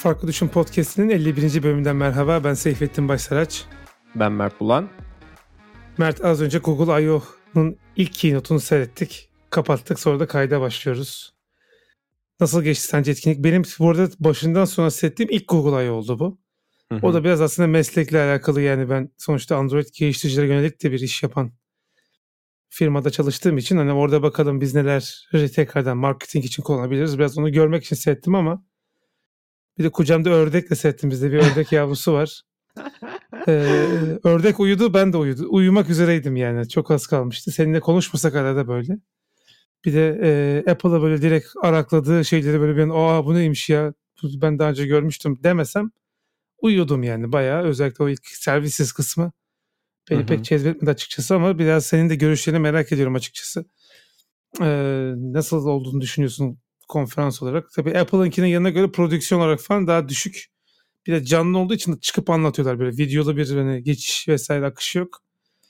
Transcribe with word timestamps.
Farklı 0.00 0.28
Düşün 0.28 0.48
Podcast'inin 0.48 1.10
51. 1.10 1.62
bölümünden 1.62 1.96
merhaba. 1.96 2.44
Ben 2.44 2.54
Seyfettin 2.54 3.08
Başsaraç. 3.08 3.64
Ben 4.14 4.32
Mert 4.32 4.60
Bulan. 4.60 4.88
Mert 5.98 6.24
az 6.24 6.42
önce 6.42 6.58
Google 6.58 7.04
I.O.'nun 7.04 7.76
ilk 7.96 8.12
keynote'unu 8.12 8.60
seyrettik. 8.60 9.28
Kapattık 9.50 10.00
sonra 10.00 10.20
da 10.20 10.26
kayda 10.26 10.60
başlıyoruz. 10.60 11.34
Nasıl 12.40 12.62
geçti 12.62 12.86
sence 12.86 13.10
etkinlik? 13.10 13.44
Benim 13.44 13.62
burada 13.78 14.08
başından 14.20 14.64
sonra 14.64 14.90
seyrettiğim 14.90 15.30
ilk 15.30 15.48
Google 15.48 15.86
I.O. 15.86 15.92
oldu 15.92 16.18
bu. 16.18 16.38
Hı 16.92 16.94
hı. 16.94 17.06
O 17.06 17.14
da 17.14 17.24
biraz 17.24 17.40
aslında 17.40 17.68
meslekle 17.68 18.22
alakalı 18.22 18.60
yani 18.60 18.90
ben 18.90 19.10
sonuçta 19.18 19.56
Android 19.56 19.86
geliştiricilere 19.98 20.46
yönelik 20.46 20.82
de 20.82 20.92
bir 20.92 21.00
iş 21.00 21.22
yapan 21.22 21.52
firmada 22.68 23.10
çalıştığım 23.10 23.58
için 23.58 23.76
hani 23.76 23.92
orada 23.92 24.22
bakalım 24.22 24.60
biz 24.60 24.74
neler 24.74 25.28
tekrardan 25.54 25.96
marketing 25.96 26.44
için 26.44 26.62
kullanabiliriz. 26.62 27.18
Biraz 27.18 27.38
onu 27.38 27.52
görmek 27.52 27.84
için 27.84 27.96
seyrettim 27.96 28.34
ama 28.34 28.69
bir 29.80 29.84
de 29.84 29.90
kucamda 29.90 30.30
ördekle 30.30 30.76
seyrettim. 30.76 31.10
Bizde 31.10 31.32
bir 31.32 31.38
ördek 31.38 31.72
yavrusu 31.72 32.12
var. 32.12 32.42
Ee, 33.48 33.52
ördek 34.24 34.60
uyudu 34.60 34.94
ben 34.94 35.12
de 35.12 35.16
uyudu. 35.16 35.46
Uyumak 35.48 35.90
üzereydim 35.90 36.36
yani. 36.36 36.68
Çok 36.68 36.90
az 36.90 37.06
kalmıştı. 37.06 37.50
Seninle 37.50 37.80
konuşmasak 37.80 38.34
arada 38.34 38.68
böyle. 38.68 38.98
Bir 39.84 39.94
de 39.94 40.20
e, 40.22 40.70
Apple'a 40.70 41.02
böyle 41.02 41.22
direkt 41.22 41.46
arakladığı 41.62 42.24
şeyleri 42.24 42.60
böyle 42.60 42.76
bir 42.76 42.92
aa 42.94 43.26
bu 43.26 43.34
neymiş 43.34 43.68
ya 43.68 43.94
ben 44.24 44.58
daha 44.58 44.70
önce 44.70 44.86
görmüştüm 44.86 45.38
demesem 45.42 45.90
uyuyordum 46.62 47.02
yani 47.02 47.32
bayağı. 47.32 47.62
Özellikle 47.62 48.04
o 48.04 48.08
ilk 48.08 48.26
servisiz 48.26 48.92
kısmı 48.92 49.32
beni 50.10 50.26
pek 50.26 50.44
cezbetmedi 50.44 50.90
açıkçası 50.90 51.34
ama 51.34 51.58
biraz 51.58 51.86
senin 51.86 52.10
de 52.10 52.14
görüşlerini 52.14 52.60
merak 52.60 52.92
ediyorum 52.92 53.14
açıkçası. 53.14 53.64
Ee, 54.60 55.12
nasıl 55.16 55.66
olduğunu 55.66 56.00
düşünüyorsun 56.00 56.58
konferans 56.90 57.42
olarak? 57.42 57.70
Tabii 57.72 57.98
Apple'ınkinin 57.98 58.46
yanına 58.46 58.70
göre 58.70 58.90
prodüksiyon 58.90 59.40
olarak 59.40 59.60
falan 59.60 59.86
daha 59.86 60.08
düşük. 60.08 60.46
Bir 61.06 61.12
de 61.12 61.24
canlı 61.24 61.58
olduğu 61.58 61.74
için 61.74 61.96
çıkıp 61.96 62.30
anlatıyorlar 62.30 62.78
böyle 62.78 62.96
videolu 62.96 63.36
bir 63.36 63.56
hani 63.56 63.82
geçiş 63.82 64.28
vesaire 64.28 64.66
akışı 64.66 64.98
yok. 64.98 65.22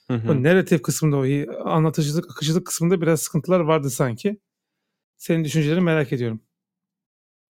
Hı 0.07 0.13
hı. 0.13 0.31
O 0.31 0.43
narratif 0.43 0.81
kısmında 0.81 1.17
o 1.17 1.25
anlatıcılık, 1.69 2.31
akıcılık 2.31 2.67
kısmında 2.67 3.01
biraz 3.01 3.21
sıkıntılar 3.21 3.59
vardı 3.59 3.89
sanki. 3.89 4.39
Senin 5.17 5.43
düşüncelerini 5.43 5.83
merak 5.83 6.13
ediyorum. 6.13 6.41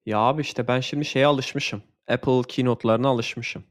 Ya 0.05 0.17
abi 0.19 0.41
işte 0.41 0.67
ben 0.67 0.79
şimdi 0.79 1.05
şeye 1.05 1.25
alışmışım. 1.25 1.83
Apple 2.07 2.41
keynote'larına 2.47 3.07
alışmışım. 3.07 3.63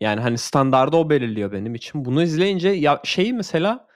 Yani 0.00 0.20
hani 0.20 0.38
standardı 0.38 0.96
o 0.96 1.10
belirliyor 1.10 1.52
benim 1.52 1.74
için. 1.74 2.04
Bunu 2.04 2.22
izleyince 2.22 2.68
ya 2.68 3.00
şeyi 3.04 3.32
mesela 3.32 3.88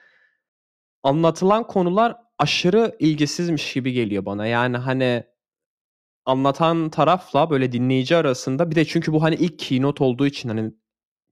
anlatılan 1.03 1.67
konular 1.67 2.15
aşırı 2.39 2.95
ilgisizmiş 2.99 3.73
gibi 3.73 3.91
geliyor 3.91 4.25
bana. 4.25 4.45
Yani 4.47 4.77
hani 4.77 5.23
anlatan 6.25 6.89
tarafla 6.89 7.49
böyle 7.49 7.71
dinleyici 7.71 8.15
arasında 8.15 8.71
bir 8.71 8.75
de 8.75 8.85
çünkü 8.85 9.13
bu 9.13 9.23
hani 9.23 9.35
ilk 9.35 9.59
keynote 9.59 10.03
olduğu 10.03 10.27
için 10.27 10.49
hani 10.49 10.71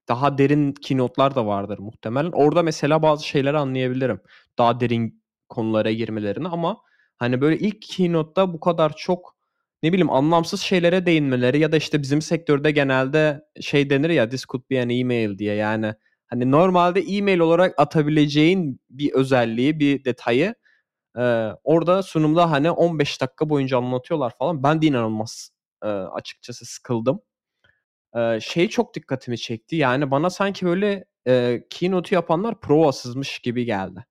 daha 0.08 0.38
derin 0.38 0.74
keynote'lar 0.74 1.36
da 1.36 1.46
vardır 1.46 1.80
muhtemelen. 1.80 2.32
Orada 2.32 2.64
mesela 2.64 3.02
bazı 3.02 3.28
şeyleri 3.28 3.58
anlayabilirim. 3.58 4.22
Daha 4.58 4.80
derin 4.80 5.24
konulara 5.50 5.92
girmelerini 5.92 6.48
ama 6.48 6.78
hani 7.18 7.42
böyle 7.42 7.58
ilk 7.60 7.82
keynote'da 7.82 8.54
bu 8.54 8.60
kadar 8.60 8.94
çok 8.98 9.36
ne 9.84 9.94
bileyim 9.94 10.10
anlamsız 10.10 10.62
şeylere 10.62 11.06
değinmeleri 11.06 11.60
ya 11.60 11.72
da 11.72 11.78
işte 11.78 12.02
bizim 12.02 12.22
sektörde 12.22 12.72
genelde 12.72 13.42
şey 13.62 13.90
denir 13.90 14.10
ya 14.10 14.30
this 14.30 14.46
could 14.46 14.70
be 14.70 14.82
an 14.82 14.90
email 14.90 15.38
diye 15.38 15.56
yani 15.56 15.94
hani 16.28 16.52
normalde 16.52 17.02
e-mail 17.02 17.40
olarak 17.40 17.80
atabileceğin 17.80 18.80
bir 18.90 19.14
özelliği, 19.14 19.80
bir 19.80 20.06
detayı 20.06 20.56
e, 21.18 21.50
orada 21.64 22.04
sunumda 22.04 22.52
hani 22.52 22.72
15 22.72 23.22
dakika 23.22 23.50
boyunca 23.50 23.78
anlatıyorlar 23.78 24.34
falan. 24.40 24.64
Ben 24.64 24.82
de 24.82 24.88
inanılmaz 24.88 25.52
e, 25.84 25.88
açıkçası 25.88 26.66
sıkıldım. 26.66 27.22
E, 28.16 28.40
şey 28.40 28.70
çok 28.70 28.96
dikkatimi 28.96 29.38
çekti. 29.38 29.76
Yani 29.76 30.12
bana 30.12 30.30
sanki 30.30 30.66
böyle 30.66 31.06
e, 31.28 31.64
keynote'u 31.70 32.16
yapanlar 32.16 32.60
provasızmış 32.60 33.40
gibi 33.40 33.66
geldi. 33.66 34.06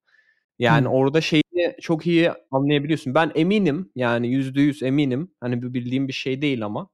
Yani 0.59 0.85
Hımm. 0.85 0.95
orada 0.95 1.21
şeyi 1.21 1.43
çok 1.81 2.07
iyi 2.07 2.33
anlayabiliyorsun. 2.51 3.15
Ben 3.15 3.33
eminim, 3.35 3.93
yani 3.97 4.29
%100 4.29 4.83
eminim. 4.87 5.35
Hani 5.41 5.63
bu 5.63 5.75
bildiğim 5.75 6.09
bir 6.09 6.13
şey 6.13 6.43
değil 6.43 6.65
ama. 6.65 6.89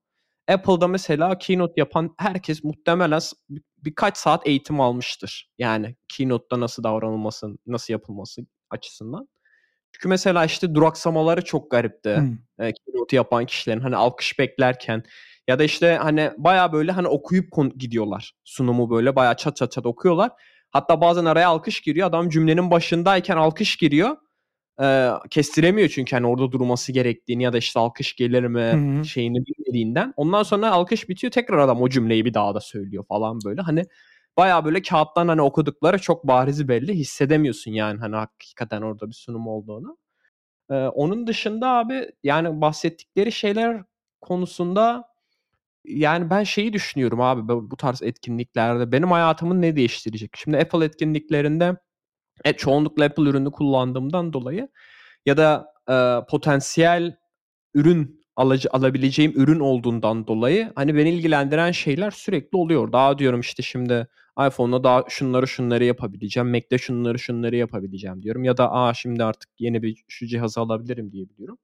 Apple'da 0.49 0.89
mesela 0.89 1.39
keynote 1.39 1.73
yapan 1.77 2.15
herkes 2.19 2.65
muhtemelen 2.65 3.21
bir 3.51 3.63
birkaç 3.79 4.17
saat 4.17 4.47
eğitim 4.47 4.81
almıştır. 4.81 5.51
Yani 5.59 5.97
keynote'da 6.09 6.61
nasıl 6.61 6.83
davranılması, 6.85 7.59
nasıl 7.67 7.93
yapılması 7.93 8.47
açısından. 8.71 9.29
Çünkü 9.97 10.09
mesela 10.09 10.45
işte 10.45 10.75
duraksamaları 10.75 11.45
çok 11.45 11.71
garipti. 11.71 12.15
Hımm. 12.15 12.39
Eee, 12.61 12.73
keynote'u 12.73 13.17
yapan 13.17 13.47
kişilerin 13.47 13.81
hani 13.81 13.97
alkış 13.97 14.39
beklerken 14.39 15.03
ya 15.49 15.59
da 15.59 15.65
işte 15.65 15.99
hani 16.03 16.31
baya 16.39 16.73
böyle 16.73 16.93
hani 16.93 17.09
okuyup 17.09 17.47
gidiyorlar. 17.77 18.33
Sunumu 18.45 18.91
böyle 18.91 19.17
baya 19.17 19.35
çat 19.35 19.57
çat 19.57 19.73
çat 19.73 19.87
okuyorlar. 19.87 20.31
Hatta 20.71 21.01
bazen 21.01 21.25
araya 21.25 21.49
alkış 21.49 21.81
giriyor. 21.81 22.09
Adam 22.09 22.29
cümlenin 22.29 22.71
başındayken 22.71 23.37
alkış 23.37 23.77
giriyor. 23.77 24.17
Ee, 24.83 25.11
kestiremiyor 25.31 25.89
çünkü 25.89 26.17
hani 26.17 26.27
orada 26.27 26.53
durması 26.53 26.93
gerektiğini 26.93 27.43
ya 27.43 27.53
da 27.53 27.59
işte 27.59 27.81
alkış 27.81 28.17
gelir 28.17 28.43
mi 28.43 28.61
Hı-hı. 28.61 29.05
şeyini 29.05 29.39
bilmediğinden. 29.47 30.15
Ondan 30.17 30.43
sonra 30.43 30.71
alkış 30.71 31.09
bitiyor 31.09 31.31
tekrar 31.31 31.59
adam 31.59 31.83
o 31.83 31.89
cümleyi 31.89 32.25
bir 32.25 32.35
daha 32.35 32.55
da 32.55 32.61
söylüyor 32.61 33.05
falan 33.09 33.39
böyle. 33.45 33.61
Hani 33.61 33.85
baya 34.37 34.65
böyle 34.65 34.83
kağıttan 34.83 35.29
hani 35.29 35.43
okudukları 35.43 35.99
çok 35.99 36.29
bariz 36.29 36.69
belli 36.69 36.95
hissedemiyorsun 36.95 37.71
yani 37.71 38.01
hani 38.01 38.17
hakikaten 38.17 38.83
orada 38.83 39.09
bir 39.09 39.15
sunum 39.15 39.47
olduğunu. 39.47 39.99
Ee, 40.71 40.75
onun 40.75 41.27
dışında 41.27 41.69
abi 41.71 42.11
yani 42.23 42.61
bahsettikleri 42.61 43.33
şeyler 43.33 43.83
konusunda 44.21 45.05
yani 45.85 46.31
ben 46.31 46.43
şeyi 46.45 46.73
düşünüyorum 46.73 47.21
abi 47.21 47.49
bu 47.49 47.77
tarz 47.77 48.03
etkinliklerde 48.03 48.93
benim 48.93 49.11
hayatımı 49.11 49.63
ne 49.63 49.77
değiştirecek? 49.77 50.31
Şimdi 50.37 50.59
Apple 50.59 50.85
etkinliklerinde 50.85 51.77
e, 52.45 52.53
çoğunlukla 52.53 53.05
Apple 53.05 53.23
ürünü 53.23 53.51
kullandığımdan 53.53 54.33
dolayı 54.33 54.69
ya 55.27 55.37
da 55.37 55.67
e, 55.91 56.27
potansiyel 56.31 57.17
ürün 57.75 58.27
alıcı, 58.37 58.69
alabileceğim 58.73 59.33
ürün 59.37 59.61
olduğundan 59.61 60.27
dolayı 60.27 60.73
hani 60.75 60.97
beni 60.97 61.11
ilgilendiren 61.11 61.73
şeyler 61.73 62.11
sürekli 62.11 62.57
oluyor. 62.59 62.93
Daha 62.93 63.19
diyorum 63.19 63.41
işte 63.41 63.63
şimdi 63.63 64.09
iPhone'da 64.41 64.85
daha 64.85 65.05
şunları 65.09 65.49
şunları 65.49 65.85
yapabileceğim. 65.85 66.51
Mac'te 66.51 66.79
şunları 66.79 67.19
şunları 67.19 67.57
yapabileceğim 67.57 68.23
diyorum. 68.23 68.45
Ya 68.45 68.57
da 68.57 68.73
aa 68.73 68.95
şimdi 68.95 69.25
artık 69.25 69.51
yeni 69.59 69.83
bir 69.83 70.05
şu 70.09 70.27
cihazı 70.27 70.61
alabilirim 70.61 71.13
diyebiliyorum. 71.13 71.59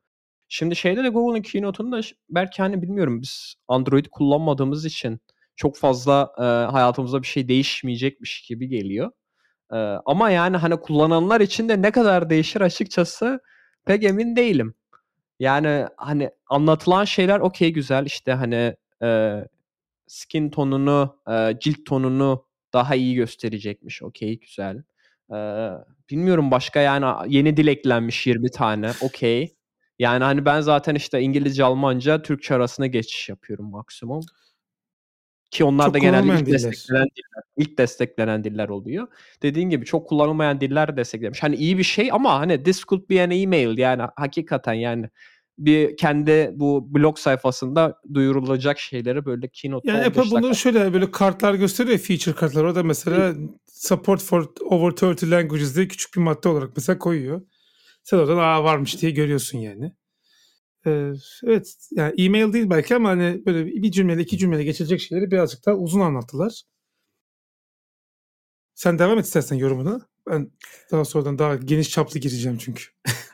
Şimdi 0.48 0.76
şeyde 0.76 1.04
de 1.04 1.08
Google'ın 1.08 1.42
keynote'unda 1.42 2.00
belki 2.30 2.62
hani 2.62 2.82
bilmiyorum 2.82 3.22
biz 3.22 3.54
Android 3.68 4.06
kullanmadığımız 4.10 4.84
için 4.84 5.20
çok 5.56 5.76
fazla 5.76 6.32
e, 6.38 6.42
hayatımızda 6.72 7.22
bir 7.22 7.26
şey 7.26 7.48
değişmeyecekmiş 7.48 8.42
gibi 8.42 8.68
geliyor. 8.68 9.10
E, 9.72 9.76
ama 10.06 10.30
yani 10.30 10.56
hani 10.56 10.76
kullananlar 10.80 11.40
için 11.40 11.68
de 11.68 11.82
ne 11.82 11.90
kadar 11.90 12.30
değişir 12.30 12.60
açıkçası 12.60 13.40
pek 13.86 14.04
emin 14.04 14.36
değilim. 14.36 14.74
Yani 15.40 15.86
hani 15.96 16.30
anlatılan 16.48 17.04
şeyler 17.04 17.40
okey 17.40 17.72
güzel 17.72 18.06
işte 18.06 18.32
hani 18.32 18.76
e, 19.02 19.38
skin 20.06 20.50
tonunu, 20.50 21.16
e, 21.30 21.58
cilt 21.60 21.86
tonunu 21.86 22.44
daha 22.72 22.94
iyi 22.94 23.14
gösterecekmiş. 23.14 24.02
Okey 24.02 24.40
güzel. 24.40 24.82
E, 25.32 25.36
bilmiyorum 26.10 26.50
başka 26.50 26.80
yani 26.80 27.34
yeni 27.34 27.56
dil 27.56 27.66
eklenmiş 27.66 28.26
20 28.26 28.50
tane. 28.50 28.92
Okey. 29.00 29.54
Yani 29.98 30.24
hani 30.24 30.44
ben 30.44 30.60
zaten 30.60 30.94
işte 30.94 31.20
İngilizce, 31.20 31.64
Almanca, 31.64 32.22
Türkçe 32.22 32.54
arasında 32.54 32.86
geçiş 32.86 33.28
yapıyorum 33.28 33.70
maksimum. 33.70 34.20
Ki 35.50 35.64
onlar 35.64 35.84
çok 35.84 35.94
da 35.94 35.98
genelde 35.98 36.32
ilk 36.32 36.46
diller. 36.46 36.54
desteklenen 36.54 37.06
diller. 37.06 37.42
İlk 37.56 37.78
desteklenen 37.78 38.44
diller 38.44 38.68
oluyor. 38.68 39.08
Dediğin 39.42 39.70
gibi 39.70 39.84
çok 39.84 40.08
kullanılmayan 40.08 40.60
diller 40.60 40.96
desteklemiş. 40.96 41.42
Hani 41.42 41.56
iyi 41.56 41.78
bir 41.78 41.82
şey 41.82 42.12
ama 42.12 42.40
hani 42.40 42.62
this 42.62 42.84
could 42.84 43.10
be 43.10 43.22
an 43.22 43.30
email 43.30 43.78
yani 43.78 44.02
hakikaten 44.16 44.72
yani 44.72 45.08
bir 45.64 45.96
kendi 45.96 46.50
bu 46.54 46.94
blog 46.94 47.18
sayfasında 47.18 48.00
duyurulacak 48.14 48.78
şeyleri 48.78 49.24
böyle 49.24 49.48
keynote 49.48 49.90
Yani 49.90 50.04
Apple 50.04 50.30
bunu 50.30 50.54
şöyle 50.54 50.92
böyle 50.92 51.10
kartlar 51.10 51.54
gösteriyor 51.54 51.98
feature 51.98 52.34
kartlar. 52.34 52.64
O 52.64 52.74
da 52.74 52.82
mesela 52.82 53.34
support 53.66 54.22
for 54.22 54.52
over 54.60 54.86
30 54.86 55.30
languages 55.30 55.76
diye 55.76 55.88
küçük 55.88 56.16
bir 56.16 56.20
madde 56.20 56.48
olarak 56.48 56.70
mesela 56.76 56.98
koyuyor. 56.98 57.42
Sen 58.02 58.18
oradan 58.18 58.38
aa 58.38 58.64
varmış 58.64 59.02
diye 59.02 59.12
görüyorsun 59.12 59.58
yani. 59.58 59.92
Ee, 60.86 61.12
evet 61.44 61.76
yani 61.90 62.14
e-mail 62.18 62.52
değil 62.52 62.70
belki 62.70 62.96
ama 62.96 63.08
hani 63.08 63.42
böyle 63.46 63.66
bir 63.66 63.90
cümleyle 63.90 64.22
iki 64.22 64.38
cümleyle 64.38 64.64
geçilecek 64.64 65.00
şeyleri 65.00 65.30
birazcık 65.30 65.66
daha 65.66 65.74
uzun 65.74 66.00
anlattılar. 66.00 66.62
Sen 68.74 68.98
devam 68.98 69.18
et 69.18 69.24
istersen 69.24 69.56
yorumuna. 69.56 70.11
Ben 70.30 70.50
daha 70.92 71.04
sonradan 71.04 71.38
daha 71.38 71.54
geniş 71.56 71.90
çaplı 71.90 72.20
gireceğim 72.20 72.58
çünkü. 72.58 72.84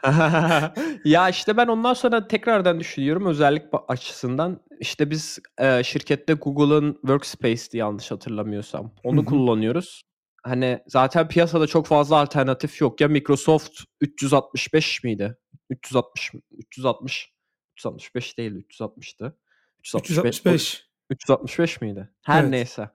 ya 1.05 1.29
işte 1.29 1.57
ben 1.57 1.67
ondan 1.67 1.95
sonra 1.95 2.29
tekrardan 2.29 2.81
düşünüyorum 2.81 3.27
özellik 3.27 3.63
açısından. 3.89 4.61
İşte 4.81 5.11
biz 5.11 5.39
e, 5.59 5.85
şirkette 5.85 6.33
Google'ın 6.33 6.93
Workspace'di 6.93 7.77
yanlış 7.77 8.11
hatırlamıyorsam. 8.11 8.95
Onu 9.05 9.25
kullanıyoruz 9.25 10.03
hani 10.43 10.81
zaten 10.87 11.29
piyasada 11.29 11.67
çok 11.67 11.87
fazla 11.87 12.17
alternatif 12.17 12.81
yok. 12.81 13.01
Ya 13.01 13.09
Microsoft 13.09 13.81
365 14.01 15.05
miydi? 15.05 15.37
360 15.71 16.33
360 16.59 17.33
365 17.77 18.39
değil 18.39 18.53
360'tı. 18.53 19.37
365. 19.81 20.07
365. 20.07 20.89
365 21.11 21.81
miydi? 21.81 22.09
Her 22.23 22.43
Evet. 22.43 22.51
neyse. 22.51 22.91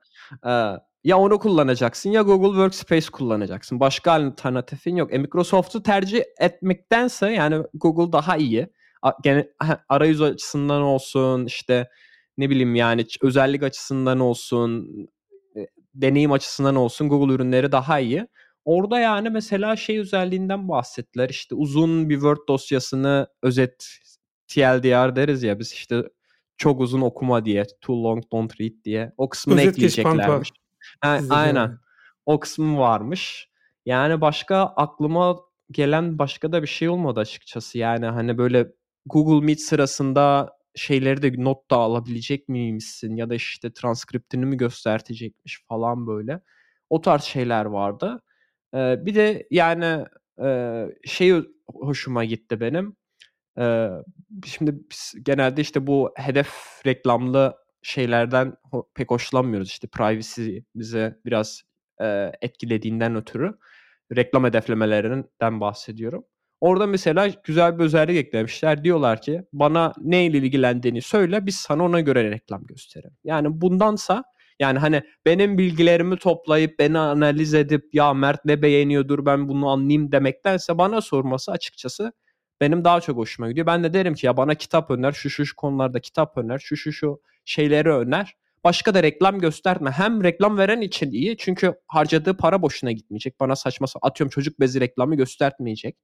Ee, 0.47 0.73
ya 1.03 1.17
onu 1.17 1.39
kullanacaksın 1.39 2.09
ya 2.09 2.21
Google 2.21 2.47
Workspace 2.47 3.07
kullanacaksın. 3.11 3.79
Başka 3.79 4.11
alternatifin 4.11 4.95
yok. 4.95 5.13
E, 5.13 5.17
Microsoft'u 5.17 5.83
tercih 5.83 6.21
etmektense 6.39 7.29
yani 7.29 7.63
Google 7.73 8.11
daha 8.11 8.37
iyi. 8.37 8.67
Gene, 9.23 9.47
arayüz 9.89 10.21
açısından 10.21 10.81
olsun 10.81 11.45
işte 11.45 11.89
ne 12.37 12.49
bileyim 12.49 12.75
yani 12.75 13.05
özellik 13.21 13.63
açısından 13.63 14.19
olsun 14.19 14.89
e, 15.55 15.67
deneyim 15.95 16.31
açısından 16.31 16.75
olsun 16.75 17.09
Google 17.09 17.33
ürünleri 17.33 17.71
daha 17.71 17.99
iyi. 17.99 18.27
Orada 18.65 18.99
yani 18.99 19.29
mesela 19.29 19.75
şey 19.75 19.99
özelliğinden 19.99 20.69
bahsettiler. 20.69 21.29
İşte 21.29 21.55
uzun 21.55 22.09
bir 22.09 22.15
Word 22.15 22.47
dosyasını 22.47 23.27
özet 23.41 23.87
TLDR 24.47 25.15
deriz 25.15 25.43
ya 25.43 25.59
biz 25.59 25.73
işte 25.73 26.03
çok 26.57 26.81
uzun 26.81 27.01
okuma 27.01 27.45
diye 27.45 27.65
too 27.81 28.03
long 28.03 28.23
don't 28.31 28.61
read 28.61 28.83
diye 28.85 29.11
o 29.17 29.29
kısmını 29.29 29.59
Özet 29.59 29.73
ekleyeceklermiş. 29.73 30.51
Sizde 31.19 31.33
aynen. 31.33 31.55
yani. 31.55 31.75
O 32.25 32.39
kısmı 32.39 32.79
varmış. 32.79 33.49
Yani 33.85 34.21
başka 34.21 34.57
aklıma 34.57 35.35
gelen 35.71 36.19
başka 36.19 36.51
da 36.51 36.61
bir 36.61 36.67
şey 36.67 36.89
olmadı 36.89 37.19
açıkçası. 37.19 37.77
Yani 37.77 38.05
hani 38.05 38.37
böyle 38.37 38.67
Google 39.05 39.45
Meet 39.45 39.61
sırasında 39.61 40.49
şeyleri 40.75 41.21
de 41.21 41.43
not 41.43 41.71
da 41.71 41.75
alabilecek 41.75 42.49
miymişsin 42.49 43.15
ya 43.15 43.29
da 43.29 43.35
işte 43.35 43.73
transkriptini 43.73 44.45
mi 44.45 44.57
göstertecekmiş 44.57 45.63
falan 45.69 46.07
böyle. 46.07 46.41
O 46.89 47.01
tarz 47.01 47.23
şeyler 47.23 47.65
vardı. 47.65 48.21
Ee, 48.75 49.05
bir 49.05 49.15
de 49.15 49.47
yani 49.51 50.05
e, 50.43 50.85
şey 51.05 51.43
hoşuma 51.67 52.25
gitti 52.25 52.59
benim. 52.59 52.95
Ee, 53.59 53.89
şimdi 54.45 54.75
biz 54.91 55.13
genelde 55.23 55.61
işte 55.61 55.87
bu 55.87 56.13
hedef 56.15 56.49
reklamlı 56.85 57.57
şeylerden 57.83 58.53
pek 58.95 59.11
hoşlanmıyoruz. 59.11 59.69
İşte 59.69 59.87
privacy 59.87 60.57
bize 60.75 61.19
biraz 61.25 61.63
e, 62.01 62.31
etkilediğinden 62.41 63.15
ötürü 63.15 63.57
reklam 64.15 64.43
hedeflemelerinden 64.43 65.61
bahsediyorum. 65.61 66.25
Orada 66.61 66.87
mesela 66.87 67.27
güzel 67.43 67.79
bir 67.79 67.83
özellik 67.83 68.17
eklemişler. 68.17 68.83
Diyorlar 68.83 69.21
ki 69.21 69.43
bana 69.53 69.93
neyle 70.01 70.37
ilgilendiğini 70.37 71.01
söyle 71.01 71.45
biz 71.45 71.55
sana 71.55 71.83
ona 71.83 71.99
göre 71.99 72.31
reklam 72.31 72.65
gösterelim. 72.65 73.17
Yani 73.23 73.61
bundansa 73.61 74.23
yani 74.59 74.79
hani 74.79 75.01
benim 75.25 75.57
bilgilerimi 75.57 76.17
toplayıp 76.17 76.79
beni 76.79 76.99
analiz 76.99 77.53
edip 77.53 77.95
ya 77.95 78.13
Mert 78.13 78.45
ne 78.45 78.61
beğeniyordur 78.61 79.25
ben 79.25 79.47
bunu 79.47 79.69
anlayayım 79.69 80.11
demektense 80.11 80.77
bana 80.77 81.01
sorması 81.01 81.51
açıkçası 81.51 82.13
benim 82.63 82.83
daha 82.83 83.01
çok 83.01 83.17
hoşuma 83.17 83.49
gidiyor. 83.49 83.67
Ben 83.67 83.83
de 83.83 83.93
derim 83.93 84.13
ki 84.13 84.25
ya 84.25 84.37
bana 84.37 84.55
kitap 84.55 84.91
öner, 84.91 85.11
şu 85.11 85.29
şu 85.29 85.45
şu 85.45 85.55
konularda 85.55 85.99
kitap 85.99 86.37
öner, 86.37 86.59
şu 86.59 86.77
şu 86.77 86.93
şu 86.93 87.21
şeyleri 87.45 87.89
öner. 87.91 88.35
Başka 88.63 88.93
da 88.93 89.03
reklam 89.03 89.39
gösterme. 89.39 89.91
Hem 89.91 90.23
reklam 90.23 90.57
veren 90.57 90.81
için 90.81 91.11
iyi 91.11 91.37
çünkü 91.37 91.73
harcadığı 91.87 92.37
para 92.37 92.61
boşuna 92.61 92.91
gitmeyecek. 92.91 93.39
Bana 93.39 93.55
saçma 93.55 93.87
sa- 93.87 93.99
atıyorum 94.01 94.29
çocuk 94.29 94.59
bezi 94.59 94.79
reklamı 94.79 95.15
göstermeyecek 95.15 95.97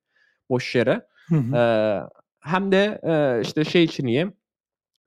boş 0.49 0.75
yere. 0.75 1.01
Hı 1.27 1.35
hı. 1.35 1.55
Ee, 1.55 2.01
hem 2.39 2.71
de 2.71 2.99
e, 3.03 3.41
işte 3.41 3.63
şey 3.65 3.83
için 3.83 4.07
iyi. 4.07 4.27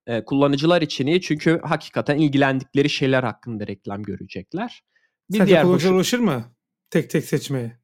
e, 0.06 0.24
kullanıcılar 0.24 0.82
için 0.82 1.06
iyi 1.06 1.20
çünkü 1.20 1.60
hakikaten 1.64 2.16
ilgilendikleri 2.18 2.90
şeyler 2.90 3.22
hakkında 3.22 3.66
reklam 3.66 4.02
görecekler. 4.02 4.82
Bir 5.30 5.38
Sence 5.38 5.48
diğer 5.50 5.64
hoşu- 5.64 5.94
ulaşır 5.94 6.18
mı? 6.18 6.44
Tek 6.90 7.10
tek 7.10 7.24
seçmeye. 7.24 7.81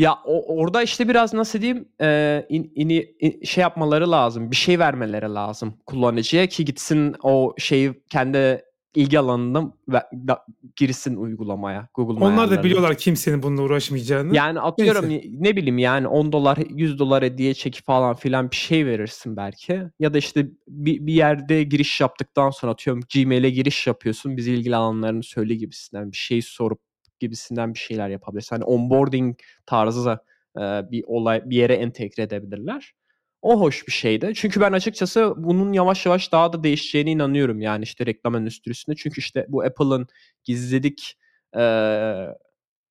Ya 0.00 0.18
o, 0.24 0.56
orada 0.56 0.82
işte 0.82 1.08
biraz 1.08 1.34
nasıl 1.34 1.60
diyeyim 1.60 1.88
e, 2.00 2.46
in- 2.48 2.72
ini 2.74 3.14
in- 3.20 3.44
şey 3.44 3.62
yapmaları 3.62 4.10
lazım. 4.10 4.50
Bir 4.50 4.56
şey 4.56 4.78
vermeleri 4.78 5.34
lazım 5.34 5.74
kullanıcıya 5.86 6.46
ki 6.46 6.64
gitsin 6.64 7.14
o 7.22 7.54
şeyi 7.58 8.02
kendi 8.10 8.62
ilgi 8.94 9.18
alanında 9.18 9.72
ve, 9.88 10.02
da, 10.28 10.44
girsin 10.76 11.16
uygulamaya 11.16 11.88
Google 11.94 12.24
Onlar 12.24 12.50
da 12.50 12.62
biliyorlar 12.62 12.96
kimsenin 12.96 13.42
bununla 13.42 13.62
uğraşmayacağını. 13.62 14.36
Yani 14.36 14.60
atıyorum 14.60 15.08
Neyse. 15.08 15.28
ne 15.32 15.56
bileyim 15.56 15.78
yani 15.78 16.06
10 16.08 16.32
dolar 16.32 16.58
100 16.70 16.98
dolar 16.98 17.24
hediye 17.24 17.54
çeki 17.54 17.82
falan 17.82 18.14
filan 18.14 18.50
bir 18.50 18.56
şey 18.56 18.86
verirsin 18.86 19.36
belki. 19.36 19.82
Ya 19.98 20.14
da 20.14 20.18
işte 20.18 20.46
bir, 20.68 21.06
bir 21.06 21.12
yerde 21.12 21.62
giriş 21.62 22.00
yaptıktan 22.00 22.50
sonra 22.50 22.72
atıyorum 22.72 23.02
Gmail'e 23.14 23.50
giriş 23.50 23.86
yapıyorsun. 23.86 24.36
Bizi 24.36 24.52
ilgili 24.52 24.76
alanlarını 24.76 25.22
söyle 25.22 25.54
gibisinden 25.54 26.12
bir 26.12 26.16
şey 26.16 26.42
sorup 26.42 26.89
gibisinden 27.20 27.74
bir 27.74 27.78
şeyler 27.78 28.08
yapabilirsin. 28.08 28.56
Hani 28.56 28.64
onboarding 28.64 29.38
tarzı 29.66 30.18
e, 30.56 30.60
bir 30.60 31.04
olay 31.06 31.50
bir 31.50 31.56
yere 31.56 31.74
entegre 31.74 32.22
edebilirler. 32.22 32.94
O 33.42 33.60
hoş 33.60 33.86
bir 33.86 33.92
şeydi. 33.92 34.32
Çünkü 34.34 34.60
ben 34.60 34.72
açıkçası 34.72 35.34
bunun 35.36 35.72
yavaş 35.72 36.06
yavaş 36.06 36.32
daha 36.32 36.52
da 36.52 36.62
değişeceğine 36.64 37.10
inanıyorum 37.10 37.60
yani 37.60 37.82
işte 37.82 38.06
reklam 38.06 38.36
endüstrisinde. 38.36 38.96
Çünkü 38.96 39.20
işte 39.20 39.46
bu 39.48 39.62
Apple'ın 39.62 40.06
gizledik 40.44 41.18
e, 41.56 41.62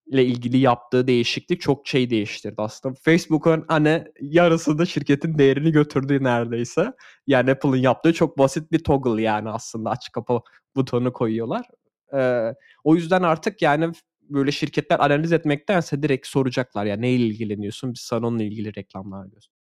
ile 0.10 0.26
ilgili 0.26 0.58
yaptığı 0.58 1.08
değişiklik 1.08 1.62
çok 1.62 1.88
şey 1.88 2.10
değiştirdi 2.10 2.56
aslında. 2.58 2.96
Facebook'un 3.02 3.66
hani 3.68 4.06
yarısında 4.22 4.86
şirketin 4.86 5.38
değerini 5.38 5.72
götürdüğü 5.72 6.24
neredeyse. 6.24 6.94
Yani 7.28 7.52
Apple'ın 7.52 7.76
yaptığı 7.76 8.14
çok 8.14 8.38
basit 8.38 8.72
bir 8.72 8.84
toggle 8.84 9.22
yani 9.22 9.50
aslında 9.50 9.90
aç 9.90 10.12
kapa 10.12 10.42
butonu 10.76 11.14
koyuyorlar. 11.14 11.66
Ee, 12.14 12.54
o 12.84 12.96
yüzden 12.96 13.22
artık 13.22 13.62
yani 13.62 13.92
böyle 14.30 14.52
şirketler 14.52 15.00
analiz 15.00 15.31
etmektense 15.31 16.04
direkt 16.04 16.28
soracaklar 16.28 16.86
ya 16.86 16.96
neyle 16.96 17.24
ilgileniyorsun 17.26 17.94
biz 17.94 18.02
sana 18.02 18.28
onunla 18.28 18.44
ilgili 18.44 18.76
reklamlar 18.76 19.26
göster. 19.26 19.60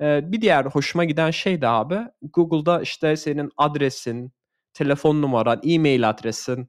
Ee, 0.00 0.32
bir 0.32 0.40
diğer 0.40 0.64
hoşuma 0.64 1.04
giden 1.04 1.30
şey 1.30 1.60
de 1.60 1.68
abi 1.68 1.98
Google'da 2.22 2.82
işte 2.82 3.16
senin 3.16 3.50
adresin, 3.56 4.32
telefon 4.74 5.22
numaran, 5.22 5.60
e-mail 5.64 6.10
adresin 6.10 6.68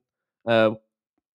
e, 0.49 0.67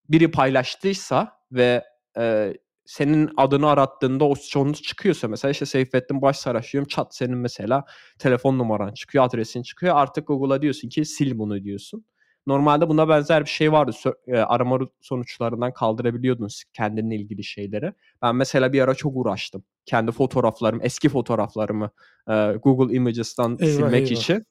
biri 0.09 0.31
paylaştıysa 0.31 1.39
ve 1.51 1.83
e, 2.17 2.53
senin 2.85 3.29
adını 3.37 3.69
arattığında 3.69 4.25
o 4.25 4.35
sonuç 4.35 4.83
çıkıyorsa 4.83 5.27
mesela 5.27 5.51
işte 5.51 5.65
Seyfettin 5.65 6.21
Başsaraç 6.21 6.73
diyorum 6.73 6.87
çat 6.87 7.15
senin 7.15 7.37
mesela 7.37 7.85
telefon 8.19 8.57
numaran 8.57 8.93
çıkıyor 8.93 9.23
adresin 9.23 9.63
çıkıyor 9.63 9.95
artık 9.95 10.27
Google'a 10.27 10.61
diyorsun 10.61 10.89
ki 10.89 11.05
sil 11.13 11.31
bunu 11.37 11.63
diyorsun. 11.63 12.05
Normalde 12.47 12.89
buna 12.89 13.09
benzer 13.09 13.45
bir 13.45 13.49
şey 13.49 13.71
vardı. 13.71 13.91
E, 14.27 14.37
arama 14.37 14.79
sonuçlarından 15.01 15.73
kaldırabiliyordun 15.73 16.47
kendinle 16.73 17.15
ilgili 17.15 17.43
şeyleri. 17.43 17.93
Ben 18.21 18.35
mesela 18.35 18.73
bir 18.73 18.81
ara 18.81 18.95
çok 18.95 19.15
uğraştım. 19.15 19.63
Kendi 19.85 20.11
fotoğraflarım, 20.11 20.79
eski 20.83 21.09
fotoğraflarımı 21.09 21.91
e, 22.29 22.53
Google 22.63 22.95
Images'tan 22.95 23.57
Eyvah, 23.59 23.73
silmek 23.73 24.11
eyvah. 24.11 24.21
için. 24.21 24.45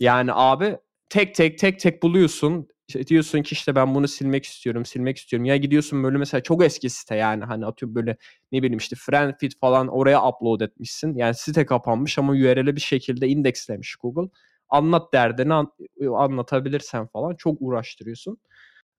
Yani 0.00 0.30
abi 0.34 0.76
tek 1.08 1.34
tek 1.34 1.58
tek 1.58 1.80
tek 1.80 2.02
buluyorsun. 2.02 2.68
İşte 2.88 3.06
diyorsun 3.06 3.42
ki 3.42 3.52
işte 3.52 3.74
ben 3.74 3.94
bunu 3.94 4.08
silmek 4.08 4.44
istiyorum, 4.44 4.84
silmek 4.84 5.16
istiyorum. 5.16 5.44
Ya 5.44 5.56
gidiyorsun 5.56 6.02
böyle 6.02 6.18
mesela 6.18 6.42
çok 6.42 6.64
eski 6.64 6.90
site 6.90 7.14
yani 7.16 7.44
hani 7.44 7.66
atıyorum 7.66 7.94
böyle 7.94 8.16
ne 8.52 8.62
bileyim 8.62 8.78
işte 8.78 8.96
Friendfeed 8.96 9.52
falan 9.60 9.88
oraya 9.88 10.28
upload 10.28 10.60
etmişsin. 10.60 11.14
Yani 11.16 11.34
site 11.34 11.66
kapanmış 11.66 12.18
ama 12.18 12.32
URL'i 12.32 12.76
bir 12.76 12.80
şekilde 12.80 13.28
indekslemiş 13.28 13.96
Google. 13.96 14.30
Anlat 14.70 15.12
derdini 15.12 15.54
an- 15.54 15.72
anlatabilirsen 16.16 17.06
falan 17.06 17.34
çok 17.34 17.56
uğraştırıyorsun. 17.60 18.38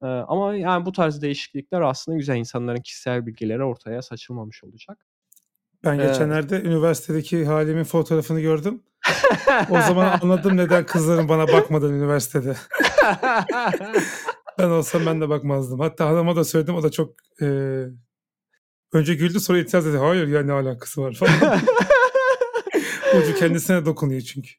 Ee, 0.03 0.05
ama 0.07 0.55
yani 0.55 0.85
bu 0.85 0.91
tarz 0.91 1.21
değişiklikler 1.21 1.81
aslında 1.81 2.17
güzel 2.17 2.35
insanların 2.35 2.81
kişisel 2.81 3.25
bilgileri 3.25 3.63
ortaya 3.63 4.01
saçılmamış 4.01 4.63
olacak. 4.63 4.97
Ben 5.83 5.99
Evet. 5.99 6.07
geçenlerde 6.13 6.61
üniversitedeki 6.61 7.45
halimin 7.45 7.83
fotoğrafını 7.83 8.41
gördüm. 8.41 8.83
O 9.69 9.81
zaman 9.81 10.19
anladım 10.21 10.57
neden 10.57 10.85
kızların 10.85 11.29
bana 11.29 11.47
bakmadan 11.47 11.93
üniversitede. 11.93 12.55
Ben 14.59 14.69
olsam 14.69 15.05
ben 15.05 15.21
de 15.21 15.29
bakmazdım. 15.29 15.79
Hatta 15.79 16.05
hanıma 16.09 16.35
da 16.35 16.43
söyledim 16.43 16.75
o 16.75 16.83
da 16.83 16.91
çok 16.91 17.13
e, 17.41 17.45
önce 18.93 19.13
güldü 19.13 19.39
sonra 19.39 19.59
itiraz 19.59 19.85
dedi. 19.85 19.97
Hayır 19.97 20.27
ya 20.27 20.41
ne 20.43 20.51
alakası 20.51 21.01
var 21.01 21.13
falan. 21.13 21.59
Ucu 23.21 23.35
kendisine 23.35 23.85
dokunuyor 23.85 24.21
çünkü. 24.21 24.49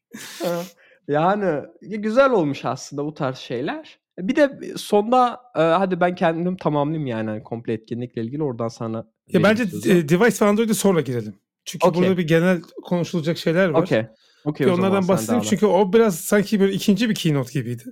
Yani 1.09 1.65
ya 1.83 1.97
güzel 1.97 2.31
olmuş 2.31 2.65
aslında 2.65 3.05
bu 3.05 3.15
tarz 3.15 3.37
şeyler. 3.37 3.99
Bir 4.19 4.37
de 4.37 4.75
sonda 4.77 5.41
e, 5.57 5.61
hadi 5.61 6.01
ben 6.01 6.15
kendim 6.15 6.57
tamamlayayım 6.57 7.07
yani 7.07 7.31
hani 7.31 7.43
komple 7.43 7.73
etkinlikle 7.73 8.23
ilgili 8.23 8.43
oradan 8.43 8.69
sana 8.69 9.07
Ya 9.29 9.43
bence 9.43 9.63
e, 9.63 10.09
device 10.09 10.45
Android'e 10.45 10.75
sonra 10.75 11.01
girelim. 11.01 11.35
Çünkü 11.65 11.89
Okey. 11.89 12.03
burada 12.03 12.19
bir 12.19 12.27
genel 12.27 12.61
konuşulacak 12.85 13.39
şeyler 13.39 13.69
var. 13.69 13.83
Okey. 13.83 14.07
Okey 14.45 14.67
Bir 14.67 14.73
o 14.73 14.77
zaman 14.77 14.91
onlardan 14.91 15.09
bahsedeyim 15.09 15.43
çünkü 15.43 15.67
o 15.67 15.93
biraz 15.93 16.21
sanki 16.21 16.61
böyle 16.61 16.73
ikinci 16.73 17.11
bir 17.11 17.15
keynote 17.15 17.61
gibiydi. 17.61 17.85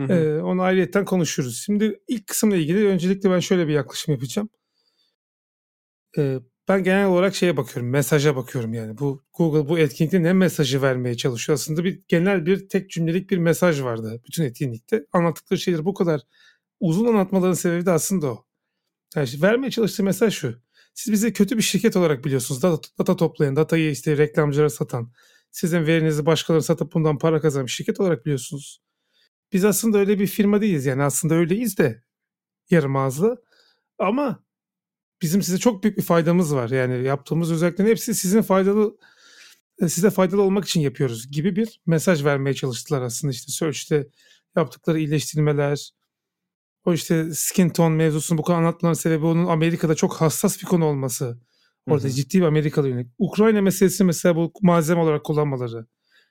Hı 0.00 0.06
hı. 0.06 0.12
Ee, 0.12 0.42
onu 0.42 0.62
ayrıyetten 0.62 1.04
konuşuruz. 1.04 1.62
Şimdi 1.66 2.00
ilk 2.08 2.26
kısımla 2.26 2.56
ilgili 2.56 2.86
öncelikle 2.88 3.30
ben 3.30 3.40
şöyle 3.40 3.68
bir 3.68 3.72
yaklaşım 3.72 4.14
yapacağım. 4.14 4.48
Ee, 6.18 6.38
ben 6.68 6.84
genel 6.84 7.06
olarak 7.06 7.34
şeye 7.34 7.56
bakıyorum, 7.56 7.90
mesaja 7.90 8.36
bakıyorum 8.36 8.74
yani. 8.74 8.98
Bu 8.98 9.24
Google 9.38 9.68
bu 9.68 9.78
etkinlikte 9.78 10.22
ne 10.22 10.32
mesajı 10.32 10.82
vermeye 10.82 11.16
çalışıyor? 11.16 11.54
Aslında 11.54 11.84
bir 11.84 12.02
genel 12.08 12.46
bir 12.46 12.68
tek 12.68 12.90
cümlelik 12.90 13.30
bir 13.30 13.38
mesaj 13.38 13.82
vardı 13.82 14.22
bütün 14.26 14.44
etkinlikte. 14.44 15.06
Anlattıkları 15.12 15.60
şeyleri 15.60 15.84
bu 15.84 15.94
kadar 15.94 16.20
uzun 16.80 17.06
anlatmaların 17.06 17.52
sebebi 17.54 17.86
de 17.86 17.90
aslında 17.90 18.26
o. 18.26 18.46
Yani 19.16 19.24
işte 19.24 19.42
vermeye 19.42 19.70
çalıştığı 19.70 20.02
mesaj 20.04 20.34
şu. 20.34 20.62
Siz 20.94 21.12
bizi 21.12 21.32
kötü 21.32 21.56
bir 21.56 21.62
şirket 21.62 21.96
olarak 21.96 22.24
biliyorsunuz. 22.24 22.62
Data, 22.62 22.88
data 22.98 23.16
toplayan, 23.16 23.56
datayı 23.56 23.90
işte 23.90 24.16
reklamcılara 24.18 24.70
satan, 24.70 25.12
sizin 25.50 25.86
verinizi 25.86 26.26
başkalarına 26.26 26.62
satıp 26.62 26.94
bundan 26.94 27.18
para 27.18 27.40
kazanan 27.40 27.66
bir 27.66 27.70
şirket 27.70 28.00
olarak 28.00 28.24
biliyorsunuz. 28.26 28.82
biz 29.52 29.64
aslında 29.64 29.98
öyle 29.98 30.18
bir 30.18 30.26
firma 30.26 30.60
değiliz. 30.60 30.86
Yani 30.86 31.02
aslında 31.02 31.34
öyleyiz 31.34 31.78
de 31.78 32.02
yarım 32.70 32.96
ağızlı. 32.96 33.42
Ama 33.98 34.44
bizim 35.24 35.42
size 35.42 35.58
çok 35.58 35.82
büyük 35.82 35.98
bir 35.98 36.02
faydamız 36.02 36.54
var. 36.54 36.70
Yani 36.70 37.04
yaptığımız 37.04 37.52
özelliklerin 37.52 37.88
hepsi 37.88 38.14
sizin 38.14 38.42
faydalı 38.42 38.96
e, 39.82 39.88
size 39.88 40.10
faydalı 40.10 40.42
olmak 40.42 40.64
için 40.64 40.80
yapıyoruz 40.80 41.30
gibi 41.30 41.56
bir 41.56 41.80
mesaj 41.86 42.24
vermeye 42.24 42.54
çalıştılar 42.54 43.02
aslında 43.02 43.32
işte 43.32 43.52
Search'te 43.52 44.06
yaptıkları 44.56 44.98
iyileştirmeler 44.98 45.90
o 46.84 46.92
işte 46.92 47.34
skin 47.34 47.68
tone 47.68 47.94
mevzusunu 47.94 48.38
bu 48.38 48.42
kadar 48.42 48.58
anlatmanın 48.58 48.94
sebebi 48.94 49.26
onun 49.26 49.46
Amerika'da 49.46 49.94
çok 49.94 50.14
hassas 50.14 50.60
bir 50.60 50.66
konu 50.66 50.84
olması. 50.84 51.38
Orada 51.86 52.04
hı 52.04 52.08
hı. 52.08 52.12
ciddi 52.12 52.40
bir 52.40 52.46
Amerikalı 52.46 52.88
yönelik. 52.88 53.10
Ukrayna 53.18 53.62
meselesi 53.62 54.04
mesela 54.04 54.36
bu 54.36 54.52
malzeme 54.62 55.00
olarak 55.00 55.24
kullanmaları. 55.24 55.86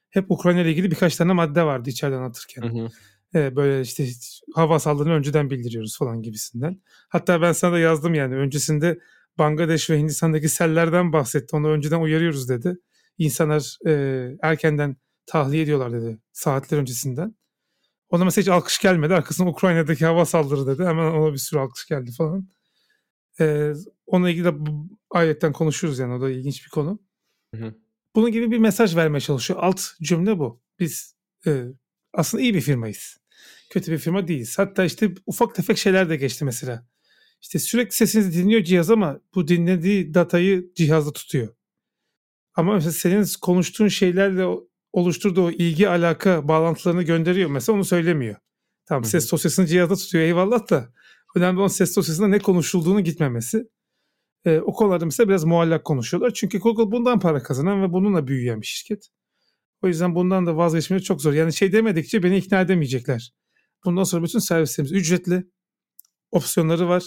Hep 0.10 0.32
Ukrayna 0.32 0.62
ile 0.62 0.72
ilgili 0.72 0.92
birkaç 0.92 1.16
tane 1.16 1.34
madde 1.34 1.64
vardı 1.64 1.90
içeriden 1.90 2.18
anlatırken. 2.18 2.62
Hı 2.62 2.84
hı. 2.84 2.88
Ee, 3.36 3.56
böyle 3.56 3.82
işte 3.82 4.08
hava 4.56 4.80
saldırını 4.80 5.14
önceden 5.14 5.50
bildiriyoruz 5.50 5.98
falan 5.98 6.22
gibisinden. 6.22 6.82
Hatta 7.10 7.42
ben 7.42 7.52
sana 7.52 7.74
da 7.74 7.80
yazdım 7.80 8.14
yani 8.14 8.36
öncesinde 8.36 9.00
Bangladeş 9.38 9.90
ve 9.90 10.00
Hindistan'daki 10.00 10.50
sellerden 10.50 11.14
bahsetti. 11.14 11.56
Onu 11.56 11.70
önceden 11.70 12.02
uyarıyoruz 12.02 12.50
dedi. 12.50 12.78
İnsanlar 13.18 13.78
e, 13.88 13.92
erkenden 14.42 14.98
tahliye 15.26 15.64
ediyorlar 15.64 15.94
dedi 15.94 16.20
saatler 16.34 16.78
öncesinden. 16.78 17.36
Ona 18.10 18.26
mesela 18.26 18.42
hiç 18.42 18.50
alkış 18.50 18.80
gelmedi. 18.80 19.14
Arkasından 19.14 19.52
Ukrayna'daki 19.52 20.06
hava 20.06 20.26
saldırı 20.26 20.68
dedi. 20.68 20.86
Hemen 20.86 21.12
ona 21.12 21.34
bir 21.34 21.38
sürü 21.38 21.60
alkış 21.60 21.86
geldi 21.88 22.12
falan. 22.18 22.50
Ee, 23.40 23.74
onunla 24.06 24.30
ilgili 24.30 24.46
de 24.46 24.54
ayetten 25.12 25.54
konuşuruz 25.54 26.00
yani. 26.00 26.14
O 26.14 26.22
da 26.22 26.30
ilginç 26.30 26.66
bir 26.66 26.70
konu. 26.70 27.00
Hı 27.56 27.66
hı. 27.66 27.74
Bunun 28.16 28.32
gibi 28.32 28.52
bir 28.52 28.58
mesaj 28.58 28.96
vermeye 28.96 29.20
çalışıyor. 29.20 29.60
Alt 29.64 29.82
cümle 30.02 30.40
bu. 30.40 30.62
Biz 30.80 31.16
e, 31.48 31.66
aslında 32.14 32.44
iyi 32.44 32.54
bir 32.54 32.62
firmayız. 32.62 33.18
Kötü 33.74 33.92
bir 33.92 33.98
firma 33.98 34.28
değiliz. 34.28 34.60
Hatta 34.60 34.86
işte 34.86 35.14
ufak 35.26 35.56
tefek 35.56 35.78
şeyler 35.78 36.10
de 36.10 36.16
geçti 36.16 36.46
mesela. 36.46 36.88
İşte 37.42 37.60
sürekli 37.60 37.96
sesinizi 37.96 38.44
dinliyor 38.44 38.64
cihaz 38.64 38.90
ama 38.90 39.20
bu 39.36 39.48
dinlediği 39.48 40.14
datayı 40.14 40.72
cihazda 40.76 41.14
tutuyor. 41.14 41.48
Ama 42.56 42.74
mesela 42.74 42.92
senin 42.92 43.26
konuştuğun 43.42 43.88
şeylerle 43.88 44.46
oluşturduğu 44.92 45.52
ilgi 45.52 45.90
alaka 45.90 46.48
bağlantılarını 46.48 47.04
gönderiyor. 47.04 47.50
Mesela 47.50 47.76
onu 47.76 47.86
söylemiyor. 47.86 48.36
Tamam 48.86 49.04
ses 49.04 49.32
dosyasını 49.32 49.68
cihazda 49.68 49.96
tutuyor 49.96 50.24
eyvallah 50.24 50.70
da 50.70 50.94
önemli 51.36 51.60
olan 51.60 51.68
ses 51.68 51.96
dosyasında 51.96 52.28
ne 52.28 52.40
konuşulduğunu 52.40 53.02
gitmemesi. 53.02 53.64
Ee, 54.46 54.60
o 54.60 54.74
konularda 54.74 55.06
mesela 55.06 55.30
biraz 55.30 55.44
muallak 55.44 55.86
konuşuyorlar. 55.86 56.32
Çünkü 56.34 56.60
Google 56.60 56.92
bundan 56.92 57.20
para 57.20 57.44
kazanan 57.44 57.84
ve 57.84 57.94
bununla 57.94 58.28
büyüyen 58.28 58.62
bir 58.62 58.68
şirket. 58.68 59.10
O 59.82 59.88
yüzden 59.88 60.16
bundan 60.16 60.46
da 60.46 60.58
vazgeçmeleri 60.58 61.04
çok 61.04 61.22
zor. 61.22 61.34
Yani 61.34 61.54
şey 61.54 61.72
demedikçe 61.72 62.24
beni 62.24 62.38
ikna 62.38 62.62
edemeyecekler. 62.62 63.34
Bundan 63.86 64.04
sonra 64.04 64.24
bütün 64.24 64.40
servislerimiz 64.40 64.92
ücretli. 64.92 65.48
Opsiyonları 66.32 66.90
var. 66.90 67.04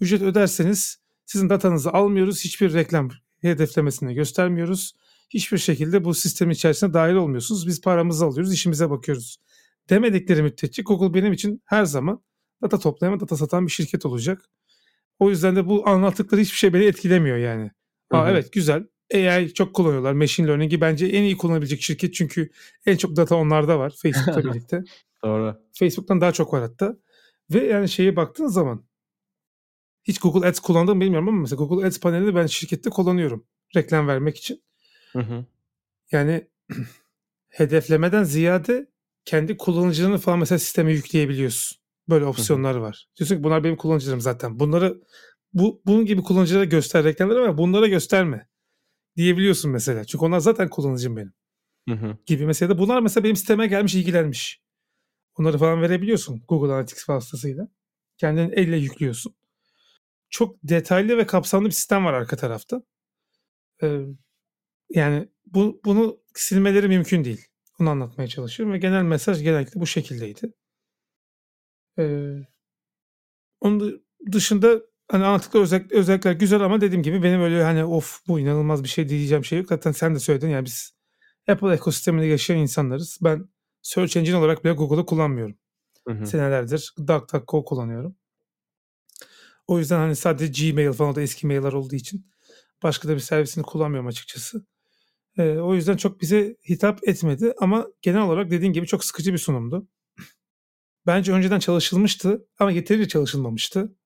Ücret 0.00 0.22
öderseniz 0.22 0.98
sizin 1.26 1.48
datanızı 1.48 1.90
almıyoruz. 1.90 2.44
Hiçbir 2.44 2.72
reklam 2.74 3.10
hedeflemesine 3.40 4.14
göstermiyoruz. 4.14 4.92
Hiçbir 5.30 5.58
şekilde 5.58 6.04
bu 6.04 6.14
sistemin 6.14 6.54
içerisine 6.54 6.92
dahil 6.92 7.14
olmuyorsunuz. 7.14 7.66
Biz 7.66 7.80
paramızı 7.80 8.24
alıyoruz, 8.24 8.52
işimize 8.52 8.90
bakıyoruz. 8.90 9.38
Demedikleri 9.90 10.42
müddetçe 10.42 10.82
Google 10.82 11.14
benim 11.14 11.32
için 11.32 11.62
her 11.64 11.84
zaman 11.84 12.22
data 12.62 12.78
toplayan, 12.78 13.20
data 13.20 13.36
satan 13.36 13.66
bir 13.66 13.72
şirket 13.72 14.06
olacak. 14.06 14.50
O 15.18 15.30
yüzden 15.30 15.56
de 15.56 15.66
bu 15.66 15.88
anlattıkları 15.88 16.40
hiçbir 16.40 16.56
şey 16.56 16.74
beni 16.74 16.84
etkilemiyor 16.84 17.36
yani. 17.36 17.70
Aa, 18.10 18.30
evet 18.30 18.52
güzel. 18.52 18.86
AI 19.14 19.54
çok 19.54 19.74
kullanıyorlar. 19.74 20.12
Machine 20.12 20.48
Learning'i 20.48 20.80
bence 20.80 21.06
en 21.06 21.22
iyi 21.22 21.36
kullanabilecek 21.36 21.82
şirket 21.82 22.14
çünkü 22.14 22.50
en 22.86 22.96
çok 22.96 23.16
data 23.16 23.36
onlarda 23.36 23.78
var 23.78 23.94
Facebook'la 24.02 24.44
birlikte. 24.52 24.84
Doğru. 25.24 25.56
Facebook'tan 25.78 26.20
daha 26.20 26.32
çok 26.32 26.52
var 26.52 26.62
hatta. 26.62 26.96
Ve 27.50 27.66
yani 27.66 27.88
şeye 27.88 28.16
baktığın 28.16 28.46
zaman 28.46 28.84
hiç 30.04 30.18
Google 30.18 30.48
Ads 30.48 30.60
kullandığımı 30.60 31.00
bilmiyorum 31.00 31.28
ama 31.28 31.40
mesela 31.40 31.64
Google 31.64 31.86
Ads 31.86 32.00
panelini 32.00 32.34
ben 32.34 32.46
şirkette 32.46 32.90
kullanıyorum. 32.90 33.46
Reklam 33.76 34.08
vermek 34.08 34.36
için. 34.36 34.62
Hı 35.12 35.18
hı. 35.18 35.44
Yani 36.12 36.48
hedeflemeden 37.48 38.22
ziyade 38.24 38.86
kendi 39.24 39.56
kullanıcılarını 39.56 40.18
falan 40.18 40.38
mesela 40.38 40.58
sisteme 40.58 40.92
yükleyebiliyorsun. 40.92 41.78
Böyle 42.08 42.24
opsiyonlar 42.24 42.74
hı 42.74 42.78
hı. 42.78 42.82
var. 42.82 43.08
Diyorsun 43.18 43.36
ki 43.36 43.44
bunlar 43.44 43.64
benim 43.64 43.76
kullanıcılarım 43.76 44.20
zaten. 44.20 44.58
Bunları 44.60 45.00
bu 45.52 45.82
bunun 45.86 46.06
gibi 46.06 46.22
kullanıcılara 46.22 46.64
göster 46.64 47.04
reklamları 47.04 47.44
ama 47.44 47.58
bunlara 47.58 47.88
gösterme 47.88 48.48
diyebiliyorsun 49.16 49.70
mesela. 49.70 50.04
Çünkü 50.04 50.24
onlar 50.24 50.38
zaten 50.40 50.68
kullanıcım 50.68 51.16
benim. 51.16 51.32
Hı 51.88 51.94
hı. 51.94 52.16
Gibi 52.26 52.46
mesela 52.46 52.78
bunlar 52.78 53.00
mesela 53.00 53.24
benim 53.24 53.36
sisteme 53.36 53.66
gelmiş 53.66 53.94
ilgilenmiş. 53.94 54.62
Onları 55.38 55.58
falan 55.58 55.82
verebiliyorsun 55.82 56.42
Google 56.48 56.72
Analytics 56.72 57.08
vasıtasıyla. 57.08 57.68
Kendini 58.16 58.52
elle 58.54 58.76
yüklüyorsun. 58.76 59.34
Çok 60.30 60.56
detaylı 60.62 61.18
ve 61.18 61.26
kapsamlı 61.26 61.66
bir 61.66 61.72
sistem 61.72 62.04
var 62.04 62.12
arka 62.12 62.36
tarafta. 62.36 62.82
Ee, 63.82 64.00
yani 64.90 65.28
bu, 65.46 65.80
bunu 65.84 66.20
silmeleri 66.34 66.88
mümkün 66.88 67.24
değil. 67.24 67.46
Onu 67.80 67.90
anlatmaya 67.90 68.28
çalışıyorum 68.28 68.74
ve 68.74 68.78
genel 68.78 69.02
mesaj 69.02 69.42
genellikle 69.42 69.80
bu 69.80 69.86
şekildeydi. 69.86 70.52
Ee, 71.98 72.34
onun 73.60 74.04
dışında 74.32 74.80
hani 75.10 75.24
anlattıkları 75.24 75.62
özellik, 75.62 75.92
özellikler 75.92 76.32
güzel 76.32 76.60
ama 76.60 76.80
dediğim 76.80 77.02
gibi 77.02 77.22
benim 77.22 77.40
öyle 77.40 77.62
hani 77.62 77.84
of 77.84 78.20
bu 78.28 78.40
inanılmaz 78.40 78.84
bir 78.84 78.88
şey 78.88 79.08
diyeceğim 79.08 79.44
şey 79.44 79.58
yok. 79.58 79.68
Zaten 79.68 79.92
sen 79.92 80.14
de 80.14 80.18
söyledin 80.18 80.48
yani 80.48 80.64
biz 80.64 80.92
Apple 81.48 81.74
ekosisteminde 81.74 82.26
yaşayan 82.26 82.58
insanlarız. 82.58 83.18
Ben 83.22 83.48
search 83.82 84.16
engine 84.16 84.36
olarak 84.36 84.64
bile 84.64 84.72
Google'ı 84.72 85.06
kullanmıyorum. 85.06 85.58
Hı 86.08 86.14
hı. 86.14 86.26
Senelerdir 86.26 86.94
DuckDuckGo 86.98 87.64
kullanıyorum. 87.64 88.16
O 89.66 89.78
yüzden 89.78 89.98
hani 89.98 90.16
sadece 90.16 90.70
Gmail 90.70 90.92
falan 90.92 91.14
da 91.14 91.22
eski 91.22 91.46
mailler 91.46 91.72
olduğu 91.72 91.94
için 91.94 92.26
başka 92.82 93.08
da 93.08 93.14
bir 93.14 93.20
servisini 93.20 93.64
kullanmıyorum 93.64 94.08
açıkçası. 94.08 94.66
Ee, 95.38 95.58
o 95.58 95.74
yüzden 95.74 95.96
çok 95.96 96.20
bize 96.20 96.56
hitap 96.68 97.08
etmedi 97.08 97.54
ama 97.60 97.86
genel 98.02 98.22
olarak 98.22 98.50
dediğin 98.50 98.72
gibi 98.72 98.86
çok 98.86 99.04
sıkıcı 99.04 99.32
bir 99.32 99.38
sunumdu. 99.38 99.88
Bence 101.06 101.32
önceden 101.32 101.58
çalışılmıştı 101.58 102.46
ama 102.58 102.70
yeterince 102.70 103.08
çalışılmamıştı. 103.08 103.96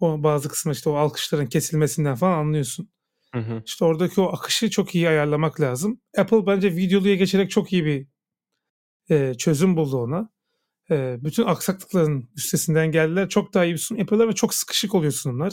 O 0.00 0.22
bazı 0.22 0.48
kısmı 0.48 0.72
işte 0.72 0.90
o 0.90 0.94
alkışların 0.94 1.46
kesilmesinden 1.46 2.14
falan 2.14 2.38
anlıyorsun. 2.38 2.90
Hı 3.34 3.40
hı. 3.40 3.62
İşte 3.66 3.84
oradaki 3.84 4.20
o 4.20 4.32
akışı 4.32 4.70
çok 4.70 4.94
iyi 4.94 5.08
ayarlamak 5.08 5.60
lazım. 5.60 6.00
Apple 6.18 6.46
bence 6.46 6.76
videoluya 6.76 7.14
geçerek 7.14 7.50
çok 7.50 7.72
iyi 7.72 7.84
bir 7.84 8.06
e, 9.10 9.34
çözüm 9.34 9.76
buldu 9.76 9.96
ona. 9.96 10.30
E, 10.90 11.16
bütün 11.24 11.44
aksaklıkların 11.44 12.30
üstesinden 12.36 12.92
geldiler. 12.92 13.28
Çok 13.28 13.54
daha 13.54 13.64
iyi 13.64 13.72
bir 13.72 13.78
sunum 13.78 14.00
yapıyorlar 14.00 14.28
ve 14.28 14.32
çok 14.32 14.54
sıkışık 14.54 14.94
oluyor 14.94 15.12
sunumlar. 15.12 15.52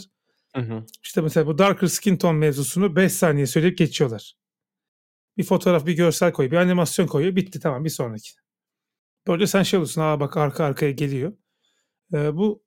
Hı 0.54 0.62
hı. 0.62 0.86
İşte 1.02 1.20
mesela 1.20 1.46
bu 1.46 1.58
Darker 1.58 1.86
Skin 1.86 2.16
Tone 2.16 2.38
mevzusunu 2.38 2.96
5 2.96 3.12
saniye 3.12 3.46
söyleyip 3.46 3.78
geçiyorlar. 3.78 4.34
Bir 5.36 5.44
fotoğraf, 5.44 5.86
bir 5.86 5.92
görsel 5.92 6.32
koyuyor, 6.32 6.52
bir 6.52 6.56
animasyon 6.56 7.06
koyuyor. 7.06 7.36
Bitti 7.36 7.60
tamam 7.60 7.84
bir 7.84 7.90
sonraki. 7.90 8.30
Böyle 9.26 9.46
sen 9.46 9.62
şey 9.62 9.78
olursun, 9.78 10.02
aa 10.02 10.20
bak 10.20 10.36
arka 10.36 10.64
arkaya 10.64 10.92
geliyor. 10.92 11.32
Ee, 12.14 12.36
bu 12.36 12.64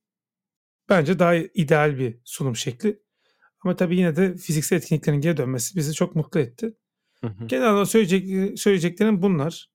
bence 0.89 1.20
daha 1.20 1.36
ideal 1.36 2.00
bir 2.00 2.20
sunum 2.24 2.56
şekli. 2.56 3.00
Ama 3.63 3.75
tabii 3.75 3.98
yine 3.98 4.15
de 4.15 4.38
fiziksel 4.38 4.77
etkinliklerin 4.77 5.22
geri 5.22 5.38
dönmesi 5.38 5.75
bizi 5.75 5.94
çok 5.94 6.15
mutlu 6.15 6.39
etti. 6.39 6.77
Hı 7.22 7.27
hı. 7.27 7.48
Genel 7.48 7.72
olarak 7.72 7.88
söyleyecek, 7.88 8.60
söyleyeceklerim 8.60 9.22
bunlar. 9.22 9.75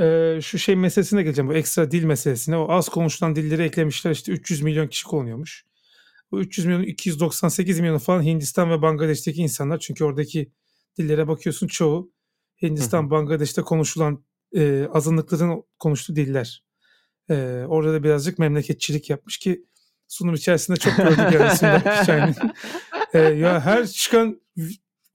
Ee, 0.00 0.38
şu 0.42 0.58
şey 0.58 0.76
meselesine 0.76 1.22
geleceğim. 1.22 1.48
Bu 1.48 1.54
ekstra 1.54 1.90
dil 1.90 2.04
meselesine. 2.04 2.56
O 2.56 2.72
az 2.72 2.88
konuşulan 2.88 3.36
dilleri 3.36 3.62
eklemişler. 3.62 4.10
İşte 4.10 4.32
300 4.32 4.62
milyon 4.62 4.88
kişi 4.88 5.06
kullanıyormuş. 5.06 5.66
Bu 6.30 6.40
300 6.40 6.66
milyon 6.66 6.82
298 6.82 7.80
milyon 7.80 7.98
falan 7.98 8.22
Hindistan 8.22 8.70
ve 8.70 8.82
Bangladeş'teki 8.82 9.42
insanlar. 9.42 9.78
Çünkü 9.78 10.04
oradaki 10.04 10.52
dillere 10.98 11.28
bakıyorsun 11.28 11.66
çoğu 11.66 12.12
Hindistan, 12.62 13.10
Bangladeş'te 13.10 13.62
konuşulan 13.62 14.24
e, 14.56 14.86
azınlıkların 14.92 15.64
konuştuğu 15.78 16.16
diller. 16.16 16.64
E, 17.30 17.64
orada 17.68 17.92
da 17.92 18.02
birazcık 18.02 18.38
memleketçilik 18.38 19.10
yapmış 19.10 19.38
ki 19.38 19.64
sunum 20.08 20.34
içerisinde 20.34 20.76
çok 20.76 20.96
gördük 20.96 21.18
yani 22.08 22.34
e, 23.14 23.18
ya 23.18 23.60
her 23.60 23.86
çıkan 23.86 24.40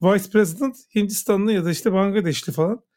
Vice 0.02 0.30
President 0.30 0.76
Hindistanlı 0.94 1.52
ya 1.52 1.64
da 1.64 1.70
işte 1.70 1.92
Bangladeşli 1.92 2.52
falan. 2.52 2.87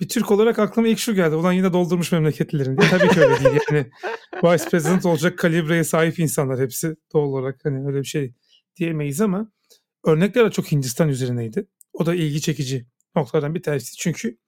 Bir 0.00 0.08
Türk 0.08 0.30
olarak 0.30 0.58
aklıma 0.58 0.88
ilk 0.88 0.98
şu 0.98 1.14
geldi. 1.14 1.34
Ulan 1.34 1.52
yine 1.52 1.72
doldurmuş 1.72 2.12
memleketlilerini 2.12 2.78
diye. 2.78 2.90
Tabii 2.90 3.08
ki 3.08 3.20
öyle 3.20 3.44
değil. 3.44 3.60
Yani 3.70 3.86
Vice 4.44 4.64
President 4.70 5.06
olacak 5.06 5.38
kalibreye 5.38 5.84
sahip 5.84 6.18
insanlar 6.18 6.60
hepsi 6.60 6.96
doğal 7.12 7.22
olarak. 7.22 7.60
Hani 7.64 7.86
öyle 7.86 7.98
bir 7.98 8.06
şey 8.06 8.34
diyemeyiz 8.76 9.20
ama 9.20 9.52
örnekler 10.04 10.46
de 10.46 10.50
çok 10.50 10.72
Hindistan 10.72 11.08
üzerineydi. 11.08 11.66
O 11.92 12.06
da 12.06 12.14
ilgi 12.14 12.40
çekici 12.40 12.86
noktalardan 13.16 13.54
bir 13.54 13.62
tanesi. 13.62 13.96
Çünkü 13.96 14.38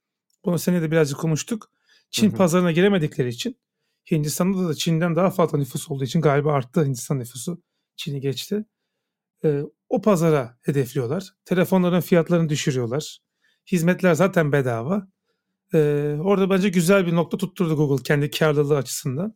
bunu 0.45 0.59
senede 0.59 0.91
birazcık 0.91 1.19
konuştuk. 1.19 1.71
Çin 2.11 2.31
hı 2.31 2.33
hı. 2.33 2.37
pazarına 2.37 2.73
giremedikleri 2.73 3.29
için 3.29 3.59
Hindistan'da 4.11 4.69
da 4.69 4.75
Çin'den 4.75 5.17
daha 5.17 5.31
fazla 5.31 5.59
nüfus 5.59 5.91
olduğu 5.91 6.05
için 6.05 6.21
galiba 6.21 6.53
arttı 6.53 6.85
Hindistan 6.85 7.19
nüfusu. 7.19 7.63
Çin'i 7.97 8.21
geçti. 8.21 8.65
Ee, 9.45 9.63
o 9.89 10.01
pazara 10.03 10.59
hedefliyorlar. 10.63 11.35
Telefonların 11.45 12.01
fiyatlarını 12.01 12.49
düşürüyorlar. 12.49 13.19
Hizmetler 13.73 14.15
zaten 14.15 14.53
bedava. 14.53 15.12
Ee, 15.75 16.17
orada 16.21 16.51
bence 16.51 16.69
güzel 16.69 17.07
bir 17.07 17.15
nokta 17.15 17.37
tutturdu 17.37 17.77
Google 17.77 18.03
kendi 18.03 18.31
karlılığı 18.31 18.77
açısından. 18.77 19.35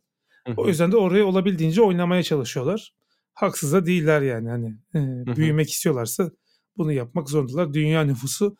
O 0.57 0.67
yüzden 0.67 0.91
de 0.91 0.97
oraya 0.97 1.25
olabildiğince 1.25 1.81
oynamaya 1.81 2.23
çalışıyorlar. 2.23 2.93
Haksız 3.33 3.73
da 3.73 3.85
değiller 3.85 4.21
yani. 4.21 4.49
Hani 4.49 4.75
e, 4.95 5.35
büyümek 5.35 5.69
istiyorlarsa 5.69 6.31
bunu 6.77 6.91
yapmak 6.91 7.29
zorundalar. 7.29 7.73
Dünya 7.73 8.03
nüfusu 8.03 8.55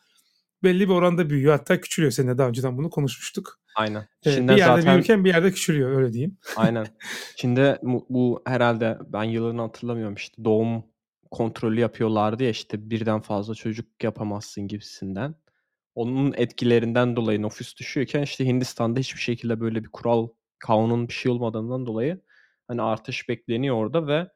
belli 0.62 0.88
bir 0.88 0.94
oranda 0.94 1.30
büyüyor. 1.30 1.52
Hatta 1.52 1.80
küçülüyor. 1.80 2.12
Seninle 2.12 2.38
daha 2.38 2.48
önceden 2.48 2.78
bunu 2.78 2.90
konuşmuştuk. 2.90 3.60
Aynen. 3.76 4.08
Ee, 4.26 4.48
bir 4.48 4.56
yerde 4.56 4.82
zaten... 4.82 4.94
büyürken 4.94 5.24
bir 5.24 5.28
yerde 5.28 5.52
küçülüyor 5.52 5.96
öyle 5.96 6.12
diyeyim. 6.12 6.38
Aynen. 6.56 6.86
Çin'de 7.36 7.78
bu, 7.82 8.06
bu 8.08 8.42
herhalde 8.46 8.98
ben 9.06 9.24
yılını 9.24 9.60
hatırlamıyorum 9.60 10.14
işte 10.14 10.44
doğum 10.44 10.84
kontrolü 11.30 11.80
yapıyorlardı 11.80 12.42
ya 12.42 12.50
işte 12.50 12.90
birden 12.90 13.20
fazla 13.20 13.54
çocuk 13.54 14.04
yapamazsın 14.04 14.68
gibisinden. 14.68 15.34
Onun 15.98 16.34
etkilerinden 16.36 17.16
dolayı 17.16 17.42
nüfus 17.42 17.76
düşüyorken 17.76 18.22
işte 18.22 18.46
Hindistan'da 18.46 19.00
hiçbir 19.00 19.20
şekilde 19.20 19.60
böyle 19.60 19.84
bir 19.84 19.88
kural 19.88 20.28
kanun 20.58 21.08
bir 21.08 21.12
şey 21.12 21.32
olmadığından 21.32 21.86
dolayı 21.86 22.20
hani 22.68 22.82
artış 22.82 23.28
bekleniyor 23.28 23.76
orada 23.76 24.06
ve 24.06 24.28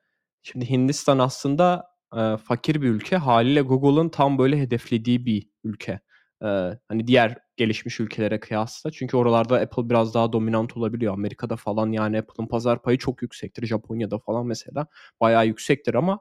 şimdi 0.43 0.71
Hindistan 0.71 1.19
aslında 1.19 1.87
e, 2.17 2.37
fakir 2.37 2.83
bir 2.83 2.89
ülke. 2.89 3.17
Haliyle 3.17 3.61
Google'ın 3.61 4.09
tam 4.09 4.39
böyle 4.39 4.61
hedeflediği 4.61 5.27
bir 5.27 5.49
ülke. 5.65 6.01
E, 6.43 6.47
hani 6.89 7.07
diğer 7.07 7.39
gelişmiş 7.57 8.01
ülkelere 8.01 8.41
kıyasla. 8.41 8.91
Çünkü 8.91 9.17
oralarda 9.17 9.61
Apple 9.61 9.91
biraz 9.91 10.15
daha 10.15 10.33
dominant 10.33 10.77
olabiliyor. 10.77 11.15
Amerika'da 11.15 11.57
falan 11.57 11.93
yani 11.93 12.19
Apple'ın 12.19 12.47
pazar 12.47 12.83
payı 12.83 12.99
çok 12.99 13.23
yüksektir. 13.23 13.67
Japonya'da 13.67 14.19
falan 14.19 14.47
mesela 14.47 14.87
bayağı 15.21 15.47
yüksektir 15.47 15.95
ama 15.95 16.21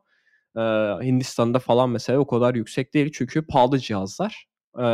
e, 0.58 0.62
Hindistan'da 1.06 1.60
falan 1.60 1.90
mesela 1.90 2.20
o 2.20 2.28
kadar 2.28 2.56
yüksek 2.56 2.94
değil. 2.94 3.12
Çünkü 3.14 3.48
pahalı 3.48 3.80
cihazlar. 3.80 4.51
E, 4.80 4.86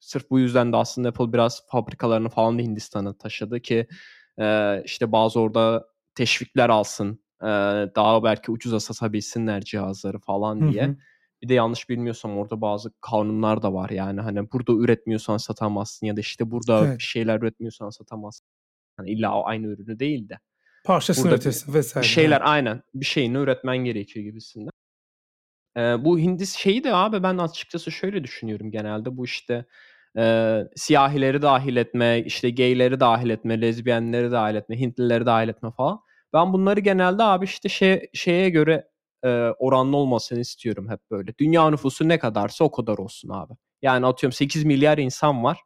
sırf 0.00 0.30
bu 0.30 0.38
yüzden 0.38 0.72
de 0.72 0.76
aslında 0.76 1.08
Apple 1.08 1.32
biraz 1.32 1.66
fabrikalarını 1.68 2.28
falan 2.28 2.58
da 2.58 2.62
Hindistan'a 2.62 3.18
taşıdı 3.18 3.60
ki 3.60 3.86
e, 4.40 4.82
işte 4.84 5.12
bazı 5.12 5.40
orada 5.40 5.86
teşvikler 6.14 6.68
alsın. 6.68 7.24
E, 7.42 7.46
daha 7.96 8.24
belki 8.24 8.50
ucuza 8.50 8.80
satabilsinler 8.80 9.60
cihazları 9.60 10.18
falan 10.18 10.72
diye. 10.72 10.86
Hı 10.86 10.90
hı. 10.90 10.96
Bir 11.42 11.48
de 11.48 11.54
yanlış 11.54 11.88
bilmiyorsam 11.88 12.38
orada 12.38 12.60
bazı 12.60 12.92
kanunlar 13.00 13.62
da 13.62 13.74
var 13.74 13.90
yani 13.90 14.20
hani 14.20 14.52
burada 14.52 14.72
üretmiyorsan 14.72 15.36
satamazsın 15.36 16.06
ya 16.06 16.16
da 16.16 16.20
işte 16.20 16.50
burada 16.50 16.86
evet. 16.86 16.98
bir 16.98 17.02
şeyler 17.02 17.38
üretmiyorsan 17.38 17.90
satamazsın. 17.90 18.46
Hani 18.96 19.10
illa 19.10 19.42
aynı 19.44 19.66
ürünü 19.66 19.98
değil 19.98 20.28
de. 20.28 20.38
Parçasını 20.84 21.28
üretirsin 21.28 21.74
vesaire. 21.74 22.04
Bir 22.04 22.08
şeyler 22.08 22.40
aynen 22.44 22.82
bir 22.94 23.04
şeyini 23.04 23.36
üretmen 23.38 23.76
gerekiyor 23.76 24.24
gibisinden. 24.24 24.70
Ee, 25.76 26.04
bu 26.04 26.18
Hindis 26.18 26.56
şeyi 26.56 26.84
de 26.84 26.94
abi 26.94 27.22
ben 27.22 27.38
açıkçası 27.38 27.90
şöyle 27.92 28.24
düşünüyorum 28.24 28.70
genelde 28.70 29.16
bu 29.16 29.24
işte 29.24 29.64
e, 30.18 30.58
siyahileri 30.76 31.42
dahil 31.42 31.76
etme, 31.76 32.22
işte 32.26 32.50
gayleri 32.50 33.00
dahil 33.00 33.30
etme, 33.30 33.60
lezbiyenleri 33.60 34.30
dahil 34.32 34.54
etme, 34.54 34.80
Hintlileri 34.80 35.26
dahil 35.26 35.48
etme 35.48 35.70
falan. 35.76 36.00
Ben 36.32 36.52
bunları 36.52 36.80
genelde 36.80 37.22
abi 37.22 37.44
işte 37.44 37.68
şey, 37.68 38.10
şeye 38.14 38.50
göre 38.50 38.88
e, 39.24 39.28
oranlı 39.58 39.96
olmasını 39.96 40.40
istiyorum 40.40 40.90
hep 40.90 41.00
böyle. 41.10 41.34
Dünya 41.38 41.70
nüfusu 41.70 42.08
ne 42.08 42.18
kadarsa 42.18 42.64
o 42.64 42.70
kadar 42.70 42.98
olsun 42.98 43.28
abi. 43.28 43.52
Yani 43.82 44.06
atıyorum 44.06 44.32
8 44.32 44.64
milyar 44.64 44.98
insan 44.98 45.44
var. 45.44 45.58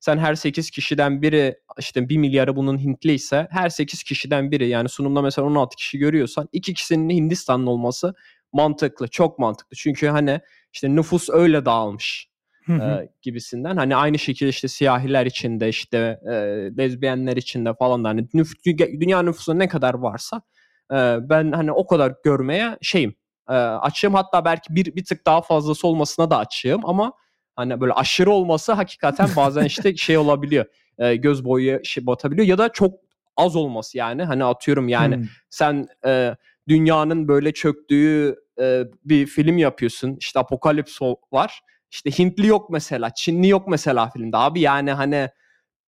Sen 0.00 0.18
her 0.18 0.34
8 0.34 0.70
kişiden 0.70 1.22
biri 1.22 1.56
işte 1.78 2.08
1 2.08 2.16
milyarı 2.18 2.56
bunun 2.56 2.78
Hintli 2.78 3.12
ise 3.12 3.48
her 3.50 3.68
8 3.68 4.02
kişiden 4.02 4.50
biri 4.50 4.68
yani 4.68 4.88
sunumda 4.88 5.22
mesela 5.22 5.46
16 5.46 5.76
kişi 5.76 5.98
görüyorsan 5.98 6.48
2 6.52 6.74
kişinin 6.74 7.10
Hindistanlı 7.10 7.70
olması 7.70 8.14
mantıklı. 8.54 9.08
Çok 9.08 9.38
mantıklı. 9.38 9.76
Çünkü 9.76 10.06
hani 10.06 10.40
işte 10.72 10.96
nüfus 10.96 11.30
öyle 11.30 11.64
dağılmış 11.64 12.28
e, 12.68 13.08
gibisinden. 13.22 13.76
Hani 13.76 13.96
aynı 13.96 14.18
şekilde 14.18 14.50
işte 14.50 14.68
siyahiler 14.68 15.26
içinde 15.26 15.68
işte 15.68 16.20
e, 16.26 16.32
lezbiyenler 16.78 17.36
içinde 17.36 17.74
falan 17.74 18.04
da 18.04 18.08
hani 18.08 18.28
nüf, 18.34 18.52
dünya 19.00 19.22
nüfusu 19.22 19.58
ne 19.58 19.68
kadar 19.68 19.94
varsa 19.94 20.42
e, 20.92 21.16
ben 21.20 21.52
hani 21.52 21.72
o 21.72 21.86
kadar 21.86 22.14
görmeye 22.24 22.78
şeyim 22.82 23.14
e, 23.48 23.52
açığım 23.54 24.14
hatta 24.14 24.44
belki 24.44 24.74
bir 24.74 24.96
bir 24.96 25.04
tık 25.04 25.26
daha 25.26 25.42
fazlası 25.42 25.88
olmasına 25.88 26.30
da 26.30 26.38
açığım 26.38 26.86
ama 26.86 27.12
hani 27.56 27.80
böyle 27.80 27.92
aşırı 27.92 28.30
olması 28.30 28.72
hakikaten 28.72 29.28
bazen 29.36 29.64
işte 29.64 29.96
şey 29.96 30.18
olabiliyor. 30.18 30.64
E, 30.98 31.16
göz 31.16 31.44
boyu 31.44 31.80
şey 31.84 32.06
batabiliyor 32.06 32.48
ya 32.48 32.58
da 32.58 32.68
çok 32.68 32.94
az 33.36 33.56
olması 33.56 33.98
yani 33.98 34.24
hani 34.24 34.44
atıyorum 34.44 34.88
yani 34.88 35.24
sen 35.50 35.86
e, 36.06 36.36
dünyanın 36.68 37.28
böyle 37.28 37.52
çöktüğü 37.52 38.36
e, 38.60 38.84
bir 39.04 39.26
film 39.26 39.58
yapıyorsun 39.58 40.16
işte 40.20 40.38
apokalips 40.38 40.98
var 41.32 41.60
işte 41.94 42.10
Hintli 42.10 42.46
yok 42.46 42.70
mesela, 42.70 43.10
Çinli 43.14 43.48
yok 43.48 43.68
mesela 43.68 44.10
filmde. 44.10 44.36
Abi 44.36 44.60
yani 44.60 44.92
hani 44.92 45.28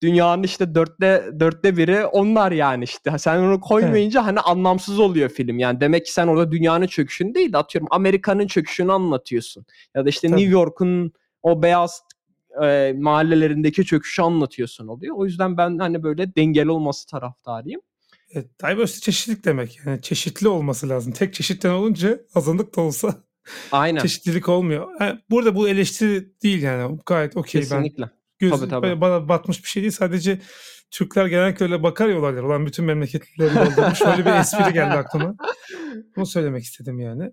dünyanın 0.02 0.42
işte 0.42 0.74
dörtte 0.74 1.24
dörtte 1.40 1.76
biri 1.76 2.06
onlar 2.06 2.52
yani 2.52 2.84
işte. 2.84 3.18
Sen 3.18 3.38
onu 3.38 3.60
koymayınca 3.60 4.20
evet. 4.20 4.28
hani 4.28 4.40
anlamsız 4.40 5.00
oluyor 5.00 5.28
film. 5.28 5.58
Yani 5.58 5.80
demek 5.80 6.06
ki 6.06 6.12
sen 6.12 6.26
orada 6.26 6.52
dünyanın 6.52 6.86
çöküşünü 6.86 7.34
değil 7.34 7.52
de 7.52 7.58
atıyorum 7.58 7.88
Amerika'nın 7.90 8.46
çöküşünü 8.46 8.92
anlatıyorsun. 8.92 9.66
Ya 9.94 10.04
da 10.04 10.08
işte 10.08 10.28
Tabii. 10.28 10.40
New 10.40 10.52
York'un 10.52 11.12
o 11.42 11.62
beyaz 11.62 12.02
e, 12.62 12.94
mahallelerindeki 12.96 13.84
çöküşü 13.84 14.22
anlatıyorsun 14.22 14.88
oluyor. 14.88 15.16
O 15.18 15.24
yüzden 15.24 15.56
ben 15.56 15.78
hani 15.78 16.02
böyle 16.02 16.34
dengeli 16.36 16.70
olması 16.70 17.06
taraftarıyım. 17.06 17.80
Evet, 18.34 18.60
diversity 18.62 19.04
çeşitlilik 19.04 19.44
demek. 19.44 19.78
Yani 19.86 20.02
çeşitli 20.02 20.48
olması 20.48 20.88
lazım. 20.88 21.12
Tek 21.12 21.34
çeşitten 21.34 21.70
olunca 21.70 22.20
azınlık 22.34 22.76
da 22.76 22.80
olsa 22.80 23.14
Aynen. 23.72 24.00
çeşitlilik 24.00 24.48
olmuyor. 24.48 24.88
Yani 25.00 25.20
burada 25.30 25.54
bu 25.54 25.68
eleştiri 25.68 26.42
değil 26.42 26.62
yani. 26.62 26.98
Gayet 27.06 27.36
okey. 27.36 27.60
Kesinlikle. 27.60 28.02
Ben 28.02 28.10
göz, 28.38 28.60
tabii, 28.60 28.68
tabii. 28.70 29.00
bana 29.00 29.28
batmış 29.28 29.64
bir 29.64 29.68
şey 29.68 29.82
değil. 29.82 29.92
Sadece 29.92 30.40
Türkler 30.90 31.26
genellikle 31.26 31.64
öyle 31.64 31.82
bakar 31.82 32.08
ya 32.08 32.18
olaylar. 32.18 32.42
Olan 32.42 32.66
bütün 32.66 32.84
memleketleri 32.84 33.54
doldurmuş. 33.54 34.00
Böyle 34.00 34.24
bir 34.24 34.40
espri 34.40 34.72
geldi 34.72 34.94
aklıma. 34.94 35.36
Bunu 36.16 36.26
söylemek 36.26 36.64
istedim 36.64 37.00
yani. 37.00 37.32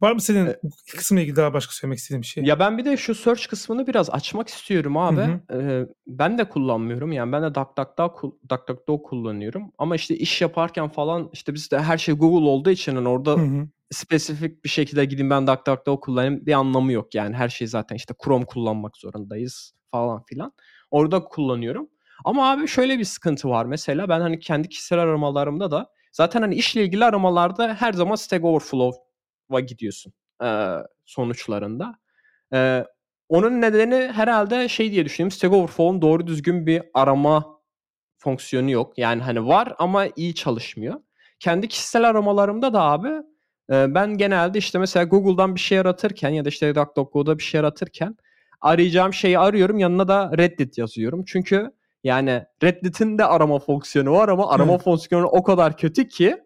Var 0.00 0.12
mı 0.12 0.20
senin 0.20 0.54
bu 0.62 0.70
kısımla 0.96 1.20
ilgili 1.20 1.36
daha 1.36 1.54
başka 1.54 1.72
söylemek 1.72 1.98
istediğin 1.98 2.22
bir 2.22 2.26
şey? 2.26 2.44
Ya 2.44 2.58
ben 2.58 2.78
bir 2.78 2.84
de 2.84 2.96
şu 2.96 3.14
search 3.14 3.46
kısmını 3.46 3.86
biraz 3.86 4.10
açmak 4.10 4.48
istiyorum 4.48 4.96
abi. 4.96 5.20
Hı 5.20 5.40
hı. 5.50 5.62
Ee, 5.62 5.86
ben 6.06 6.38
de 6.38 6.48
kullanmıyorum. 6.48 7.12
Yani 7.12 7.32
ben 7.32 7.42
de 7.42 7.54
DuckDuckGo 7.54 8.38
DuckDuckGo 8.50 9.02
kullanıyorum. 9.02 9.72
Ama 9.78 9.96
işte 9.96 10.16
iş 10.16 10.40
yaparken 10.40 10.88
falan 10.88 11.30
işte 11.32 11.54
bizde 11.54 11.80
her 11.80 11.98
şey 11.98 12.14
Google 12.14 12.48
olduğu 12.48 12.70
için 12.70 12.96
hani 12.96 13.08
orada 13.08 13.30
hı 13.30 13.36
hı. 13.36 13.68
spesifik 13.90 14.64
bir 14.64 14.68
şekilde 14.68 15.04
gideyim 15.04 15.30
ben 15.30 15.46
DuckDuckGo 15.46 16.00
kullanayım 16.00 16.46
bir 16.46 16.52
anlamı 16.52 16.92
yok. 16.92 17.14
Yani 17.14 17.36
her 17.36 17.48
şey 17.48 17.66
zaten 17.66 17.96
işte 17.96 18.14
Chrome 18.24 18.44
kullanmak 18.44 18.96
zorundayız 18.96 19.74
falan 19.90 20.24
filan. 20.24 20.52
Orada 20.90 21.24
kullanıyorum. 21.24 21.88
Ama 22.24 22.50
abi 22.50 22.68
şöyle 22.68 22.98
bir 22.98 23.04
sıkıntı 23.04 23.48
var 23.48 23.64
mesela 23.64 24.08
ben 24.08 24.20
hani 24.20 24.38
kendi 24.38 24.68
kişisel 24.68 24.98
aramalarımda 24.98 25.70
da 25.70 25.90
zaten 26.12 26.40
hani 26.40 26.54
işle 26.54 26.84
ilgili 26.84 27.04
aramalarda 27.04 27.74
her 27.74 27.92
zaman 27.92 28.14
Stack 28.14 28.44
Overflow 28.44 29.09
gidiyorsun 29.58 30.12
e, 30.44 30.76
sonuçlarında. 31.06 31.98
E, 32.52 32.84
onun 33.28 33.60
nedeni 33.60 34.12
herhalde 34.12 34.68
şey 34.68 34.92
diye 34.92 35.04
düşünüyorum. 35.04 35.36
Stack 35.36 35.54
Overflow'un 35.54 36.02
doğru 36.02 36.26
düzgün 36.26 36.66
bir 36.66 36.82
arama 36.94 37.60
fonksiyonu 38.18 38.70
yok. 38.70 38.98
Yani 38.98 39.22
hani 39.22 39.46
var 39.46 39.74
ama 39.78 40.06
iyi 40.16 40.34
çalışmıyor. 40.34 41.00
Kendi 41.38 41.68
kişisel 41.68 42.08
aramalarımda 42.08 42.72
da 42.72 42.82
abi 42.82 43.08
e, 43.70 43.94
ben 43.94 44.16
genelde 44.16 44.58
işte 44.58 44.78
mesela 44.78 45.04
Google'dan 45.04 45.54
bir 45.54 45.60
şey 45.60 45.78
aratırken 45.78 46.30
ya 46.30 46.44
da 46.44 46.48
işte 46.48 46.74
DuckDuckGo'da 46.74 47.38
bir 47.38 47.42
şey 47.42 47.60
aratırken 47.60 48.16
arayacağım 48.60 49.14
şeyi 49.14 49.38
arıyorum 49.38 49.78
yanına 49.78 50.08
da 50.08 50.32
Reddit 50.38 50.78
yazıyorum. 50.78 51.24
Çünkü 51.26 51.70
yani 52.04 52.44
Reddit'in 52.62 53.18
de 53.18 53.24
arama 53.24 53.58
fonksiyonu 53.58 54.12
var 54.12 54.28
ama 54.28 54.50
arama 54.50 54.78
fonksiyonu 54.78 55.26
o 55.26 55.42
kadar 55.42 55.76
kötü 55.76 56.08
ki 56.08 56.36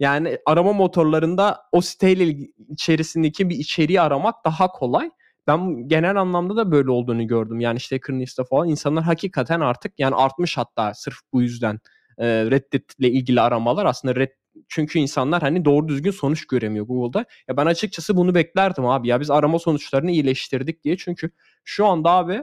yani 0.00 0.38
arama 0.46 0.72
motorlarında 0.72 1.60
o 1.72 1.80
siteyle 1.80 2.36
içerisindeki 2.68 3.48
bir 3.48 3.56
içeriği 3.56 4.00
aramak 4.00 4.44
daha 4.44 4.68
kolay. 4.68 5.10
Ben 5.46 5.88
genel 5.88 6.16
anlamda 6.16 6.56
da 6.56 6.72
böyle 6.72 6.90
olduğunu 6.90 7.26
gördüm. 7.26 7.60
Yani 7.60 7.76
işte 7.76 8.00
Kırnista 8.00 8.44
falan 8.44 8.68
insanlar 8.68 9.04
hakikaten 9.04 9.60
artık 9.60 9.92
yani 9.98 10.14
artmış 10.14 10.56
hatta 10.56 10.94
sırf 10.94 11.16
bu 11.32 11.42
yüzden 11.42 11.80
e, 12.18 12.26
Reddit 12.26 12.94
ile 12.98 13.10
ilgili 13.10 13.40
aramalar 13.40 13.86
aslında 13.86 14.16
Red, 14.16 14.30
çünkü 14.68 14.98
insanlar 14.98 15.42
hani 15.42 15.64
doğru 15.64 15.88
düzgün 15.88 16.10
sonuç 16.10 16.46
göremiyor 16.46 16.86
Google'da. 16.86 17.24
Ya 17.48 17.56
ben 17.56 17.66
açıkçası 17.66 18.16
bunu 18.16 18.34
beklerdim 18.34 18.86
abi 18.86 19.08
ya 19.08 19.20
biz 19.20 19.30
arama 19.30 19.58
sonuçlarını 19.58 20.10
iyileştirdik 20.10 20.84
diye. 20.84 20.96
Çünkü 20.96 21.30
şu 21.64 21.86
anda 21.86 22.10
abi 22.10 22.42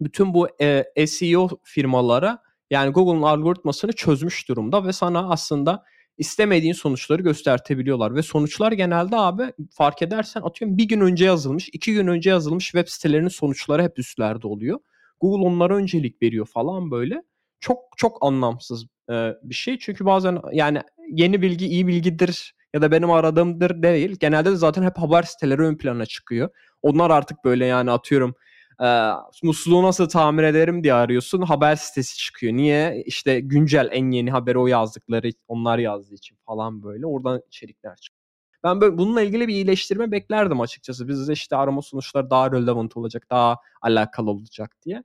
bütün 0.00 0.34
bu 0.34 0.48
e, 0.60 1.06
SEO 1.06 1.48
firmalara 1.64 2.42
yani 2.70 2.92
Google'un 2.92 3.22
algoritmasını 3.22 3.92
çözmüş 3.92 4.48
durumda 4.48 4.86
ve 4.86 4.92
sana 4.92 5.30
aslında 5.30 5.84
istemediğin 6.18 6.72
sonuçları 6.72 7.22
göstertebiliyorlar. 7.22 8.14
Ve 8.14 8.22
sonuçlar 8.22 8.72
genelde 8.72 9.16
abi 9.16 9.52
fark 9.70 10.02
edersen 10.02 10.40
atıyorum 10.40 10.78
bir 10.78 10.84
gün 10.84 11.00
önce 11.00 11.24
yazılmış, 11.24 11.68
iki 11.72 11.92
gün 11.94 12.06
önce 12.06 12.30
yazılmış 12.30 12.64
web 12.64 12.88
sitelerinin 12.88 13.28
sonuçları 13.28 13.82
hep 13.82 13.98
üstlerde 13.98 14.46
oluyor. 14.46 14.78
Google 15.20 15.46
onlara 15.46 15.76
öncelik 15.76 16.22
veriyor 16.22 16.46
falan 16.46 16.90
böyle. 16.90 17.22
Çok 17.60 17.78
çok 17.96 18.18
anlamsız 18.20 18.86
e, 19.10 19.32
bir 19.42 19.54
şey. 19.54 19.78
Çünkü 19.78 20.04
bazen 20.04 20.38
yani 20.52 20.82
yeni 21.12 21.42
bilgi 21.42 21.66
iyi 21.66 21.86
bilgidir 21.86 22.54
ya 22.74 22.82
da 22.82 22.90
benim 22.90 23.10
aradığımdır 23.10 23.82
değil. 23.82 24.16
Genelde 24.20 24.50
de 24.50 24.56
zaten 24.56 24.82
hep 24.82 24.98
haber 24.98 25.22
siteleri 25.22 25.62
ön 25.62 25.76
plana 25.76 26.06
çıkıyor. 26.06 26.48
Onlar 26.82 27.10
artık 27.10 27.44
böyle 27.44 27.66
yani 27.66 27.90
atıyorum 27.90 28.34
e, 28.82 29.10
musluğu 29.42 29.82
nasıl 29.82 30.08
tamir 30.08 30.42
ederim 30.42 30.84
diye 30.84 30.94
arıyorsun. 30.94 31.42
Haber 31.42 31.76
sitesi 31.76 32.16
çıkıyor. 32.18 32.52
Niye? 32.52 33.02
İşte 33.06 33.40
güncel 33.40 33.88
en 33.92 34.10
yeni 34.10 34.30
haberi 34.30 34.58
o 34.58 34.66
yazdıkları 34.66 35.30
onlar 35.48 35.78
yazdığı 35.78 36.14
için 36.14 36.36
falan 36.46 36.82
böyle. 36.82 37.06
Oradan 37.06 37.42
içerikler 37.48 37.96
çıkıyor. 37.96 38.20
Ben 38.64 38.80
böyle 38.80 38.98
bununla 38.98 39.22
ilgili 39.22 39.48
bir 39.48 39.54
iyileştirme 39.54 40.10
beklerdim 40.12 40.60
açıkçası. 40.60 41.08
Bizde 41.08 41.32
işte 41.32 41.56
arama 41.56 41.82
sonuçları 41.82 42.30
daha 42.30 42.52
relevant 42.52 42.96
olacak, 42.96 43.26
daha 43.30 43.56
alakalı 43.82 44.30
olacak 44.30 44.76
diye. 44.84 45.04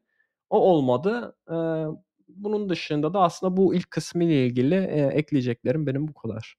O 0.50 0.60
olmadı. 0.60 1.36
Ee, 1.52 1.54
bunun 2.30 2.70
dışında 2.70 3.14
da 3.14 3.22
aslında 3.22 3.58
bu 3.58 3.76
ilk 3.76 3.92
kısmı 3.92 4.24
ile 4.24 4.46
ilgili 4.46 4.76
e, 4.76 5.02
ekleyeceklerim 5.14 5.88
benim 5.88 6.08
bu 6.08 6.14
kadar. 6.14 6.56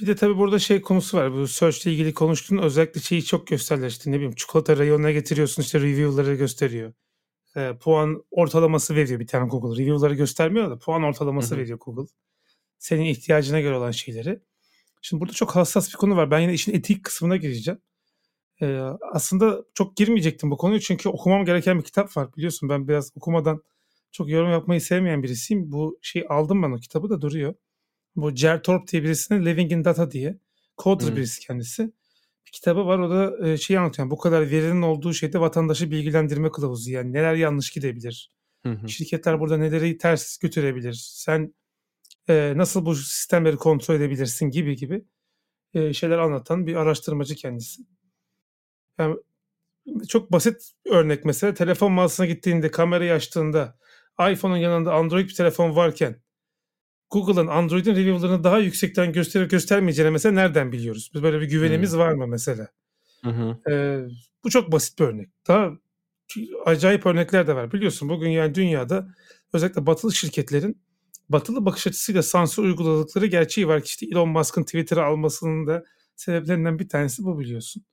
Bir 0.00 0.06
de 0.06 0.16
tabii 0.16 0.36
burada 0.36 0.58
şey 0.58 0.80
konusu 0.80 1.16
var. 1.16 1.32
Bu 1.32 1.48
search 1.48 1.86
ile 1.86 1.92
ilgili 1.92 2.14
konuştuğun 2.14 2.58
özellikle 2.58 3.00
şeyi 3.00 3.24
çok 3.24 3.46
gösterler. 3.46 3.88
İşte 3.88 4.10
ne 4.10 4.14
bileyim 4.14 4.34
çikolata 4.34 4.76
rayonuna 4.76 5.10
getiriyorsun 5.10 5.62
işte 5.62 5.80
review'ları 5.80 6.34
gösteriyor. 6.34 6.92
E, 7.56 7.72
puan 7.80 8.24
ortalaması 8.30 8.94
veriyor 8.96 9.20
bir 9.20 9.26
tane 9.26 9.48
Google. 9.48 9.82
Review'ları 9.82 10.14
göstermiyor 10.14 10.70
da 10.70 10.78
puan 10.78 11.02
ortalaması 11.02 11.50
Hı-hı. 11.50 11.60
veriyor 11.60 11.78
Google. 11.78 12.12
Senin 12.78 13.04
ihtiyacına 13.04 13.60
göre 13.60 13.76
olan 13.76 13.90
şeyleri. 13.90 14.40
Şimdi 15.02 15.20
burada 15.20 15.32
çok 15.32 15.56
hassas 15.56 15.88
bir 15.92 15.96
konu 15.96 16.16
var. 16.16 16.30
Ben 16.30 16.40
yine 16.40 16.54
işin 16.54 16.74
etik 16.74 17.04
kısmına 17.04 17.36
gireceğim. 17.36 17.80
Ee, 18.62 18.80
aslında 19.12 19.64
çok 19.74 19.96
girmeyecektim 19.96 20.50
bu 20.50 20.56
konuyu 20.56 20.80
çünkü 20.80 21.08
okumam 21.08 21.44
gereken 21.44 21.78
bir 21.78 21.84
kitap 21.84 22.16
var. 22.16 22.28
Biliyorsun 22.36 22.68
ben 22.68 22.88
biraz 22.88 23.12
okumadan 23.16 23.62
çok 24.12 24.28
yorum 24.28 24.50
yapmayı 24.50 24.80
sevmeyen 24.80 25.22
birisiyim. 25.22 25.72
Bu 25.72 25.98
şey 26.02 26.26
aldım 26.28 26.62
ben 26.62 26.70
o 26.70 26.76
kitabı 26.78 27.10
da 27.10 27.20
duruyor. 27.20 27.54
Bu 28.16 28.34
Jer 28.36 28.62
Torp 28.62 28.88
diye 28.88 29.02
birisinin 29.02 29.46
Living 29.46 29.72
in 29.72 29.84
Data 29.84 30.10
diye. 30.10 30.38
Coder 30.78 31.08
hmm. 31.08 31.16
birisi 31.16 31.40
kendisi. 31.40 31.92
Bir 32.46 32.52
kitabı 32.52 32.86
var 32.86 32.98
o 32.98 33.10
da 33.10 33.48
e, 33.48 33.56
şey 33.56 33.78
anlatıyor. 33.78 34.06
Yani 34.06 34.10
bu 34.10 34.18
kadar 34.18 34.50
verinin 34.50 34.82
olduğu 34.82 35.14
şeyde 35.14 35.40
vatandaşı 35.40 35.90
bilgilendirme 35.90 36.50
kılavuzu. 36.50 36.90
Yani 36.90 37.12
neler 37.12 37.34
yanlış 37.34 37.70
gidebilir. 37.70 38.30
Hı 38.66 38.88
Şirketler 38.88 39.40
burada 39.40 39.56
neleri 39.56 39.98
ters 39.98 40.38
götürebilir. 40.38 40.92
Sen 40.92 41.54
e, 42.28 42.52
nasıl 42.56 42.86
bu 42.86 42.94
sistemleri 42.94 43.56
kontrol 43.56 43.94
edebilirsin 43.94 44.50
gibi 44.50 44.76
gibi 44.76 45.04
e, 45.74 45.92
şeyler 45.92 46.18
anlatan 46.18 46.66
bir 46.66 46.76
araştırmacı 46.76 47.34
kendisi. 47.34 47.82
Yani 48.98 49.16
çok 50.08 50.32
basit 50.32 50.72
örnek 50.86 51.24
mesela 51.24 51.54
telefon 51.54 51.92
mağazasına 51.92 52.26
gittiğinde 52.26 52.70
kamerayı 52.70 53.12
açtığında 53.12 53.78
iPhone'un 54.30 54.56
yanında 54.56 54.94
Android 54.94 55.28
bir 55.28 55.34
telefon 55.34 55.76
varken 55.76 56.22
Google'ın 57.14 57.46
Android'in 57.46 57.96
review'larını 57.96 58.44
daha 58.44 58.58
yüksekten 58.58 59.12
gösterip 59.12 59.50
göstermeyeceğini 59.50 60.12
mesela 60.12 60.32
nereden 60.32 60.72
biliyoruz? 60.72 61.10
Biz 61.14 61.22
böyle 61.22 61.40
bir 61.40 61.46
güvenimiz 61.46 61.92
hmm. 61.92 61.98
var 61.98 62.12
mı 62.12 62.26
mesela? 62.26 62.68
Hı. 63.24 63.56
Ee, 63.70 64.00
bu 64.44 64.50
çok 64.50 64.72
basit 64.72 64.98
bir 64.98 65.04
örnek. 65.04 65.28
Daha 65.48 65.70
acayip 66.64 67.06
örnekler 67.06 67.46
de 67.46 67.56
var. 67.56 67.72
Biliyorsun 67.72 68.08
bugün 68.08 68.28
yani 68.28 68.54
dünyada 68.54 69.08
özellikle 69.52 69.86
batılı 69.86 70.12
şirketlerin 70.12 70.84
batılı 71.28 71.64
bakış 71.64 71.86
açısıyla 71.86 72.22
sansür 72.22 72.62
uyguladıkları 72.62 73.26
gerçeği 73.26 73.68
var 73.68 73.80
ki 73.80 73.86
işte 73.86 74.06
Elon 74.06 74.28
Musk'ın 74.28 74.62
Twitter'ı 74.62 75.04
almasının 75.04 75.66
da 75.66 75.84
sebeplerinden 76.16 76.78
bir 76.78 76.88
tanesi 76.88 77.24
bu 77.24 77.38
biliyorsun. 77.38 77.84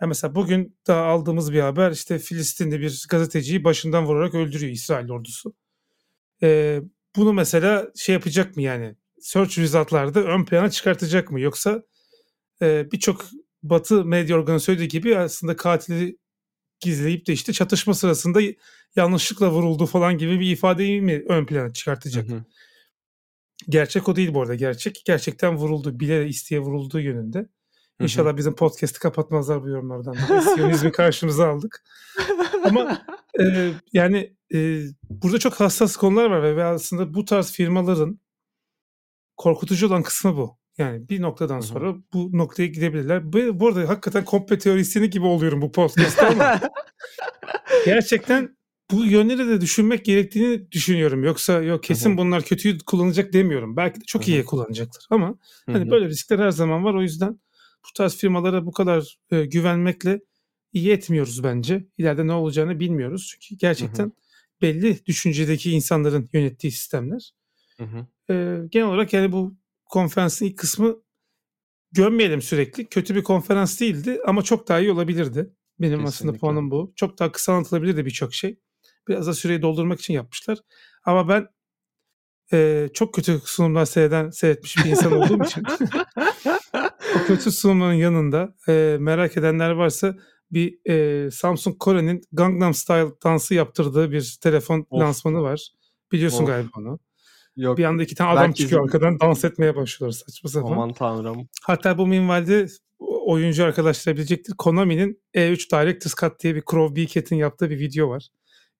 Ya 0.00 0.06
mesela 0.06 0.34
bugün 0.34 0.76
daha 0.86 1.04
aldığımız 1.04 1.52
bir 1.52 1.60
haber 1.60 1.90
işte 1.90 2.18
Filistin'de 2.18 2.80
bir 2.80 3.06
gazeteciyi 3.08 3.64
başından 3.64 4.06
vurarak 4.06 4.34
öldürüyor 4.34 4.72
İsrail 4.72 5.10
ordusu. 5.10 5.54
Ee, 6.42 6.80
bunu 7.16 7.32
mesela 7.32 7.90
şey 7.96 8.12
yapacak 8.12 8.56
mı 8.56 8.62
yani 8.62 8.96
search 9.20 9.58
result'larda 9.58 10.20
ön 10.22 10.44
plana 10.44 10.70
çıkartacak 10.70 11.30
mı 11.30 11.40
yoksa 11.40 11.82
e, 12.62 12.92
birçok 12.92 13.24
Batı 13.62 14.04
medya 14.04 14.36
organı 14.36 14.60
söylediği 14.60 14.88
gibi 14.88 15.18
aslında 15.18 15.56
katili 15.56 16.18
gizleyip 16.80 17.26
de 17.26 17.32
işte 17.32 17.52
çatışma 17.52 17.94
sırasında 17.94 18.40
yanlışlıkla 18.96 19.50
vuruldu 19.50 19.86
falan 19.86 20.18
gibi 20.18 20.40
bir 20.40 20.50
ifadeyi 20.50 21.02
mi 21.02 21.24
ön 21.28 21.46
plana 21.46 21.72
çıkartacak? 21.72 22.28
Hı 22.28 22.34
hı. 22.34 22.44
Gerçek 23.68 24.08
o 24.08 24.16
değil 24.16 24.34
bu 24.34 24.42
arada. 24.42 24.54
Gerçek 24.54 25.02
gerçekten 25.04 25.56
vuruldu. 25.56 26.00
Bile 26.00 26.26
isteye 26.26 26.60
vurulduğu 26.60 27.00
yönünde. 27.00 27.48
İnşallah 28.00 28.36
bizim 28.36 28.54
podcast'i 28.54 28.98
kapatmazlar 28.98 29.62
bu 29.62 29.68
yorumlardan. 29.68 30.40
Siyonizmi 30.54 30.92
karşımıza 30.92 31.48
aldık. 31.48 31.84
Ama 32.64 33.02
e, 33.40 33.72
yani 33.92 34.36
e, 34.54 34.82
burada 35.10 35.38
çok 35.38 35.54
hassas 35.54 35.96
konular 35.96 36.30
var 36.30 36.56
ve 36.56 36.64
aslında 36.64 37.14
bu 37.14 37.24
tarz 37.24 37.52
firmaların 37.52 38.20
korkutucu 39.36 39.86
olan 39.86 40.02
kısmı 40.02 40.36
bu. 40.36 40.60
Yani 40.78 41.08
bir 41.08 41.22
noktadan 41.22 41.60
sonra 41.60 41.88
Hı-hı. 41.88 42.02
bu 42.12 42.38
noktaya 42.38 42.66
gidebilirler. 42.66 43.32
Bu, 43.32 43.60
bu 43.60 43.68
arada 43.68 43.88
hakikaten 43.88 44.24
komple 44.24 44.58
teorisyeni 44.58 45.10
gibi 45.10 45.26
oluyorum 45.26 45.62
bu 45.62 45.72
podcast'ta 45.72 46.28
ama 46.28 46.60
gerçekten 47.84 48.56
bu 48.90 49.04
yönleri 49.04 49.48
de 49.48 49.60
düşünmek 49.60 50.04
gerektiğini 50.04 50.72
düşünüyorum. 50.72 51.24
Yoksa 51.24 51.62
yok 51.62 51.82
kesin 51.82 52.10
Hı-hı. 52.10 52.18
bunlar 52.18 52.42
kötüyü 52.42 52.78
kullanacak 52.78 53.32
demiyorum. 53.32 53.76
Belki 53.76 54.00
de 54.00 54.04
çok 54.04 54.22
Hı-hı. 54.22 54.30
iyi 54.30 54.44
kullanacaklar 54.44 55.06
ama 55.10 55.28
Hı-hı. 55.28 55.72
hani 55.72 55.90
böyle 55.90 56.08
riskler 56.08 56.38
her 56.38 56.50
zaman 56.50 56.84
var. 56.84 56.94
O 56.94 57.02
yüzden 57.02 57.40
bu 57.88 57.92
tarz 57.96 58.16
firmalara 58.16 58.66
bu 58.66 58.72
kadar 58.72 59.18
e, 59.30 59.44
güvenmekle 59.44 60.20
iyi 60.72 60.92
etmiyoruz 60.92 61.44
bence. 61.44 61.86
İleride 61.98 62.26
ne 62.26 62.32
olacağını 62.32 62.80
bilmiyoruz. 62.80 63.36
Çünkü 63.40 63.60
gerçekten 63.60 64.04
Hı-hı. 64.04 64.12
Belli 64.62 65.06
düşüncedeki 65.06 65.70
insanların 65.70 66.28
yönettiği 66.32 66.72
sistemler. 66.72 67.32
Hı 67.78 67.84
hı. 67.84 68.06
E, 68.34 68.66
genel 68.68 68.86
olarak 68.86 69.12
yani 69.12 69.32
bu 69.32 69.56
konferansın 69.84 70.46
ilk 70.46 70.58
kısmı 70.58 71.02
gömmeyelim 71.92 72.42
sürekli. 72.42 72.86
Kötü 72.86 73.14
bir 73.14 73.22
konferans 73.22 73.80
değildi 73.80 74.20
ama 74.26 74.42
çok 74.42 74.68
daha 74.68 74.80
iyi 74.80 74.90
olabilirdi. 74.90 75.54
Benim 75.80 75.90
Kesinlikle. 75.90 76.08
aslında 76.08 76.32
puanım 76.32 76.70
bu. 76.70 76.92
Çok 76.96 77.18
daha 77.18 77.32
kısa 77.32 77.52
anlatılabilirdi 77.52 78.06
birçok 78.06 78.34
şey. 78.34 78.60
Biraz 79.08 79.26
da 79.26 79.34
süreyi 79.34 79.62
doldurmak 79.62 80.00
için 80.00 80.14
yapmışlar. 80.14 80.58
Ama 81.04 81.28
ben 81.28 81.48
e, 82.52 82.88
çok 82.94 83.14
kötü 83.14 83.40
sunumlar 83.44 83.84
seyreden, 83.84 84.30
seyretmiş 84.30 84.76
bir 84.76 84.90
insan 84.90 85.12
olduğum 85.12 85.44
için 85.44 85.62
o 87.16 87.26
kötü 87.26 87.52
sunumların 87.52 87.94
yanında 87.94 88.54
e, 88.68 88.96
merak 89.00 89.36
edenler 89.36 89.70
varsa 89.70 90.16
bir 90.52 90.90
e, 90.90 91.30
Samsung 91.30 91.78
Kore'nin 91.78 92.22
Gangnam 92.32 92.74
Style 92.74 93.10
dansı 93.24 93.54
yaptırdığı 93.54 94.12
bir 94.12 94.38
telefon 94.42 94.86
of. 94.90 95.00
lansmanı 95.00 95.42
var. 95.42 95.68
Biliyorsun 96.12 96.42
of. 96.42 96.48
galiba 96.48 96.70
onu. 96.76 96.98
Yok. 97.56 97.78
Bir 97.78 97.84
anda 97.84 98.02
iki 98.02 98.14
tane 98.14 98.30
adam 98.30 98.44
Belki 98.44 98.62
çıkıyor 98.62 98.84
arkadan 98.84 99.20
dans 99.20 99.44
etmeye 99.44 99.76
başlıyorlar 99.76 100.18
saçma 100.26 100.50
sapan. 100.50 100.72
Aman 100.72 100.92
tanrım. 100.92 101.48
Hatta 101.62 101.98
bu 101.98 102.06
minvalde 102.06 102.66
oyuncu 103.00 103.64
arkadaşlar 103.64 104.16
bilecektir. 104.16 104.54
Konami'nin 104.58 105.22
E3 105.34 105.82
Director's 105.82 106.14
Cut 106.14 106.40
diye 106.40 106.54
bir 106.54 106.62
Crow 106.70 106.96
Beakett'in 106.96 107.36
yaptığı 107.36 107.70
bir 107.70 107.78
video 107.78 108.08
var. 108.08 108.28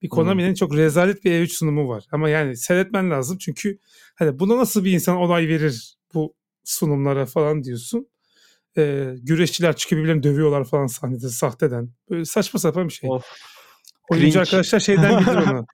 Bir 0.02 0.08
Konami'nin 0.08 0.48
hmm. 0.48 0.54
çok 0.54 0.76
rezalet 0.76 1.24
bir 1.24 1.32
E3 1.32 1.46
sunumu 1.46 1.88
var. 1.88 2.04
Ama 2.12 2.28
yani 2.28 2.56
seyretmen 2.56 3.10
lazım 3.10 3.38
çünkü 3.38 3.78
hani 4.14 4.38
buna 4.38 4.56
nasıl 4.56 4.84
bir 4.84 4.92
insan 4.92 5.16
olay 5.16 5.48
verir 5.48 5.96
bu 6.14 6.34
sunumlara 6.64 7.26
falan 7.26 7.64
diyorsun. 7.64 8.08
Ee, 8.78 9.14
güreşçiler 9.22 9.76
çıkıp 9.76 9.98
birbirlerini 9.98 10.22
dövüyorlar 10.22 10.64
falan 10.64 10.86
sahnede 10.86 11.28
sahteden. 11.28 11.90
Böyle 12.10 12.24
saçma 12.24 12.60
sapan 12.60 12.88
bir 12.88 12.92
şey. 12.92 13.10
Of. 13.10 13.24
Oyuncu 14.10 14.26
Cringe. 14.26 14.40
arkadaşlar 14.40 14.80
şeyden 14.80 15.20
bilir 15.20 15.36
onu. 15.50 15.66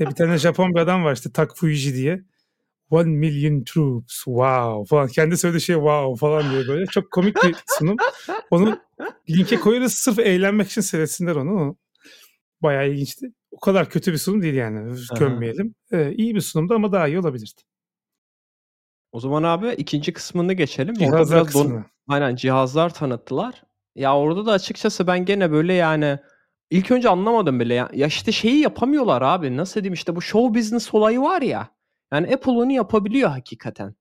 bir 0.00 0.14
tane 0.14 0.38
Japon 0.38 0.74
bir 0.74 0.80
adam 0.80 1.04
var 1.04 1.12
işte 1.14 1.32
Tak 1.32 1.56
Fuji 1.56 1.94
diye. 1.94 2.22
One 2.90 3.10
million 3.10 3.64
troops 3.64 4.14
wow 4.14 4.88
falan. 4.88 5.08
Kendi 5.08 5.36
söylediği 5.36 5.60
şey 5.60 5.76
wow 5.76 6.16
falan 6.20 6.50
diye 6.50 6.68
böyle. 6.68 6.86
Çok 6.86 7.10
komik 7.10 7.36
bir 7.44 7.56
sunum. 7.78 7.96
Onu 8.50 8.78
linke 9.30 9.56
koyarız 9.56 9.92
sırf 9.92 10.18
eğlenmek 10.18 10.68
için 10.68 10.80
seyretsinler 10.80 11.36
onu. 11.36 11.76
Bayağı 12.62 12.88
ilginçti. 12.88 13.26
O 13.50 13.60
kadar 13.60 13.90
kötü 13.90 14.12
bir 14.12 14.18
sunum 14.18 14.42
değil 14.42 14.54
yani. 14.54 14.96
Gömmeyelim. 15.18 15.74
Ee, 15.92 16.12
iyi 16.12 16.34
bir 16.34 16.40
sunumdu 16.40 16.74
ama 16.74 16.92
daha 16.92 17.08
iyi 17.08 17.18
olabilirdi. 17.18 17.60
O 19.12 19.20
zaman 19.20 19.42
abi 19.42 19.70
ikinci 19.72 20.12
kısmını 20.12 20.52
geçelim. 20.52 20.94
Cihazlar 20.94 21.44
biraz. 21.44 21.54
Don... 21.54 21.84
Aynen 22.08 22.36
cihazlar 22.36 22.94
tanıttılar. 22.94 23.62
Ya 23.94 24.16
orada 24.16 24.46
da 24.46 24.52
açıkçası 24.52 25.06
ben 25.06 25.24
gene 25.24 25.52
böyle 25.52 25.72
yani 25.72 26.18
ilk 26.70 26.90
önce 26.90 27.08
anlamadım 27.08 27.60
bile 27.60 27.74
ya. 27.74 27.88
Ya 27.92 28.06
işte 28.06 28.32
şeyi 28.32 28.60
yapamıyorlar 28.60 29.22
abi. 29.22 29.56
Nasıl 29.56 29.80
diyeyim 29.80 29.94
işte 29.94 30.16
bu 30.16 30.22
show 30.22 30.60
business 30.60 30.94
olayı 30.94 31.20
var 31.20 31.42
ya. 31.42 31.68
Yani 32.12 32.34
Apple 32.34 32.52
onu 32.52 32.72
yapabiliyor 32.72 33.30
hakikaten. 33.30 33.94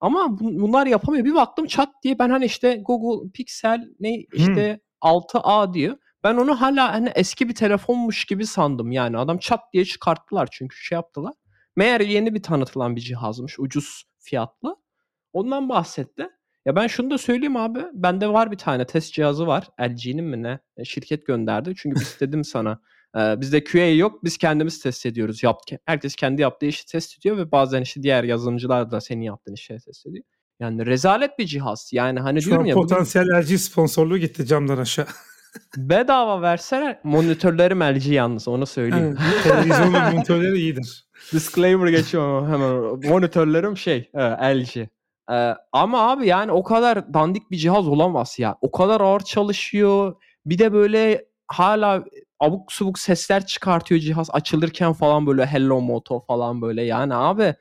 Ama 0.00 0.38
bunlar 0.40 0.86
yapamıyor. 0.86 1.24
Bir 1.24 1.34
baktım 1.34 1.66
çat 1.66 1.88
diye 2.02 2.18
ben 2.18 2.30
hani 2.30 2.44
işte 2.44 2.82
Google 2.86 3.30
Pixel 3.30 3.88
ne 4.00 4.16
işte 4.32 4.80
hmm. 5.02 5.10
6A 5.10 5.74
diyor. 5.74 5.96
Ben 6.24 6.34
onu 6.36 6.60
hala 6.60 6.92
hani 6.92 7.12
eski 7.14 7.48
bir 7.48 7.54
telefonmuş 7.54 8.24
gibi 8.24 8.46
sandım 8.46 8.92
yani. 8.92 9.18
Adam 9.18 9.38
çat 9.38 9.60
diye 9.72 9.84
çıkarttılar 9.84 10.48
çünkü 10.52 10.76
şey 10.76 10.96
yaptılar. 10.96 11.32
Meğer 11.76 12.00
yeni 12.00 12.34
bir 12.34 12.42
tanıtılan 12.42 12.96
bir 12.96 13.00
cihazmış 13.00 13.58
ucuz 13.58 14.04
fiyatlı. 14.18 14.76
Ondan 15.32 15.68
bahsetti. 15.68 16.28
Ya 16.66 16.76
ben 16.76 16.86
şunu 16.86 17.10
da 17.10 17.18
söyleyeyim 17.18 17.56
abi. 17.56 17.80
Bende 17.92 18.28
var 18.28 18.50
bir 18.50 18.58
tane 18.58 18.86
test 18.86 19.12
cihazı 19.12 19.46
var. 19.46 19.68
LG'nin 19.80 20.24
mi 20.24 20.42
ne? 20.42 20.58
E, 20.76 20.84
şirket 20.84 21.26
gönderdi. 21.26 21.74
Çünkü 21.76 22.00
biz 22.00 22.16
dedim 22.20 22.44
sana. 22.44 22.80
E, 23.16 23.40
bizde 23.40 23.64
QA 23.64 23.86
yok. 23.86 24.24
Biz 24.24 24.38
kendimiz 24.38 24.80
test 24.80 25.06
ediyoruz. 25.06 25.42
Yap, 25.42 25.60
herkes 25.84 26.16
kendi 26.16 26.42
yaptığı 26.42 26.66
işi 26.66 26.86
test 26.86 27.18
ediyor 27.18 27.36
ve 27.36 27.52
bazen 27.52 27.82
işte 27.82 28.02
diğer 28.02 28.24
yazılımcılar 28.24 28.90
da 28.90 29.00
senin 29.00 29.22
yaptığın 29.22 29.54
işi 29.54 29.68
test 29.68 30.06
ediyor. 30.06 30.24
Yani 30.60 30.86
rezalet 30.86 31.38
bir 31.38 31.46
cihaz. 31.46 31.90
Yani 31.92 32.20
hani 32.20 32.42
Şu 32.42 32.48
diyorum 32.48 32.66
ya. 32.66 32.74
potansiyel 32.74 33.26
bugün... 33.26 33.54
LG 33.54 33.58
sponsorluğu 33.58 34.18
gitti 34.18 34.46
camdan 34.46 34.78
aşağı. 34.78 35.06
Bedava 35.76 36.42
verseler 36.42 37.00
monitörlerim 37.04 37.80
LG 37.80 38.06
yalnız 38.06 38.48
onu 38.48 38.66
söyleyeyim. 38.66 39.18
Evet, 39.32 39.42
televizyonun 39.42 39.92
monitörleri 40.12 40.58
iyidir. 40.58 41.06
Disclaimer 41.32 41.88
geçiyorum 41.88 42.46
hemen. 42.46 43.10
Monitörlerim 43.12 43.76
şey 43.76 44.10
LG. 44.54 44.88
Ee, 45.30 45.54
ama 45.72 46.10
abi 46.10 46.26
yani 46.26 46.52
o 46.52 46.62
kadar 46.62 47.14
dandik 47.14 47.50
bir 47.50 47.56
cihaz 47.56 47.88
olamaz 47.88 48.38
ya. 48.38 48.56
O 48.60 48.70
kadar 48.70 49.00
ağır 49.00 49.20
çalışıyor. 49.20 50.16
Bir 50.46 50.58
de 50.58 50.72
böyle 50.72 51.24
hala 51.46 52.04
abuk 52.40 52.72
subuk 52.72 52.98
sesler 52.98 53.46
çıkartıyor 53.46 54.00
cihaz 54.00 54.28
açılırken 54.32 54.92
falan 54.92 55.26
böyle 55.26 55.46
hello 55.46 55.80
moto 55.80 56.20
falan 56.20 56.62
böyle. 56.62 56.82
Yani 56.82 57.14
abi 57.14 57.54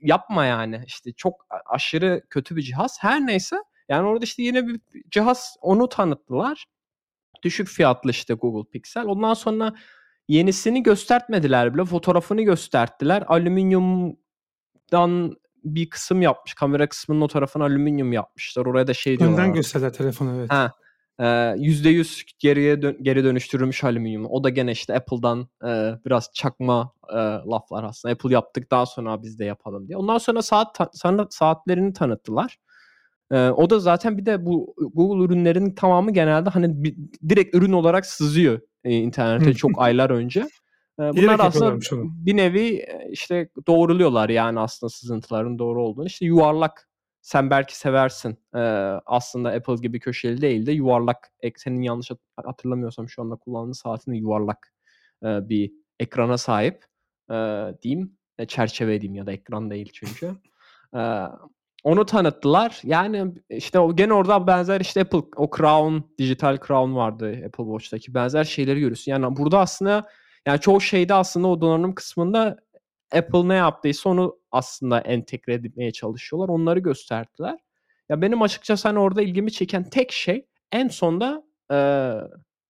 yapma 0.00 0.44
yani. 0.44 0.82
işte 0.86 1.12
çok 1.12 1.46
aşırı 1.66 2.22
kötü 2.30 2.56
bir 2.56 2.62
cihaz. 2.62 2.98
Her 3.00 3.26
neyse 3.26 3.56
yani 3.88 4.08
orada 4.08 4.24
işte 4.24 4.42
yine 4.42 4.66
bir 4.66 4.80
cihaz 5.10 5.56
onu 5.60 5.88
tanıttılar. 5.88 6.66
Düşük 7.42 7.68
fiyatlı 7.68 8.10
işte 8.10 8.34
Google 8.34 8.70
Pixel. 8.70 9.06
Ondan 9.06 9.34
sonra 9.34 9.74
yenisini 10.28 10.82
göstertmediler 10.82 11.74
bile. 11.74 11.84
Fotoğrafını 11.84 12.42
gösterdiler. 12.42 13.24
Alüminyumdan 13.28 15.36
bir 15.64 15.90
kısım 15.90 16.22
yapmış. 16.22 16.54
Kamera 16.54 16.88
kısmının 16.88 17.20
o 17.20 17.28
tarafını 17.28 17.62
alüminyum 17.62 18.12
yapmışlar. 18.12 18.66
Oraya 18.66 18.86
da 18.86 18.94
şey 18.94 19.18
diyorlar. 19.18 19.38
Önden 19.38 19.54
gösterdiler 19.54 19.92
telefonu 19.92 20.36
evet. 20.38 20.50
Ha. 20.50 20.72
%100 21.56 22.22
geriye 22.38 22.82
dön- 22.82 22.96
geri 23.02 23.24
dönüştürülmüş 23.24 23.84
alüminyum. 23.84 24.26
O 24.26 24.44
da 24.44 24.48
gene 24.48 24.72
işte 24.72 24.94
Apple'dan 24.94 25.48
e, 25.64 25.92
biraz 26.06 26.30
çakma 26.34 26.92
e, 27.12 27.16
laflar 27.50 27.84
aslında. 27.84 28.12
Apple 28.12 28.34
yaptıktan 28.34 28.84
sonra 28.84 29.22
biz 29.22 29.38
de 29.38 29.44
yapalım 29.44 29.88
diye. 29.88 29.96
Ondan 29.96 30.18
sonra 30.18 30.42
saat 30.42 30.74
ta- 30.74 30.90
sonra 30.94 31.26
saatlerini 31.30 31.92
tanıttılar. 31.92 32.58
E, 33.32 33.48
o 33.48 33.70
da 33.70 33.78
zaten 33.78 34.18
bir 34.18 34.26
de 34.26 34.46
bu 34.46 34.74
Google 34.94 35.24
ürünlerinin 35.24 35.74
tamamı 35.74 36.12
genelde 36.12 36.50
hani 36.50 36.84
bir, 36.84 36.96
direkt 37.28 37.54
ürün 37.54 37.72
olarak 37.72 38.06
sızıyor 38.06 38.60
e, 38.84 38.90
internete 38.90 39.52
çok 39.54 39.70
aylar 39.76 40.10
önce. 40.10 40.48
Bunlar 40.98 41.40
aslında 41.40 41.80
bir 42.26 42.36
nevi 42.36 42.86
işte 43.10 43.48
doğruluyorlar 43.66 44.28
yani 44.28 44.60
aslında 44.60 44.90
sızıntıların 44.90 45.58
doğru 45.58 45.82
olduğunu. 45.82 46.06
İşte 46.06 46.26
yuvarlak 46.26 46.88
sen 47.22 47.50
belki 47.50 47.78
seversin. 47.78 48.38
Ee, 48.54 48.58
aslında 49.06 49.50
Apple 49.50 49.74
gibi 49.74 50.00
köşeli 50.00 50.40
değil 50.40 50.66
de 50.66 50.72
yuvarlak. 50.72 51.30
Senin 51.56 51.82
yanlış 51.82 52.10
hatırlamıyorsam 52.36 53.08
şu 53.08 53.22
anda 53.22 53.36
kullandığın 53.36 53.72
saatin 53.72 54.12
yuvarlak 54.12 54.72
e, 55.24 55.48
bir 55.48 55.72
ekrana 56.00 56.38
sahip 56.38 56.84
e, 57.30 57.34
diyeyim. 57.82 58.18
E, 58.38 58.46
çerçeve 58.46 59.00
diyeyim 59.00 59.14
ya 59.14 59.26
da 59.26 59.32
ekran 59.32 59.70
değil 59.70 59.90
çünkü. 59.92 60.34
e, 60.96 61.22
onu 61.84 62.06
tanıttılar. 62.06 62.80
Yani 62.84 63.34
işte 63.50 63.78
o 63.78 63.96
gene 63.96 64.12
orada 64.12 64.46
benzer 64.46 64.80
işte 64.80 65.00
Apple 65.00 65.22
o 65.36 65.50
Crown, 65.56 65.98
dijital 66.18 66.58
Crown 66.66 66.94
vardı 66.94 67.42
Apple 67.46 67.64
Watch'taki 67.64 68.14
benzer 68.14 68.44
şeyleri 68.44 68.80
görüyorsun. 68.80 69.12
Yani 69.12 69.36
burada 69.36 69.58
aslında 69.58 70.08
yani 70.46 70.60
çoğu 70.60 70.80
şeyde 70.80 71.14
aslında 71.14 71.48
o 71.48 71.60
donanım 71.60 71.94
kısmında 71.94 72.56
Apple 73.12 73.48
ne 73.48 73.54
yaptıysa 73.54 74.10
onu 74.10 74.38
aslında 74.52 75.00
entegre 75.00 75.54
etmeye 75.54 75.92
çalışıyorlar. 75.92 76.48
Onları 76.48 76.78
gösterdiler. 76.78 77.58
Ya 78.08 78.22
benim 78.22 78.42
açıkçası 78.42 78.88
hani 78.88 78.98
orada 78.98 79.22
ilgimi 79.22 79.52
çeken 79.52 79.90
tek 79.90 80.12
şey 80.12 80.46
en 80.72 80.88
sonda 80.88 81.42
e, 81.72 81.78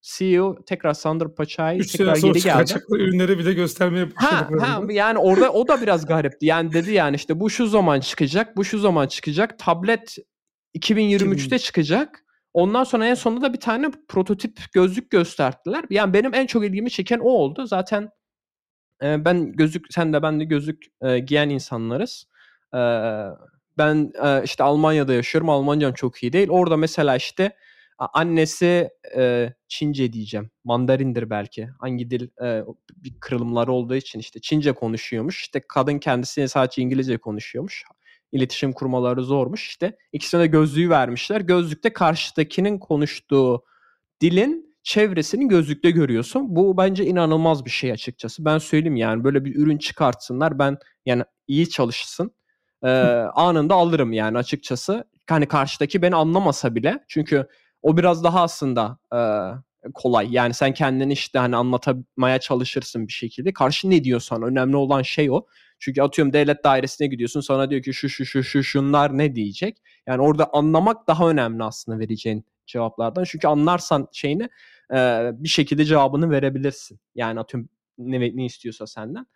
CEO 0.03 0.65
tekrar 0.67 0.95
Sandro 0.95 1.35
Paçay 1.35 1.79
tekrar 1.79 2.17
geri 2.17 2.41
geldi. 2.41 2.73
ürünleri 2.91 3.39
bile 3.39 3.53
göstermeye 3.53 4.07
başladı. 4.17 4.59
Ha, 4.61 4.81
ha, 4.81 4.83
yani 4.93 5.19
orada 5.19 5.53
o 5.53 5.69
da 5.69 5.83
biraz 5.83 6.07
garipti. 6.07 6.47
Yani 6.47 6.73
dedi 6.73 6.93
yani 6.93 7.17
işte 7.17 7.41
bu 7.41 7.51
şu 7.51 7.67
zaman 7.67 8.01
çıkacak, 8.01 8.57
bu 8.57 8.65
şu 8.65 8.79
zaman 8.79 9.07
çıkacak. 9.07 9.59
Tablet 9.59 10.17
2023'te 10.79 11.59
çıkacak. 11.59 12.25
Ondan 12.55 12.85
sonra 12.85 13.07
en 13.07 13.15
sonunda 13.15 13.43
da 13.43 13.53
bir 13.53 13.61
tane 13.61 13.91
prototip 14.09 14.59
gözlük 14.73 15.11
gösterdiler. 15.11 15.85
Yani 15.91 16.13
benim 16.13 16.35
en 16.35 16.47
çok 16.47 16.65
ilgimi 16.65 16.91
çeken 16.91 17.19
o 17.19 17.29
oldu. 17.29 17.67
Zaten 17.67 18.11
e, 19.03 19.25
ben 19.25 19.53
gözlük, 19.53 19.87
sen 19.91 20.13
de 20.13 20.23
ben 20.23 20.41
de 20.41 20.45
gözlük 20.45 20.85
e, 21.03 21.19
giyen 21.19 21.49
insanlarız. 21.49 22.25
E, 22.75 22.81
ben 23.79 24.13
e, 24.25 24.43
işte 24.45 24.65
Almanya'da 24.65 25.15
yaşıyorum. 25.15 25.51
Almancam 25.51 25.93
çok 25.93 26.23
iyi 26.23 26.33
değil. 26.33 26.49
Orada 26.51 26.77
mesela 26.77 27.17
işte 27.17 27.57
annesi 27.99 28.91
e, 29.17 29.53
Çince 29.69 30.13
diyeceğim. 30.13 30.51
Mandarindir 30.65 31.31
belki. 31.31 31.69
Hangi 31.81 32.11
dil 32.11 32.29
e, 32.43 32.65
bir 32.97 33.21
kırılımları 33.21 33.73
olduğu 33.73 33.95
için 33.95 34.19
işte 34.19 34.41
Çince 34.41 34.73
konuşuyormuş. 34.73 35.41
İşte 35.41 35.61
kadın 35.69 35.99
kendisi 35.99 36.49
sadece 36.49 36.83
İngilizce 36.83 37.19
konuşuyormuş. 37.19 37.85
İletişim 38.33 38.73
kurmaları 38.73 39.25
zormuş. 39.25 39.69
İşte 39.69 39.97
ikisine 40.13 40.41
de 40.41 40.47
gözlüğü 40.47 40.91
vermişler. 40.91 41.41
Gözlükte 41.41 41.93
karşıdakinin 41.93 42.79
konuştuğu 42.79 43.65
dilin 44.21 44.77
çevresini 44.83 45.49
gözlükte 45.49 45.91
görüyorsun. 45.91 46.57
Bu 46.57 46.77
bence 46.77 47.07
inanılmaz 47.07 47.65
bir 47.65 47.71
şey 47.71 47.93
açıkçası. 47.93 48.45
Ben 48.45 48.59
söyleyeyim 48.59 48.97
yani 48.97 49.25
böyle 49.25 49.45
bir 49.45 49.57
ürün 49.57 49.79
çıkartsınlar. 49.79 50.59
Ben 50.59 50.79
yani 51.07 51.23
iyi 51.49 51.69
çalışsın. 51.69 52.35
E, 52.85 52.89
anında 53.35 53.75
alırım 53.75 54.13
yani 54.13 54.39
açıkçası. 54.39 55.05
Hani 55.29 55.47
karşıdaki 55.47 56.03
beni 56.03 56.17
anlamasa 56.17 56.75
bile. 56.75 57.05
Çünkü 57.09 57.47
o 57.83 57.97
biraz 57.97 58.25
daha 58.25 58.43
aslında 58.43 58.99
e, 59.15 59.21
kolay. 59.95 60.29
Yani 60.31 60.55
sen 60.55 60.75
kendini 60.75 61.13
işte 61.13 61.39
hani 61.39 61.57
anlatmaya 61.57 62.41
çalışırsın 62.41 63.07
bir 63.07 63.13
şekilde. 63.13 63.53
Karşı 63.53 63.91
ne 63.91 64.05
diyorsan 64.05 64.43
önemli 64.43 64.77
olan 64.77 65.03
şey 65.03 65.31
o. 65.31 65.47
Çünkü 65.79 66.03
atıyorum 66.03 66.33
devlet 66.33 66.65
dairesine 66.65 67.07
gidiyorsun 67.07 67.41
sana 67.41 67.71
diyor 67.71 67.83
ki 67.83 67.95
şu 67.95 68.09
şu 68.09 68.27
şu 68.27 68.43
şu 68.43 68.63
şunlar 68.63 69.19
ne 69.19 69.35
diyecek. 69.35 69.79
Yani 70.07 70.23
orada 70.23 70.51
anlamak 70.53 71.07
daha 71.09 71.31
önemli 71.31 71.65
aslında 71.65 71.99
vereceğin 71.99 72.45
cevaplardan. 72.67 73.25
Çünkü 73.25 73.49
anlarsan 73.49 74.09
şeyini 74.13 74.49
e, 74.93 75.31
bir 75.33 75.49
şekilde 75.49 75.85
cevabını 75.85 76.31
verebilirsin. 76.31 77.01
Yani 77.15 77.41
atıyorum 77.41 77.71
ne, 77.99 78.21
ne 78.21 78.45
istiyorsa 78.45 78.87
senden. 78.87 79.27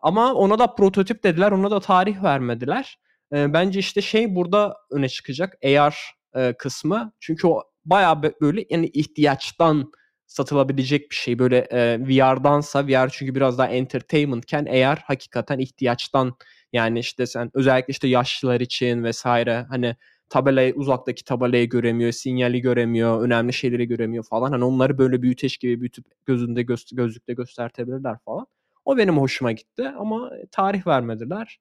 Ama 0.00 0.34
ona 0.34 0.58
da 0.58 0.74
prototip 0.74 1.24
dediler, 1.24 1.52
ona 1.52 1.70
da 1.70 1.80
tarih 1.80 2.22
vermediler. 2.22 2.98
E, 3.32 3.52
bence 3.52 3.78
işte 3.78 4.00
şey 4.00 4.34
burada 4.34 4.76
öne 4.90 5.08
çıkacak 5.08 5.58
AR 5.64 5.96
e, 6.34 6.52
kısmı. 6.52 7.12
Çünkü 7.20 7.46
o 7.46 7.62
bayağı 7.84 8.22
böyle 8.22 8.64
yani 8.70 8.86
ihtiyaçtan 8.86 9.92
satılabilecek 10.30 11.10
bir 11.10 11.16
şey. 11.16 11.38
Böyle 11.38 11.58
e, 11.58 12.00
VR'dansa 12.00 12.86
VR 12.86 13.08
çünkü 13.12 13.34
biraz 13.34 13.58
daha 13.58 13.68
entertainmentken 13.68 14.66
AR 14.66 14.98
hakikaten 14.98 15.58
ihtiyaçtan 15.58 16.34
yani 16.72 16.98
işte 16.98 17.26
sen 17.26 17.50
özellikle 17.54 17.90
işte 17.92 18.08
yaşlılar 18.08 18.60
için 18.60 19.04
vesaire 19.04 19.66
hani 19.68 19.96
tabelayı 20.28 20.74
uzaktaki 20.74 21.24
tabelayı 21.24 21.68
göremiyor, 21.68 22.12
sinyali 22.12 22.60
göremiyor, 22.60 23.22
önemli 23.22 23.52
şeyleri 23.52 23.88
göremiyor 23.88 24.24
falan. 24.24 24.52
Hani 24.52 24.64
onları 24.64 24.98
böyle 24.98 25.22
büyüteç 25.22 25.60
gibi 25.60 25.80
büyütüp 25.80 26.06
gözünde 26.26 26.62
göz, 26.62 26.86
gözlükle 26.92 27.34
göstertebilirler 27.34 28.18
falan. 28.24 28.46
O 28.84 28.96
benim 28.96 29.18
hoşuma 29.18 29.52
gitti 29.52 29.88
ama 29.98 30.32
tarih 30.50 30.86
vermediler. 30.86 31.60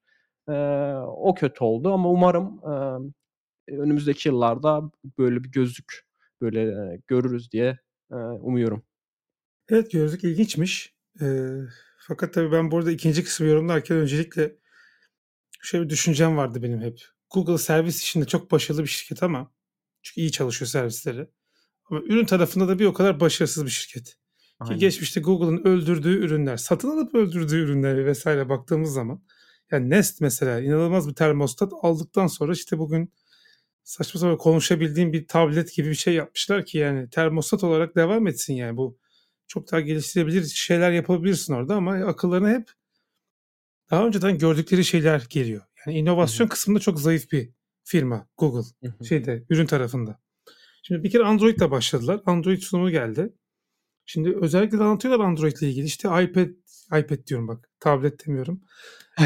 Ee, 0.50 0.54
o 1.06 1.36
kötü 1.36 1.64
oldu 1.64 1.94
ama 1.94 2.10
umarım 2.10 2.62
e, 3.68 3.72
önümüzdeki 3.72 4.30
yıllarda 4.30 4.92
böyle 5.18 5.44
bir 5.44 5.52
gözlük 5.52 6.06
böyle 6.42 6.62
e, 6.62 7.02
görürüz 7.08 7.52
diye 7.52 7.78
umuyorum. 8.16 8.84
Evet 9.70 9.92
gözlük 9.92 10.24
ilginçmiş. 10.24 10.96
E, 11.22 11.26
fakat 12.08 12.34
tabii 12.34 12.52
ben 12.52 12.72
burada 12.72 12.92
ikinci 12.92 13.24
kısmı 13.24 13.48
yorumlarken 13.48 13.98
öncelikle 13.98 14.56
şöyle 15.62 15.86
bir 15.86 15.90
düşüncem 15.90 16.38
vardı 16.38 16.64
benim 16.64 16.82
hep. 16.82 17.00
Google 17.34 17.58
servis 17.58 18.02
işinde 18.02 18.26
çok 18.26 18.52
başarılı 18.52 18.84
bir 18.84 18.88
şirket 18.88 19.24
ama 19.24 19.52
çünkü 20.02 20.22
iyi 20.22 20.32
çalışıyor 20.32 20.70
servisleri. 20.70 21.30
Ama 21.90 22.02
ürün 22.02 22.26
tarafında 22.26 22.68
da 22.68 22.80
bir 22.80 22.86
o 22.86 22.94
kadar 22.94 23.20
başarısız 23.20 23.66
bir 23.66 23.70
şirket. 23.70 24.18
Aynen. 24.60 24.74
Ki 24.74 24.80
geçmişte 24.80 25.22
Google'ın 25.22 25.64
öldürdüğü 25.64 26.18
ürünler, 26.26 26.58
satın 26.58 26.90
alıp 26.90 27.16
öldürdüğü 27.16 27.62
ürünleri 27.62 28.06
vesaire 28.06 28.50
baktığımız 28.50 28.94
zaman 28.94 29.24
yani 29.72 29.90
Nest 29.90 30.22
mesela 30.22 30.60
inanılmaz 30.60 31.10
bir 31.10 31.16
termostat 31.16 31.74
aldıktan 31.82 32.28
sonra 32.28 32.54
işte 32.54 32.78
bugün 32.78 33.14
saçma 33.90 34.20
sapan 34.20 34.38
konuşabildiğim 34.38 35.14
bir 35.14 35.28
tablet 35.28 35.74
gibi 35.74 35.90
bir 35.90 35.96
şey 35.96 36.14
yapmışlar 36.14 36.66
ki 36.66 36.78
yani 36.78 37.10
termostat 37.10 37.64
olarak 37.64 37.96
devam 37.96 38.28
etsin 38.28 38.54
yani 38.54 38.78
bu 38.78 38.98
çok 39.48 39.72
daha 39.72 39.82
geliştirebilir 39.82 40.46
şeyler 40.46 40.92
yapabilirsin 40.92 41.54
orada 41.54 41.76
ama 41.76 41.92
akıllarına 41.92 42.50
hep 42.50 42.72
daha 43.92 44.08
önceden 44.08 44.38
gördükleri 44.38 44.86
şeyler 44.86 45.28
geliyor. 45.30 45.62
Yani 45.86 45.98
inovasyon 45.98 46.46
Hı-hı. 46.46 46.50
kısmında 46.52 46.80
çok 46.80 47.00
zayıf 47.00 47.32
bir 47.32 47.50
firma 47.84 48.28
Google 48.38 48.70
Hı-hı. 48.84 49.06
şeyde 49.06 49.44
ürün 49.50 49.66
tarafında. 49.66 50.20
Şimdi 50.84 51.04
bir 51.04 51.12
kere 51.12 51.24
Android'le 51.24 51.72
başladılar. 51.72 52.22
Android 52.26 52.62
sunumu 52.62 52.90
geldi. 52.90 53.34
Şimdi 54.06 54.38
özellikle 54.42 54.80
de 54.80 54.84
anlatıyorlar 54.84 55.26
Android 55.26 55.58
ile 55.58 55.70
ilgili. 55.70 55.86
İşte 55.86 56.08
iPad, 56.08 56.50
iPad 57.00 57.28
diyorum 57.28 57.48
bak. 57.48 57.70
Tablet 57.80 58.28
demiyorum. 58.28 58.62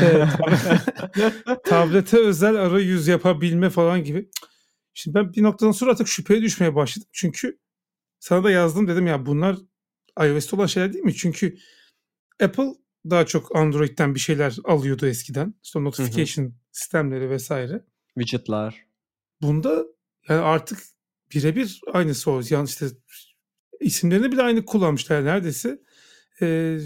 Ee, 0.02 0.26
tablete 1.66 2.18
özel 2.18 2.56
arayüz 2.56 3.08
yapabilme 3.08 3.70
falan 3.70 4.04
gibi. 4.04 4.30
Şimdi 4.94 5.16
ben 5.16 5.34
bir 5.34 5.44
noktadan 5.44 5.72
sonra 5.72 5.92
artık 5.92 6.08
şüpheye 6.08 6.42
düşmeye 6.42 6.76
başladım. 6.76 7.08
Çünkü 7.12 7.60
sana 8.20 8.44
da 8.44 8.52
yazdım 8.52 8.88
dedim 8.88 9.08
ya 9.08 9.26
bunlar 9.26 9.58
iOS'te 10.20 10.56
olan 10.56 10.66
şeyler 10.66 10.94
değil 10.94 11.06
mi? 11.06 11.16
Çünkü 11.16 11.58
Apple 12.44 12.74
daha 13.10 13.26
çok 13.26 13.56
Android'den 13.56 14.16
bir 14.16 14.20
şeyler 14.20 14.58
alıyordu 14.64 15.06
eskiden. 15.06 15.54
İşte 15.64 15.84
notification 15.84 16.46
hı 16.46 16.50
hı. 16.50 16.54
sistemleri 16.72 17.30
vesaire. 17.30 17.86
Widget'lar. 18.20 18.86
Bunda 19.42 19.86
yani 20.30 20.42
artık 20.42 20.80
birebir 21.34 21.82
aynısı 21.94 22.32
o. 22.32 22.42
Yani 22.50 22.66
işte 22.66 22.86
isimlerini 23.80 24.32
bile 24.32 24.42
aynı 24.42 24.66
kullanmışlar 24.66 25.26
neredeyse. 25.26 25.82
Eee, 26.42 26.80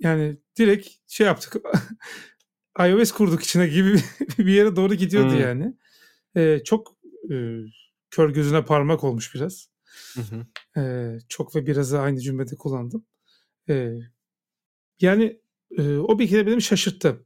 yani 0.00 0.36
direkt 0.58 0.88
şey 1.06 1.26
yaptık. 1.26 1.56
iOS 2.78 3.12
kurduk 3.12 3.42
içine 3.42 3.66
gibi 3.66 4.00
bir 4.38 4.52
yere 4.52 4.76
doğru 4.76 4.94
gidiyordu 4.94 5.30
Hımm. 5.30 5.40
yani. 5.40 5.74
Eee, 6.36 6.62
çok, 6.64 6.93
eee, 7.30 7.64
kör 8.10 8.30
gözüne 8.30 8.64
parmak 8.64 9.04
olmuş 9.04 9.34
biraz. 9.34 9.68
Hı 10.14 10.20
hı. 10.20 10.46
Eee, 10.76 11.18
çok 11.28 11.56
ve 11.56 11.66
birazı 11.66 12.00
aynı 12.00 12.20
cümlede 12.20 12.56
kullandım. 12.56 13.06
Eee, 13.68 14.00
yani, 15.00 15.40
eee, 15.78 15.96
o 15.98 16.18
bir 16.18 16.28
kere 16.28 16.46
beni 16.46 16.62
şaşırttı. 16.62 17.24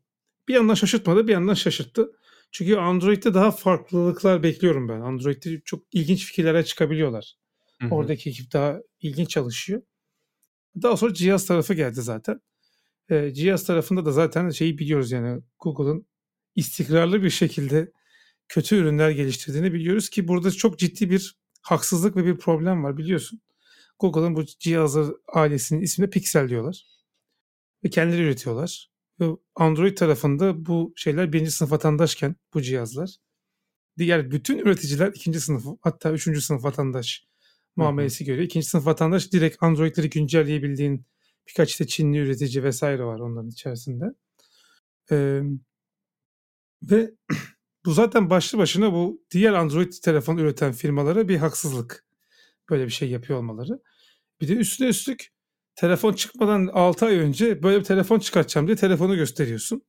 Bir 0.48 0.54
yandan 0.54 0.74
şaşırtmadı, 0.74 1.28
bir 1.28 1.32
yandan 1.32 1.54
şaşırttı. 1.54 2.12
Çünkü 2.52 2.76
Android'de 2.76 3.34
daha 3.34 3.50
farklılıklar 3.50 4.42
bekliyorum 4.42 4.88
ben. 4.88 5.00
Android'de 5.00 5.60
çok 5.64 5.84
ilginç 5.92 6.24
fikirlere 6.26 6.64
çıkabiliyorlar. 6.64 7.34
Hı 7.80 7.86
hı. 7.86 7.94
Oradaki 7.94 8.30
ekip 8.30 8.52
daha 8.52 8.80
ilginç 9.00 9.30
çalışıyor. 9.30 9.82
Daha 10.82 10.96
sonra 10.96 11.14
cihaz 11.14 11.46
tarafı 11.46 11.74
geldi 11.74 12.02
zaten. 12.02 12.40
Eee, 13.10 13.34
cihaz 13.34 13.64
tarafında 13.66 14.04
da 14.04 14.12
zaten 14.12 14.50
şeyi 14.50 14.78
biliyoruz 14.78 15.12
yani 15.12 15.42
Google'ın 15.60 16.06
istikrarlı 16.56 17.22
bir 17.22 17.30
şekilde 17.30 17.92
kötü 18.48 18.76
ürünler 18.76 19.10
geliştirdiğini 19.10 19.72
biliyoruz 19.72 20.08
ki 20.10 20.28
burada 20.28 20.50
çok 20.50 20.78
ciddi 20.78 21.10
bir 21.10 21.38
haksızlık 21.62 22.16
ve 22.16 22.24
bir 22.24 22.38
problem 22.38 22.84
var 22.84 22.96
biliyorsun. 22.96 23.40
Google'ın 23.98 24.36
bu 24.36 24.44
cihazı 24.46 25.20
ailesinin 25.28 25.80
ismini 25.80 26.10
Pixel 26.10 26.48
diyorlar. 26.48 26.86
Ve 27.84 27.90
kendileri 27.90 28.22
üretiyorlar. 28.22 28.90
Ve 29.20 29.26
Android 29.54 29.96
tarafında 29.96 30.66
bu 30.66 30.92
şeyler 30.96 31.32
birinci 31.32 31.50
sınıf 31.50 31.72
vatandaşken 31.72 32.36
bu 32.54 32.62
cihazlar 32.62 33.10
diğer 33.98 34.30
bütün 34.30 34.58
üreticiler 34.58 35.08
ikinci 35.08 35.40
sınıf 35.40 35.64
hatta 35.80 36.12
üçüncü 36.12 36.40
sınıf 36.40 36.64
vatandaş 36.64 37.26
muamelesi 37.76 38.24
görüyor. 38.24 38.44
İkinci 38.44 38.66
sınıf 38.66 38.86
vatandaş 38.86 39.32
direkt 39.32 39.62
Android'leri 39.62 40.10
güncelleyebildiğin 40.10 41.06
birkaç 41.48 41.70
işte 41.70 41.86
Çinli 41.86 42.18
üretici 42.18 42.64
vesaire 42.64 43.04
var 43.04 43.20
onların 43.20 43.48
içerisinde. 43.48 44.04
Emm, 45.10 45.60
ve 46.82 47.10
bu 47.84 47.92
zaten 47.92 48.30
başlı 48.30 48.58
başına 48.58 48.92
bu 48.92 49.22
diğer 49.30 49.52
Android 49.52 49.92
telefon 50.04 50.36
üreten 50.38 50.72
firmalara 50.72 51.28
bir 51.28 51.36
haksızlık. 51.36 52.04
Böyle 52.70 52.86
bir 52.86 52.90
şey 52.92 53.10
yapıyor 53.10 53.38
olmaları. 53.38 53.80
Bir 54.40 54.48
de 54.48 54.52
üstüne 54.54 54.88
üstlük 54.88 55.28
telefon 55.74 56.12
çıkmadan 56.12 56.66
6 56.72 57.06
ay 57.06 57.16
önce 57.18 57.62
böyle 57.62 57.78
bir 57.80 57.84
telefon 57.84 58.18
çıkartacağım 58.18 58.66
diye 58.66 58.76
telefonu 58.76 59.16
gösteriyorsun. 59.16 59.82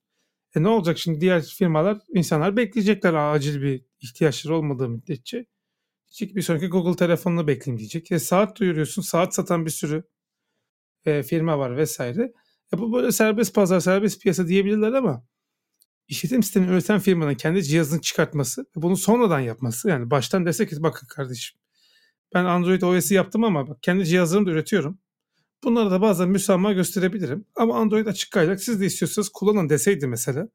E 0.55 0.63
ne 0.63 0.67
olacak 0.67 0.97
şimdi 0.99 1.21
diğer 1.21 1.43
firmalar, 1.43 1.97
insanlar 2.13 2.57
bekleyecekler 2.57 3.13
acil 3.13 3.61
bir 3.61 3.85
ihtiyaçları 4.01 4.55
olmadığı 4.55 4.89
müddetçe. 4.89 5.45
Diyecek 6.09 6.35
bir 6.35 6.41
sonraki 6.41 6.67
Google 6.67 6.95
telefonunu 6.95 7.47
bekleyeyim 7.47 7.79
diyecek. 7.79 8.11
E 8.11 8.19
saat 8.19 8.59
duyuruyorsun, 8.59 9.01
saat 9.01 9.35
satan 9.35 9.65
bir 9.65 9.71
sürü 9.71 10.03
eee, 11.05 11.23
firma 11.23 11.59
var 11.59 11.77
vesaire. 11.77 12.33
E 12.73 12.77
bu 12.77 12.93
böyle 12.93 13.11
serbest 13.11 13.55
pazar, 13.55 13.79
serbest 13.79 14.21
piyasa 14.21 14.47
diyebilirler 14.47 14.93
ama 14.93 15.25
işletim 16.09 16.43
sistemi 16.43 16.67
üreten 16.67 16.99
firmanın 16.99 17.35
kendi 17.35 17.63
cihazını 17.63 18.01
çıkartması 18.01 18.61
ve 18.61 18.81
bunu 18.81 18.97
sonradan 18.97 19.39
yapması 19.39 19.89
yani 19.89 20.11
baştan 20.11 20.45
dese 20.45 20.67
ki 20.67 20.75
bakın 20.79 21.07
kardeşim 21.07 21.59
ben 22.33 22.45
Android 22.45 22.81
OS'i 22.81 23.13
yaptım 23.13 23.43
ama 23.43 23.67
bak 23.67 23.83
kendi 23.83 24.05
cihazlarımı 24.05 24.47
da 24.47 24.51
üretiyorum. 24.51 24.99
Bunlara 25.63 25.91
da 25.91 26.01
bazen 26.01 26.29
müsamaha 26.29 26.73
gösterebilirim. 26.73 27.45
Ama 27.55 27.75
Android 27.79 28.05
açık 28.05 28.31
kaynak 28.31 28.63
siz 28.63 28.81
de 28.81 28.85
istiyorsanız 28.85 29.29
kullanın 29.29 29.69
deseydi 29.69 30.07
mesela. 30.07 30.49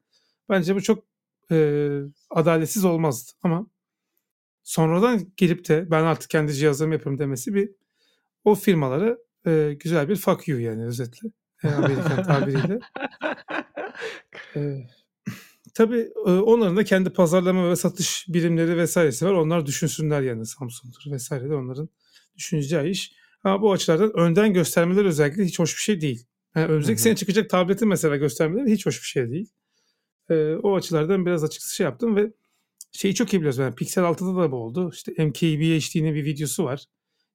Bence 0.49 0.75
bu 0.75 0.81
çok 0.81 1.03
eee, 1.51 2.01
adaletsiz 2.29 2.85
olmazdı. 2.85 3.31
Ama 3.43 3.67
sonradan 4.63 5.31
gelip 5.37 5.69
de 5.69 5.91
ben 5.91 6.03
artık 6.03 6.29
kendi 6.29 6.53
cihazlarımı 6.53 6.93
yapıyorum 6.93 7.19
demesi 7.19 7.53
bir 7.53 7.71
o 8.43 8.55
firmalara 8.55 9.17
eee, 9.45 9.73
güzel 9.73 10.09
bir 10.09 10.15
fuck 10.15 10.47
you 10.47 10.59
yani 10.59 10.85
özetle. 10.85 11.29
Amerikan 11.63 12.23
tabiriyle. 12.23 12.79
Eee, 14.55 14.87
tabii 15.75 15.97
eee, 16.27 16.31
onların 16.33 16.77
da 16.77 16.83
kendi 16.83 17.09
pazarlama 17.09 17.69
ve 17.69 17.75
satış 17.75 18.25
birimleri 18.29 18.77
vesairesi 18.77 19.25
var. 19.25 19.33
Onlar 19.33 19.65
düşünsünler 19.65 20.21
yani 20.21 20.45
Samsung'dur 20.45 21.11
vesaire 21.11 21.49
de 21.49 21.55
onların 21.55 21.89
düşüneceği 22.37 22.89
iş. 22.91 23.13
Ama 23.43 23.61
bu 23.61 23.71
açılardan 23.71 24.17
önden 24.19 24.53
göstermeler 24.53 25.05
özellikle 25.05 25.45
hiç 25.45 25.59
hoş 25.59 25.77
bir 25.77 25.81
şey 25.81 26.01
değil. 26.01 26.25
Yani 26.55 26.67
önümüzdeki 26.67 27.01
sene 27.01 27.15
çıkacak 27.15 27.49
tableti 27.49 27.85
mesela 27.85 28.15
göstermeleri 28.15 28.71
hiç 28.71 28.85
hoş 28.85 29.01
bir 29.01 29.07
şey 29.07 29.29
değil. 29.31 29.49
Eee, 30.29 30.55
o 30.63 30.75
açılardan 30.75 31.25
biraz 31.25 31.43
açıkçası 31.43 31.75
şey 31.75 31.83
yaptım 31.83 32.15
ve 32.15 32.33
şeyi 32.91 33.15
çok 33.15 33.33
iyi 33.33 33.37
biliyoruz. 33.37 33.57
Yani 33.59 33.75
Pixel 33.75 34.03
6'da 34.03 34.43
da 34.43 34.51
bu 34.51 34.55
oldu. 34.55 34.91
İşte 34.93 35.11
MKBHD'nin 35.25 36.15
bir 36.15 36.25
videosu 36.25 36.63
var. 36.63 36.85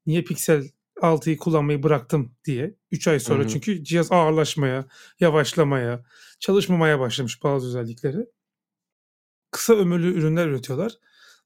Niye 0.06 0.22
Pixel 0.22 0.68
6'yı 1.02 1.36
kullanmayı 1.36 1.82
bıraktım 1.82 2.32
diye. 2.44 2.74
3 2.90 3.08
ay 3.08 3.20
sonra 3.20 3.44
hı. 3.44 3.48
çünkü 3.48 3.84
cihaz 3.84 4.12
ağırlaşmaya, 4.12 4.84
yavaşlamaya, 5.20 6.04
çalışmamaya 6.40 7.00
başlamış 7.00 7.42
bazı 7.42 7.66
özellikleri. 7.68 8.26
Kısa 9.50 9.74
ömürlü 9.74 10.14
ürünler 10.18 10.46
üretiyorlar. 10.46 10.92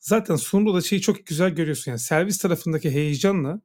Zaten 0.01 0.37
sunumda 0.37 0.75
da 0.75 0.81
şeyi 0.81 1.01
çok 1.01 1.27
güzel 1.27 1.51
görüyorsun. 1.51 1.91
Yani 1.91 1.99
servis 1.99 2.39
tarafındaki 2.39 2.91
heyecanla 2.91 3.61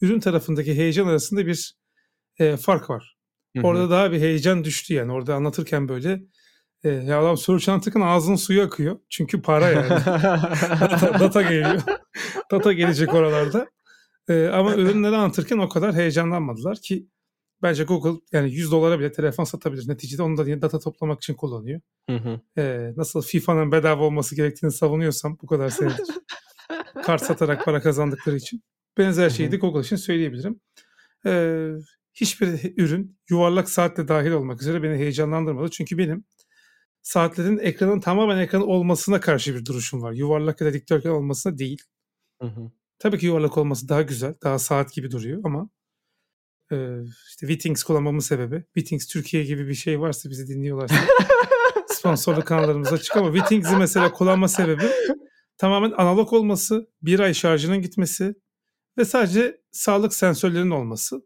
ürün 0.00 0.20
tarafındaki 0.20 0.74
heyecan 0.76 1.06
arasında 1.06 1.46
bir 1.46 1.76
eee, 2.40 2.56
fark 2.56 2.90
var. 2.90 3.16
Hı 3.56 3.62
hı. 3.62 3.66
Orada 3.66 3.90
daha 3.90 4.12
bir 4.12 4.20
heyecan 4.20 4.64
düştü 4.64 4.94
yani. 4.94 5.12
Orada 5.12 5.34
anlatırken 5.34 5.88
böyle 5.88 6.22
eee, 6.84 6.92
ya 6.92 7.20
adam 7.20 7.36
soru 7.36 7.60
çantakın 7.60 8.00
ağzının 8.00 8.36
suyu 8.36 8.62
akıyor. 8.62 8.98
Çünkü 9.10 9.42
para 9.42 9.68
yani. 9.68 9.90
data, 10.80 11.20
data 11.20 11.42
geliyor. 11.42 11.82
data 12.50 12.72
gelecek 12.72 13.14
oralarda. 13.14 13.66
Eee, 14.28 14.48
ama 14.48 14.74
ürünleri 14.74 15.16
anlatırken 15.16 15.58
o 15.58 15.68
kadar 15.68 15.94
heyecanlanmadılar 15.94 16.76
ki 16.76 17.06
bence 17.62 17.84
Google 17.84 18.20
yani 18.32 18.54
100 18.54 18.72
dolara 18.72 18.98
bile 18.98 19.12
telefon 19.12 19.44
satabilir. 19.44 19.88
Neticede 19.88 20.22
onu 20.22 20.36
da 20.36 20.44
yine 20.44 20.62
data 20.62 20.78
toplamak 20.78 21.18
için 21.22 21.34
kullanıyor. 21.34 21.80
Hı 22.10 22.16
hı. 22.16 22.40
Eee, 22.56 22.92
nasıl 22.96 23.22
FIFA'nın 23.22 23.72
bedava 23.72 24.04
olması 24.04 24.36
gerektiğini 24.36 24.72
savunuyorsam 24.72 25.38
bu 25.42 25.46
kadar 25.46 25.70
senedir 25.70 26.06
kart 27.04 27.22
satarak 27.22 27.64
para 27.64 27.80
kazandıkları 27.80 28.36
için 28.36 28.62
benzer 28.98 29.30
şeyi 29.30 29.52
de 29.52 29.56
Google 29.56 29.80
için 29.80 29.96
söyleyebilirim. 29.96 30.60
Eee, 31.26 31.74
hiçbir 32.14 32.74
ürün 32.76 33.18
yuvarlak 33.30 33.70
saatle 33.70 34.08
dahil 34.08 34.30
olmak 34.30 34.62
üzere 34.62 34.82
beni 34.82 34.96
heyecanlandırmadı. 34.96 35.70
Çünkü 35.70 35.98
benim 35.98 36.24
saatlerin 37.02 37.58
ekranın 37.58 38.00
tamamen 38.00 38.38
ekran 38.38 38.62
olmasına 38.68 39.20
karşı 39.20 39.54
bir 39.54 39.64
duruşum 39.64 40.02
var. 40.02 40.12
Yuvarlak 40.12 40.60
ya 40.60 40.66
da 40.66 40.72
dikdörtgen 40.72 41.10
olmasına 41.10 41.58
değil. 41.58 41.82
Hı 42.40 42.48
hı. 42.48 42.70
Tabii 43.02 43.18
ki 43.18 43.26
yuvarlak 43.26 43.58
olması 43.58 43.88
daha 43.88 44.02
güzel, 44.02 44.34
daha 44.42 44.58
saat 44.58 44.92
gibi 44.92 45.10
duruyor 45.10 45.40
ama 45.44 45.70
eee, 46.72 46.98
işte 47.28 47.46
Withings 47.46 47.82
kullanmamın 47.82 48.18
sebebi, 48.18 48.64
Withings 48.74 49.06
Türkiye 49.06 49.44
gibi 49.44 49.68
bir 49.68 49.74
şey 49.74 50.00
varsa 50.00 50.30
bizi 50.30 50.48
dinliyorlarsa 50.48 50.94
sponsorluk 51.88 52.46
kanallarımız 52.46 52.92
açık 52.92 53.16
ama 53.16 53.34
Withings'i 53.34 53.76
mesela 53.76 54.12
kullanma 54.12 54.48
sebebi 54.48 54.84
tamamen 55.58 55.90
analog 55.90 56.32
olması, 56.32 56.88
bir 57.02 57.20
ay 57.20 57.34
şarjının 57.34 57.82
gitmesi 57.82 58.34
ve 58.98 59.04
sadece 59.04 59.60
sağlık 59.70 60.14
sensörlerinin 60.14 60.70
olması 60.70 61.22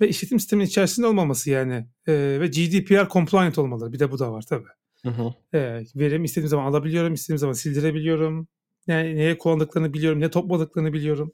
ve 0.00 0.08
işletim 0.08 0.40
sisteminin 0.40 0.66
içerisinde 0.68 1.06
olmaması 1.06 1.50
yani 1.50 1.86
Eee, 2.08 2.40
ve 2.40 2.46
GDPR 2.46 3.08
compliant 3.08 3.58
olmaları. 3.58 3.92
Bir 3.92 3.98
de 3.98 4.10
bu 4.10 4.18
da 4.18 4.32
var 4.32 4.44
tabii. 4.48 4.68
Hı 5.02 5.10
hı. 5.10 5.34
Eee, 5.54 5.84
verimi 5.96 6.24
istediğim 6.24 6.48
zaman 6.48 6.64
alabiliyorum, 6.64 7.14
istediğim 7.14 7.38
zaman 7.38 7.52
sildirebiliyorum. 7.52 8.48
Yani 8.86 9.16
neye 9.16 9.38
kullandıklarını 9.38 9.94
biliyorum, 9.94 10.20
ne 10.20 10.30
topladıklarını 10.30 10.92
biliyorum. 10.92 11.32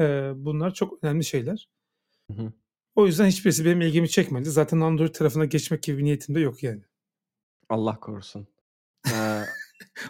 Eee, 0.00 0.32
bunlar 0.36 0.74
çok 0.74 1.04
önemli 1.04 1.24
şeyler. 1.24 1.68
Hı 2.30 2.42
hı. 2.42 2.52
O 2.94 3.06
yüzden 3.06 3.26
hiçbirisi 3.26 3.64
benim 3.64 3.80
ilgimi 3.80 4.08
çekmedi. 4.08 4.50
Zaten 4.50 4.80
Android 4.80 5.14
tarafına 5.14 5.44
geçmek 5.44 5.82
gibi 5.82 5.98
bir 5.98 6.04
niyetim 6.04 6.34
de 6.34 6.40
yok 6.40 6.62
yani. 6.62 6.82
Allah 7.68 8.00
korusun. 8.00 8.46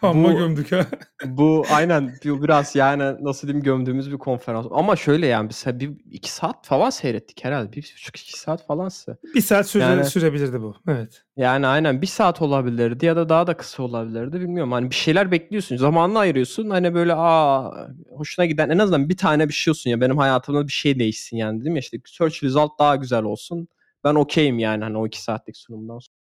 Amma 0.03 0.29
bu 0.29 0.39
gömdük 0.39 0.73
ha. 0.73 0.87
bu 1.27 1.65
aynen 1.71 2.15
bu 2.25 2.43
biraz 2.43 2.77
yani 2.77 3.25
nasıl 3.25 3.49
diyeyim 3.49 3.65
gömdüğümüz 3.65 4.13
bir 4.13 4.19
konferans. 4.19 4.67
Ama 4.71 4.97
şöyle 4.97 5.27
yani 5.27 5.49
biz 5.49 5.65
bir 5.67 5.91
2 6.11 6.33
saat 6.33 6.67
falan 6.67 6.91
seyrettik 6.91 7.45
herhalde. 7.45 7.77
1,5-2 7.77 8.39
saat 8.39 8.67
falansa. 8.67 9.17
1 9.35 9.41
saat 9.41 9.67
süre 9.67 9.83
Yani 9.83 10.05
sürebilirdi 10.05 10.61
bu. 10.63 10.77
Evet. 10.89 11.23
yani 11.37 11.67
aynen 11.67 12.03
1 12.03 12.07
saat 12.07 12.43
olabilirdi 12.43 13.07
ya 13.07 13.17
da 13.17 13.29
daha 13.29 13.47
da 13.47 13.57
kısa 13.57 13.83
olabilirdi 13.83 14.41
bilmiyorum. 14.41 14.73
Hani 14.73 14.91
bir 14.91 14.95
şeyler 14.95 15.31
bekliyorsun, 15.31 15.77
zamanını 15.77 16.19
ayırıyorsun. 16.19 16.71
Hani 16.71 16.95
böyle 16.95 17.15
a 17.15 17.71
hoşuna 18.17 18.47
giden 18.47 18.71
en 18.71 18.79
azından 18.79 19.09
bir 19.09 19.17
tane 19.17 19.49
bir 19.49 19.55
şey 19.55 19.71
olsun 19.71 19.91
ya 19.91 20.01
benim 20.01 20.19
hayatımda 20.19 20.67
bir 20.67 20.73
şey 20.73 20.99
değişsin 20.99 21.37
yani 21.37 21.61
dedim 21.61 21.77
ya 21.77 21.81
işte 21.81 21.99
search 22.07 22.43
result 22.45 22.71
daha 22.79 22.97
güzel 22.97 23.23
olsun. 23.23 23.69
Ben 24.05 24.15
okeyim 24.15 24.59
yani 24.59 24.85
hani 24.85 24.99
o 24.99 25.07
2 25.07 25.23
saatlik 25.23 25.57
sunumdan 25.57 25.99
sonra. 25.99 26.24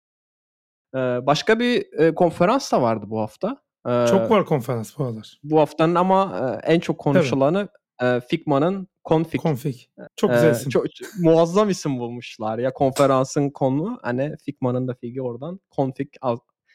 Başka 0.93 1.59
bir, 1.59 1.85
konferans 2.15 2.71
da 2.71 2.81
vardı 2.81 3.05
bu 3.09 3.19
hafta. 3.19 3.57
Çok 3.85 4.31
var 4.31 4.45
konferans 4.45 4.97
bu 4.97 5.03
aralar. 5.03 5.39
bu 5.43 5.59
haftanın 5.59 5.95
ama, 5.95 6.59
en 6.63 6.79
çok 6.79 6.97
konuşulanı, 6.97 7.69
eee, 8.01 8.21
Figma'nın 8.29 8.87
Config. 9.05 9.41
Config. 9.41 9.75
Çok 10.15 10.31
güzel 10.31 10.51
isim. 10.51 10.69
çok 10.69 10.85
muazzam 11.19 11.69
isim 11.69 11.99
bulmuşlar 11.99 12.59
ya. 12.59 12.73
Konferansın 12.73 13.49
konu 13.49 13.99
hani 14.01 14.35
Figma'nın 14.45 14.87
da 14.87 14.93
Fig'i 14.93 15.21
oradan. 15.21 15.59
Config 15.75 16.07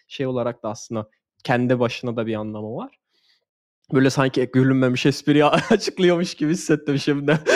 şey 0.09 0.27
olarak 0.27 0.63
da 0.63 0.69
aslında 0.69 1.09
kendi 1.45 1.81
başına 1.81 2.17
da 2.17 2.27
bir 2.27 2.35
anlamı 2.35 2.77
var. 2.77 2.99
Böyle 3.93 4.11
sanki 4.11 4.51
gülünmemiş 4.53 5.07
espriyi 5.07 5.45
açıklıyormuş 5.71 6.35
gibi 6.35 6.53
hissettim 6.53 6.99
şimdi. 6.99 7.39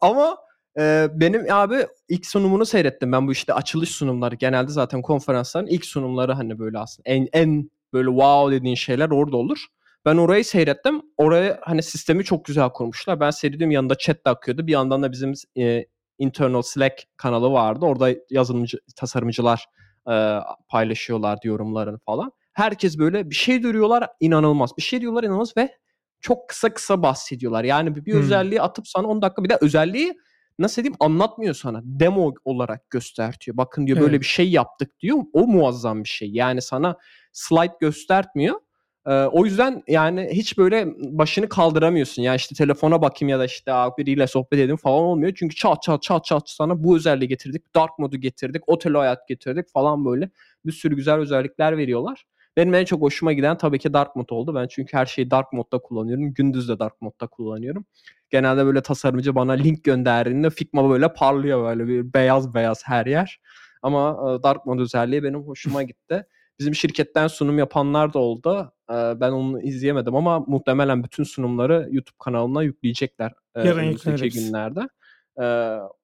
Ama 0.00 0.36
e, 0.78 1.08
benim 1.14 1.46
abi 1.50 1.86
ilk 2.08 2.26
sunumunu 2.26 2.66
seyrettim. 2.66 3.12
Ben 3.12 3.28
bu 3.28 3.32
işte 3.32 3.54
açılış 3.54 3.90
sunumları 3.90 4.34
genelde 4.34 4.72
zaten 4.72 5.02
konferansların 5.02 5.66
ilk 5.66 5.84
sunumları 5.84 6.32
hani 6.32 6.58
böyle 6.58 6.78
aslında 6.78 7.08
en 7.08 7.28
en 7.32 7.70
böyle 7.92 8.08
wow 8.08 8.56
dediğin 8.56 8.74
şeyler 8.74 9.10
orada 9.10 9.36
olur. 9.36 9.66
Ben 10.04 10.16
orayı 10.16 10.44
seyrettim. 10.44 11.02
Oraya 11.16 11.60
hani 11.62 11.82
sistemi 11.82 12.24
çok 12.24 12.44
güzel 12.44 12.68
kurmuşlar. 12.68 13.20
Ben 13.20 13.30
seyrediyorum 13.30 13.70
yanında 13.70 13.94
chat 13.98 14.26
de 14.26 14.30
akıyordu. 14.30 14.66
Bir 14.66 14.72
yandan 14.72 15.02
da 15.02 15.12
bizim 15.12 15.32
e, 15.58 15.86
internal 16.18 16.62
Slack 16.62 17.04
kanalı 17.16 17.52
vardı. 17.52 17.86
Orada 17.86 18.10
yazılımcı 18.30 18.78
tasarımcılar 18.96 19.66
e, 20.10 20.38
paylaşıyorlar 20.68 21.38
yorumlarını 21.44 21.98
falan. 21.98 22.32
Herkes 22.52 22.98
böyle 22.98 23.30
bir 23.30 23.34
şey 23.34 23.62
duruyorlar 23.62 24.08
inanılmaz. 24.20 24.70
Bir 24.76 24.82
şey 24.82 25.00
diyorlar 25.00 25.22
inanılmaz 25.22 25.56
ve 25.56 25.76
çok 26.20 26.48
kısa 26.48 26.74
kısa 26.74 27.02
bahsediyorlar. 27.02 27.64
Yani 27.64 27.96
bir, 27.96 28.04
bir 28.04 28.12
hmm. 28.12 28.20
özelliği 28.20 28.62
atıp 28.62 28.88
sana 28.88 29.06
10 29.06 29.22
dakika 29.22 29.44
bir 29.44 29.48
de 29.48 29.58
özelliği 29.60 30.14
nasıl 30.58 30.82
diyeyim 30.82 30.96
anlatmıyor 31.00 31.54
sana. 31.54 31.80
Demo 31.84 32.34
olarak 32.44 32.90
göstertiyor. 32.90 33.56
Bakın 33.56 33.86
diyor 33.86 33.98
evet. 33.98 34.06
böyle 34.06 34.20
bir 34.20 34.26
şey 34.26 34.50
yaptık 34.50 35.00
diyor. 35.00 35.18
O 35.32 35.46
muazzam 35.46 36.04
bir 36.04 36.08
şey. 36.08 36.30
Yani 36.30 36.62
sana 36.62 36.96
slide 37.32 37.74
göstertmiyor. 37.80 38.60
Ee, 39.06 39.12
o 39.12 39.44
yüzden 39.44 39.82
yani 39.88 40.28
hiç 40.32 40.58
böyle 40.58 40.86
başını 40.96 41.48
kaldıramıyorsun. 41.48 42.22
Yani 42.22 42.36
işte 42.36 42.54
telefona 42.54 43.02
bakayım 43.02 43.28
ya 43.28 43.38
da 43.38 43.44
işte 43.44 43.72
biriyle 43.98 44.26
sohbet 44.26 44.58
edeyim 44.58 44.76
falan 44.76 45.02
olmuyor. 45.02 45.32
Çünkü 45.36 45.56
çat 45.56 45.82
çat 45.82 46.02
çat 46.02 46.24
çat 46.24 46.42
sana 46.46 46.84
bu 46.84 46.96
özelliği 46.96 47.28
getirdik. 47.28 47.74
Dark 47.74 47.98
modu 47.98 48.16
getirdik. 48.16 48.62
Otel 48.66 48.92
hayat 48.92 49.28
getirdik 49.28 49.68
falan 49.68 50.04
böyle. 50.04 50.30
Bir 50.66 50.72
sürü 50.72 50.96
güzel 50.96 51.16
özellikler 51.18 51.76
veriyorlar. 51.76 52.24
Benim 52.56 52.74
en 52.74 52.84
çok 52.84 53.02
hoşuma 53.02 53.32
giden 53.32 53.58
tabii 53.58 53.78
ki 53.78 53.92
Dark 53.92 54.16
Mode 54.16 54.34
oldu. 54.34 54.54
Ben 54.54 54.66
çünkü 54.70 54.96
her 54.96 55.06
şeyi 55.06 55.30
Dark 55.30 55.52
Mode'da 55.52 55.78
kullanıyorum. 55.78 56.34
Gündüz 56.34 56.68
de 56.68 56.78
Dark 56.78 57.02
Mode'da 57.02 57.26
kullanıyorum. 57.26 57.84
Genelde 58.32 58.66
böyle 58.66 58.82
tasarımcı 58.82 59.34
bana 59.34 59.52
link 59.52 59.84
gönderdiğinde 59.84 60.50
Figma 60.50 60.90
böyle 60.90 61.12
parlıyor 61.12 61.64
böyle 61.64 61.88
bir 61.88 62.14
beyaz 62.14 62.54
beyaz 62.54 62.82
her 62.84 63.06
yer. 63.06 63.40
Ama 63.82 64.10
e, 64.10 64.42
Dark 64.42 64.66
Mode 64.66 64.82
özelliği 64.82 65.22
benim 65.22 65.42
hoşuma 65.42 65.82
gitti. 65.82 66.26
Bizim 66.58 66.74
şirketten 66.74 67.26
sunum 67.26 67.58
yapanlar 67.58 68.12
da 68.12 68.18
oldu. 68.18 68.72
E, 68.90 68.94
ben 68.94 69.30
onu 69.30 69.62
izleyemedim 69.62 70.16
ama 70.16 70.40
muhtemelen 70.40 71.04
bütün 71.04 71.24
sunumları 71.24 71.88
YouTube 71.90 72.16
kanalına 72.18 72.62
yükleyecekler. 72.62 73.32
E, 73.54 73.68
Yarın 73.68 73.82
yükleyecek 73.82 74.32
günlerde. 74.32 74.80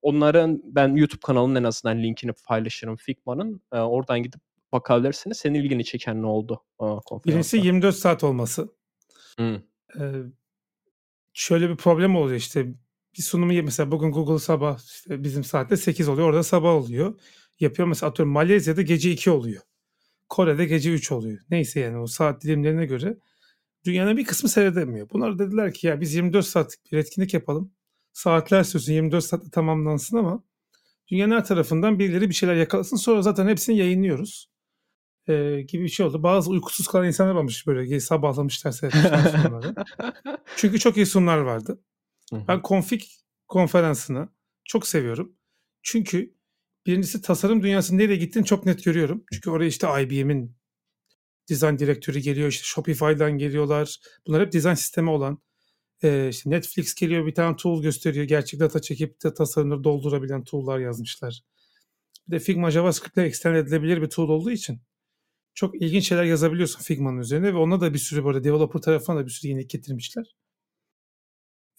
Onların 0.03 0.61
ben 0.65 0.97
YouTube 0.97 1.21
kanalının 1.21 1.55
en 1.55 1.65
azından 1.65 2.03
linkini 2.03 2.33
paylaşırım 2.47 2.97
Figma'nın. 2.97 3.61
Oradan 3.73 4.23
gidip 4.23 4.41
bakabilirsiniz. 4.73 5.37
Senin 5.37 5.55
ilgini 5.55 5.85
çeken 5.85 6.23
ne 6.23 6.27
oldu? 6.27 6.63
Birincisi 7.27 7.57
24 7.57 7.95
saat 7.95 8.25
olması. 8.25 8.69
Hmm. 9.39 9.55
Ee, 10.01 10.13
şöyle 11.39 11.71
bir 11.71 11.77
problem 11.77 12.17
oluyor 12.17 12.37
işte. 12.37 12.67
Bir 13.19 13.23
sunumu 13.23 13.63
mesela 13.63 13.91
bugün 13.91 14.13
Google 14.13 14.39
sabah 14.39 14.79
işte 14.79 15.25
bizim 15.25 15.45
saatte 15.45 15.77
8 15.77 16.09
oluyor. 16.09 16.29
Orada 16.29 16.43
sabah 16.43 16.71
oluyor. 16.71 17.21
Yapıyor 17.61 17.89
mesela 17.89 18.11
atıyorum 18.11 18.33
Malezya'da 18.33 18.83
gece 18.83 19.11
2 19.11 19.31
oluyor. 19.31 19.63
Kore'de 20.29 20.65
gece 20.65 20.93
3 20.93 21.13
oluyor. 21.13 21.39
Neyse 21.51 21.81
yani 21.81 21.99
o 21.99 22.07
saat 22.07 22.43
dilimlerine 22.43 22.87
göre 22.87 23.19
dünyanın 23.85 24.17
bir 24.17 24.25
kısmı 24.25 24.49
seyredemiyor. 24.49 25.11
Bunlar 25.11 25.39
dediler 25.39 25.75
ki 25.75 25.87
ya 25.87 26.01
biz 26.01 26.15
24 26.15 26.47
saatlik 26.47 26.93
bir 26.93 26.99
etkinlik 26.99 27.35
yapalım. 27.35 27.73
Saatler 28.13 28.65
sürsün 28.65 28.93
24 28.93 29.25
saatte 29.25 29.51
tamamlansın 29.51 30.17
ama 30.17 30.45
dünyanın 31.11 31.35
her 31.35 31.45
tarafından 31.45 31.99
birileri 31.99 32.29
bir 32.29 32.35
şeyler 32.35 32.55
yakalasın. 32.55 32.97
Sonra 32.97 33.23
zaten 33.23 33.49
hepsini 33.49 33.79
yayınlıyoruz 33.79 34.51
e, 35.29 35.63
gibi 35.63 35.85
bir 35.85 35.89
şey 35.89 36.07
oldu. 36.07 36.23
Bazı 36.23 36.51
uykusuz 36.51 36.87
kalan 36.87 37.07
insanlar 37.07 37.35
varmış 37.35 37.67
böyle 37.67 38.01
sabahlamışlar 38.01 38.73
seyretmişler 38.73 39.75
Çünkü 40.57 40.79
çok 40.79 40.97
iyi 40.97 41.07
sunumlar 41.07 41.39
vardı. 41.39 41.81
Ben 42.33 42.63
konfig 42.63 43.03
konferansını 43.49 44.29
çok 44.65 44.87
seviyorum. 44.87 45.33
Çünkü 45.83 46.35
birincisi 46.87 47.23
tasarım 47.23 47.63
dünyasının 47.63 47.99
nereye 47.99 48.17
gittiğini 48.17 48.45
çok 48.45 48.67
net 48.67 48.85
görüyorum. 48.85 49.25
Çünkü 49.33 49.51
oraya 49.51 49.67
işte 49.67 50.03
IBM'in 50.03 50.57
dizayn 51.49 51.79
direktörü 51.79 52.19
geliyor, 52.19 52.49
işte 52.49 52.65
Shopify'dan 52.65 53.39
geliyorlar. 53.39 53.99
Bunlar 54.27 54.43
hep 54.43 54.53
dizayn 54.53 54.75
sistemi 54.75 55.11
olan. 55.11 55.39
Ee, 56.03 56.29
işte 56.29 56.51
Netflix 56.51 56.95
geliyor 56.95 57.27
bir 57.27 57.35
tane 57.35 57.57
tool 57.57 57.83
gösteriyor. 57.83 58.25
Gerçek 58.25 58.61
data 58.61 58.81
çekip 58.81 59.25
de 59.25 59.35
tasarımları 59.35 59.85
doldurabilen 59.85 60.45
tool'lar 60.45 60.79
yazmışlar. 60.79 61.41
Bir 62.29 62.33
de 62.33 62.39
Figma 62.39 62.71
JavaScript 62.71 63.17
ile 63.17 63.25
extend 63.25 63.57
edilebilir 63.57 64.03
bir 64.03 64.11
tool 64.11 64.29
olduğu 64.29 64.51
için 64.51 64.81
çok 65.59 65.83
ilginç 65.83 66.09
şeyler 66.09 66.25
yazabiliyorsun 66.25 66.81
Figma'nın 66.81 67.19
üzerine 67.19 67.55
ve 67.55 67.57
ona 67.57 67.81
da 67.81 67.95
bir 67.95 67.99
sürü 67.99 68.25
böyle 68.25 68.45
developer 68.45 68.81
tarafına 68.81 69.17
da 69.17 69.27
bir 69.27 69.31
sürü 69.31 69.51
yenilik 69.51 69.71
getirmişler. 69.71 70.37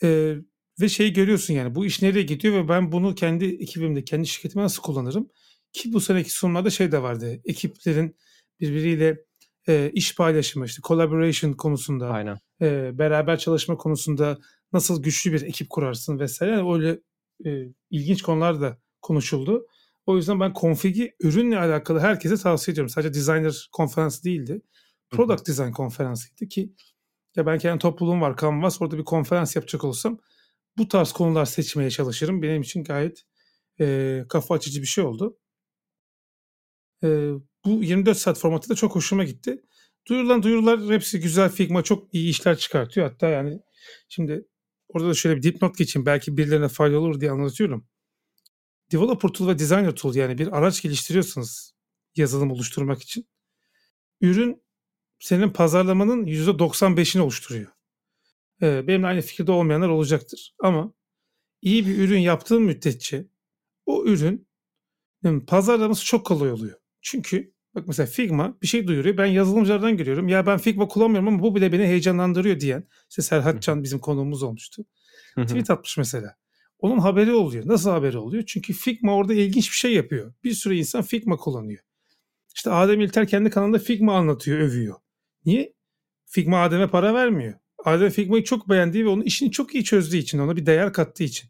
Ee, 0.04 0.36
ve 0.82 0.90
şeyi 0.90 1.14
görüyorsun 1.14 1.54
yani 1.54 1.76
bu 1.76 1.86
iş 1.86 2.02
nereye 2.02 2.24
gidiyor 2.24 2.64
ve 2.64 2.70
ben 2.70 2.92
bunu 2.92 3.16
kendi 3.16 3.46
ekibimde, 3.46 4.04
kendi 4.04 4.28
şirketime 4.28 4.64
nasıl 4.64 4.82
kullanırım? 4.82 5.30
Ki 5.74 5.94
bu 5.94 6.02
seneki 6.02 6.32
sunumlarda 6.32 6.70
şey 6.70 6.92
de 6.92 7.02
vardı. 7.02 7.42
Ekiplerin 7.46 8.16
birbiriyle 8.60 9.26
e, 9.68 9.92
iş 9.94 10.16
paylaşımı, 10.16 10.66
işte 10.66 10.82
collaboration 10.82 11.54
konusunda, 11.54 12.10
Aynen. 12.10 12.38
E, 12.62 12.98
beraber 12.98 13.40
çalışma 13.40 13.78
konusunda 13.78 14.38
nasıl 14.74 15.04
güçlü 15.04 15.34
bir 15.34 15.42
ekip 15.42 15.70
kurarsın 15.70 16.20
vesaire. 16.20 16.52
Yani 16.52 16.74
öyle 16.74 17.00
e, 17.46 17.74
ilginç 17.90 18.22
konular 18.22 18.62
da 18.62 18.78
konuşuldu. 19.02 19.68
O 20.10 20.18
yüzden 20.18 20.40
ben 20.40 20.54
konfigi 20.54 21.16
ürünle 21.20 21.60
alakalı 21.60 22.00
herkese 22.00 22.38
tavsiye 22.38 22.74
ediyorum. 22.74 22.90
Sadece 22.90 23.14
designer 23.14 23.70
konferansı 23.72 24.24
değildi. 24.24 24.62
Product 25.10 25.48
design 25.48 25.72
konferansıydı 25.72 26.48
ki 26.48 26.74
ya 27.36 27.46
ben 27.46 27.60
kendi 27.60 27.80
topluluğum 27.80 28.22
var 28.22 28.38
Canvas 28.38 28.82
orada 28.82 28.98
bir 28.98 29.04
konferans 29.04 29.56
yapacak 29.56 29.84
olsam 29.84 30.20
bu 30.78 30.88
tarz 30.88 31.12
konular 31.12 31.46
seçmeye 31.46 31.90
çalışırım. 31.90 32.42
Benim 32.42 32.62
için 32.62 32.84
gayet 32.84 33.26
e, 33.80 34.26
kafa 34.30 34.56
açıcı 34.56 34.82
bir 34.82 34.88
şey 34.88 35.04
oldu. 35.04 35.38
E, 37.04 37.08
bu 37.66 37.84
24 37.84 38.18
saat 38.18 38.40
formatı 38.40 38.70
da 38.70 38.76
çok 38.76 38.96
hoşuma 38.96 39.24
gitti. 39.24 39.62
Duyurulan 40.08 40.44
duyurular 40.44 40.80
hepsi 40.80 41.20
güzel 41.20 41.50
Figma 41.50 41.84
çok 41.84 42.14
iyi 42.14 42.30
işler 42.30 42.58
çıkartıyor. 42.58 43.10
Hatta 43.10 43.28
yani 43.28 43.60
şimdi 44.08 44.48
orada 44.88 45.10
da 45.10 45.14
şöyle 45.14 45.38
bir 45.38 45.44
dipnot 45.44 45.78
geçeyim. 45.78 46.06
Belki 46.06 46.38
birilerine 46.38 46.68
faydalı 46.68 47.00
olur 47.00 47.22
diye 47.22 47.32
anlatıyorum 47.32 47.88
developer 48.92 49.30
tool 49.30 49.48
ve 49.48 49.60
designer 49.60 49.96
tool 49.96 50.16
yani 50.16 50.38
bir 50.38 50.58
araç 50.58 50.82
geliştiriyorsunuz 50.82 51.72
yazılım 52.16 52.52
oluşturmak 52.52 53.02
için. 53.02 53.28
Ürün 54.22 54.64
senin 55.20 55.50
pazarlamanın 55.50 56.26
%95'ini 56.26 57.20
oluşturuyor. 57.22 57.72
Ee, 58.62 58.88
benimle 58.88 59.08
aynı 59.08 59.22
fikirde 59.22 59.52
olmayanlar 59.52 59.90
olacaktır. 59.90 60.56
Ama 60.60 60.94
iyi 61.62 61.88
bir 61.88 61.98
ürün 61.98 62.20
yaptığın 62.20 62.62
müddetçe 62.62 63.26
o 63.86 64.06
ürün 64.06 64.48
pazarlaması 65.48 66.06
çok 66.06 66.26
kolay 66.26 66.52
oluyor. 66.52 66.80
Çünkü 67.02 67.54
bak 67.76 67.88
mesela 67.88 68.08
Figma 68.08 68.58
bir 68.62 68.68
şey 68.68 68.88
duyuruyor. 68.88 69.18
Ben 69.18 69.26
yazılımcılardan 69.26 69.98
görüyorum. 69.98 70.28
Ya 70.28 70.46
ben 70.46 70.58
Figma 70.58 70.88
kullanmıyorum 70.88 71.28
ama 71.28 71.44
bu 71.44 71.56
bile 71.56 71.72
beni 71.72 71.84
heyecanlandırıyor 71.84 72.60
diyen. 72.60 72.88
İşte 73.10 73.22
Serhat 73.22 73.62
Can 73.62 73.84
bizim 73.84 74.00
konuğumuz 74.00 74.44
olmuştu. 74.44 74.86
Tweet 75.48 75.70
atmış 75.70 75.98
mesela. 75.98 76.36
Onun 76.80 77.00
haberi 77.00 77.34
oluyor. 77.34 77.68
Nasıl 77.68 77.90
haberi 77.90 78.18
oluyor? 78.18 78.44
Çünkü 78.48 78.74
Figma 78.74 79.16
orada 79.16 79.34
ilginç 79.34 79.72
bir 79.72 79.76
şey 79.76 79.94
yapıyor. 79.94 80.34
Bir 80.44 80.54
sürü 80.54 80.76
insan 80.76 81.02
Figma 81.02 81.38
kullanıyor. 81.38 81.84
İşte 82.56 82.72
Adem 82.72 83.02
İlter 83.02 83.28
kendi 83.28 83.50
kanalında 83.50 83.80
Figma 83.80 84.18
anlatıyor, 84.18 84.60
övüyor. 84.60 84.96
Niye? 85.46 85.74
Figma 86.26 86.62
Adem'e 86.62 86.88
para 86.88 87.14
vermiyor. 87.14 87.54
Adem 87.86 88.10
Figma'yı 88.10 88.44
çok 88.44 88.70
beğendiği 88.70 89.06
ve 89.06 89.10
onun 89.10 89.22
işini 89.22 89.52
çok 89.52 89.76
iyi 89.76 89.84
çözdüğü 89.84 90.18
için, 90.18 90.40
ona 90.40 90.56
bir 90.56 90.66
değer 90.66 90.94
kattığı 90.94 91.24
için, 91.24 91.50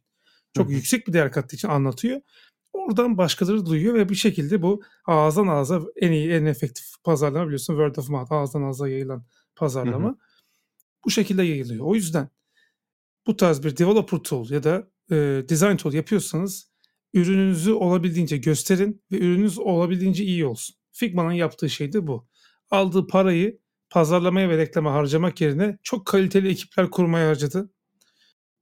çok 0.57 0.69
yüksek 0.69 1.07
bir 1.07 1.13
değer 1.13 1.31
kattığı 1.31 1.55
için 1.55 1.67
anlatıyor. 1.67 2.21
Oradan 2.73 3.17
başkaları 3.17 3.65
duyuyor 3.65 3.93
ve 3.93 4.09
bir 4.09 4.15
şekilde 4.15 4.61
bu 4.61 4.81
ağızdan 5.05 5.47
ağza 5.47 5.81
en 5.95 6.11
iyi, 6.11 6.31
en 6.31 6.45
efektif 6.45 6.85
pazarlama 7.03 7.45
biliyorsun. 7.45 7.73
Word 7.73 7.95
of 7.95 8.09
mouth, 8.09 8.31
ağızdan 8.31 8.61
ağza 8.61 8.89
yayılan 8.89 9.25
pazarlama. 9.55 10.17
Bu 11.05 11.09
şekilde 11.09 11.43
yayılıyor. 11.43 11.85
O 11.85 11.95
yüzden 11.95 12.29
bu 13.27 13.37
tarz 13.37 13.63
bir 13.63 13.77
developer 13.77 14.19
tool 14.19 14.49
ya 14.49 14.63
da 14.63 14.87
e, 15.11 15.15
design 15.49 15.75
tool 15.75 15.93
yapıyorsanız 15.93 16.69
ürününüzü 17.13 17.71
olabildiğince 17.71 18.37
gösterin 18.37 19.03
ve 19.11 19.17
ürününüz 19.17 19.59
olabildiğince 19.59 20.23
iyi 20.23 20.45
olsun. 20.45 20.75
Figma'nın 20.91 21.31
yaptığı 21.31 21.69
şey 21.69 21.93
de 21.93 22.07
bu. 22.07 22.27
Aldığı 22.71 23.07
parayı 23.07 23.59
pazarlamaya 23.89 24.49
ve 24.49 24.57
reklama 24.57 24.93
harcamak 24.93 25.41
yerine 25.41 25.77
çok 25.83 26.05
kaliteli 26.05 26.49
ekipler 26.49 26.89
kurmaya 26.89 27.29
harcadı. 27.29 27.71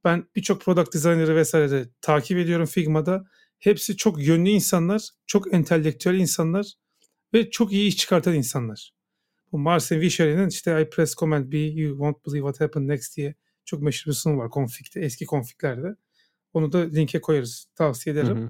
Ben 0.04 0.26
birçok 0.36 0.62
product 0.62 0.93
designer'ı 0.93 1.36
vesaire 1.36 1.72
de 1.72 1.89
takip 2.02 2.38
ediyorum 2.38 2.66
Figma'da. 2.66 3.26
Hepsi 3.60 3.98
çok 3.98 4.26
yönlü 4.28 4.50
insanlar, 4.50 5.10
çok 5.28 5.54
entelektüel 5.54 6.16
insanlar 6.16 6.74
ve 7.34 7.50
çok 7.50 7.74
iyi 7.74 7.88
iş 7.88 7.98
çıkartan 7.98 8.34
insanlar. 8.34 8.93
Bu 9.52 9.60
Marcin 9.60 10.00
Vicheri'nin 10.02 10.48
işte 10.48 10.82
I 10.82 10.89
press 10.89 11.16
command 11.16 11.52
B, 11.52 11.58
you 11.58 11.91
won't 11.91 12.26
believe 12.26 12.48
what 12.48 12.62
happened 12.62 12.89
next 12.89 13.18
diye 13.18 13.36
çok 13.66 13.82
meşhur 13.82 14.12
bir 14.12 14.16
sunum 14.16 14.38
var 14.38 14.50
konfikte, 14.50 15.00
eski 15.00 15.26
konfiklerde. 15.26 15.95
Onu 16.58 16.72
da 16.72 16.78
linke 16.80 17.22
koyarız. 17.22 17.68
Tavsiye 17.76 18.14
ederim. 18.14 18.38
Hı 18.38 18.41
hı. 18.41 18.49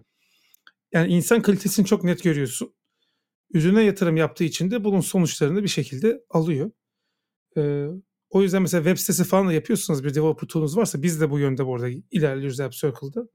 Yani 0.93 1.13
insan 1.13 1.41
kalitesini 1.41 1.85
çok 1.85 2.03
net 2.03 2.23
görüyorsun. 2.23 2.73
Ürüne 3.53 3.83
yatırım 3.83 4.17
yaptığı 4.17 4.43
için 4.43 4.71
de 4.71 4.83
bunun 4.83 5.01
sonuçlarını 5.01 5.63
bir 5.63 5.67
şekilde 5.67 6.23
alıyor. 6.29 6.71
Ee, 7.57 7.87
o 8.29 8.41
yüzden 8.41 8.61
mesela 8.61 8.83
web 8.83 8.97
sitesi 8.97 9.23
falan 9.23 9.47
da 9.47 9.53
yapıyorsunuz 9.53 10.03
bir 10.03 10.15
developer 10.15 10.47
tool'unuz 10.47 10.77
varsa 10.77 11.03
biz 11.03 11.21
de 11.21 11.29
bu 11.29 11.39
yönde 11.39 11.65
bu 11.65 11.75
arada 11.75 11.89
ilerliyoruz 12.11 12.59
App 12.59 12.73
Circle'da. 12.73 13.27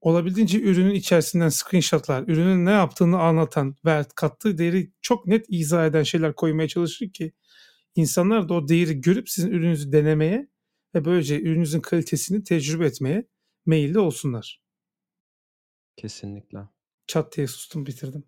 Olabildiğince 0.00 0.60
ürünün 0.60 0.94
içerisinden 0.94 1.48
screenshotlar, 1.48 2.24
ürünün 2.28 2.66
ne 2.66 2.70
yaptığını 2.70 3.18
anlatan 3.18 3.76
ve 3.84 4.04
kattığı 4.16 4.58
değeri 4.58 4.92
çok 5.02 5.26
net 5.26 5.46
izah 5.48 5.86
eden 5.86 6.02
şeyler 6.02 6.34
koymaya 6.34 6.68
çalışır 6.68 7.12
ki 7.12 7.32
insanlar 7.94 8.48
da 8.48 8.54
o 8.54 8.68
değeri 8.68 9.00
görüp 9.00 9.30
sizin 9.30 9.50
ürününüzü 9.50 9.92
denemeye 9.92 10.48
ve 10.94 11.04
böylece 11.04 11.40
ürününüzün 11.40 11.80
kalitesini 11.80 12.44
tecrübe 12.44 12.86
etmeye 12.86 13.26
meyilli 13.66 13.98
olsunlar. 13.98 14.60
Kesinlikle. 15.96 16.58
Çat 17.06 17.36
diye 17.36 17.46
sustum 17.46 17.86
bitirdim. 17.86 18.24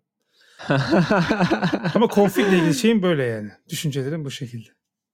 Ama 1.95 2.07
config 2.15 2.47
ile 2.47 2.57
ilgili 2.57 2.73
şeyim 2.73 3.03
böyle 3.03 3.23
yani. 3.23 3.51
Düşüncelerim 3.69 4.25
bu 4.25 4.31
şekilde. 4.31 4.69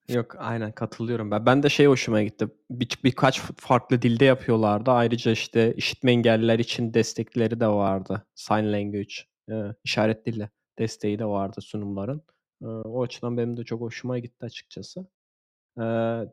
Yok 0.10 0.36
aynen 0.40 0.72
katılıyorum 0.72 1.32
ben. 1.32 1.46
Ben 1.46 1.64
de 1.64 1.70
şey 1.70 1.86
hoşuma 1.86 2.24
gitti. 2.24 2.48
Bir, 2.70 2.90
birkaç 3.04 3.40
farklı 3.40 4.02
dilde 4.02 4.26
yapıyorlardı. 4.26 4.92
Ayrıca 4.92 5.32
işte 5.32 5.74
işitme 5.76 6.12
engelliler 6.12 6.60
için 6.60 6.94
destekleri 6.94 7.60
de 7.60 7.68
vardı. 7.68 8.26
Sign 8.36 8.74
language, 8.74 9.14
e, 9.52 9.54
işaret 9.84 10.26
dili 10.26 10.50
desteği 10.80 11.20
de 11.20 11.26
vardı 11.26 11.62
sunumların. 11.62 12.24
E, 12.62 12.66
o 12.66 13.04
açıdan 13.04 13.38
benim 13.38 13.58
de 13.58 13.64
çok 13.64 13.82
hoşuma 13.82 14.20
gitti 14.20 14.46
açıkçası. 14.46 15.00
E, 15.78 15.84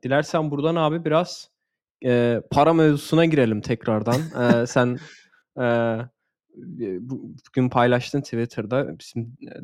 dilersen 0.02 0.50
buradan 0.50 0.76
abi 0.76 1.04
biraz 1.04 1.50
e, 2.04 2.42
para 2.50 2.72
mevzusuna 2.72 3.24
girelim 3.24 3.60
tekrardan. 3.60 4.20
e, 4.62 4.66
sen 4.66 4.98
e, 5.60 5.98
bugün 7.00 7.68
paylaştın 7.68 8.20
Twitter'da 8.20 8.98
bizim 8.98 9.36
e, 9.42 9.54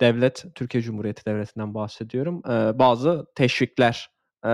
devlet, 0.00 0.44
Türkiye 0.54 0.82
Cumhuriyeti 0.82 1.26
Devleti'nden 1.26 1.74
bahsediyorum. 1.74 2.42
E, 2.46 2.78
bazı 2.78 3.26
teşvikler 3.34 4.10
e, 4.44 4.50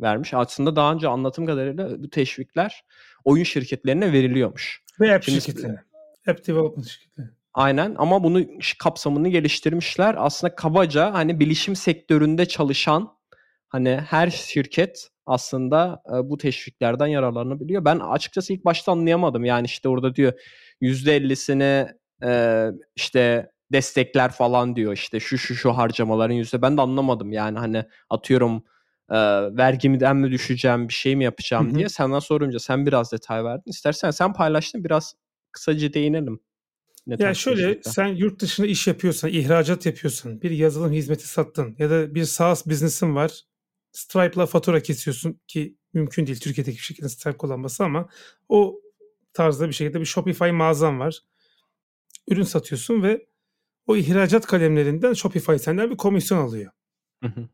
vermiş. 0.00 0.34
Aslında 0.34 0.76
daha 0.76 0.92
önce 0.92 1.08
anlatım 1.08 1.46
kadarıyla 1.46 2.02
bu 2.02 2.10
teşvikler 2.10 2.84
oyun 3.24 3.44
şirketlerine 3.44 4.12
veriliyormuş. 4.12 4.82
Ve 5.00 5.14
app 5.14 5.24
Şimdi, 5.24 5.40
şirketlerine. 5.40 5.82
App 6.28 6.46
development 6.46 6.86
şirketlerine. 6.86 7.30
Aynen 7.54 7.94
ama 7.98 8.24
bunu 8.24 8.42
kapsamını 8.78 9.28
geliştirmişler. 9.28 10.14
Aslında 10.18 10.54
kabaca 10.54 11.12
hani 11.14 11.40
bilişim 11.40 11.76
sektöründe 11.76 12.46
çalışan 12.46 13.16
hani 13.68 13.90
her 13.90 14.30
şirket 14.30 15.10
aslında 15.26 16.02
e, 16.08 16.30
bu 16.30 16.38
teşviklerden 16.38 17.06
yararlanabiliyor. 17.06 17.84
Ben 17.84 17.98
açıkçası 17.98 18.52
ilk 18.52 18.64
başta 18.64 18.92
anlayamadım. 18.92 19.44
Yani 19.44 19.64
işte 19.64 19.88
orada 19.88 20.14
diyor 20.14 20.32
%50'sini 20.82 21.94
e, 22.22 22.62
işte 22.96 23.50
destekler 23.72 24.32
falan 24.32 24.76
diyor 24.76 24.92
işte 24.92 25.20
şu 25.20 25.38
şu 25.38 25.54
şu 25.54 25.72
harcamaların 25.72 26.34
yüzde 26.34 26.62
ben 26.62 26.76
de 26.76 26.80
anlamadım 26.80 27.32
yani 27.32 27.58
hani 27.58 27.84
atıyorum 28.10 28.64
e, 29.10 29.16
vergimden 29.56 30.16
mi 30.16 30.30
düşeceğim 30.30 30.88
bir 30.88 30.92
şey 30.92 31.16
mi 31.16 31.24
yapacağım 31.24 31.66
Hı-hı. 31.68 31.74
diye 31.74 31.88
senden 31.88 32.18
sorunca 32.18 32.58
sen 32.58 32.86
biraz 32.86 33.12
detay 33.12 33.44
verdin. 33.44 33.70
İstersen 33.70 34.10
sen 34.10 34.32
paylaştın 34.32 34.84
biraz 34.84 35.14
kısaca 35.52 35.92
değinelim. 35.92 36.40
Ne 37.06 37.16
ya 37.18 37.34
şöyle 37.34 37.66
teşvikler. 37.66 37.92
sen 37.92 38.06
yurt 38.06 38.40
dışında 38.40 38.66
iş 38.66 38.86
yapıyorsan, 38.86 39.30
ihracat 39.30 39.86
yapıyorsan, 39.86 40.42
bir 40.42 40.50
yazılım 40.50 40.92
hizmeti 40.92 41.28
sattın 41.28 41.76
ya 41.78 41.90
da 41.90 42.14
bir 42.14 42.24
SaaS 42.24 42.66
business'ın 42.66 43.14
var. 43.14 43.40
Stripe'la 43.96 44.46
fatura 44.46 44.82
kesiyorsun 44.82 45.40
ki 45.46 45.76
mümkün 45.92 46.26
değil 46.26 46.40
Türkiye'deki 46.40 46.76
bir 46.76 46.82
şekilde 46.82 47.08
Stripe 47.08 47.36
kullanması 47.36 47.84
ama 47.84 48.08
o 48.48 48.80
tarzda 49.32 49.68
bir 49.68 49.72
şekilde 49.72 50.00
bir 50.00 50.04
Shopify 50.04 50.50
mağazan 50.50 51.00
var. 51.00 51.20
Ürün 52.28 52.42
satıyorsun 52.42 53.02
ve 53.02 53.26
o 53.86 53.96
ihracat 53.96 54.46
kalemlerinden 54.46 55.12
Shopify 55.12 55.56
senden 55.56 55.90
bir 55.90 55.96
komisyon 55.96 56.38
alıyor. 56.38 56.72
Hı 57.22 57.28
hı. 57.28 57.48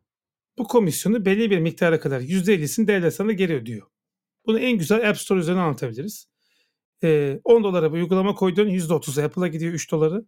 Bu 0.59 0.67
komisyonu 0.67 1.25
belli 1.25 1.51
bir 1.51 1.59
miktara 1.59 2.01
kadar 2.01 2.21
%50'sini 2.21 2.87
devlet 2.87 3.15
sana 3.15 3.33
geri 3.33 3.55
ödüyor. 3.55 3.87
Bunu 4.47 4.59
en 4.59 4.79
güzel 4.79 5.11
App 5.11 5.19
Store 5.19 5.39
üzerinden 5.39 5.63
anlatabiliriz. 5.63 6.29
Ee, 7.03 7.41
10 7.45 7.65
dolara 7.65 7.93
bir 7.93 7.99
uygulama 7.99 8.35
koyduğun 8.35 8.69
%30'a 8.69 9.25
Apple'a 9.25 9.49
gidiyor 9.49 9.73
3 9.73 9.91
doları. 9.91 10.27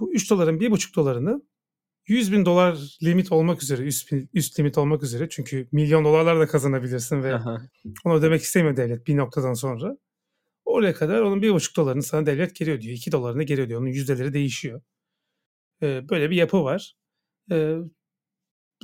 Bu 0.00 0.12
3 0.12 0.30
doların 0.30 0.58
1,5 0.58 0.96
dolarını 0.96 1.42
100 2.06 2.32
bin 2.32 2.44
dolar 2.44 2.98
limit 3.02 3.32
olmak 3.32 3.62
üzere, 3.62 3.82
üst, 3.82 4.12
üst 4.34 4.58
limit 4.58 4.78
olmak 4.78 5.02
üzere. 5.02 5.28
Çünkü 5.28 5.68
milyon 5.72 6.04
dolarlar 6.04 6.40
da 6.40 6.46
kazanabilirsin 6.46 7.22
ve 7.22 7.34
Aha. 7.34 7.62
onu 8.04 8.14
ödemek 8.14 8.42
istemiyor 8.42 8.76
devlet 8.76 9.06
bir 9.06 9.16
noktadan 9.16 9.54
sonra. 9.54 9.96
Oraya 10.64 10.94
kadar 10.94 11.20
onun 11.20 11.42
1,5 11.42 11.76
dolarını 11.76 12.02
sana 12.02 12.26
devlet 12.26 12.56
geri 12.56 12.72
ödüyor. 12.72 12.96
2 12.96 13.12
dolarını 13.12 13.42
geri 13.42 13.62
ödüyor. 13.62 13.80
Onun 13.80 13.88
yüzdeleri 13.88 14.32
değişiyor 14.32 14.82
böyle 15.82 16.30
bir 16.30 16.36
yapı 16.36 16.64
var. 16.64 16.96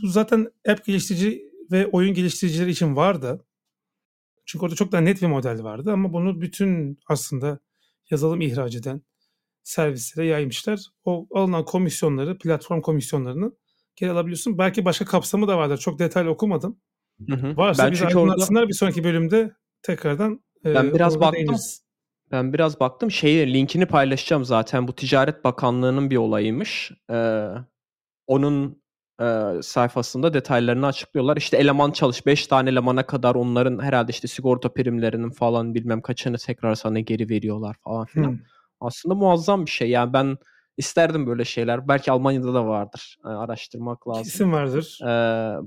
bu 0.03 0.07
zaten 0.07 0.53
app 0.69 0.85
geliştirici 0.85 1.43
ve 1.71 1.87
oyun 1.87 2.15
geliştiricileri 2.15 2.71
için 2.71 2.97
vardı. 2.97 3.45
Çünkü 4.47 4.65
orada 4.65 4.75
çok 4.75 4.93
daha 4.93 5.01
net 5.01 5.23
bir 5.23 5.27
model 5.27 5.63
vardı 5.63 5.93
ama 5.93 6.13
bunu 6.13 6.41
bütün 6.41 6.99
aslında 7.07 7.59
yazılım 8.11 8.41
ihraç 8.41 8.77
eden 8.77 9.03
servislere 9.69 10.27
yaymışlar. 10.27 10.81
O 11.05 11.27
alınan 11.35 11.65
komisyonları, 11.65 12.39
platform 12.39 12.81
komisyonlarını 12.81 13.53
geri 13.97 14.11
alabiliyorsun. 14.11 14.59
Belki 14.59 14.85
başka 14.85 15.05
kapsamı 15.05 15.49
da 15.49 15.59
vardır. 15.59 15.79
Çok 15.79 15.99
detaylı 15.99 16.31
okumadım. 16.31 16.81
Hı 17.29 17.37
hı. 17.37 17.57
Varsa 17.57 17.85
ben 17.85 17.93
bize 17.93 18.07
aydınlatsınlar 18.07 18.61
orada... 18.61 18.69
bir 18.69 18.75
sonraki 18.75 19.05
bölümde 19.05 19.55
tekrardan. 19.83 20.41
Ben 20.65 20.95
biraz 20.95 21.21
baktım. 21.21 21.33
Değiniriz. 21.33 21.83
Ben 22.31 22.53
biraz 22.53 22.81
baktım. 22.81 23.11
Şeyi 23.11 23.55
linkini 23.55 23.87
paylaşacağım 23.87 24.45
zaten. 24.45 24.89
Bu 24.89 24.95
Ticaret 24.95 25.45
Bakanlığı'nın 25.45 26.11
bir 26.11 26.17
olayıymış. 26.17 26.93
Ee, 27.11 27.49
onun 28.27 28.83
e, 29.21 29.51
sayfasında 29.63 30.35
detaylarını 30.35 30.87
açıklıyorlar. 30.87 31.37
İşte 31.37 31.57
eleman 31.57 31.91
çalış 31.91 32.27
5 32.27 32.47
tane 32.47 32.71
elemana 32.71 33.07
kadar 33.07 33.35
onların 33.35 33.83
herhalde 33.83 34.11
işte 34.13 34.29
sigorta 34.29 34.73
primlerinin 34.73 35.31
falan 35.31 35.75
bilmem 35.75 36.03
kaçını 36.03 36.39
tekrar 36.39 36.75
sana 36.75 37.01
geri 37.01 37.29
veriyorlar 37.29 37.77
falan 37.85 38.07
filan. 38.07 38.31
Hmm. 38.31 38.39
Aslında 38.81 39.15
muazzam 39.15 39.67
bir 39.67 39.71
şey. 39.71 39.91
Yani 39.91 40.13
ben 40.13 40.39
İsterdim 40.79 41.27
böyle 41.27 41.45
şeyler. 41.45 41.89
Belki 41.89 42.13
Almanya'da 42.13 42.55
da 42.55 42.67
vardır. 42.67 43.17
E, 43.25 43.29
araştırmak 43.29 44.09
lazım. 44.09 44.23
Kesin 44.23 44.53
vardır. 44.53 44.99
E, 45.03 45.09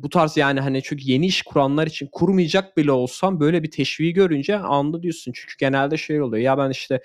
bu 0.04 0.10
tarz 0.10 0.38
yani 0.38 0.60
hani 0.60 0.84
çünkü 0.84 1.04
yeni 1.06 1.26
iş 1.26 1.42
kuranlar 1.42 1.88
için 1.88 2.10
kurmayacak 2.12 2.78
bile 2.78 2.92
olsam 2.92 3.40
böyle 3.40 3.64
bir 3.64 3.72
teşviği 3.72 4.14
görünce 4.14 4.58
anlı 4.58 5.04
diyorsun. 5.04 5.32
Çünkü 5.36 5.54
genelde 5.60 5.98
şey 5.98 6.22
oluyor. 6.22 6.44
Ya 6.44 6.58
ben 6.58 6.70
işte 6.70 7.02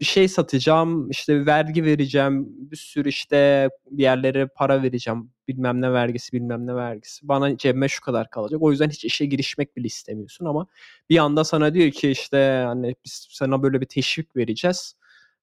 bir 0.00 0.04
şey 0.04 0.28
satacağım, 0.28 1.10
işte 1.10 1.40
bir 1.40 1.46
vergi 1.46 1.84
vereceğim, 1.84 2.46
bir 2.48 2.76
sürü 2.76 3.08
işte 3.08 3.68
bir 3.90 4.02
yerlere 4.02 4.46
para 4.46 4.82
vereceğim. 4.82 5.30
Bilmem 5.48 5.80
ne 5.80 5.92
vergisi, 5.92 6.32
bilmem 6.32 6.66
ne 6.66 6.74
vergisi. 6.74 7.28
Bana 7.28 7.56
cebime 7.56 7.88
şu 7.88 8.00
kadar 8.00 8.30
kalacak. 8.30 8.62
O 8.62 8.70
yüzden 8.70 8.90
hiç 8.90 9.04
işe 9.04 9.26
girişmek 9.26 9.76
bile 9.76 9.86
istemiyorsun 9.86 10.44
ama 10.44 10.66
bir 11.10 11.18
anda 11.18 11.44
sana 11.44 11.74
diyor 11.74 11.90
ki 11.90 12.10
işte 12.10 12.62
hani 12.66 12.94
biz 13.04 13.26
sana 13.30 13.62
böyle 13.62 13.80
bir 13.80 13.86
teşvik 13.86 14.36
vereceğiz 14.36 14.94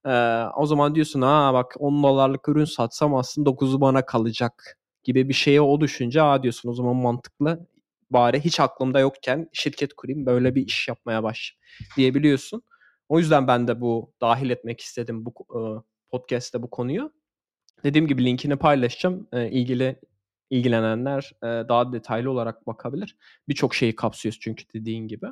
ee, 0.05 0.43
o 0.57 0.65
zaman 0.65 0.95
diyorsun 0.95 1.21
ha 1.21 1.53
bak 1.53 1.75
10 1.79 2.03
dolarlık 2.03 2.49
ürün 2.49 2.65
satsam 2.65 3.15
aslında 3.15 3.49
9'u 3.49 3.81
bana 3.81 4.05
kalacak 4.05 4.77
gibi 5.03 5.29
bir 5.29 5.33
şeye 5.33 5.61
o 5.61 5.81
düşünce 5.81 6.19
ha 6.19 6.43
diyorsun 6.43 6.69
o 6.69 6.73
zaman 6.73 6.95
mantıklı 6.95 7.67
bari 8.11 8.39
hiç 8.39 8.59
aklımda 8.59 8.99
yokken 8.99 9.49
şirket 9.53 9.93
kurayım 9.93 10.25
böyle 10.25 10.55
bir 10.55 10.65
iş 10.67 10.87
yapmaya 10.87 11.23
baş 11.23 11.57
diyebiliyorsun. 11.97 12.63
O 13.09 13.19
yüzden 13.19 13.47
ben 13.47 13.67
de 13.67 13.81
bu 13.81 14.13
dahil 14.21 14.49
etmek 14.49 14.81
istedim 14.81 15.25
bu 15.25 15.31
e, 15.31 15.59
podcast'te 16.09 16.61
bu 16.61 16.69
konuyu. 16.69 17.13
Dediğim 17.83 18.07
gibi 18.07 18.25
linkini 18.25 18.55
paylaşacağım. 18.55 19.27
E, 19.33 19.51
ilgili 19.51 19.99
ilgilenenler 20.49 21.31
e, 21.43 21.47
daha 21.47 21.93
detaylı 21.93 22.31
olarak 22.31 22.67
bakabilir. 22.67 23.17
Birçok 23.47 23.75
şeyi 23.75 23.95
kapsıyor 23.95 24.35
çünkü 24.41 24.65
dediğin 24.73 25.07
gibi. 25.07 25.25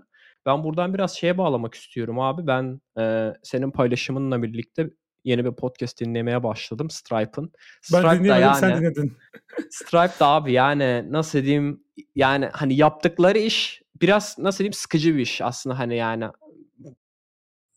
Ben 0.45 0.63
buradan 0.63 0.93
biraz 0.93 1.17
şeye 1.17 1.37
bağlamak 1.37 1.75
istiyorum 1.75 2.19
abi. 2.19 2.47
Ben 2.47 2.81
e, 2.99 3.33
senin 3.43 3.71
paylaşımınla 3.71 4.43
birlikte 4.43 4.89
yeni 5.23 5.45
bir 5.45 5.51
podcast 5.51 5.99
dinlemeye 5.99 6.43
başladım 6.43 6.89
Stripe'ın. 6.89 7.51
Stripe 7.81 8.03
ben 8.03 8.19
dinlemedim 8.19 8.41
yani, 8.41 8.57
sen 8.57 8.77
dinledin. 8.77 9.17
Stripe 9.69 10.19
da 10.19 10.27
abi 10.27 10.53
yani 10.53 11.05
nasıl 11.11 11.43
diyeyim 11.43 11.83
yani 12.15 12.49
hani 12.53 12.75
yaptıkları 12.75 13.37
iş 13.37 13.81
biraz 14.01 14.35
nasıl 14.39 14.59
diyeyim 14.59 14.73
sıkıcı 14.73 15.15
bir 15.15 15.19
iş 15.19 15.41
aslında 15.41 15.79
hani 15.79 15.95
yani 15.95 16.25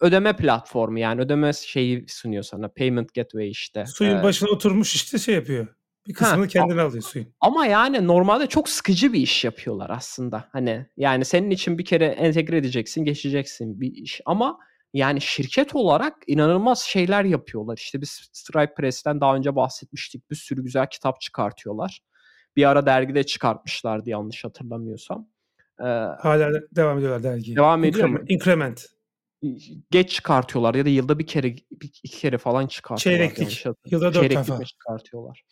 ödeme 0.01 0.37
platformu 0.37 0.99
yani 0.99 1.21
ödeme 1.21 1.53
şeyi 1.53 2.05
sunuyor 2.09 2.43
sana 2.43 2.69
payment 2.69 3.15
gateway 3.15 3.51
işte. 3.51 3.87
Suyun 3.87 4.17
ee, 4.17 4.23
başına 4.23 4.51
oturmuş 4.51 4.95
işte 4.95 5.19
şey 5.19 5.35
yapıyor. 5.35 5.67
Bir 6.09 6.15
kısmını 6.15 6.43
ha, 6.43 6.49
kendine 6.49 6.81
alıyor 6.81 7.03
suyun. 7.03 7.35
Ama 7.41 7.67
yani 7.67 8.07
normalde 8.07 8.47
çok 8.47 8.69
sıkıcı 8.69 9.13
bir 9.13 9.21
iş 9.21 9.45
yapıyorlar 9.45 9.91
aslında. 9.91 10.49
Hani 10.53 10.87
yani 10.97 11.25
senin 11.25 11.51
için 11.51 11.79
bir 11.79 11.85
kere 11.85 12.07
entegre 12.07 12.57
edeceksin, 12.57 13.05
geçeceksin 13.05 13.81
bir 13.81 13.93
iş. 13.93 14.21
Ama 14.27 14.59
yani 14.93 15.21
şirket 15.21 15.75
olarak 15.75 16.15
inanılmaz 16.27 16.81
şeyler 16.81 17.25
yapıyorlar. 17.25 17.77
İşte 17.77 18.01
biz 18.01 18.31
Stripe 18.33 18.75
Press'ten 18.75 19.21
daha 19.21 19.37
önce 19.37 19.57
bahsetmiştik. 19.57 20.31
Bir 20.31 20.37
sürü 20.37 20.65
güzel 20.65 20.87
kitap 20.91 21.21
çıkartıyorlar. 21.21 22.01
Bir 22.57 22.69
ara 22.69 22.87
dergide 22.87 23.25
çıkartmışlardı 23.25 24.11
yanlış 24.11 24.45
hatırlamıyorsam. 24.45 25.29
Ee, 25.81 25.85
Hala 26.23 26.61
devam 26.77 26.99
ediyorlar 26.99 27.23
dergiye. 27.23 27.57
Devam 27.57 27.85
ediyor 27.85 28.09
mu? 28.09 28.19
Increment. 28.29 28.87
Geç 29.91 30.11
çıkartıyorlar 30.11 30.75
ya 30.75 30.85
da 30.85 30.89
yılda 30.89 31.19
bir 31.19 31.27
kere 31.27 31.57
bir, 31.71 31.91
iki 32.03 32.19
kere 32.19 32.39
falan 32.39 32.67
çıkartıyorlar. 32.67 33.35
Çeyreklik. 33.35 33.67
Yılda 33.87 34.05
dört 34.05 34.15
Çeyreklik 34.15 34.49
defa. 34.49 34.65
çıkartıyorlar. 34.65 35.45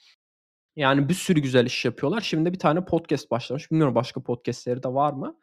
Yani 0.77 1.09
bir 1.09 1.15
sürü 1.15 1.41
güzel 1.41 1.67
iş 1.67 1.85
yapıyorlar. 1.85 2.21
Şimdi 2.21 2.53
bir 2.53 2.59
tane 2.59 2.85
podcast 2.85 3.31
başlamış. 3.31 3.71
Bilmiyorum 3.71 3.95
başka 3.95 4.23
podcastleri 4.23 4.83
de 4.83 4.89
var 4.89 5.13
mı? 5.13 5.37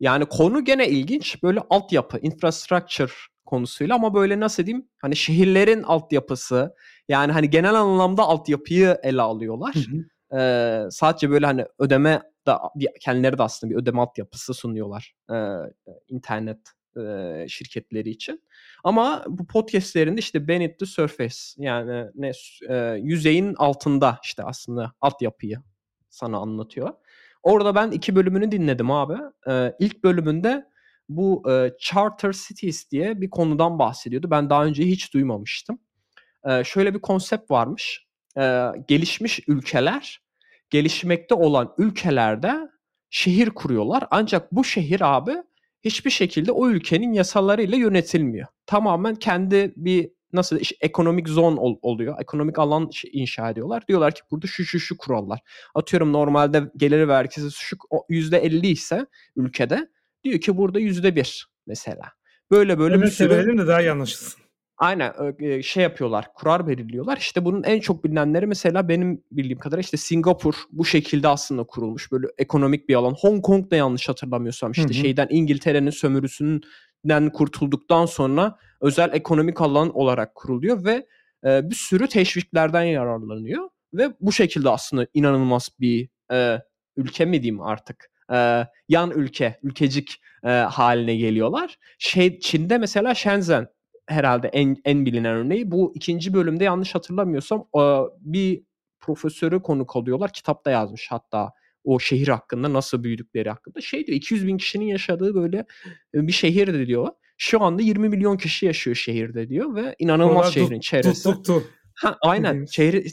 Yani 0.00 0.24
konu 0.24 0.64
gene 0.64 0.88
ilginç. 0.88 1.42
Böyle 1.42 1.60
altyapı, 1.70 2.18
infrastructure 2.18 3.12
konusuyla 3.46 3.94
ama 3.94 4.14
böyle 4.14 4.40
nasıl 4.40 4.66
diyeyim? 4.66 4.88
Hani 5.02 5.16
şehirlerin 5.16 5.82
altyapısı 5.82 6.74
yani 7.08 7.32
hani 7.32 7.50
genel 7.50 7.74
anlamda 7.74 8.22
altyapıyı 8.22 8.98
ele 9.02 9.22
alıyorlar. 9.22 9.74
Hı 9.74 9.80
hı. 9.80 10.04
Ee, 10.38 10.90
sadece 10.90 11.30
böyle 11.30 11.46
hani 11.46 11.66
ödeme 11.78 12.22
da 12.46 12.60
kendileri 13.00 13.38
de 13.38 13.42
aslında 13.42 13.72
bir 13.72 13.78
ödeme 13.78 14.00
altyapısı 14.00 14.54
sunuyorlar. 14.54 15.14
Ee, 15.32 15.34
internet 16.08 16.58
e, 17.06 17.48
şirketleri 17.48 18.10
için. 18.10 18.42
Ama 18.84 19.24
bu 19.28 19.46
podcastlerinde 19.46 20.20
işte 20.20 20.48
beneath 20.48 20.78
the 20.78 20.86
surface 20.86 21.36
yani 21.56 22.06
ne 22.14 22.32
e, 22.68 22.98
yüzeyin 23.02 23.54
altında 23.54 24.18
işte 24.24 24.44
aslında 24.44 24.92
altyapıyı 25.00 25.58
sana 26.10 26.38
anlatıyor. 26.38 26.94
Orada 27.42 27.74
ben 27.74 27.90
iki 27.90 28.16
bölümünü 28.16 28.52
dinledim 28.52 28.90
abi. 28.90 29.22
Ee, 29.48 29.72
ilk 29.78 30.04
bölümünde 30.04 30.66
bu 31.08 31.50
e, 31.50 31.72
Charter 31.80 32.32
Cities 32.32 32.90
diye 32.90 33.20
bir 33.20 33.30
konudan 33.30 33.78
bahsediyordu. 33.78 34.30
Ben 34.30 34.50
daha 34.50 34.64
önce 34.64 34.86
hiç 34.86 35.14
duymamıştım. 35.14 35.78
Ee, 36.48 36.64
şöyle 36.64 36.94
bir 36.94 37.00
konsept 37.00 37.50
varmış. 37.50 38.06
Ee, 38.38 38.66
gelişmiş 38.88 39.40
ülkeler 39.48 40.22
gelişmekte 40.70 41.34
olan 41.34 41.74
ülkelerde 41.78 42.70
şehir 43.10 43.50
kuruyorlar. 43.50 44.04
Ancak 44.10 44.52
bu 44.52 44.64
şehir 44.64 45.16
abi 45.16 45.36
hiçbir 45.84 46.10
şekilde 46.10 46.52
o 46.52 46.68
ülkenin 46.68 47.12
yasalarıyla 47.12 47.78
yönetilmiyor. 47.78 48.46
Tamamen 48.66 49.14
kendi 49.14 49.72
bir 49.76 50.10
nasıl 50.32 50.58
işte, 50.58 50.76
ekonomik 50.80 51.28
zon 51.28 51.56
ol, 51.56 51.78
oluyor. 51.82 52.16
Ekonomik 52.20 52.58
alan 52.58 52.90
inşa 53.12 53.50
ediyorlar. 53.50 53.86
Diyorlar 53.88 54.14
ki 54.14 54.20
burada 54.30 54.46
şu 54.46 54.64
şu 54.64 54.80
şu 54.80 54.96
kurallar. 54.96 55.40
Atıyorum 55.74 56.12
normalde 56.12 56.62
gelir 56.76 57.08
vergisi 57.08 57.50
şu 57.50 57.76
%50 58.10 58.66
ise 58.66 59.06
ülkede 59.36 59.88
diyor 60.24 60.40
ki 60.40 60.56
burada 60.56 60.80
%1 60.80 61.44
mesela. 61.66 62.04
Böyle 62.50 62.78
böyle 62.78 62.94
evet, 62.94 63.06
bir 63.06 63.10
sürü... 63.10 63.58
de 63.58 63.66
daha 63.66 63.80
iyi 63.80 63.90
anlaşılsın. 63.90 64.42
Aynen 64.80 65.12
şey 65.60 65.82
yapıyorlar, 65.82 66.34
kurar 66.34 66.68
belirliyorlar. 66.68 67.16
İşte 67.16 67.44
bunun 67.44 67.62
en 67.62 67.80
çok 67.80 68.04
bilinenleri 68.04 68.46
mesela 68.46 68.88
benim 68.88 69.24
bildiğim 69.32 69.58
kadarıyla 69.58 69.80
işte 69.80 69.96
Singapur 69.96 70.54
bu 70.72 70.84
şekilde 70.84 71.28
aslında 71.28 71.64
kurulmuş. 71.64 72.12
Böyle 72.12 72.26
ekonomik 72.38 72.88
bir 72.88 72.94
alan. 72.94 73.16
Hong 73.20 73.44
Kong 73.44 73.70
da 73.70 73.76
yanlış 73.76 74.08
hatırlamıyorsam 74.08 74.72
işte 74.72 74.84
hı 74.84 74.88
hı. 74.88 74.94
şeyden 74.94 75.26
İngiltere'nin 75.30 75.90
sömürüsünden 75.90 77.30
kurtulduktan 77.32 78.06
sonra 78.06 78.58
özel 78.80 79.10
ekonomik 79.12 79.60
alan 79.60 79.96
olarak 79.96 80.34
kuruluyor 80.34 80.84
ve 80.84 81.06
e, 81.44 81.70
bir 81.70 81.74
sürü 81.74 82.08
teşviklerden 82.08 82.82
yararlanıyor 82.82 83.68
ve 83.94 84.08
bu 84.20 84.32
şekilde 84.32 84.70
aslında 84.70 85.06
inanılmaz 85.14 85.68
bir 85.80 86.08
e, 86.32 86.58
ülke 86.96 87.24
mi 87.24 87.42
diyeyim 87.42 87.60
artık 87.62 88.10
e, 88.32 88.66
yan 88.88 89.10
ülke, 89.10 89.58
ülkecik 89.62 90.22
e, 90.44 90.48
haline 90.48 91.16
geliyorlar. 91.16 91.78
Şey 91.98 92.38
Çin'de 92.38 92.78
mesela 92.78 93.14
Shenzhen 93.14 93.68
herhalde 94.10 94.48
en 94.48 94.76
en 94.84 95.06
bilinen 95.06 95.36
örneği. 95.36 95.70
Bu 95.70 95.92
ikinci 95.94 96.34
bölümde 96.34 96.64
yanlış 96.64 96.94
hatırlamıyorsam 96.94 97.66
bir 98.20 98.62
profesörü 99.00 99.62
konuk 99.62 99.96
alıyorlar. 99.96 100.32
Kitapta 100.32 100.70
yazmış 100.70 101.06
hatta 101.10 101.52
o 101.84 101.98
şehir 101.98 102.28
hakkında 102.28 102.72
nasıl 102.72 103.04
büyüdükleri 103.04 103.50
hakkında. 103.50 103.80
Şey 103.80 104.06
diyor 104.06 104.16
200 104.16 104.46
bin 104.46 104.56
kişinin 104.56 104.84
yaşadığı 104.86 105.34
böyle 105.34 105.64
bir 106.14 106.32
şehirdi 106.32 106.86
diyor. 106.86 107.08
Şu 107.38 107.62
anda 107.62 107.82
20 107.82 108.08
milyon 108.08 108.36
kişi 108.36 108.66
yaşıyor 108.66 108.96
şehirde 108.96 109.48
diyor 109.48 109.74
ve 109.74 109.94
inanılmaz 109.98 110.36
Onlar 110.36 110.52
şehrin 110.52 110.74
tut, 110.74 110.82
çevresi. 110.82 111.22
Tut, 111.22 111.34
tut, 111.34 111.46
tut. 111.46 111.66
Ha, 111.94 112.18
aynen. 112.22 112.64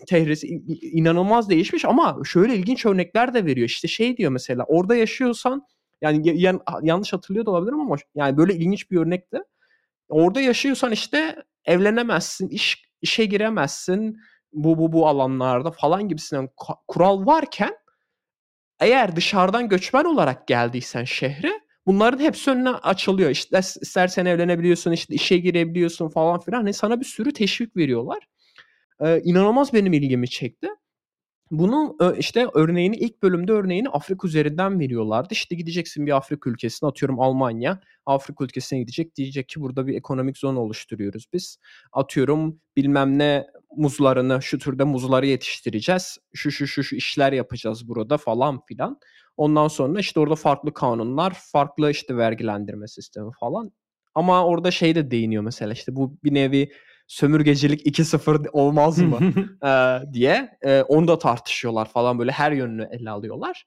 Çehresi 0.07 0.47
inanılmaz 0.81 1.49
değişmiş 1.49 1.85
ama 1.85 2.17
şöyle 2.25 2.55
ilginç 2.55 2.85
örnekler 2.85 3.33
de 3.33 3.45
veriyor. 3.45 3.67
İşte 3.67 3.87
şey 3.87 4.17
diyor 4.17 4.31
mesela 4.31 4.63
orada 4.67 4.95
yaşıyorsan 4.95 5.67
yani 6.01 6.41
yan, 6.41 6.61
yanlış 6.81 7.13
hatırlıyor 7.13 7.45
da 7.45 7.51
olabilirim 7.51 7.79
ama 7.79 7.95
yani 8.15 8.37
böyle 8.37 8.55
ilginç 8.55 8.91
bir 8.91 8.97
örnek 8.97 9.33
de 9.33 9.43
Orada 10.09 10.41
yaşıyorsan 10.41 10.91
işte 10.91 11.35
evlenemezsin, 11.65 12.49
iş 12.49 12.83
işe 13.01 13.25
giremezsin 13.25 14.17
bu 14.53 14.77
bu 14.77 14.93
bu 14.93 15.07
alanlarda 15.07 15.71
falan 15.71 16.07
gibisinden 16.09 16.49
kural 16.87 17.25
varken 17.25 17.73
eğer 18.79 19.15
dışarıdan 19.15 19.69
göçmen 19.69 20.03
olarak 20.03 20.47
geldiysen 20.47 21.03
şehre 21.03 21.51
bunların 21.85 22.19
hepsi 22.19 22.51
önüne 22.51 22.69
açılıyor. 22.69 23.29
İşte 23.29 23.59
istersen 23.81 24.25
evlenebiliyorsun, 24.25 24.91
işte 24.91 25.15
işe 25.15 25.37
girebiliyorsun 25.37 26.09
falan 26.09 26.39
filan. 26.39 26.57
Hani 26.57 26.73
sana 26.73 26.99
bir 26.99 27.05
sürü 27.05 27.33
teşvik 27.33 27.77
veriyorlar. 27.77 28.27
Ee, 29.01 29.21
inanılmaz 29.23 29.73
benim 29.73 29.93
ilgimi 29.93 30.29
çekti. 30.29 30.69
Bunun 31.51 31.97
işte 32.17 32.47
örneğini 32.53 32.95
ilk 32.95 33.23
bölümde 33.23 33.51
örneğini 33.51 33.89
Afrika 33.89 34.27
üzerinden 34.27 34.79
veriyorlardı. 34.79 35.27
İşte 35.31 35.55
gideceksin 35.55 36.05
bir 36.05 36.15
Afrika 36.17 36.49
ülkesine 36.49 36.89
atıyorum 36.89 37.19
Almanya. 37.19 37.79
Afrika 38.05 38.43
ülkesine 38.43 38.79
gidecek 38.79 39.15
diyecek 39.15 39.49
ki 39.49 39.61
burada 39.61 39.87
bir 39.87 39.95
ekonomik 39.95 40.37
zon 40.37 40.55
oluşturuyoruz 40.55 41.25
biz. 41.33 41.57
Atıyorum 41.93 42.61
bilmem 42.75 43.17
ne 43.19 43.47
muzlarını 43.77 44.41
şu 44.41 44.59
türde 44.59 44.83
muzları 44.83 45.27
yetiştireceğiz. 45.27 46.17
Şu 46.33 46.51
şu 46.51 46.67
şu 46.67 46.83
şu 46.83 46.95
işler 46.95 47.33
yapacağız 47.33 47.87
burada 47.87 48.17
falan 48.17 48.61
filan. 48.67 48.99
Ondan 49.37 49.67
sonra 49.67 49.99
işte 49.99 50.19
orada 50.19 50.35
farklı 50.35 50.73
kanunlar, 50.73 51.33
farklı 51.51 51.91
işte 51.91 52.17
vergilendirme 52.17 52.87
sistemi 52.87 53.31
falan. 53.39 53.71
Ama 54.15 54.45
orada 54.45 54.71
şey 54.71 54.95
de 54.95 55.11
değiniyor 55.11 55.43
mesela 55.43 55.73
işte 55.73 55.95
bu 55.95 56.17
bir 56.23 56.33
nevi 56.33 56.71
sömürgecilik 57.07 57.85
2-0 57.85 58.49
olmaz 58.51 58.97
mı 58.99 59.19
e, 59.67 60.01
diye 60.13 60.57
e, 60.61 60.81
onu 60.81 61.07
da 61.07 61.19
tartışıyorlar 61.19 61.89
falan 61.89 62.19
böyle 62.19 62.31
her 62.31 62.51
yönünü 62.51 62.89
ele 62.91 63.09
alıyorlar. 63.09 63.65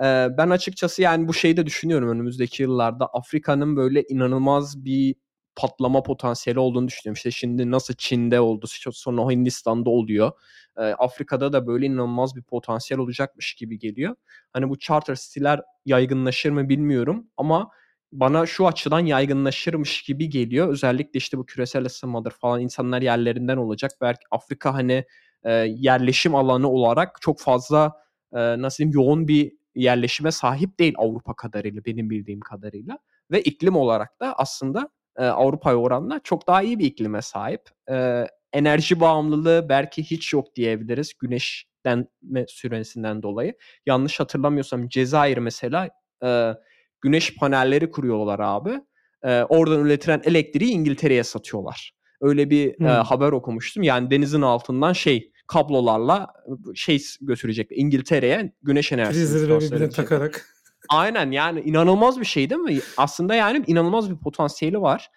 E, 0.00 0.28
ben 0.38 0.50
açıkçası 0.50 1.02
yani 1.02 1.28
bu 1.28 1.34
şeyi 1.34 1.56
de 1.56 1.66
düşünüyorum 1.66 2.08
önümüzdeki 2.08 2.62
yıllarda 2.62 3.06
Afrika'nın 3.06 3.76
böyle 3.76 4.02
inanılmaz 4.02 4.84
bir 4.84 5.14
patlama 5.56 6.02
potansiyeli 6.02 6.58
olduğunu 6.58 6.88
düşünüyorum. 6.88 7.16
İşte 7.16 7.30
şimdi 7.30 7.70
nasıl 7.70 7.94
Çin'de 7.94 8.40
oldu, 8.40 8.66
sonra 8.92 9.30
Hindistan'da 9.30 9.90
oluyor. 9.90 10.32
E, 10.76 10.82
Afrika'da 10.82 11.52
da 11.52 11.66
böyle 11.66 11.86
inanılmaz 11.86 12.36
bir 12.36 12.42
potansiyel 12.42 13.00
olacakmış 13.00 13.54
gibi 13.54 13.78
geliyor. 13.78 14.16
Hani 14.52 14.68
bu 14.68 14.78
charter 14.78 15.14
city'ler 15.14 15.60
yaygınlaşır 15.84 16.50
mı 16.50 16.68
bilmiyorum 16.68 17.26
ama 17.36 17.70
bana 18.12 18.46
şu 18.46 18.66
açıdan 18.66 19.00
yaygınlaşırmış 19.00 20.02
gibi 20.02 20.28
geliyor. 20.28 20.68
Özellikle 20.68 21.18
işte 21.18 21.38
bu 21.38 21.46
küresel 21.46 21.84
ısınmadır 21.86 22.30
falan 22.30 22.60
insanlar 22.60 23.02
yerlerinden 23.02 23.56
olacak. 23.56 23.90
Belki 24.00 24.22
Afrika 24.30 24.74
hani 24.74 25.04
e, 25.44 25.52
yerleşim 25.76 26.34
alanı 26.34 26.68
olarak 26.68 27.18
çok 27.20 27.40
fazla 27.40 27.92
e, 28.32 28.38
nasıl 28.38 28.78
diyeyim 28.78 29.00
yoğun 29.00 29.28
bir 29.28 29.52
yerleşime 29.74 30.32
sahip 30.32 30.78
değil 30.78 30.94
Avrupa 30.98 31.34
kadarıyla 31.34 31.84
benim 31.84 32.10
bildiğim 32.10 32.40
kadarıyla. 32.40 32.98
Ve 33.30 33.42
iklim 33.42 33.76
olarak 33.76 34.20
da 34.20 34.34
aslında 34.38 34.88
e, 35.16 35.24
Avrupa'ya 35.24 35.76
oranla 35.76 36.20
çok 36.24 36.46
daha 36.46 36.62
iyi 36.62 36.78
bir 36.78 36.84
iklime 36.84 37.22
sahip. 37.22 37.62
E, 37.90 38.26
enerji 38.52 39.00
bağımlılığı 39.00 39.66
belki 39.68 40.02
hiç 40.02 40.32
yok 40.32 40.56
diyebiliriz 40.56 41.12
güneşlenme 41.18 42.46
süresinden 42.48 43.22
dolayı. 43.22 43.54
Yanlış 43.86 44.20
hatırlamıyorsam 44.20 44.88
Cezayir 44.88 45.38
mesela 45.38 45.88
e, 46.24 46.54
güneş 47.02 47.36
panelleri 47.36 47.90
kuruyorlar 47.90 48.40
abi. 48.40 48.80
E, 49.22 49.42
oradan 49.42 49.80
üretilen 49.80 50.22
elektriği 50.24 50.70
İngiltere'ye 50.70 51.24
satıyorlar. 51.24 51.92
Öyle 52.20 52.50
bir 52.50 52.78
hmm. 52.78 52.86
e, 52.86 52.90
haber 52.90 53.32
okumuştum. 53.32 53.82
Yani 53.82 54.10
denizin 54.10 54.42
altından 54.42 54.92
şey 54.92 55.32
kablolarla 55.46 56.26
şey 56.74 57.02
götürecek 57.20 57.68
İngiltere'ye 57.70 58.52
güneş 58.62 58.92
enerjisi. 58.92 59.32
Prizleri 59.32 59.60
birbirine 59.60 59.90
takarak. 59.90 60.46
Aynen 60.88 61.30
yani 61.30 61.60
inanılmaz 61.60 62.20
bir 62.20 62.24
şey 62.24 62.50
değil 62.50 62.60
mi? 62.60 62.78
Aslında 62.96 63.34
yani 63.34 63.64
inanılmaz 63.66 64.10
bir 64.10 64.16
potansiyeli 64.16 64.80
var. 64.80 65.10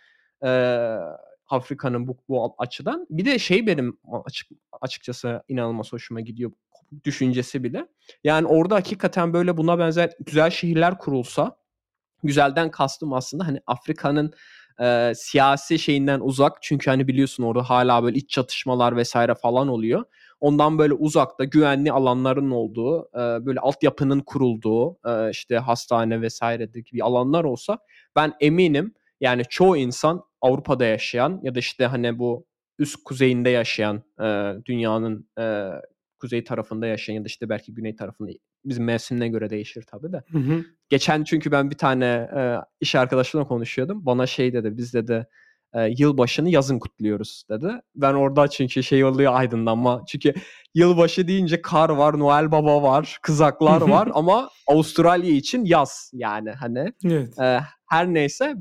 Ee, 0.45 0.97
Afrika'nın 1.47 2.07
bu, 2.07 2.17
bu 2.29 2.55
açıdan. 2.57 3.07
Bir 3.09 3.25
de 3.25 3.39
şey 3.39 3.67
benim 3.67 3.97
açık, 4.25 4.47
açıkçası 4.81 5.43
inanılmaz 5.47 5.93
hoşuma 5.93 6.21
gidiyor 6.21 6.51
düşüncesi 7.03 7.63
bile. 7.63 7.87
Yani 8.23 8.47
orada 8.47 8.75
hakikaten 8.75 9.33
böyle 9.33 9.57
buna 9.57 9.79
benzer 9.79 10.11
güzel 10.25 10.49
şehirler 10.49 10.97
kurulsa 10.97 11.57
güzelden 12.25 12.71
kastım 12.71 13.13
aslında 13.13 13.47
hani 13.47 13.59
Afrika'nın 13.67 14.33
e, 14.81 15.13
siyasi 15.15 15.79
şeyinden 15.79 16.19
uzak 16.19 16.57
çünkü 16.61 16.89
hani 16.89 17.07
biliyorsun 17.07 17.43
orada 17.43 17.69
hala 17.69 18.03
böyle 18.03 18.17
iç 18.17 18.29
çatışmalar 18.29 18.95
vesaire 18.95 19.35
falan 19.35 19.67
oluyor. 19.67 20.03
Ondan 20.39 20.77
böyle 20.77 20.93
uzakta 20.93 21.43
güvenli 21.43 21.91
alanların 21.91 22.51
olduğu, 22.51 23.09
e, 23.13 23.45
böyle 23.45 23.59
altyapının 23.59 24.19
kurulduğu, 24.19 24.97
e, 25.05 25.29
işte 25.29 25.57
hastane 25.57 26.21
vesaire 26.21 26.65
gibi 26.65 27.03
alanlar 27.03 27.43
olsa 27.43 27.77
ben 28.15 28.33
eminim 28.39 28.93
yani 29.21 29.43
çoğu 29.49 29.77
insan 29.77 30.23
Avrupa'da 30.41 30.85
yaşayan 30.85 31.39
ya 31.43 31.55
da 31.55 31.59
işte 31.59 31.85
hani 31.85 32.19
bu 32.19 32.45
üst 32.79 33.03
kuzeyinde 33.03 33.49
yaşayan 33.49 34.03
e, 34.21 34.53
dünyanın 34.65 35.29
e, 35.39 35.69
kuzey 36.19 36.43
tarafında 36.43 36.87
yaşayan 36.87 37.15
ya 37.15 37.21
da 37.23 37.27
işte 37.27 37.49
belki 37.49 37.73
güney 37.73 37.95
tarafında 37.95 38.31
bizim 38.65 38.83
mevsimine 38.83 39.27
göre 39.27 39.49
değişir 39.49 39.83
tabii 39.87 40.11
de. 40.11 40.23
Hı 40.31 40.37
hı. 40.37 40.63
Geçen 40.89 41.23
çünkü 41.23 41.51
ben 41.51 41.71
bir 41.71 41.77
tane 41.77 42.05
e, 42.35 42.57
iş 42.79 42.95
arkadaşımla 42.95 43.47
konuşuyordum. 43.47 44.05
Bana 44.05 44.27
şey 44.27 44.53
dedi 44.53 44.77
biz 44.77 44.93
dedi 44.93 45.27
e, 45.73 45.93
yılbaşını 45.97 46.49
yazın 46.49 46.79
kutluyoruz 46.79 47.43
dedi. 47.49 47.67
Ben 47.95 48.13
orada 48.13 48.47
çünkü 48.47 48.83
şey 48.83 49.05
oluyor 49.05 49.33
aydınlanma. 49.35 50.03
Çünkü 50.07 50.33
yılbaşı 50.73 51.27
deyince 51.27 51.61
kar 51.61 51.89
var, 51.89 52.19
Noel 52.19 52.51
Baba 52.51 52.83
var, 52.83 53.19
kızaklar 53.21 53.81
var 53.81 54.09
ama 54.13 54.49
Avustralya 54.67 55.31
için 55.31 55.65
yaz 55.65 56.11
yani 56.13 56.51
hani. 56.51 56.93
Evet. 57.05 57.39
E, 57.39 57.59
her 57.89 58.07
neyse 58.07 58.55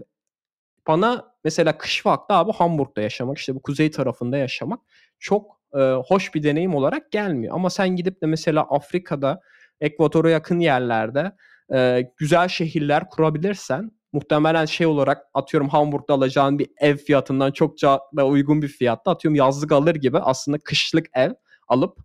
bana 0.87 1.35
mesela 1.45 1.79
kış 1.79 2.07
vakti 2.07 2.35
abi 2.35 2.53
Hamburg'da 2.53 3.01
yaşamak 3.01 3.39
işte 3.39 3.55
bu 3.55 3.63
kuzey 3.63 3.91
tarafında 3.91 4.37
yaşamak 4.37 4.81
çok 5.19 5.54
e, 5.75 5.79
hoş 6.07 6.35
bir 6.35 6.43
deneyim 6.43 6.75
olarak 6.75 7.12
gelmiyor. 7.12 7.55
Ama 7.55 7.70
sen 7.70 7.89
gidip 7.97 8.22
de 8.22 8.27
mesela 8.27 8.62
Afrika'da 8.62 9.41
ekvatora 9.81 10.31
yakın 10.31 10.61
yerlerde 10.61 11.33
e, 11.75 12.11
güzel 12.16 12.49
şehirler 12.49 13.09
kurabilirsen 13.09 13.91
muhtemelen 14.12 14.64
şey 14.64 14.87
olarak 14.87 15.22
atıyorum 15.35 15.68
Hamburg'da 15.68 16.14
alacağın 16.14 16.59
bir 16.59 16.68
ev 16.81 16.97
fiyatından 16.97 17.53
çok 17.53 17.83
da 18.16 18.27
uygun 18.27 18.62
bir 18.62 18.68
fiyatta 18.68 19.11
atıyorum 19.11 19.35
yazlık 19.35 19.72
alır 19.72 19.95
gibi 19.95 20.18
aslında 20.18 20.59
kışlık 20.59 21.07
ev 21.14 21.31
alıp 21.68 21.99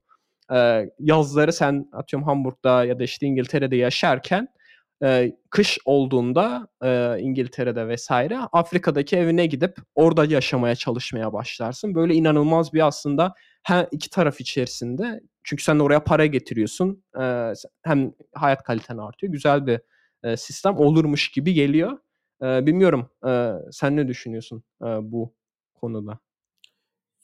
e, 0.53 0.89
yazları 0.99 1.53
sen 1.53 1.89
atıyorum 1.93 2.27
Hamburg'da 2.27 2.85
ya 2.85 2.99
da 2.99 3.03
işte 3.03 3.27
İngiltere'de 3.27 3.75
yaşarken 3.75 4.47
e, 5.03 5.31
kış 5.49 5.77
olduğunda 5.85 6.67
e, 6.83 7.19
İngiltere'de 7.19 7.87
vesaire 7.87 8.37
Afrika'daki 8.37 9.17
evine 9.17 9.45
gidip 9.45 9.77
orada 9.95 10.25
yaşamaya 10.25 10.75
çalışmaya 10.75 11.33
başlarsın. 11.33 11.95
Böyle 11.95 12.13
inanılmaz 12.13 12.73
bir 12.73 12.87
aslında 12.87 13.33
hem 13.63 13.87
iki 13.91 14.09
taraf 14.09 14.41
içerisinde 14.41 15.21
çünkü 15.43 15.63
sen 15.63 15.79
oraya 15.79 16.03
para 16.03 16.25
getiriyorsun 16.25 17.03
e, 17.21 17.53
hem 17.83 18.13
hayat 18.33 18.63
kaliten 18.63 18.97
artıyor. 18.97 19.33
Güzel 19.33 19.67
bir 19.67 19.79
e, 20.23 20.37
sistem 20.37 20.77
olurmuş 20.77 21.31
gibi 21.31 21.53
geliyor. 21.53 21.97
E, 22.43 22.65
bilmiyorum 22.65 23.09
e, 23.27 23.51
sen 23.71 23.95
ne 23.95 24.07
düşünüyorsun 24.07 24.63
e, 24.81 24.85
bu 24.85 25.33
konuda? 25.73 26.19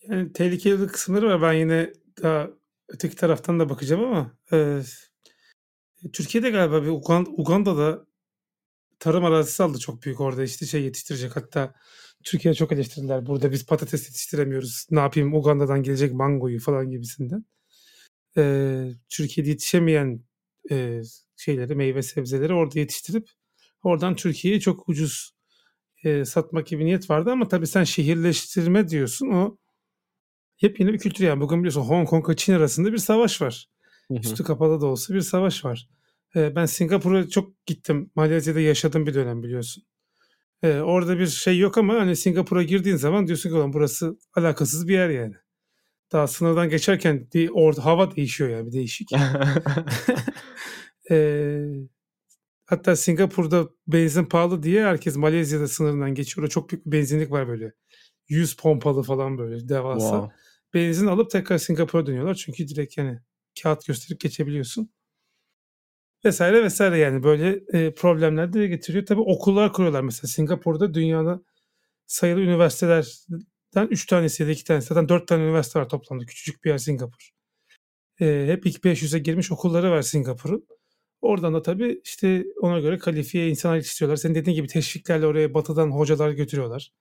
Yani 0.08 0.34
tehlikeli 0.34 0.88
kısımları 0.88 1.30
var. 1.30 1.42
Ben 1.42 1.54
yine 1.54 1.94
daha 2.24 2.48
öteki 2.88 3.16
taraftan 3.16 3.60
da 3.60 3.70
bakacağım 3.70 4.04
ama 4.04 4.32
e, 4.54 4.82
Türkiye'de 6.14 6.50
galiba 6.50 6.84
bir 6.84 6.88
Uganda, 6.88 7.30
Uganda'da 7.30 8.06
tarım 9.00 9.26
arazisi 9.26 9.64
aldı 9.64 9.80
çok 9.80 10.04
büyük 10.04 10.22
orada 10.22 10.44
işte 10.44 10.66
şey 10.66 10.84
yetiştirecek. 10.84 11.36
Hatta 11.36 11.74
Türkiye 12.24 12.54
çok 12.54 12.72
eleştirdiler. 12.72 13.26
Burada 13.26 13.52
biz 13.52 13.66
patates 13.66 14.08
yetiştiremiyoruz. 14.08 14.88
Ne 14.92 15.00
yapayım 15.00 15.34
Uganda'dan 15.34 15.84
gelecek 15.84 16.14
mangoyu 16.14 16.60
falan 16.60 16.92
gibisinden. 16.92 17.46
Ee, 18.38 18.92
Türkiye'de 19.10 19.50
yetişemeyen 19.50 20.24
e, 20.72 21.02
şeyleri, 21.38 21.76
meyve 21.76 22.02
sebzeleri 22.04 22.54
orada 22.54 22.80
yetiştirip 22.80 23.30
oradan 23.84 24.16
Türkiye'ye 24.16 24.60
çok 24.60 24.90
ucuz 24.90 25.32
e, 26.04 26.26
satmak 26.26 26.68
gibi 26.68 26.86
niyet 26.86 27.10
vardı 27.10 27.32
ama 27.32 27.48
tabii 27.48 27.68
sen 27.68 27.84
şehirleştirme 27.84 28.90
diyorsun 28.90 29.28
o 29.28 29.58
yepyeni 30.62 30.94
bir 30.94 31.00
kültür 31.00 31.26
yani. 31.26 31.42
Bugün 31.42 31.60
biliyorsun 31.60 31.82
Hong 31.82 32.10
Kong 32.10 32.30
ile 32.30 32.36
Çin 32.36 32.54
arasında 32.54 32.94
bir 32.94 32.98
savaş 32.98 33.42
var. 33.42 33.68
Hı 34.08 34.14
hı. 34.14 34.20
Üstü 34.20 34.44
kapalı 34.44 34.82
da 34.82 34.86
olsa 34.86 35.14
bir 35.14 35.22
savaş 35.22 35.66
var. 35.66 35.90
E, 36.36 36.56
ben 36.56 36.66
Singapur'a 36.66 37.30
çok 37.30 37.66
gittim. 37.66 38.12
Malezya'da 38.16 38.60
yaşadım 38.60 39.06
bir 39.06 39.14
dönem 39.14 39.44
biliyorsun. 39.44 39.84
E, 40.64 40.80
orada 40.80 41.20
bir 41.20 41.28
şey 41.28 41.60
yok 41.60 41.78
ama 41.78 41.94
hani 41.94 42.16
Singapur'a 42.16 42.64
girdiğin 42.64 42.96
zaman 42.96 43.28
diyorsun 43.28 43.50
ki 43.50 43.74
burası 43.74 44.18
alakasız 44.34 44.88
bir 44.88 44.94
yer 44.94 45.10
yani. 45.10 45.36
Daha 46.12 46.28
sınırdan 46.28 46.70
geçerken 46.70 47.28
orada 47.54 47.86
hava 47.86 48.16
değişiyor 48.16 48.50
yani 48.50 48.68
bir 48.68 48.72
değişik. 48.72 49.10
e, 51.12 51.60
hatta 52.66 52.96
Singapur'da 52.96 53.70
benzin 53.88 54.26
pahalı 54.26 54.64
diye 54.64 54.86
herkes 54.86 55.16
Malezya'da 55.16 55.68
sınırından 55.68 56.16
geçiyor. 56.16 56.48
çok 56.48 56.70
büyük 56.70 56.86
bir 56.86 56.92
benzinlik 56.92 57.32
var 57.32 57.48
böyle. 57.48 57.74
100 58.28 58.56
pompalı 58.56 59.04
falan 59.04 59.38
böyle 59.38 59.70
devasa. 59.70 60.18
Wow. 60.18 60.36
Benzin 60.74 61.08
alıp 61.08 61.32
tekrar 61.32 61.58
Singapur'a 61.58 62.06
dönüyorlar. 62.06 62.36
Çünkü 62.36 62.68
direkt 62.68 62.98
yani 62.98 63.20
kağıt 63.62 63.86
gösterip 63.88 64.20
geçebiliyorsun. 64.20 64.90
Vesaire 66.26 66.64
vesaire 66.64 66.98
yani 66.98 67.24
böyle 67.24 67.60
e, 67.74 67.94
problemler 67.94 68.54
de 68.54 68.68
getiriyor. 68.68 69.06
Tabii 69.06 69.22
okullar 69.22 69.74
kuruyorlar 69.74 70.02
mesela 70.02 70.28
Singapur'da 70.28 70.94
dünyada 70.94 71.42
sayılı 72.08 72.42
üniversitelerden 72.42 73.88
3 73.90 74.06
tanesi 74.06 74.44
ya 74.44 74.50
da 74.50 74.52
2 74.52 74.64
tanesi 74.64 74.88
zaten 74.88 75.10
4 75.10 75.28
tane 75.28 75.44
üniversite 75.44 75.80
var 75.80 75.90
toplamda 75.90 76.26
küçücük 76.26 76.64
bir 76.64 76.70
yer 76.70 76.78
Singapur. 76.78 77.30
E, 78.22 78.46
hep 78.48 78.66
ilk 78.66 78.86
500'e 78.86 79.20
girmiş 79.20 79.52
okulları 79.52 79.92
var 79.92 80.02
Singapur'un. 80.02 80.68
Oradan 81.22 81.54
da 81.54 81.62
tabii 81.62 82.02
işte 82.04 82.46
ona 82.62 82.80
göre 82.80 82.98
kalifiye 82.98 83.50
insanlar 83.50 83.78
istiyorlar. 83.78 84.18
Senin 84.18 84.36
dediğin 84.36 84.56
gibi 84.56 84.68
teşviklerle 84.68 85.28
oraya 85.28 85.54
batıdan 85.54 85.92
hocalar 85.92 86.32
götürüyorlar. 86.32 86.92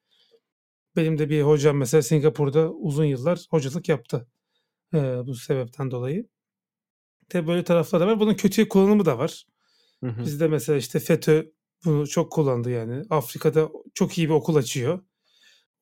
Benim 0.97 1.19
de 1.19 1.31
bir 1.31 1.43
hocam 1.43 1.77
mesela 1.77 2.03
Singapur'da 2.03 2.73
uzun 2.73 3.05
yıllar 3.05 3.47
hocalık 3.51 3.89
yaptı. 3.89 4.29
E, 4.95 4.99
bu 5.27 5.35
sebepten 5.35 5.91
dolayı. 5.91 6.29
Tabii 7.29 7.47
böyle 7.47 7.65
tarafları 7.65 8.03
da 8.03 8.07
var. 8.07 8.21
Bunun 8.21 8.35
kötüye 8.35 8.69
kullanımı 8.69 9.05
da 9.05 9.19
var. 9.19 9.47
Hı 10.05 10.11
hı. 10.11 10.25
Bizde 10.25 10.49
mesela 10.49 10.79
işte 10.79 11.01
FETÖ 11.01 11.47
bunu 11.85 12.09
çok 12.09 12.33
kullandı 12.33 12.71
yani. 12.71 13.03
Afrika'da 13.11 13.69
çok 13.95 14.19
iyi 14.19 14.29
bir 14.29 14.35
okul 14.35 14.57
açıyor. 14.57 15.01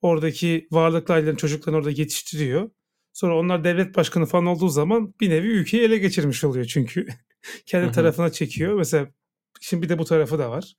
Oradaki 0.01 0.67
varlıklı 0.71 1.13
ailelerin 1.13 1.35
çocuklarını 1.35 1.77
orada 1.77 1.91
yetiştiriyor. 1.91 2.69
Sonra 3.13 3.37
onlar 3.39 3.63
devlet 3.63 3.95
başkanı 3.95 4.25
falan 4.25 4.45
olduğu 4.45 4.69
zaman 4.69 5.13
bir 5.21 5.29
nevi 5.29 5.47
ülkeyi 5.47 5.83
ele 5.83 5.97
geçirmiş 5.97 6.43
oluyor 6.43 6.65
çünkü. 6.65 7.07
Kendi 7.65 7.85
hı 7.85 7.89
hı. 7.89 7.93
tarafına 7.93 8.31
çekiyor. 8.31 8.73
Mesela 8.73 9.07
şimdi 9.61 9.83
bir 9.83 9.89
de 9.89 9.99
bu 9.99 10.05
tarafı 10.05 10.39
da 10.39 10.51
var. 10.51 10.73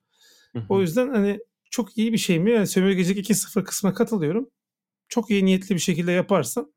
Hı 0.53 0.59
hı. 0.59 0.65
O 0.69 0.81
yüzden 0.81 1.09
hani 1.09 1.39
çok 1.71 1.97
iyi 1.97 2.13
bir 2.13 2.17
şey 2.17 2.39
mi? 2.39 2.51
Yani 2.51 2.67
sömürgecilik 2.67 3.29
2-0 3.29 3.63
kısmına 3.63 3.93
katılıyorum. 3.93 4.49
Çok 5.09 5.31
iyi 5.31 5.45
niyetli 5.45 5.75
bir 5.75 5.79
şekilde 5.79 6.11
yaparsan 6.11 6.73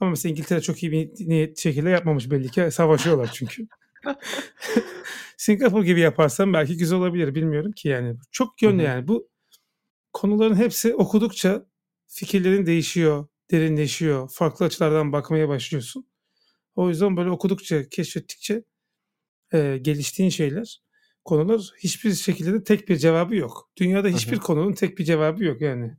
ama 0.00 0.10
mesela 0.10 0.30
İngiltere 0.30 0.60
çok 0.60 0.82
iyi 0.82 0.92
bir 0.92 1.28
niyet 1.28 1.58
şekilde 1.58 1.90
yapmamış 1.90 2.30
belli 2.30 2.50
ki. 2.50 2.70
Savaşıyorlar 2.70 3.30
çünkü. 3.34 3.66
Singapur 5.36 5.84
gibi 5.84 6.00
yaparsam 6.00 6.52
belki 6.52 6.76
güzel 6.76 6.98
olabilir. 6.98 7.34
Bilmiyorum 7.34 7.72
ki 7.72 7.88
yani. 7.88 8.16
Çok 8.30 8.62
yönlü 8.62 8.82
yani. 8.82 9.08
Bu 9.08 9.28
konuların 10.12 10.56
hepsi 10.56 10.94
okudukça 10.94 11.66
fikirlerin 12.06 12.66
değişiyor, 12.66 13.26
derinleşiyor. 13.50 14.30
Farklı 14.32 14.66
açılardan 14.66 15.12
bakmaya 15.12 15.48
başlıyorsun. 15.48 16.06
O 16.74 16.88
yüzden 16.88 17.16
böyle 17.16 17.30
okudukça, 17.30 17.88
keşfettikçe 17.88 18.64
e, 19.52 19.78
geliştiğin 19.82 20.30
şeyler, 20.30 20.82
konular 21.24 21.70
hiçbir 21.78 22.14
şekilde 22.14 22.52
de 22.52 22.64
tek 22.64 22.88
bir 22.88 22.96
cevabı 22.96 23.36
yok. 23.36 23.70
Dünyada 23.76 24.08
hiçbir 24.08 24.38
konunun 24.38 24.72
tek 24.72 24.98
bir 24.98 25.04
cevabı 25.04 25.44
yok 25.44 25.60
yani. 25.60 25.96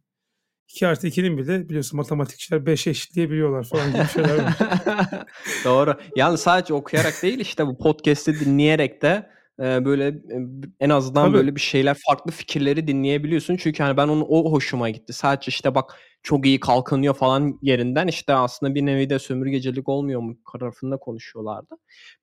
2 0.70 0.88
artı 0.88 1.08
2'nin 1.08 1.38
bile 1.38 1.70
biliyorsun 1.70 1.98
matematikçiler 1.98 2.66
5 2.66 2.88
eşitleyebiliyorlar 2.88 3.64
falan 3.64 3.94
gibi 3.94 4.08
şeyler 4.14 4.44
var. 4.44 4.56
Doğru. 5.66 5.96
Yani 6.16 6.38
sadece 6.38 6.74
okuyarak 6.74 7.24
değil 7.24 7.40
işte 7.40 7.68
bu 7.68 7.78
podcast'i 7.78 8.40
dinleyerek 8.40 9.02
de 9.02 9.30
e, 9.60 9.86
böyle 9.86 10.08
e, 10.08 10.38
en 10.80 10.90
azından 10.90 11.26
Tabii. 11.26 11.34
böyle 11.38 11.56
bir 11.56 11.62
şeyler 11.62 11.98
farklı 12.08 12.32
fikirleri 12.32 12.88
dinleyebiliyorsun. 12.88 13.58
Çünkü 13.58 13.84
hani 13.84 13.98
ben 13.98 14.08
onu 14.08 14.26
o 14.26 14.52
hoşuma 14.52 14.90
gitti. 14.90 15.14
Sadece 15.14 15.50
işte 15.50 15.76
bak 15.76 16.00
çok 16.24 16.46
iyi 16.46 16.60
kalkınıyor 16.60 17.14
falan 17.14 17.60
yerinden 17.62 18.08
işte 18.08 18.34
aslında 18.34 18.76
bir 18.76 18.86
nevi 18.86 19.10
de 19.10 19.20
sömürgecilik 19.20 19.90
olmuyor 19.90 20.22
mu 20.22 20.38
tarafında 20.52 20.98
konuşuyorlardı. 20.98 21.76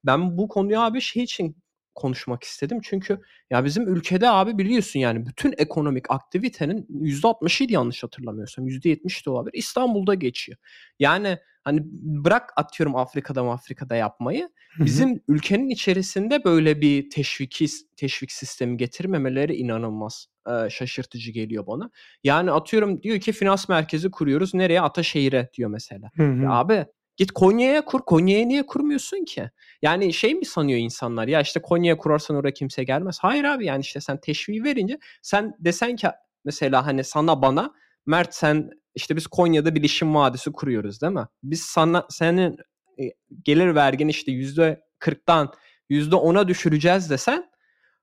Ben 0.05 0.39
bu 0.39 0.49
konuyu 0.49 0.81
abi 0.81 1.01
şey 1.01 1.23
için 1.23 1.57
konuşmak 1.95 2.43
istedim. 2.45 2.79
Çünkü 2.83 3.21
ya 3.51 3.65
bizim 3.65 3.89
ülkede 3.89 4.31
abi 4.31 4.59
biliyorsun 4.59 5.01
yani 5.01 5.27
bütün 5.27 5.55
ekonomik 5.59 6.11
aktivitenin 6.11 6.87
%60'ıydı 6.91 7.73
yanlış 7.73 8.03
hatırlamıyorsam. 8.03 8.69
%70 8.69 9.27
de 9.27 9.31
olabilir. 9.31 9.59
İstanbul'da 9.59 10.15
geçiyor. 10.15 10.59
Yani 10.99 11.39
hani 11.65 11.81
bırak 12.03 12.53
atıyorum 12.57 12.97
Afrika'da 12.97 13.43
Afrika'da 13.43 13.97
yapmayı. 13.97 14.49
Bizim 14.79 15.11
Hı-hı. 15.11 15.21
ülkenin 15.29 15.69
içerisinde 15.69 16.45
böyle 16.45 16.81
bir 16.81 17.11
teşviki 17.11 17.67
teşvik 17.97 18.33
sistemi 18.33 18.77
getirmemeleri 18.77 19.55
inanılmaz 19.57 20.27
e, 20.49 20.71
şaşırtıcı 20.71 21.33
geliyor 21.33 21.67
bana. 21.67 21.91
Yani 22.25 22.51
atıyorum 22.51 23.03
diyor 23.03 23.21
ki 23.21 23.33
finans 23.33 23.69
merkezi 23.69 24.11
kuruyoruz. 24.11 24.55
Nereye? 24.55 24.81
Ataşehir'e 24.81 25.51
diyor 25.55 25.71
mesela. 25.71 26.11
Ya 26.43 26.51
abi 26.51 26.87
Git 27.17 27.33
Konya'ya 27.33 27.85
kur. 27.85 28.01
Konya'ya 28.01 28.47
niye 28.47 28.67
kurmuyorsun 28.67 29.25
ki? 29.25 29.51
Yani 29.83 30.13
şey 30.13 30.35
mi 30.35 30.45
sanıyor 30.45 30.79
insanlar? 30.79 31.29
Ya 31.29 31.41
işte 31.41 31.63
Konya'ya 31.63 31.97
kurarsan 31.97 32.37
oraya 32.37 32.53
kimse 32.53 32.85
gelmez. 32.85 33.19
Hayır 33.21 33.45
abi 33.45 33.67
yani 33.67 33.81
işte 33.81 34.01
sen 34.01 34.21
teşviği 34.21 34.65
verince 34.65 34.99
sen 35.23 35.57
desen 35.59 35.97
ki 35.97 36.09
mesela 36.45 36.87
hani 36.87 37.05
sana 37.05 37.43
bana 37.43 37.75
Mert 38.07 38.35
sen 38.35 38.71
işte 38.95 39.17
biz 39.17 39.27
Konya'da 39.27 39.75
bilişim 39.75 40.15
vadisi 40.15 40.53
kuruyoruz 40.53 41.03
değil 41.03 41.13
mi? 41.13 41.27
Biz 41.43 41.63
sana 41.63 42.07
senin 42.11 42.57
e, 43.01 43.05
gelir 43.43 43.75
vergin 43.75 44.09
işte 44.09 44.33
yüzde 44.33 44.81
40'tan 45.01 45.55
%10'a 45.91 46.49
düşüreceğiz 46.49 47.11
desen 47.11 47.51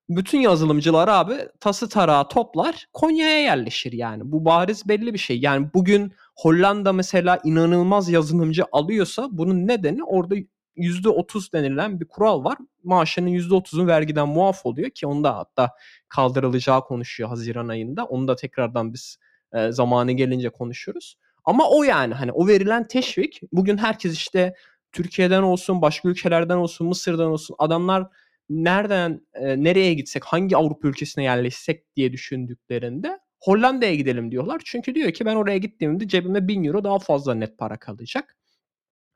bütün 0.09 0.39
yazılımcılar 0.39 1.07
abi 1.07 1.33
tası 1.59 1.89
tarağı 1.89 2.27
toplar 2.27 2.85
Konya'ya 2.93 3.41
yerleşir 3.41 3.91
yani. 3.91 4.21
Bu 4.25 4.45
bariz 4.45 4.87
belli 4.87 5.13
bir 5.13 5.19
şey. 5.19 5.39
Yani 5.39 5.69
bugün 5.73 6.13
Hollanda 6.35 6.93
mesela 6.93 7.39
inanılmaz 7.43 8.09
yazılımcı 8.09 8.63
alıyorsa 8.71 9.27
bunun 9.31 9.67
nedeni 9.67 10.03
orada 10.03 10.35
%30 10.77 11.53
denilen 11.53 11.99
bir 11.99 12.05
kural 12.05 12.43
var. 12.43 12.57
Maaşının 12.83 13.29
%30'un 13.29 13.87
vergiden 13.87 14.27
muaf 14.27 14.65
oluyor 14.65 14.89
ki 14.89 15.07
onu 15.07 15.23
da 15.23 15.37
hatta 15.37 15.69
kaldırılacağı 16.09 16.81
konuşuyor 16.81 17.29
Haziran 17.29 17.67
ayında. 17.67 18.05
Onu 18.05 18.27
da 18.27 18.35
tekrardan 18.35 18.93
biz 18.93 19.17
e, 19.53 19.71
zamanı 19.71 20.11
gelince 20.11 20.49
konuşuruz. 20.49 21.15
Ama 21.45 21.69
o 21.69 21.83
yani 21.83 22.13
hani 22.13 22.31
o 22.31 22.47
verilen 22.47 22.87
teşvik 22.87 23.41
bugün 23.51 23.77
herkes 23.77 24.13
işte 24.13 24.55
Türkiye'den 24.91 25.41
olsun, 25.41 25.81
başka 25.81 26.09
ülkelerden 26.09 26.57
olsun, 26.57 26.87
Mısır'dan 26.87 27.27
olsun 27.27 27.55
adamlar 27.59 28.07
nereden 28.49 29.21
e, 29.33 29.63
nereye 29.63 29.93
gitsek, 29.93 30.25
hangi 30.25 30.57
Avrupa 30.57 30.87
ülkesine 30.87 31.23
yerleşsek 31.23 31.95
diye 31.95 32.13
düşündüklerinde 32.13 33.19
Hollanda'ya 33.39 33.95
gidelim 33.95 34.31
diyorlar. 34.31 34.61
Çünkü 34.65 34.95
diyor 34.95 35.11
ki 35.11 35.25
ben 35.25 35.35
oraya 35.35 35.57
gittiğimde 35.57 36.07
cebime 36.07 36.47
1000 36.47 36.63
euro 36.63 36.83
daha 36.83 36.99
fazla 36.99 37.35
net 37.35 37.57
para 37.57 37.77
kalacak. 37.77 38.37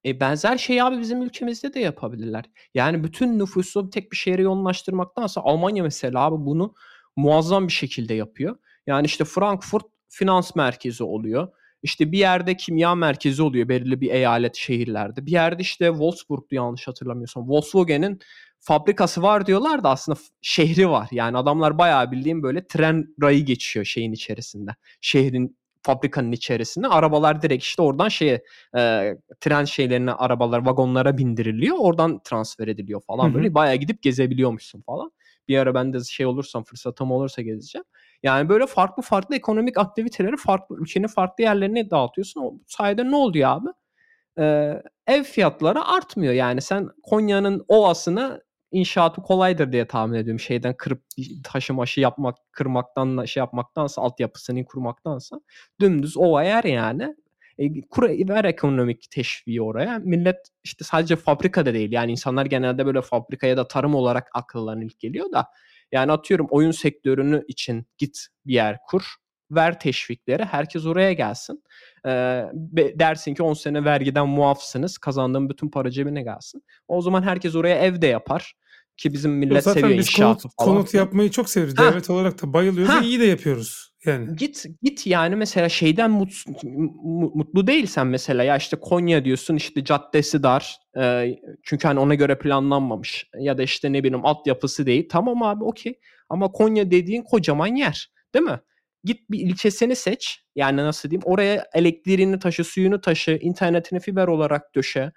E 0.06 0.20
benzer 0.20 0.58
şeyi 0.58 0.84
abi 0.84 1.00
bizim 1.00 1.22
ülkemizde 1.22 1.74
de 1.74 1.80
yapabilirler. 1.80 2.46
Yani 2.74 3.04
bütün 3.04 3.40
nüfusu 3.40 3.90
tek 3.90 4.12
bir 4.12 4.18
şehre 4.18 4.42
yoğunlaştırmaktansa 4.42 5.42
Almanya 5.42 5.84
mesela 5.84 6.20
abi 6.20 6.46
bunu 6.46 6.76
muazzam 7.16 7.68
bir 7.68 7.74
şekilde 7.74 8.14
yapıyor. 8.14 8.58
Yani 8.88 9.06
işte 9.06 9.26
Frankfurt 9.26 9.86
finans 10.10 10.56
merkezi 10.56 11.04
oluyor. 11.04 11.48
İşte 11.84 12.12
bir 12.12 12.18
yerde 12.18 12.58
kimya 12.58 12.96
merkezi 12.96 13.44
oluyor 13.44 13.70
belirli 13.70 14.02
bir 14.02 14.12
eyalet 14.12 14.56
şehirlerde. 14.56 15.26
Bir 15.26 15.32
yerde 15.32 15.62
işte 15.62 15.88
Wolfsburg'du 15.88 16.56
yanlış 16.56 16.88
hatırlamıyorsam. 16.88 17.50
Volkswagen'in 17.50 18.20
fabrikası 18.64 19.22
var 19.22 19.45
diyorlar 19.45 19.84
da 19.84 19.89
aslında 19.89 20.20
şehri 20.41 20.89
var. 20.89 21.07
Yani 21.11 21.38
adamlar 21.38 21.78
bayağı 21.78 22.11
bildiğim 22.11 22.43
böyle 22.43 22.68
tren 22.68 23.05
rayı 23.22 23.45
geçiyor 23.45 23.86
şeyin 23.86 24.11
içerisinde. 24.11 24.72
Şehrin 25.01 25.57
fabrikanın 25.82 26.32
içerisinde 26.32 26.88
arabalar 26.88 27.41
direkt 27.41 27.64
işte 27.64 27.82
oradan 27.82 28.09
şeye 28.09 28.43
e, 28.78 29.14
tren 29.41 29.66
şeylerine 29.66 30.14
arabalar 30.14 30.66
vagonlara 30.66 31.18
bindiriliyor. 31.18 31.78
Oradan 31.80 32.20
transfer 32.24 32.68
ediliyor 32.68 33.01
falan 33.01 33.26
Hı-hı. 33.26 33.34
böyle 33.34 33.53
bayağı 33.53 33.76
gidip 33.76 34.01
gezebiliyormuşsun 34.01 34.82
falan. 34.82 35.11
Bir 35.47 35.57
ara 35.57 35.74
ben 35.74 35.93
de 35.93 35.99
şey 36.03 36.26
olursam 36.26 36.64
fırsatım 36.64 37.11
olursa 37.11 37.41
gezeceğim. 37.41 37.86
Yani 38.24 38.49
böyle 38.49 38.68
farklı 38.68 39.03
farklı 39.03 39.36
ekonomik 39.36 39.78
aktiviteleri 39.78 40.38
farklı 40.38 40.78
ülkenin 40.80 41.07
farklı 41.07 41.43
yerlerine 41.43 41.89
dağıtıyorsun. 41.89 42.41
O 42.41 42.53
sayede 42.68 43.11
ne 43.11 43.16
oluyor 43.16 43.49
abi? 43.49 43.70
Ee, 44.39 44.82
ev 45.07 45.24
fiyatları 45.24 45.86
artmıyor. 45.86 46.34
Yani 46.34 46.61
sen 46.61 46.89
Konya'nın 47.03 47.66
ovasını 47.68 48.41
inşaatı 48.74 49.22
kolaydır 49.22 49.72
diye 49.72 49.88
tahmin 49.88 50.18
ediyorum. 50.18 50.40
Şeyden 50.40 50.74
kırıp 50.78 51.04
taşı 51.44 51.74
maşı 51.74 52.00
yapmak, 52.00 52.38
kırmaktan 52.52 53.26
şey 53.26 53.42
yapmaktansa, 53.42 54.02
altyapısını 54.02 54.66
kurmaktansa 54.66 55.42
dümdüz 55.82 56.18
ova 56.18 56.44
yer 56.44 56.64
yani. 56.64 57.16
E, 57.58 57.82
kur, 57.82 58.10
ver 58.10 58.46
ekonomik 58.46 59.12
teşviği 59.12 59.62
oraya. 59.62 60.00
Millet 60.00 60.38
işte 60.64 60.86
sadece 60.86 61.16
fabrikada 61.16 61.74
değil. 61.74 61.92
Yani 61.92 62.12
insanlar 62.12 62.46
genelde 62.46 62.86
böyle 62.86 63.02
fabrika 63.02 63.48
ya 63.48 63.58
da 63.58 63.68
tarım 63.68 63.96
olarak 63.96 64.30
akıllarına 64.34 64.84
ilk 64.84 65.00
geliyor 65.00 65.32
da 65.32 65.48
yani 65.92 66.12
atıyorum 66.12 66.48
oyun 66.50 66.72
sektörünü 66.72 67.44
için 67.48 67.86
git 67.98 68.28
bir 68.46 68.54
yer 68.54 68.78
kur. 68.88 69.04
Ver 69.52 69.80
teşvikleri. 69.80 70.46
Herkes 70.46 70.86
oraya 70.86 71.14
gelsin. 71.14 71.64
Ee, 72.06 72.46
dersin 72.76 73.34
ki 73.34 73.44
10 73.44 73.54
sene 73.54 73.86
vergiden 73.86 74.28
muafsınız. 74.28 74.98
Kazandığın 74.98 75.50
bütün 75.50 75.70
para 75.70 75.92
cebine 75.92 76.24
gelsin. 76.24 76.64
O 76.88 77.02
zaman 77.02 77.24
herkes 77.24 77.56
oraya 77.56 77.76
evde 77.76 78.08
yapar. 78.08 78.54
Ki 78.98 79.14
bizim 79.14 79.32
millet 79.32 79.64
Zaten 79.64 79.82
seviyor 79.82 80.00
biz 80.00 80.08
inşaatı 80.08 80.41
konut, 80.41 80.56
falan. 80.58 80.76
konut 80.76 80.94
yapmayı 80.94 81.32
çok 81.32 81.50
seviyoruz. 81.50 81.80
Ha. 81.80 81.91
Devlet 81.91 82.10
olarak 82.10 82.41
da 82.44 82.54
bayılıyoruz. 82.54 82.94
Ha. 82.94 83.02
iyi 83.02 83.20
de 83.20 83.26
yapıyoruz. 83.26 83.94
Yani. 84.06 84.36
Git 84.36 84.66
git 84.82 85.08
yani 85.08 85.36
mesela 85.36 85.70
şeyden 85.70 86.12
mut, 86.12 86.34
mutlu 87.34 87.68
değilsen 87.68 88.08
mesela 88.08 88.44
ya 88.44 88.58
işte 88.58 88.78
Konya 88.82 89.26
diyorsun 89.26 89.56
işte 89.56 89.84
caddesi 89.84 90.44
dar. 90.44 90.78
E, 91.02 91.36
çünkü 91.64 91.88
hani 91.88 92.00
ona 92.00 92.16
göre 92.16 92.38
planlanmamış. 92.38 93.28
Ya 93.39 93.58
da 93.58 93.64
işte 93.64 93.94
ne 93.94 94.04
bileyim 94.04 94.26
altyapısı 94.26 94.86
değil. 94.86 95.08
Tamam 95.12 95.44
abi 95.44 95.64
okey. 95.64 96.00
Ama 96.30 96.52
Konya 96.52 96.91
dediğin 96.91 97.22
kocaman 97.24 97.76
yer. 97.76 98.12
Değil 98.34 98.46
mi? 98.46 98.60
Git 99.04 99.30
bir 99.32 99.39
ilçesini 99.39 99.96
seç. 99.96 100.39
Yani 100.56 100.78
nasıl 100.78 101.10
diyeyim? 101.10 101.24
Oraya 101.26 101.68
elektriğini 101.74 102.39
taşı, 102.39 102.64
suyunu 102.64 103.02
taşı, 103.02 103.32
internetini 103.41 104.00
fiber 104.00 104.28
olarak 104.28 104.76
döşe. 104.76 105.12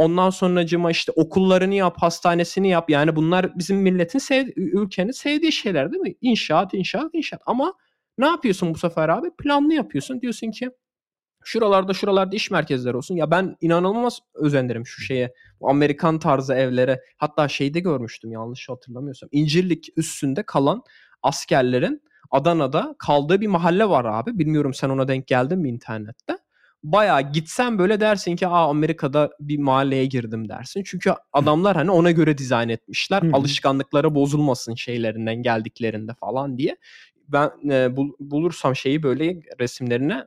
Ondan 0.00 0.30
sonracıma 0.30 0.90
işte 0.90 1.12
okullarını 1.16 1.74
yap, 1.74 1.96
hastanesini 1.98 2.68
yap. 2.68 2.90
Yani 2.90 3.16
bunlar 3.16 3.58
bizim 3.58 3.76
milletin, 3.76 4.18
sev, 4.18 4.48
ülkenin 4.56 5.10
sevdiği 5.10 5.52
şeyler 5.52 5.92
değil 5.92 6.02
mi? 6.02 6.14
İnşaat, 6.20 6.74
inşaat, 6.74 7.10
inşaat. 7.12 7.40
Ama 7.46 7.74
ne 8.18 8.26
yapıyorsun 8.26 8.74
bu 8.74 8.78
sefer 8.78 9.08
abi? 9.08 9.30
Planlı 9.38 9.74
yapıyorsun. 9.74 10.20
Diyorsun 10.20 10.50
ki 10.50 10.70
şuralarda 11.44 11.92
şuralarda 11.94 12.36
iş 12.36 12.50
merkezleri 12.50 12.96
olsun. 12.96 13.16
Ya 13.16 13.30
ben 13.30 13.56
inanılmaz 13.60 14.18
özendirim 14.34 14.86
şu 14.86 15.02
şeye. 15.02 15.34
Amerikan 15.62 16.18
tarzı 16.18 16.54
evlere. 16.54 17.00
Hatta 17.16 17.48
şeyde 17.48 17.80
görmüştüm 17.80 18.32
yanlış 18.32 18.68
hatırlamıyorsam. 18.68 19.28
İncirlik 19.32 19.88
üstünde 19.96 20.42
kalan 20.42 20.82
askerlerin 21.22 22.02
Adana'da 22.30 22.94
kaldığı 22.98 23.40
bir 23.40 23.46
mahalle 23.46 23.88
var 23.88 24.04
abi. 24.04 24.38
Bilmiyorum 24.38 24.74
sen 24.74 24.88
ona 24.88 25.08
denk 25.08 25.26
geldin 25.26 25.58
mi 25.58 25.68
internette? 25.68 26.36
Baya 26.82 27.20
gitsen 27.20 27.78
böyle 27.78 28.00
dersin 28.00 28.36
ki 28.36 28.46
Aa, 28.46 28.68
Amerika'da 28.68 29.30
bir 29.40 29.58
mahalleye 29.58 30.06
girdim 30.06 30.48
dersin. 30.48 30.82
Çünkü 30.86 31.14
adamlar 31.32 31.76
hani 31.76 31.90
ona 31.90 32.10
göre 32.10 32.38
dizayn 32.38 32.68
etmişler. 32.68 33.22
Alışkanlıkları 33.32 34.14
bozulmasın 34.14 34.74
şeylerinden 34.74 35.42
geldiklerinde 35.42 36.12
falan 36.20 36.58
diye 36.58 36.76
ben 37.28 37.50
e, 37.70 37.96
bul, 37.96 38.12
bulursam 38.20 38.76
şeyi 38.76 39.02
böyle 39.02 39.40
resimlerine 39.60 40.24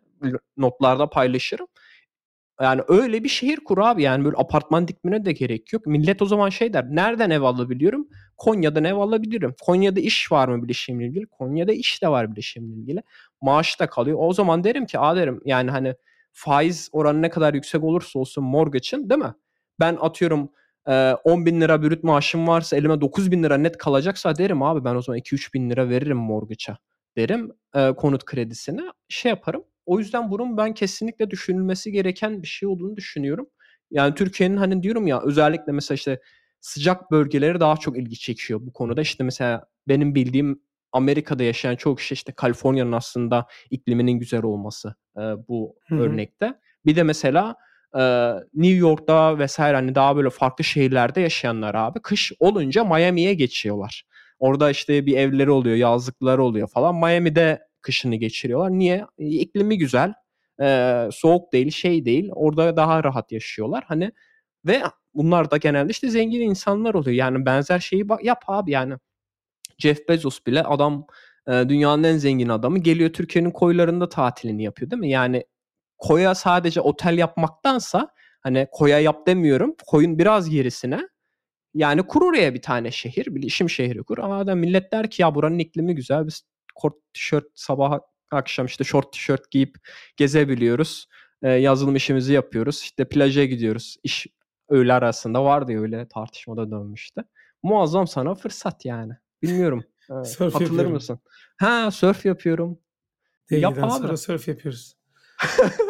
notlarda 0.58 1.10
paylaşırım. 1.10 1.68
Yani 2.62 2.82
öyle 2.88 3.24
bir 3.24 3.30
şehir 3.30 3.58
kur 3.58 3.78
abi 3.78 4.04
yani 4.04 4.26
böyle 4.26 4.38
apartman 4.38 4.88
dikmene 4.88 5.26
de 5.26 5.32
gerek 5.32 5.74
yok. 5.74 5.86
Millet 5.86 6.22
o 6.22 6.26
zaman 6.26 6.49
şey 6.49 6.74
der. 6.74 6.86
Nereden 6.89 7.30
ev 7.30 7.41
alabiliyorum? 7.41 8.08
Konya'dan 8.38 8.84
ev 8.84 8.95
alabilirim. 8.95 9.56
Konya'da 9.62 9.99
iş 9.99 10.32
var 10.32 10.47
mı 10.47 10.64
bilişimle 10.64 11.06
ilgili? 11.08 11.26
Konya'da 11.26 11.74
iş 11.74 12.01
de 12.01 12.08
var 12.08 12.32
bilişimle 12.32 12.74
ilgili. 12.76 13.04
Maaş 13.41 13.80
da 13.80 13.88
kalıyor. 13.88 14.18
O 14.22 14.34
zaman 14.34 14.64
derim 14.64 14.86
ki 14.86 14.99
a 14.99 15.16
derim 15.16 15.41
yani 15.45 15.72
hani 15.72 15.95
faiz 16.34 16.90
oranı 16.92 17.22
ne 17.22 17.30
kadar 17.30 17.54
yüksek 17.54 17.84
olursa 17.84 18.20
olsun 18.20 18.44
mortgage'ın 18.44 19.10
değil 19.10 19.22
mi? 19.22 19.34
Ben 19.80 19.98
atıyorum 20.02 20.50
10 21.24 21.46
bin 21.46 21.62
lira 21.62 21.82
brüt 21.82 22.04
maaşım 22.04 22.48
varsa 22.48 22.78
elime 22.78 23.02
9 23.02 23.32
bin 23.32 23.44
lira 23.44 23.58
net 23.58 23.78
kalacaksa 23.78 24.36
derim 24.36 24.64
abi 24.64 24.86
ben 24.86 24.96
o 24.96 25.02
zaman 25.02 25.20
2-3 25.20 25.54
bin 25.54 25.70
lira 25.70 25.90
veririm 25.90 26.18
mortgage'a 26.18 26.78
derim 27.18 27.52
konut 27.98 28.26
kredisine 28.26 28.82
şey 29.10 29.30
yaparım. 29.30 29.64
O 29.86 30.00
yüzden 30.00 30.32
bunun 30.32 30.58
ben 30.58 30.74
kesinlikle 30.74 31.32
düşünülmesi 31.32 31.92
gereken 31.92 32.42
bir 32.42 32.48
şey 32.48 32.70
olduğunu 32.70 32.96
düşünüyorum. 32.96 33.48
Yani 33.92 34.16
Türkiye'nin 34.16 34.58
hani 34.58 34.84
diyorum 34.84 35.08
ya 35.08 35.22
özellikle 35.22 35.72
mesela 35.72 35.96
işte 35.96 36.20
sıcak 36.62 37.12
bölgeleri 37.12 37.60
daha 37.60 37.78
çok 37.78 37.98
ilgi 37.98 38.20
çekiyor 38.20 38.60
bu 38.64 38.74
konuda. 38.74 39.02
İşte 39.02 39.24
mesela 39.24 39.66
benim 39.88 40.16
bildiğim 40.16 40.62
Amerika'da 40.94 41.44
yaşayan 41.44 41.76
çok 41.76 41.98
kişi 41.98 42.14
işte 42.14 42.32
Kaliforniya'nın 42.32 42.91
aslında 42.91 43.46
ikliminin 43.70 44.20
güzel 44.20 44.44
olması 44.44 44.96
e, 45.18 45.22
bu 45.22 45.76
Hı-hı. 45.88 46.00
örnekte. 46.00 46.54
Bir 46.86 46.96
de 46.96 47.04
mesela 47.04 47.56
e, 47.96 48.02
New 48.54 48.78
York'ta 48.78 49.39
vesaire 49.39 49.76
hani 49.76 49.96
daha 49.96 50.16
böyle 50.16 50.30
farklı 50.30 50.64
şehirlerde 50.64 51.22
yaşayanlar 51.22 51.76
abi 51.76 52.00
kış 52.02 52.32
olunca 52.39 52.84
Miami'ye 52.84 53.34
geçiyorlar. 53.34 54.04
Orada 54.39 54.70
işte 54.70 55.06
bir 55.06 55.18
evleri 55.18 55.52
oluyor, 55.52 55.76
yazlıkları 55.76 56.44
oluyor 56.44 56.68
falan. 56.68 56.96
Miami'de 56.96 57.60
kışını 57.82 58.16
geçiriyorlar. 58.16 58.72
Niye? 58.72 59.06
İklimi 59.18 59.78
güzel. 59.78 60.14
E, 60.62 61.10
soğuk 61.12 61.54
değil, 61.54 61.72
şey 61.72 62.06
değil. 62.06 62.30
Orada 62.34 62.78
daha 62.78 63.04
rahat 63.04 63.32
yaşıyorlar. 63.32 63.84
Hani 63.88 64.12
ve 64.66 64.82
bunlar 65.14 65.52
da 65.52 65.58
genelde 65.58 65.91
işte 65.91 66.10
zengin 66.10 66.41
insanlar 66.41 66.94
oluyor. 66.94 67.16
Yani 67.16 67.46
benzer 67.46 67.80
şeyi 67.80 68.06
yap 68.24 68.44
abi 68.48 68.72
yani. 68.72 68.94
Jeff 69.78 70.10
Bezos 70.10 70.40
bile 70.48 70.64
adam 70.64 71.08
dünyanın 71.48 72.04
en 72.04 72.18
zengin 72.18 72.50
adamı 72.50 72.80
geliyor 72.80 73.14
Türkiye'nin 73.14 73.52
koylarında 73.52 74.10
tatilini 74.10 74.64
yapıyor 74.64 74.92
değil 74.92 75.00
mi? 75.00 75.10
Yani 75.10 75.46
koya 75.98 76.36
sadece 76.36 76.82
otel 76.82 77.18
yapmaktansa 77.18 78.10
hani 78.42 78.68
koya 78.72 79.00
yap 79.00 79.28
demiyorum. 79.28 79.76
Koyun 79.88 80.20
biraz 80.20 80.50
gerisine 80.50 81.08
yani 81.74 82.04
kur 82.04 82.22
oraya 82.22 82.54
bir 82.54 82.62
tane 82.62 82.92
şehir, 82.92 83.36
bilişim 83.36 83.70
şehri 83.70 84.04
kur. 84.04 84.18
Ama 84.18 84.48
da 84.48 84.56
millet 84.56 84.92
der 84.92 85.10
ki 85.10 85.22
ya 85.22 85.36
buranın 85.36 85.60
iklimi 85.60 85.96
güzel. 85.96 86.28
Biz 86.28 86.44
kort 86.76 86.96
tişört 87.14 87.46
sabah 87.56 88.00
akşam 88.32 88.66
işte 88.66 88.84
short 88.84 89.14
tişört 89.14 89.52
giyip 89.52 89.76
gezebiliyoruz. 90.18 91.08
Yazılım 91.42 91.96
işimizi 91.96 92.34
yapıyoruz. 92.34 92.82
İşte 92.82 93.06
plaja 93.10 93.46
gidiyoruz. 93.46 93.96
İş 94.04 94.28
öğle 94.70 94.94
arasında 94.94 95.44
vardı 95.44 95.82
öyle 95.82 96.08
tartışmada 96.08 96.72
dönmüştü. 96.72 97.24
Muazzam 97.64 98.08
sana 98.08 98.36
fırsat 98.36 98.86
yani. 98.86 99.14
Bilmiyorum. 99.44 99.84
Evet, 100.12 100.28
surf 100.28 100.54
hatırlar 100.54 100.62
yapıyorum. 100.68 100.94
mısın? 100.94 101.20
Ha 101.58 101.91
surf 101.91 102.26
yapıyorum. 102.26 102.80
Yap 103.50 103.78
abi. 103.82 103.91
sonra 103.91 104.18
surf 104.18 104.48
yapıyoruz. 104.48 104.98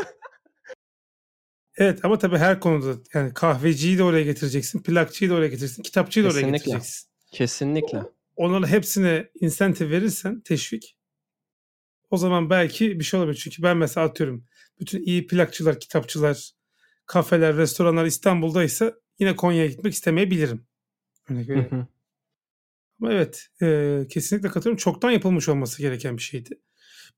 Evet 1.77 2.05
ama 2.05 2.17
tabii 2.17 2.37
her 2.37 2.59
konuda 2.59 2.99
yani 3.13 3.33
kahveciyi 3.33 3.97
de 3.97 4.03
oraya 4.03 4.23
getireceksin, 4.23 4.83
plakçıyı 4.83 5.31
da 5.31 5.33
oraya 5.33 5.47
getireceksin, 5.47 5.83
kitapçıyı 5.83 6.25
da 6.25 6.29
oraya 6.29 6.41
getireceksin. 6.49 7.09
Kesinlikle. 7.31 8.03
Onların 8.35 8.67
hepsine 8.67 9.29
insentif 9.39 9.91
verirsen, 9.91 10.41
teşvik 10.41 10.97
o 12.09 12.17
zaman 12.17 12.49
belki 12.49 12.99
bir 12.99 13.03
şey 13.03 13.19
olabilir. 13.19 13.39
Çünkü 13.43 13.63
ben 13.63 13.77
mesela 13.77 14.07
atıyorum 14.07 14.45
bütün 14.79 15.03
iyi 15.03 15.27
plakçılar, 15.27 15.79
kitapçılar, 15.79 16.51
kafeler, 17.05 17.57
restoranlar 17.57 18.05
İstanbul'daysa 18.05 18.93
yine 19.19 19.35
Konya'ya 19.35 19.67
gitmek 19.67 19.93
istemeyebilirim. 19.93 20.65
Örnek 21.29 21.49
veriyorum. 21.49 21.87
Ama 23.01 23.13
evet 23.13 23.47
e, 23.61 23.99
kesinlikle 24.09 24.49
katılıyorum. 24.49 24.77
Çoktan 24.77 25.11
yapılmış 25.11 25.49
olması 25.49 25.81
gereken 25.81 26.17
bir 26.17 26.21
şeydi. 26.21 26.59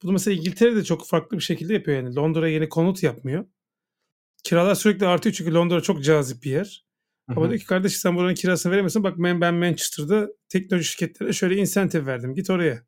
Bunu 0.04 0.12
mesela 0.12 0.38
İngiltere'de 0.38 0.84
çok 0.84 1.08
farklı 1.08 1.38
bir 1.38 1.44
şekilde 1.44 1.74
yapıyor 1.74 1.98
yani. 1.98 2.16
Londra 2.16 2.50
yeni 2.50 2.70
konut 2.70 3.04
yapmıyor. 3.04 3.46
Kiralar 4.44 4.76
sürekli 4.76 5.08
artıyor 5.08 5.34
çünkü 5.34 5.54
Londra 5.54 5.82
çok 5.82 6.04
cazip 6.04 6.44
bir 6.44 6.52
yer. 6.52 6.86
Ama 7.28 7.46
hı. 7.46 7.50
diyor 7.50 7.60
ki 7.60 7.66
kardeş 7.66 7.98
sen 7.98 8.16
buranın 8.16 8.34
kirasını 8.34 8.72
veremiyorsun. 8.72 9.04
Bak 9.04 9.14
ben, 9.18 9.42
ben 9.42 9.54
Manchester'da 9.56 10.28
teknoloji 10.50 10.88
şirketlere 10.88 11.34
şöyle 11.34 11.56
insentif 11.56 12.06
verdim. 12.06 12.34
Git 12.34 12.50
oraya. 12.50 12.86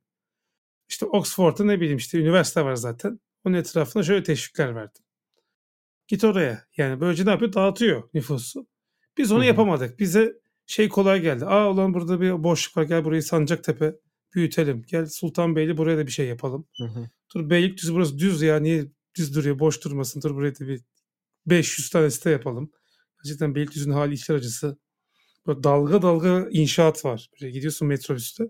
İşte 0.90 1.06
Oxford'da 1.06 1.64
ne 1.64 1.80
bileyim 1.80 1.98
işte 1.98 2.20
üniversite 2.20 2.66
var 2.66 2.76
zaten. 2.76 3.20
Onun 3.46 3.56
etrafına 3.56 4.04
şöyle 4.04 4.24
teşvikler 4.24 4.76
verdim. 4.76 5.04
Git 6.08 6.24
oraya. 6.24 6.68
Yani 6.78 7.02
böylece 7.02 7.26
ne 7.26 7.30
yapıyor? 7.30 7.54
Dağıtıyor 7.54 8.10
nüfusu. 8.14 8.68
Biz 9.18 9.32
onu 9.32 9.40
Hı 9.40 9.44
hı. 9.44 9.48
yapamadık. 9.48 10.00
Bize 10.00 10.34
şey 10.68 10.89
kolay 10.89 11.22
geldi. 11.22 11.45
Aa 11.45 11.72
ulan 11.72 11.93
burada 11.93 12.22
bir 12.22 12.43
boşluk 12.43 12.78
var. 12.78 12.84
Gel 12.84 13.05
burayı 13.05 13.24
Sancaktepe 13.24 13.95
büyütelim. 14.36 14.84
Gel 14.88 15.05
Sultanbeyli 15.05 15.78
buraya 15.78 15.97
da 15.97 16.05
bir 16.07 16.11
şey 16.11 16.28
yapalım. 16.28 16.68
Hı 16.78 16.84
hı. 16.84 17.09
Dur 17.36 17.49
Beylikdüzü 17.49 17.93
burası 17.93 18.20
düz 18.20 18.41
ya. 18.41 18.59
Niye 18.59 18.86
düz 19.18 19.36
duruyor? 19.36 19.59
Boş 19.59 19.84
durmasın. 19.84 20.22
Dur 20.22 20.36
buraya 20.36 20.55
da 20.59 20.68
bir 20.68 20.82
500 21.45 21.89
tane 21.89 22.09
site 22.11 22.30
yapalım. 22.30 22.72
Gerçekten 23.24 23.55
Beylikdüzü'nün 23.55 23.93
hali 23.93 24.13
içler 24.13 24.36
acısı. 24.36 24.78
Böyle 25.47 25.63
dalga 25.63 26.01
dalga 26.01 26.47
inşaat 26.51 27.05
var. 27.05 27.30
Böyle 27.41 27.51
gidiyorsun 27.51 27.88
metrobüste. 27.88 28.43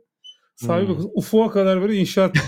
Sahibi 0.56 0.86
Hmm. 0.88 0.90
bakıyorsun 0.94 1.12
ufuğa 1.16 1.52
kadar 1.52 1.82
böyle 1.82 1.96
inşaat. 1.96 2.36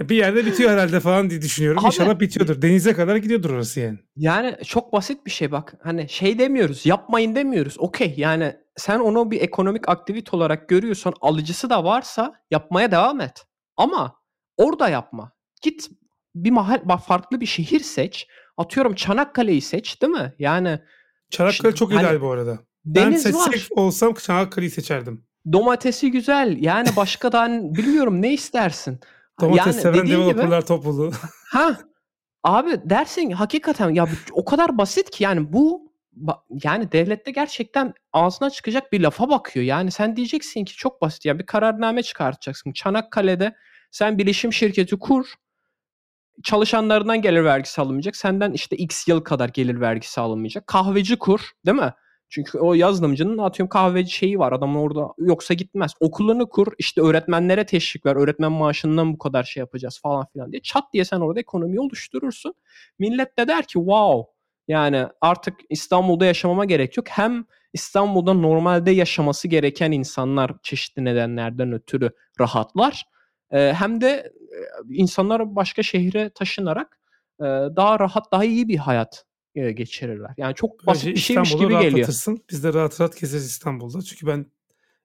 bir 0.00 0.16
yerde 0.16 0.46
bitiyor 0.46 0.70
herhalde 0.70 1.00
falan 1.00 1.30
diye 1.30 1.42
düşünüyorum. 1.42 1.78
Abi- 1.78 1.86
İnşallah 1.86 2.20
bitiyordur. 2.20 2.62
Denize 2.62 2.92
kadar 2.92 3.16
gidiyordur 3.16 3.50
orası 3.50 3.80
yani. 3.80 3.98
Yani 4.16 4.56
çok 4.64 4.92
basit 4.92 5.26
bir 5.26 5.30
şey 5.30 5.52
bak. 5.52 5.74
Hani 5.82 6.08
şey 6.08 6.38
demiyoruz, 6.38 6.86
yapmayın 6.86 7.34
demiyoruz. 7.34 7.74
Okey 7.78 8.14
yani 8.16 8.56
sen 8.76 8.98
onu 8.98 9.30
bir 9.30 9.40
ekonomik 9.40 9.88
aktivite 9.88 10.36
olarak 10.36 10.68
görüyorsan, 10.68 11.14
alıcısı 11.20 11.70
da 11.70 11.84
varsa 11.84 12.34
yapmaya 12.50 12.90
devam 12.90 13.20
et. 13.20 13.44
Ama 13.76 14.16
orada 14.56 14.88
yapma. 14.88 15.32
Git 15.62 15.88
bir 16.34 16.50
mahal, 16.50 16.98
farklı 17.06 17.40
bir 17.40 17.46
şehir 17.46 17.80
seç. 17.80 18.26
Atıyorum 18.56 18.94
Çanakkale'yi 18.94 19.60
seç, 19.60 20.02
değil 20.02 20.12
mi? 20.12 20.34
Yani 20.38 20.80
Çanakkale 21.30 21.56
Şimdi 21.56 21.74
çok 21.74 21.92
hani 21.92 22.00
ideal 22.00 22.20
bu 22.20 22.30
arada. 22.30 22.58
Ben 22.84 23.06
deniz 23.06 23.22
seçsek 23.22 23.46
var. 23.46 23.68
olsam 23.70 24.14
Çanakkale'yi 24.14 24.70
seçerdim. 24.70 25.24
Domatesi 25.52 26.10
güzel. 26.10 26.56
Yani 26.60 26.88
başka 26.96 27.32
da 27.32 27.40
hani 27.40 27.74
bilmiyorum 27.74 28.22
ne 28.22 28.32
istersin. 28.32 29.00
Domates 29.40 29.66
yani 29.66 29.74
seven 29.82 29.94
dediğin 29.94 30.06
gibi 30.06 30.24
developerlar 30.24 30.66
topluluğu. 30.66 31.10
Ha 31.50 31.78
abi 32.42 32.80
dersin 32.84 33.28
ki 33.28 33.34
hakikaten 33.34 33.90
ya 33.90 34.08
o 34.32 34.44
kadar 34.44 34.78
basit 34.78 35.10
ki 35.10 35.24
yani 35.24 35.52
bu 35.52 35.92
yani 36.64 36.92
devlette 36.92 37.30
gerçekten 37.30 37.94
ağzına 38.12 38.50
çıkacak 38.50 38.92
bir 38.92 39.00
lafa 39.00 39.28
bakıyor. 39.30 39.66
Yani 39.66 39.90
sen 39.90 40.16
diyeceksin 40.16 40.64
ki 40.64 40.76
çok 40.76 41.02
basit 41.02 41.24
ya 41.24 41.38
bir 41.38 41.46
kararname 41.46 42.02
çıkartacaksın. 42.02 42.72
Çanakkale'de 42.72 43.54
sen 43.90 44.18
bilişim 44.18 44.52
şirketi 44.52 44.98
kur. 44.98 45.34
Çalışanlarından 46.42 47.22
gelir 47.22 47.44
vergisi 47.44 47.80
alınmayacak. 47.80 48.16
Senden 48.16 48.52
işte 48.52 48.76
X 48.76 49.08
yıl 49.08 49.20
kadar 49.20 49.48
gelir 49.48 49.80
vergisi 49.80 50.20
alınmayacak. 50.20 50.66
Kahveci 50.66 51.16
kur, 51.18 51.50
değil 51.66 51.76
mi? 51.78 51.92
Çünkü 52.28 52.58
o 52.58 52.74
yazılımcının 52.74 53.38
atıyorum 53.38 53.68
kahveci 53.68 54.10
şeyi 54.10 54.38
var. 54.38 54.52
Adam 54.52 54.76
orada 54.76 55.08
yoksa 55.18 55.54
gitmez. 55.54 55.92
Okulunu 56.00 56.48
kur. 56.48 56.66
işte 56.78 57.00
öğretmenlere 57.00 57.66
teşvik 57.66 58.06
ver. 58.06 58.16
Öğretmen 58.16 58.52
maaşından 58.52 59.12
bu 59.12 59.18
kadar 59.18 59.44
şey 59.44 59.60
yapacağız 59.60 60.00
falan 60.02 60.26
filan 60.32 60.52
diye. 60.52 60.62
Çat 60.62 60.84
diye 60.92 61.04
sen 61.04 61.20
orada 61.20 61.40
ekonomiyi 61.40 61.80
oluşturursun. 61.80 62.54
Millet 62.98 63.38
de 63.38 63.48
der 63.48 63.62
ki 63.62 63.72
wow. 63.72 64.34
Yani 64.68 65.06
artık 65.20 65.54
İstanbul'da 65.70 66.24
yaşamama 66.24 66.64
gerek 66.64 66.96
yok. 66.96 67.08
Hem 67.08 67.44
İstanbul'da 67.72 68.34
normalde 68.34 68.90
yaşaması 68.90 69.48
gereken 69.48 69.92
insanlar 69.92 70.52
çeşitli 70.62 71.04
nedenlerden 71.04 71.72
ötürü 71.72 72.10
rahatlar. 72.40 73.04
Ee, 73.50 73.72
hem 73.78 74.00
de 74.00 74.08
e, 74.08 74.58
insanlar 74.94 75.56
başka 75.56 75.82
şehre 75.82 76.30
taşınarak 76.30 76.98
e, 77.40 77.44
daha 77.76 78.00
rahat, 78.00 78.32
daha 78.32 78.44
iyi 78.44 78.68
bir 78.68 78.76
hayat 78.76 79.24
e, 79.54 79.72
geçirirler. 79.72 80.34
Yani 80.36 80.54
çok 80.54 80.86
basit 80.86 81.04
Böylece 81.04 81.16
bir 81.16 81.20
şeymiş 81.20 81.50
İstanbul'u 81.50 81.68
gibi 81.80 81.90
geliyor. 81.90 82.08
Biz 82.50 82.64
de 82.64 82.72
rahat 82.74 83.00
rahat 83.00 83.20
gezeriz 83.20 83.46
İstanbul'da. 83.46 84.02
Çünkü 84.02 84.26
ben 84.26 84.46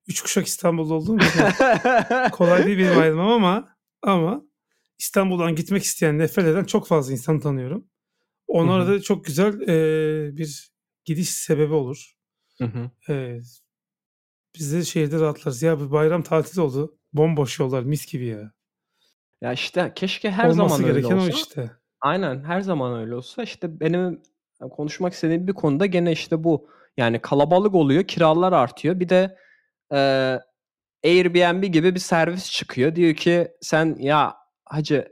üç 0.08 0.22
kuşak 0.22 0.48
İstanbul'da 0.48 0.94
olduğum 0.94 1.18
için 1.18 1.40
kolay 2.32 2.66
değil 2.66 2.78
benim 2.78 2.98
ayrılmam 3.00 3.32
ama 3.32 3.76
ama 4.02 4.42
İstanbul'dan 5.00 5.56
gitmek 5.56 5.84
isteyen, 5.84 6.18
nefret 6.20 6.46
eden 6.46 6.64
çok 6.64 6.88
fazla 6.88 7.12
insan 7.12 7.40
tanıyorum. 7.40 7.88
Onlara 8.48 8.84
Hı 8.84 8.88
hı. 8.88 8.92
da 8.94 9.02
çok 9.02 9.26
güzel 9.26 9.62
e, 9.62 10.38
bir 10.38 10.72
gidiş 11.06 11.30
sebebi 11.30 11.74
olur. 11.74 12.14
E, 13.10 13.40
biz 14.56 14.74
de 14.74 14.84
şehirde 14.84 15.20
rahatlarız. 15.20 15.62
Ya 15.64 15.80
bir 15.80 15.92
bayram 15.92 16.24
tatili 16.24 16.62
oldu. 16.62 16.98
Bomboş 17.14 17.60
yollar 17.60 17.84
mis 17.84 18.06
gibi 18.06 18.26
ya. 18.26 18.54
ya 19.42 19.54
işte 19.54 19.92
keşke 19.96 20.32
her 20.32 20.50
Olması 20.50 20.58
zaman 20.58 20.90
öyle 20.90 21.00
gereken 21.00 21.16
olsa. 21.18 21.26
o 21.26 21.30
işte. 21.30 21.72
Aynen 22.02 22.44
her 22.44 22.62
zaman 22.62 23.00
öyle 23.00 23.16
olsa 23.16 23.44
işte 23.44 23.80
benim 23.80 24.22
konuşmak 24.60 25.14
istediğim 25.14 25.48
bir 25.48 25.54
konuda 25.54 25.86
gene 25.86 26.12
işte 26.12 26.44
bu. 26.44 26.68
Yani 26.98 27.20
kalabalık 27.20 27.76
oluyor, 27.76 28.04
kiralar 28.04 28.54
artıyor. 28.54 29.00
Bir 29.00 29.10
de 29.10 29.38
e, 29.94 29.98
Airbnb 31.06 31.64
gibi 31.64 31.96
bir 31.96 32.00
servis 32.00 32.52
çıkıyor. 32.52 32.96
Diyor 32.96 33.16
ki 33.16 33.52
sen 33.62 33.96
ya 34.00 34.36
hacı 34.66 35.08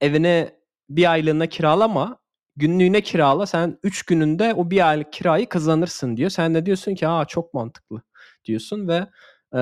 evine 0.00 0.50
bir 0.88 1.10
aylığına 1.10 1.46
kiralama, 1.46 2.18
günlüğüne 2.56 3.00
kirala. 3.00 3.46
Sen 3.46 3.78
3 3.82 4.02
gününde 4.02 4.54
o 4.54 4.70
bir 4.70 4.88
aylık 4.88 5.12
kirayı 5.12 5.48
kazanırsın 5.48 6.16
diyor. 6.16 6.30
Sen 6.30 6.54
de 6.54 6.66
diyorsun 6.66 6.94
ki 6.94 7.08
aa 7.08 7.24
çok 7.24 7.54
mantıklı 7.54 8.02
diyorsun 8.44 8.88
ve 8.88 9.06
e, 9.54 9.60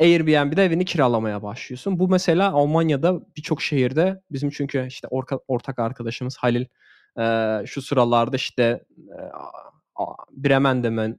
Airbnb'de 0.00 0.64
evini 0.64 0.84
kiralamaya 0.84 1.42
başlıyorsun. 1.42 1.98
Bu 1.98 2.08
mesela 2.08 2.52
Almanya'da 2.52 3.20
birçok 3.36 3.62
şehirde 3.62 4.20
bizim 4.30 4.50
çünkü 4.50 4.86
işte 4.86 5.08
orka, 5.08 5.38
ortak 5.48 5.78
arkadaşımız 5.78 6.36
Halil 6.36 6.66
e, 7.20 7.62
şu 7.66 7.82
sıralarda 7.82 8.36
işte 8.36 8.84
e, 8.96 9.18
Bremen'de 10.32 11.16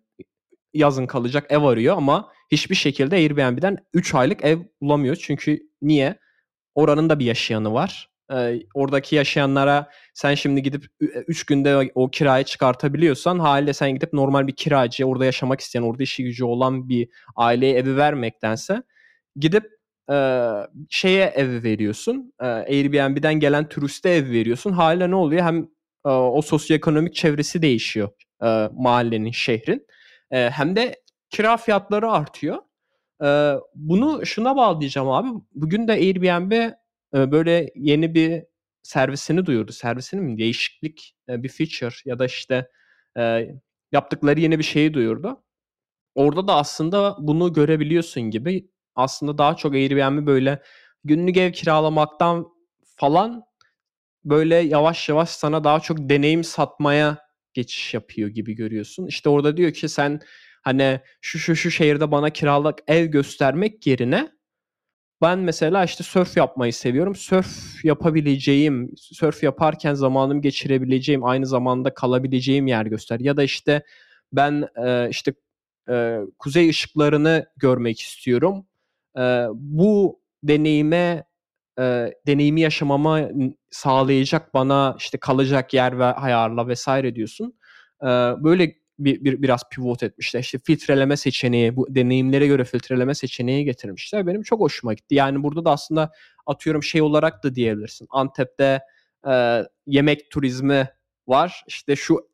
yazın 0.73 1.05
kalacak 1.07 1.45
ev 1.49 1.63
arıyor 1.63 1.97
ama 1.97 2.31
hiçbir 2.51 2.75
şekilde 2.75 3.15
Airbnb'den 3.15 3.77
3 3.93 4.15
aylık 4.15 4.45
ev 4.45 4.59
bulamıyor. 4.81 5.15
Çünkü 5.15 5.59
niye? 5.81 6.19
Oranın 6.75 7.09
da 7.09 7.19
bir 7.19 7.25
yaşayanı 7.25 7.73
var. 7.73 8.09
Ee, 8.33 8.59
oradaki 8.73 9.15
yaşayanlara 9.15 9.89
sen 10.13 10.35
şimdi 10.35 10.63
gidip 10.63 10.85
3 10.99 11.45
günde 11.45 11.91
o 11.95 12.11
kirayı 12.11 12.43
çıkartabiliyorsan 12.43 13.39
haliyle 13.39 13.73
sen 13.73 13.91
gidip 13.93 14.13
normal 14.13 14.47
bir 14.47 14.55
kiracı, 14.55 15.05
orada 15.05 15.25
yaşamak 15.25 15.59
isteyen, 15.59 15.83
orada 15.83 16.03
işi 16.03 16.23
gücü 16.23 16.43
olan 16.45 16.89
bir 16.89 17.09
aileye 17.35 17.73
evi 17.75 17.97
vermektense 17.97 18.83
gidip 19.35 19.63
e, 20.11 20.49
şeye 20.89 21.25
ev 21.25 21.63
veriyorsun. 21.63 22.33
E, 22.41 22.45
Airbnb'den 22.45 23.33
gelen 23.33 23.69
turiste 23.69 24.09
ev 24.09 24.31
veriyorsun. 24.31 24.71
Haliyle 24.71 25.11
ne 25.11 25.15
oluyor? 25.15 25.43
Hem 25.43 25.67
o 26.09 26.41
sosyoekonomik 26.41 27.15
çevresi 27.15 27.61
değişiyor 27.61 28.09
e, 28.43 28.69
mahallenin, 28.73 29.31
şehrin. 29.31 29.87
E, 30.31 30.49
hem 30.49 30.75
de 30.75 31.03
kira 31.29 31.57
fiyatları 31.57 32.11
artıyor. 32.11 32.57
E, 33.23 33.53
bunu 33.75 34.25
şuna 34.25 34.55
bağlayacağım 34.55 35.09
abi. 35.09 35.27
Bugün 35.55 35.87
de 35.87 35.91
Airbnb 35.91 36.51
e, 36.51 37.31
böyle 37.31 37.71
yeni 37.75 38.13
bir 38.15 38.43
servisini 38.83 39.45
duyurdu. 39.45 39.71
Servisini 39.71 40.21
mi? 40.21 40.37
Değişiklik, 40.37 41.15
e, 41.29 41.43
bir 41.43 41.49
feature 41.49 41.95
ya 42.05 42.19
da 42.19 42.25
işte 42.25 42.69
e, 43.17 43.47
yaptıkları 43.91 44.39
yeni 44.39 44.59
bir 44.59 44.63
şeyi 44.63 44.93
duyurdu. 44.93 45.43
Orada 46.15 46.47
da 46.47 46.55
aslında 46.55 47.17
bunu 47.19 47.53
görebiliyorsun 47.53 48.23
gibi. 48.23 48.69
Aslında 48.95 49.37
daha 49.37 49.55
çok 49.55 49.73
Airbnb 49.73 50.27
böyle 50.27 50.61
günlük 51.03 51.37
ev 51.37 51.51
kiralamaktan 51.51 52.47
falan 52.95 53.43
böyle 54.25 54.55
yavaş 54.55 55.09
yavaş 55.09 55.29
sana 55.29 55.63
daha 55.63 55.79
çok 55.79 55.97
deneyim 55.99 56.43
satmaya 56.43 57.17
geçiş 57.53 57.93
yapıyor 57.93 58.29
gibi 58.29 58.53
görüyorsun. 58.53 59.07
İşte 59.07 59.29
orada 59.29 59.57
diyor 59.57 59.71
ki 59.71 59.89
sen 59.89 60.19
hani 60.61 60.99
şu 61.21 61.39
şu 61.39 61.55
şu 61.55 61.71
şehirde 61.71 62.11
bana 62.11 62.29
kiralık 62.29 62.79
ev 62.87 63.05
göstermek 63.05 63.87
yerine 63.87 64.35
ben 65.21 65.39
mesela 65.39 65.83
işte 65.83 66.03
surf 66.03 66.37
yapmayı 66.37 66.73
seviyorum. 66.73 67.15
Surf 67.15 67.85
yapabileceğim, 67.85 68.91
surf 68.97 69.43
yaparken 69.43 69.93
zamanımı 69.93 70.41
geçirebileceğim, 70.41 71.23
aynı 71.25 71.45
zamanda 71.45 71.93
kalabileceğim 71.93 72.67
yer 72.67 72.85
göster. 72.85 73.19
Ya 73.19 73.37
da 73.37 73.43
işte 73.43 73.83
ben 74.33 74.67
e, 74.85 75.09
işte 75.09 75.33
e, 75.89 76.19
kuzey 76.39 76.69
ışıklarını 76.69 77.45
görmek 77.57 77.99
istiyorum. 77.99 78.65
E, 79.17 79.21
bu 79.53 80.21
deneyime 80.43 81.23
e, 81.79 82.13
deneyimi 82.27 82.61
yaşamama 82.61 83.29
sağlayacak 83.71 84.53
bana 84.53 84.95
işte 84.99 85.17
kalacak 85.17 85.73
yer 85.73 85.99
ve 85.99 86.03
ayarla 86.05 86.67
vesaire 86.67 87.15
diyorsun. 87.15 87.53
E, 88.01 88.07
böyle 88.43 88.75
bir, 88.99 89.23
bir 89.23 89.41
biraz 89.41 89.61
pivot 89.71 90.03
etmişler. 90.03 90.39
İşte 90.39 90.59
filtreleme 90.65 91.17
seçeneği, 91.17 91.75
bu 91.75 91.95
deneyimlere 91.95 92.47
göre 92.47 92.63
filtreleme 92.63 93.15
seçeneği 93.15 93.65
getirmişler. 93.65 94.27
Benim 94.27 94.43
çok 94.43 94.59
hoşuma 94.59 94.93
gitti. 94.93 95.15
Yani 95.15 95.43
burada 95.43 95.65
da 95.65 95.71
aslında 95.71 96.11
atıyorum 96.45 96.83
şey 96.83 97.01
olarak 97.01 97.43
da 97.43 97.55
diyebilirsin. 97.55 98.07
Antep'te 98.09 98.79
e, 99.27 99.63
yemek 99.87 100.31
turizmi 100.31 100.89
var. 101.27 101.63
İşte 101.67 101.95
şu 101.95 102.29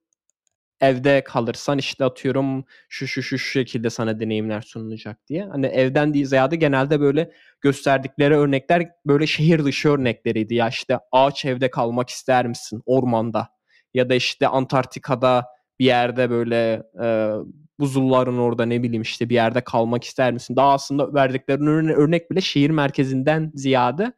evde 0.81 1.23
kalırsan 1.23 1.77
işte 1.77 2.05
atıyorum 2.05 2.65
şu 2.89 3.07
şu 3.07 3.23
şu 3.23 3.37
şu 3.37 3.51
şekilde 3.51 3.89
sana 3.89 4.19
deneyimler 4.19 4.61
sunulacak 4.61 5.27
diye. 5.27 5.45
Hani 5.45 5.65
evden 5.65 6.13
değil 6.13 6.25
ziyade 6.25 6.55
genelde 6.55 6.99
böyle 6.99 7.31
gösterdikleri 7.61 8.35
örnekler 8.35 8.89
böyle 9.05 9.27
şehir 9.27 9.65
dışı 9.65 9.89
örnekleriydi. 9.89 10.55
Ya 10.55 10.69
işte 10.69 10.99
ağaç 11.11 11.45
evde 11.45 11.71
kalmak 11.71 12.09
ister 12.09 12.47
misin 12.47 12.81
ormanda? 12.85 13.47
Ya 13.93 14.09
da 14.09 14.15
işte 14.15 14.47
Antarktika'da 14.47 15.45
bir 15.79 15.85
yerde 15.85 16.29
böyle 16.29 16.83
e, 17.03 17.31
buzulların 17.79 18.37
orada 18.37 18.65
ne 18.65 18.83
bileyim 18.83 19.01
işte 19.01 19.29
bir 19.29 19.35
yerde 19.35 19.61
kalmak 19.61 20.03
ister 20.03 20.33
misin? 20.33 20.55
Daha 20.55 20.73
aslında 20.73 21.13
verdikleri 21.13 21.93
örnek 21.93 22.31
bile 22.31 22.41
şehir 22.41 22.69
merkezinden 22.69 23.51
ziyade 23.55 24.13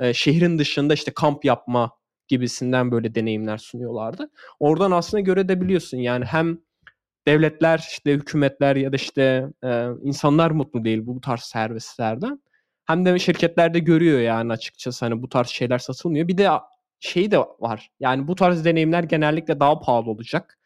e, 0.00 0.14
şehrin 0.14 0.58
dışında 0.58 0.94
işte 0.94 1.12
kamp 1.14 1.44
yapma 1.44 1.97
gibisinden 2.28 2.90
böyle 2.90 3.14
deneyimler 3.14 3.58
sunuyorlardı. 3.58 4.30
Oradan 4.60 4.90
aslında 4.90 5.20
görebiliyorsun 5.20 5.98
yani 5.98 6.24
hem 6.24 6.58
devletler 7.26 7.86
işte 7.90 8.12
hükümetler 8.12 8.76
ya 8.76 8.92
da 8.92 8.96
işte 8.96 9.48
e, 9.64 9.86
insanlar 10.02 10.50
mutlu 10.50 10.84
değil 10.84 11.06
bu 11.06 11.20
tarz 11.20 11.40
servislerden. 11.40 12.42
Hem 12.84 13.04
de 13.04 13.18
şirketler 13.18 13.74
de 13.74 13.78
görüyor 13.78 14.20
yani 14.20 14.52
açıkçası 14.52 15.04
hani 15.04 15.22
bu 15.22 15.28
tarz 15.28 15.48
şeyler 15.48 15.78
satılmıyor. 15.78 16.28
Bir 16.28 16.38
de 16.38 16.50
şey 17.00 17.30
de 17.30 17.38
var. 17.38 17.90
Yani 18.00 18.28
bu 18.28 18.34
tarz 18.34 18.64
deneyimler 18.64 19.02
genellikle 19.02 19.60
daha 19.60 19.78
pahalı 19.78 20.10
olacak. 20.10 20.58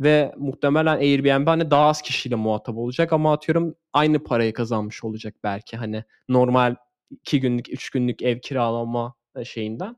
Ve 0.00 0.34
muhtemelen 0.36 0.96
Airbnb 0.96 1.46
hani 1.46 1.70
daha 1.70 1.86
az 1.86 2.02
kişiyle 2.02 2.34
muhatap 2.34 2.76
olacak 2.76 3.12
ama 3.12 3.32
atıyorum 3.32 3.74
aynı 3.92 4.24
parayı 4.24 4.52
kazanmış 4.52 5.04
olacak 5.04 5.34
belki. 5.44 5.76
Hani 5.76 6.04
normal 6.28 6.76
2 7.10 7.40
günlük 7.40 7.72
3 7.72 7.90
günlük 7.90 8.22
ev 8.22 8.38
kiralama 8.40 9.14
şeyinden. 9.44 9.96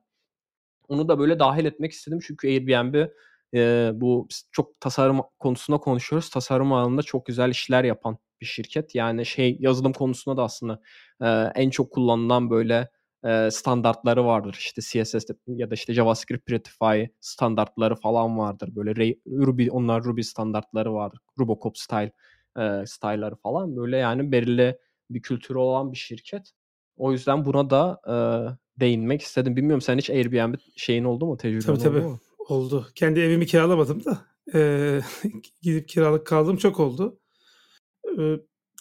Onu 0.93 1.09
da 1.09 1.19
böyle 1.19 1.39
dahil 1.39 1.65
etmek 1.65 1.93
istedim 1.93 2.19
çünkü 2.27 2.49
Airbnb 2.49 3.09
e, 3.55 3.91
bu 3.95 4.29
çok 4.53 4.81
tasarım 4.81 5.21
konusunda 5.39 5.79
konuşuyoruz. 5.79 6.31
Tasarım 6.31 6.73
alanında 6.73 7.03
çok 7.03 7.27
güzel 7.27 7.51
işler 7.51 7.85
yapan 7.85 8.19
bir 8.41 8.47
şirket. 8.47 8.95
Yani 8.95 9.27
şey 9.27 9.57
yazılım 9.61 9.93
konusunda 9.93 10.37
da 10.37 10.43
aslında 10.43 10.81
e, 11.23 11.27
en 11.55 11.71
çok 11.71 11.93
kullanılan 11.93 12.51
böyle 12.51 12.89
e, 13.25 13.51
standartları 13.51 14.25
vardır. 14.25 14.57
İşte 14.59 14.83
CSS 14.83 15.27
ya 15.47 15.71
da 15.71 15.75
işte 15.75 15.95
JavaScript 15.95 16.47
Prettify 16.47 17.05
standartları 17.21 17.95
falan 17.97 18.39
vardır. 18.39 18.69
Böyle 18.77 19.15
Ruby 19.27 19.69
onlar 19.71 20.05
Ruby 20.05 20.23
standartları 20.23 20.95
vardır. 20.95 21.21
Robocop 21.39 21.79
style 21.79 22.13
e, 22.59 22.87
style'ları 22.87 23.37
falan. 23.37 23.77
Böyle 23.77 23.97
yani 23.97 24.33
belirli 24.33 24.79
bir 25.11 25.23
kültürü 25.23 25.59
olan 25.59 25.93
bir 25.93 25.99
şirket. 25.99 26.53
O 26.97 27.13
yüzden 27.13 27.45
buna 27.45 27.71
da 27.71 28.01
değinmek 28.81 29.23
istedim. 29.23 29.57
Bilmiyorum 29.57 29.81
sen 29.81 29.99
hiç 29.99 30.11
Airbnb 30.11 30.55
şeyin 30.77 31.05
oldu 31.05 31.27
mu? 31.27 31.37
Tecrüben 31.37 31.67
tabii, 31.67 31.79
tabii. 31.79 31.99
oldu 31.99 32.09
mu? 32.09 32.21
Oldu. 32.49 32.89
Kendi 32.95 33.21
evimi 33.21 33.47
kiralamadım 33.47 34.05
da 34.05 34.27
e, 34.55 35.01
gidip 35.63 35.89
kiralık 35.89 36.27
kaldım 36.27 36.57
çok 36.57 36.81
oldu. 36.81 37.21
E, 38.19 38.23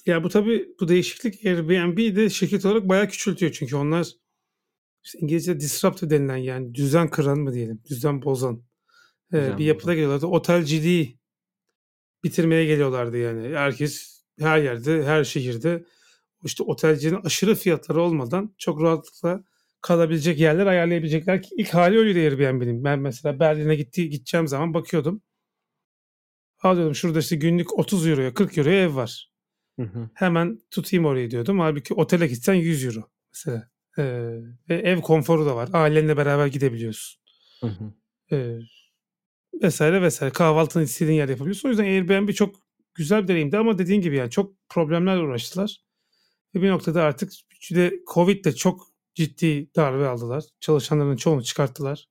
ya 0.05 0.23
bu 0.23 0.29
tabii 0.29 0.67
bu 0.79 0.87
değişiklik 0.87 1.45
Airbnb 1.45 2.15
de 2.15 2.29
şirket 2.29 2.65
olarak 2.65 2.89
bayağı 2.89 3.07
küçültüyor 3.07 3.51
çünkü 3.51 3.75
onlar 3.75 4.07
işte 5.03 5.19
İngilizce 5.19 5.59
disruptive 5.59 6.09
denilen 6.09 6.37
yani 6.37 6.75
düzen 6.75 7.09
kıran 7.09 7.39
mı 7.39 7.53
diyelim, 7.53 7.81
düzen 7.89 8.21
bozan 8.21 8.63
e, 9.33 9.37
düzen 9.37 9.57
bir 9.57 9.65
yapıda 9.65 9.83
bozan. 9.83 9.95
geliyorlardı. 9.95 10.25
Otelciliği 10.25 11.19
bitirmeye 12.23 12.65
geliyorlardı 12.65 13.17
yani. 13.17 13.55
Herkes 13.55 14.23
her 14.39 14.57
yerde, 14.57 15.03
her 15.03 15.23
şehirde 15.23 15.85
işte 16.43 16.63
otelcinin 16.63 17.21
aşırı 17.23 17.55
fiyatları 17.55 18.01
olmadan 18.01 18.55
çok 18.57 18.81
rahatlıkla 18.81 19.43
kalabilecek 19.81 20.39
yerler 20.39 20.65
ayarlayabilecekler 20.65 21.41
ki 21.41 21.49
ilk 21.57 21.69
hali 21.73 21.97
öyleydi 21.97 22.19
Airbnb'nin. 22.19 22.83
Ben 22.83 22.99
mesela 22.99 23.39
Berlin'e 23.39 23.75
gitti, 23.75 24.09
gideceğim 24.09 24.47
zaman 24.47 24.73
bakıyordum. 24.73 25.21
Alıyordum 26.63 26.95
şurada 26.95 27.19
işte 27.19 27.35
günlük 27.35 27.79
30 27.79 28.07
euroya 28.07 28.33
40 28.33 28.57
euroya 28.57 28.83
ev 28.83 28.95
var. 28.95 29.31
Hı 29.79 29.83
hı. 29.83 30.09
Hemen 30.13 30.59
tutayım 30.71 31.05
orayı 31.05 31.31
diyordum. 31.31 31.59
Halbuki 31.59 31.93
otele 31.93 32.27
gitsen 32.27 32.53
100 32.53 32.85
euro 32.85 33.09
mesela. 33.33 33.69
Ee, 33.97 34.03
ve 34.69 34.75
ev 34.75 35.01
konforu 35.01 35.45
da 35.45 35.55
var. 35.55 35.69
Ailenle 35.73 36.17
beraber 36.17 36.47
gidebiliyorsun. 36.47 37.21
Hı 37.59 37.67
hı. 37.67 37.93
Ee, 38.31 38.59
vesaire 39.63 40.01
vesaire. 40.01 40.33
Kahvaltını 40.33 40.83
istediğin 40.83 41.17
yer 41.17 41.29
yapabiliyorsun. 41.29 41.67
O 41.67 41.71
yüzden 41.71 41.83
Airbnb 41.83 42.29
çok 42.29 42.55
güzel 42.93 43.23
bir 43.23 43.27
deneyimdi 43.27 43.57
ama 43.57 43.77
dediğin 43.77 44.01
gibi 44.01 44.15
yani 44.15 44.29
çok 44.29 44.55
problemlerle 44.69 45.21
uğraştılar. 45.21 45.77
Ve 46.55 46.61
bir 46.61 46.69
noktada 46.69 47.03
artık 47.03 47.31
de 47.71 47.99
Covid 48.13 48.45
de 48.45 48.55
çok 48.55 48.90
ciddi 49.15 49.69
darbe 49.75 50.07
aldılar. 50.07 50.43
Çalışanların 50.59 51.15
çoğunu 51.15 51.43
çıkarttılar. 51.43 52.07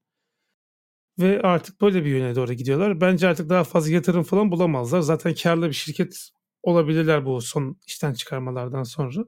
Ve 1.18 1.42
artık 1.42 1.80
böyle 1.80 2.04
bir 2.04 2.10
yöne 2.10 2.36
doğru 2.36 2.52
gidiyorlar. 2.52 3.00
Bence 3.00 3.28
artık 3.28 3.48
daha 3.48 3.64
fazla 3.64 3.92
yatırım 3.92 4.22
falan 4.22 4.50
bulamazlar. 4.50 5.00
Zaten 5.00 5.34
karlı 5.34 5.68
bir 5.68 5.72
şirket 5.72 6.30
olabilirler 6.62 7.26
bu 7.26 7.40
son 7.40 7.76
işten 7.86 8.12
çıkarmalardan 8.12 8.82
sonra. 8.82 9.24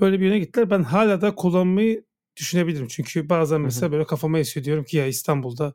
Böyle 0.00 0.20
bir 0.20 0.24
yöne 0.26 0.38
gittiler. 0.38 0.70
Ben 0.70 0.82
hala 0.82 1.20
da 1.20 1.34
kullanmayı 1.34 2.04
düşünebilirim. 2.36 2.88
Çünkü 2.88 3.28
bazen 3.28 3.60
mesela 3.60 3.82
hı 3.82 3.88
hı. 3.88 3.92
böyle 3.92 4.04
kafama 4.04 4.38
esiyor 4.38 4.64
diyorum 4.64 4.84
ki 4.84 4.96
ya 4.96 5.06
İstanbul'da 5.06 5.74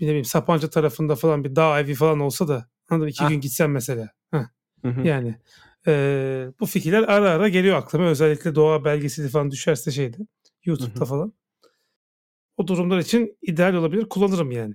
bir 0.00 0.04
ne 0.04 0.08
bileyim 0.08 0.24
Sapanca 0.24 0.70
tarafında 0.70 1.16
falan 1.16 1.44
bir 1.44 1.56
dağ 1.56 1.80
evi 1.80 1.94
falan 1.94 2.20
olsa 2.20 2.48
da 2.48 2.68
anladın 2.88 3.08
iki 3.08 3.24
ah. 3.24 3.28
gün 3.28 3.40
gitsem 3.40 3.72
mesela. 3.72 4.08
Heh. 4.30 4.44
Hı 4.82 4.88
hı. 4.88 5.06
Yani 5.06 5.34
e, 5.86 6.48
bu 6.60 6.66
fikirler 6.66 7.02
ara 7.02 7.30
ara 7.30 7.48
geliyor 7.48 7.76
aklıma. 7.76 8.04
Özellikle 8.04 8.54
doğa 8.54 8.84
belgeseli 8.84 9.28
falan 9.28 9.50
düşerse 9.50 9.90
şeyde 9.90 10.18
YouTube'da 10.64 11.00
hı 11.00 11.04
hı. 11.04 11.08
falan. 11.08 11.32
O 12.56 12.66
durumlar 12.66 12.98
için 12.98 13.38
ideal 13.42 13.74
olabilir. 13.74 14.08
Kullanırım 14.08 14.50
yani. 14.50 14.74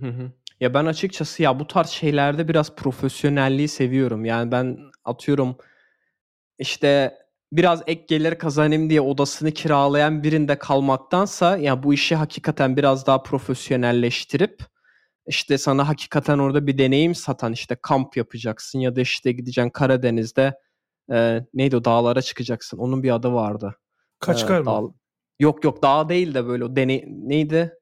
Hı 0.00 0.06
hı. 0.06 0.32
Ya 0.60 0.74
ben 0.74 0.84
açıkçası 0.84 1.42
ya 1.42 1.58
bu 1.60 1.66
tarz 1.66 1.88
şeylerde 1.88 2.48
biraz 2.48 2.74
profesyonelliği 2.74 3.68
seviyorum. 3.68 4.24
Yani 4.24 4.52
ben 4.52 4.78
atıyorum 5.04 5.56
işte 6.58 7.18
biraz 7.52 7.82
ek 7.86 8.04
gelir 8.08 8.38
kazanayım 8.38 8.90
diye 8.90 9.00
odasını 9.00 9.52
kiralayan 9.52 10.22
birinde 10.22 10.58
kalmaktansa 10.58 11.56
ya 11.56 11.82
bu 11.82 11.94
işi 11.94 12.16
hakikaten 12.16 12.76
biraz 12.76 13.06
daha 13.06 13.22
profesyonelleştirip 13.22 14.62
işte 15.30 15.58
sana 15.58 15.88
hakikaten 15.88 16.38
orada 16.38 16.66
bir 16.66 16.78
deneyim 16.78 17.14
satan 17.14 17.52
işte 17.52 17.76
kamp 17.82 18.16
yapacaksın 18.16 18.78
ya 18.78 18.96
da 18.96 19.00
işte 19.00 19.32
gideceksin 19.32 19.70
Karadeniz'de 19.70 20.54
e, 21.12 21.40
neydi 21.54 21.76
o 21.76 21.84
dağlara 21.84 22.22
çıkacaksın. 22.22 22.78
Onun 22.78 23.02
bir 23.02 23.10
adı 23.10 23.32
vardı. 23.32 23.76
Kaçkar 24.18 24.60
e, 24.60 24.62
mı? 24.62 24.94
Yok 25.38 25.64
yok 25.64 25.82
dağ 25.82 26.08
değil 26.08 26.34
de 26.34 26.46
böyle 26.46 26.64
o 26.64 26.76
deney 26.76 27.04
neydi? 27.06 27.74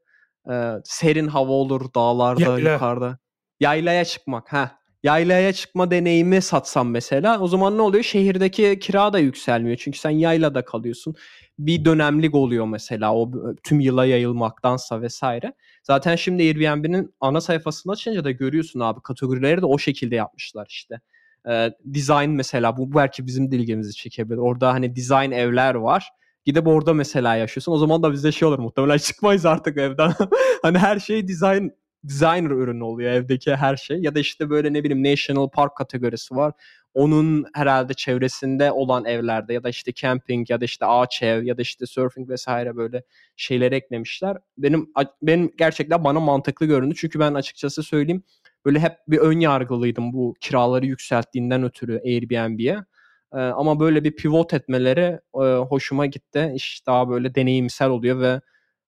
E, 0.50 0.72
serin 0.84 1.26
hava 1.26 1.52
olur 1.52 1.94
dağlarda 1.94 2.42
Yayla. 2.42 2.72
yukarıda. 2.72 3.18
Yaylaya 3.60 4.04
çıkmak. 4.04 4.52
ha 4.52 4.77
yaylaya 5.02 5.52
çıkma 5.52 5.90
deneyimi 5.90 6.42
satsam 6.42 6.90
mesela 6.90 7.40
o 7.40 7.48
zaman 7.48 7.78
ne 7.78 7.82
oluyor? 7.82 8.04
Şehirdeki 8.04 8.78
kira 8.78 9.12
da 9.12 9.18
yükselmiyor. 9.18 9.76
Çünkü 9.76 9.98
sen 9.98 10.10
yaylada 10.10 10.64
kalıyorsun. 10.64 11.14
Bir 11.58 11.84
dönemlik 11.84 12.34
oluyor 12.34 12.66
mesela 12.66 13.14
o 13.14 13.30
tüm 13.62 13.80
yıla 13.80 14.06
yayılmaktansa 14.06 15.02
vesaire. 15.02 15.52
Zaten 15.82 16.16
şimdi 16.16 16.42
Airbnb'nin 16.42 17.14
ana 17.20 17.40
sayfasını 17.40 17.92
açınca 17.92 18.24
da 18.24 18.30
görüyorsun 18.30 18.80
abi 18.80 19.00
kategorileri 19.00 19.60
de 19.60 19.66
o 19.66 19.78
şekilde 19.78 20.14
yapmışlar 20.14 20.66
işte. 20.70 21.00
Ee, 21.48 21.70
design 21.84 22.30
mesela 22.30 22.76
bu 22.76 22.94
belki 22.94 23.26
bizim 23.26 23.50
de 23.50 23.56
ilgimizi 23.56 23.94
çekebilir. 23.94 24.38
Orada 24.38 24.72
hani 24.72 24.96
design 24.96 25.30
evler 25.30 25.74
var. 25.74 26.08
Gidip 26.44 26.66
orada 26.66 26.94
mesela 26.94 27.36
yaşıyorsun. 27.36 27.72
O 27.72 27.78
zaman 27.78 28.02
da 28.02 28.12
bizde 28.12 28.32
şey 28.32 28.48
olur 28.48 28.58
muhtemelen 28.58 28.98
çıkmayız 28.98 29.46
artık 29.46 29.78
evden. 29.78 30.12
hani 30.62 30.78
her 30.78 30.98
şey 30.98 31.28
design 31.28 31.68
designer 32.04 32.50
ürünü 32.50 32.84
oluyor 32.84 33.12
evdeki 33.12 33.56
her 33.56 33.76
şey. 33.76 33.98
Ya 33.98 34.14
da 34.14 34.20
işte 34.20 34.50
böyle 34.50 34.72
ne 34.72 34.84
bileyim 34.84 35.12
National 35.12 35.48
Park 35.48 35.76
kategorisi 35.76 36.36
var. 36.36 36.52
Onun 36.94 37.46
herhalde 37.54 37.94
çevresinde 37.94 38.72
olan 38.72 39.04
evlerde 39.04 39.52
ya 39.52 39.64
da 39.64 39.68
işte 39.68 39.92
camping 39.94 40.50
ya 40.50 40.60
da 40.60 40.64
işte 40.64 40.86
ağaç 40.86 41.22
ev 41.22 41.42
ya 41.42 41.58
da 41.58 41.62
işte 41.62 41.86
surfing 41.86 42.30
vesaire 42.30 42.76
böyle 42.76 43.02
şeyler 43.36 43.72
eklemişler. 43.72 44.36
Benim 44.58 44.88
benim 45.22 45.50
gerçekten 45.58 46.04
bana 46.04 46.20
mantıklı 46.20 46.66
göründü. 46.66 46.94
Çünkü 46.98 47.20
ben 47.20 47.34
açıkçası 47.34 47.82
söyleyeyim 47.82 48.22
böyle 48.64 48.80
hep 48.80 48.92
bir 49.08 49.18
ön 49.18 49.40
yargılıydım 49.40 50.12
bu 50.12 50.34
kiraları 50.40 50.86
yükselttiğinden 50.86 51.62
ötürü 51.62 52.00
Airbnb'ye. 52.04 52.84
Ee, 53.32 53.36
ama 53.36 53.80
böyle 53.80 54.04
bir 54.04 54.16
pivot 54.16 54.54
etmeleri 54.54 55.20
e, 55.34 55.44
hoşuma 55.56 56.06
gitti. 56.06 56.52
İş 56.54 56.86
daha 56.86 57.08
böyle 57.08 57.34
deneyimsel 57.34 57.88
oluyor 57.90 58.20
ve 58.20 58.40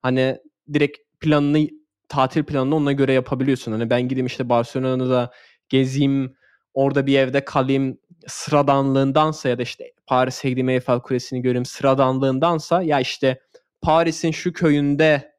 hani 0.03 0.39
direkt 0.73 0.99
planını 1.21 1.69
tatil 2.11 2.45
planını 2.45 2.77
ona 2.77 2.93
göre 2.93 3.13
yapabiliyorsun. 3.13 3.73
Hani 3.73 3.91
ben 3.91 4.09
gideyim 4.09 4.27
işte 4.27 4.49
Barcelona'da 4.49 5.31
gezeyim, 5.69 6.35
orada 6.75 7.07
bir 7.07 7.19
evde 7.19 7.45
kalayım 7.45 7.99
sıradanlığındansa 8.27 9.49
ya 9.49 9.59
da 9.59 9.63
işte 9.63 9.93
Paris'e 10.07 10.49
gideyim 10.49 10.69
Eiffel 10.69 11.01
Kulesi'ni 11.01 11.43
göreyim 11.43 11.65
sıradanlığındansa 11.65 12.83
ya 12.83 13.01
işte 13.01 13.41
Paris'in 13.83 14.31
şu 14.31 14.53
köyünde 14.53 15.33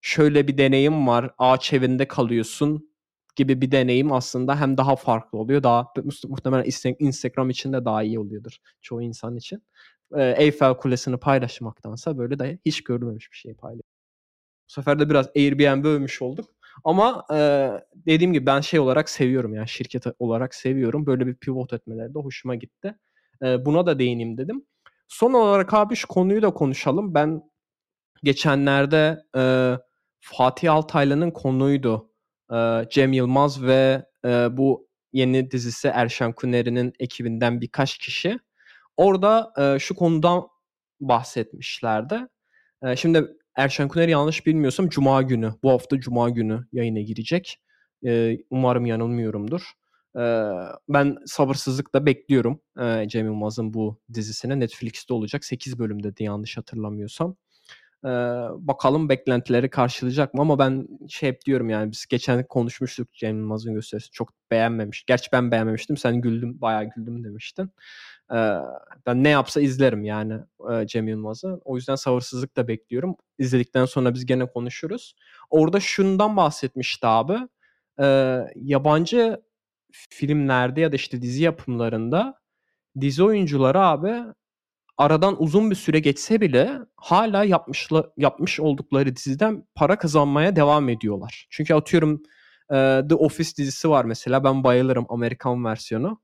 şöyle 0.00 0.48
bir 0.48 0.58
deneyim 0.58 1.06
var. 1.06 1.30
Ağaç 1.38 1.72
evinde 1.72 2.08
kalıyorsun 2.08 2.90
gibi 3.36 3.60
bir 3.60 3.70
deneyim 3.70 4.12
aslında 4.12 4.60
hem 4.60 4.76
daha 4.76 4.96
farklı 4.96 5.38
oluyor. 5.38 5.62
Daha 5.62 5.86
muhtemelen 6.28 6.64
Instagram 6.98 7.50
için 7.50 7.72
de 7.72 7.84
daha 7.84 8.02
iyi 8.02 8.18
oluyordur 8.18 8.56
çoğu 8.80 9.02
insan 9.02 9.36
için. 9.36 9.62
Eiffel 10.16 10.74
Kulesi'ni 10.74 11.16
paylaşmaktansa 11.16 12.18
böyle 12.18 12.38
de 12.38 12.58
hiç 12.64 12.84
görülmemiş 12.84 13.32
bir 13.32 13.36
şey 13.36 13.54
paylaş. 13.54 13.89
Bu 14.70 14.72
sefer 14.72 14.98
de 14.98 15.10
biraz 15.10 15.28
Airbnb 15.36 15.84
övmüş 15.84 16.22
olduk. 16.22 16.50
Ama 16.84 17.24
e, 17.32 17.70
dediğim 17.94 18.32
gibi 18.32 18.46
ben 18.46 18.60
şey 18.60 18.80
olarak 18.80 19.10
seviyorum 19.10 19.54
yani 19.54 19.68
şirket 19.68 20.04
olarak 20.18 20.54
seviyorum. 20.54 21.06
Böyle 21.06 21.26
bir 21.26 21.34
pivot 21.34 21.72
etmeleri 21.72 22.14
de 22.14 22.18
hoşuma 22.18 22.54
gitti. 22.54 22.94
E, 23.42 23.64
buna 23.66 23.86
da 23.86 23.98
değineyim 23.98 24.38
dedim. 24.38 24.64
Son 25.08 25.32
olarak 25.32 25.74
abi 25.74 25.96
şu 25.96 26.08
konuyu 26.08 26.42
da 26.42 26.50
konuşalım. 26.50 27.14
Ben 27.14 27.42
geçenlerde 28.22 29.22
e, 29.36 29.42
Fatih 30.20 30.72
Altaylı'nın 30.72 31.30
konuydu. 31.30 32.10
E, 32.52 32.84
Cem 32.90 33.12
Yılmaz 33.12 33.62
ve 33.62 34.04
e, 34.24 34.56
bu 34.56 34.88
yeni 35.12 35.50
dizisi 35.50 35.88
Erşan 35.88 36.32
Kuneri'nin 36.32 36.92
ekibinden 36.98 37.60
birkaç 37.60 37.98
kişi. 37.98 38.38
Orada 38.96 39.52
e, 39.58 39.78
şu 39.78 39.94
konudan 39.94 40.48
bahsetmişlerdi. 41.00 42.28
E, 42.82 42.96
şimdi 42.96 43.39
Erşen 43.56 43.88
Kuner 43.88 44.08
yanlış 44.08 44.46
bilmiyorsam 44.46 44.88
Cuma 44.88 45.22
günü, 45.22 45.54
bu 45.62 45.70
hafta 45.70 46.00
Cuma 46.00 46.30
günü 46.30 46.66
yayına 46.72 47.00
girecek. 47.00 47.60
E, 48.06 48.38
umarım 48.50 48.86
yanılmıyorumdur. 48.86 49.62
E, 50.16 50.22
ben 50.88 51.16
sabırsızlıkla 51.26 52.06
bekliyorum 52.06 52.60
e, 52.80 53.08
Cem 53.08 53.26
Yılmaz'ın 53.26 53.74
bu 53.74 54.00
dizisine. 54.14 54.60
Netflix'te 54.60 55.14
olacak. 55.14 55.44
8 55.44 55.78
bölümde 55.78 56.16
de 56.16 56.24
yanlış 56.24 56.56
hatırlamıyorsam. 56.56 57.36
E, 58.04 58.08
bakalım 58.58 59.08
beklentileri 59.08 59.70
karşılayacak 59.70 60.34
mı 60.34 60.40
ama 60.40 60.58
ben 60.58 60.88
şey 61.08 61.28
hep 61.28 61.46
diyorum 61.46 61.70
yani 61.70 61.92
biz 61.92 62.06
geçen 62.06 62.44
konuşmuştuk 62.44 63.12
Cem 63.12 63.38
Yılmaz'ın 63.38 63.74
gösterisi 63.74 64.10
çok 64.10 64.32
beğenmemiş. 64.50 65.04
Gerçi 65.06 65.28
ben 65.32 65.50
beğenmemiştim 65.50 65.96
sen 65.96 66.20
güldüm 66.20 66.60
bayağı 66.60 66.84
güldüm 66.84 67.24
demiştin 67.24 67.70
ben 69.06 69.24
ne 69.24 69.28
yapsa 69.28 69.60
izlerim 69.60 70.04
yani 70.04 70.34
Cem 70.86 71.08
Yılmaz'ı. 71.08 71.60
O 71.64 71.76
yüzden 71.76 71.94
sabırsızlıkla 71.94 72.68
bekliyorum. 72.68 73.16
İzledikten 73.38 73.84
sonra 73.84 74.14
biz 74.14 74.26
gene 74.26 74.46
konuşuruz. 74.46 75.14
Orada 75.50 75.80
şundan 75.80 76.36
bahsetmişti 76.36 77.06
abi. 77.06 77.38
yabancı 78.56 79.42
filmlerde 79.92 80.80
ya 80.80 80.92
da 80.92 80.96
işte 80.96 81.22
dizi 81.22 81.42
yapımlarında 81.42 82.40
dizi 83.00 83.22
oyuncuları 83.24 83.80
abi 83.80 84.14
aradan 84.96 85.42
uzun 85.42 85.70
bir 85.70 85.76
süre 85.76 86.00
geçse 86.00 86.40
bile 86.40 86.78
hala 86.96 87.44
yapmışla, 87.44 88.10
yapmış 88.16 88.60
oldukları 88.60 89.16
diziden 89.16 89.64
para 89.74 89.98
kazanmaya 89.98 90.56
devam 90.56 90.88
ediyorlar. 90.88 91.46
Çünkü 91.50 91.74
atıyorum 91.74 92.22
The 93.08 93.14
Office 93.14 93.56
dizisi 93.56 93.90
var 93.90 94.04
mesela 94.04 94.44
ben 94.44 94.64
bayılırım 94.64 95.06
Amerikan 95.08 95.64
versiyonu. 95.64 96.20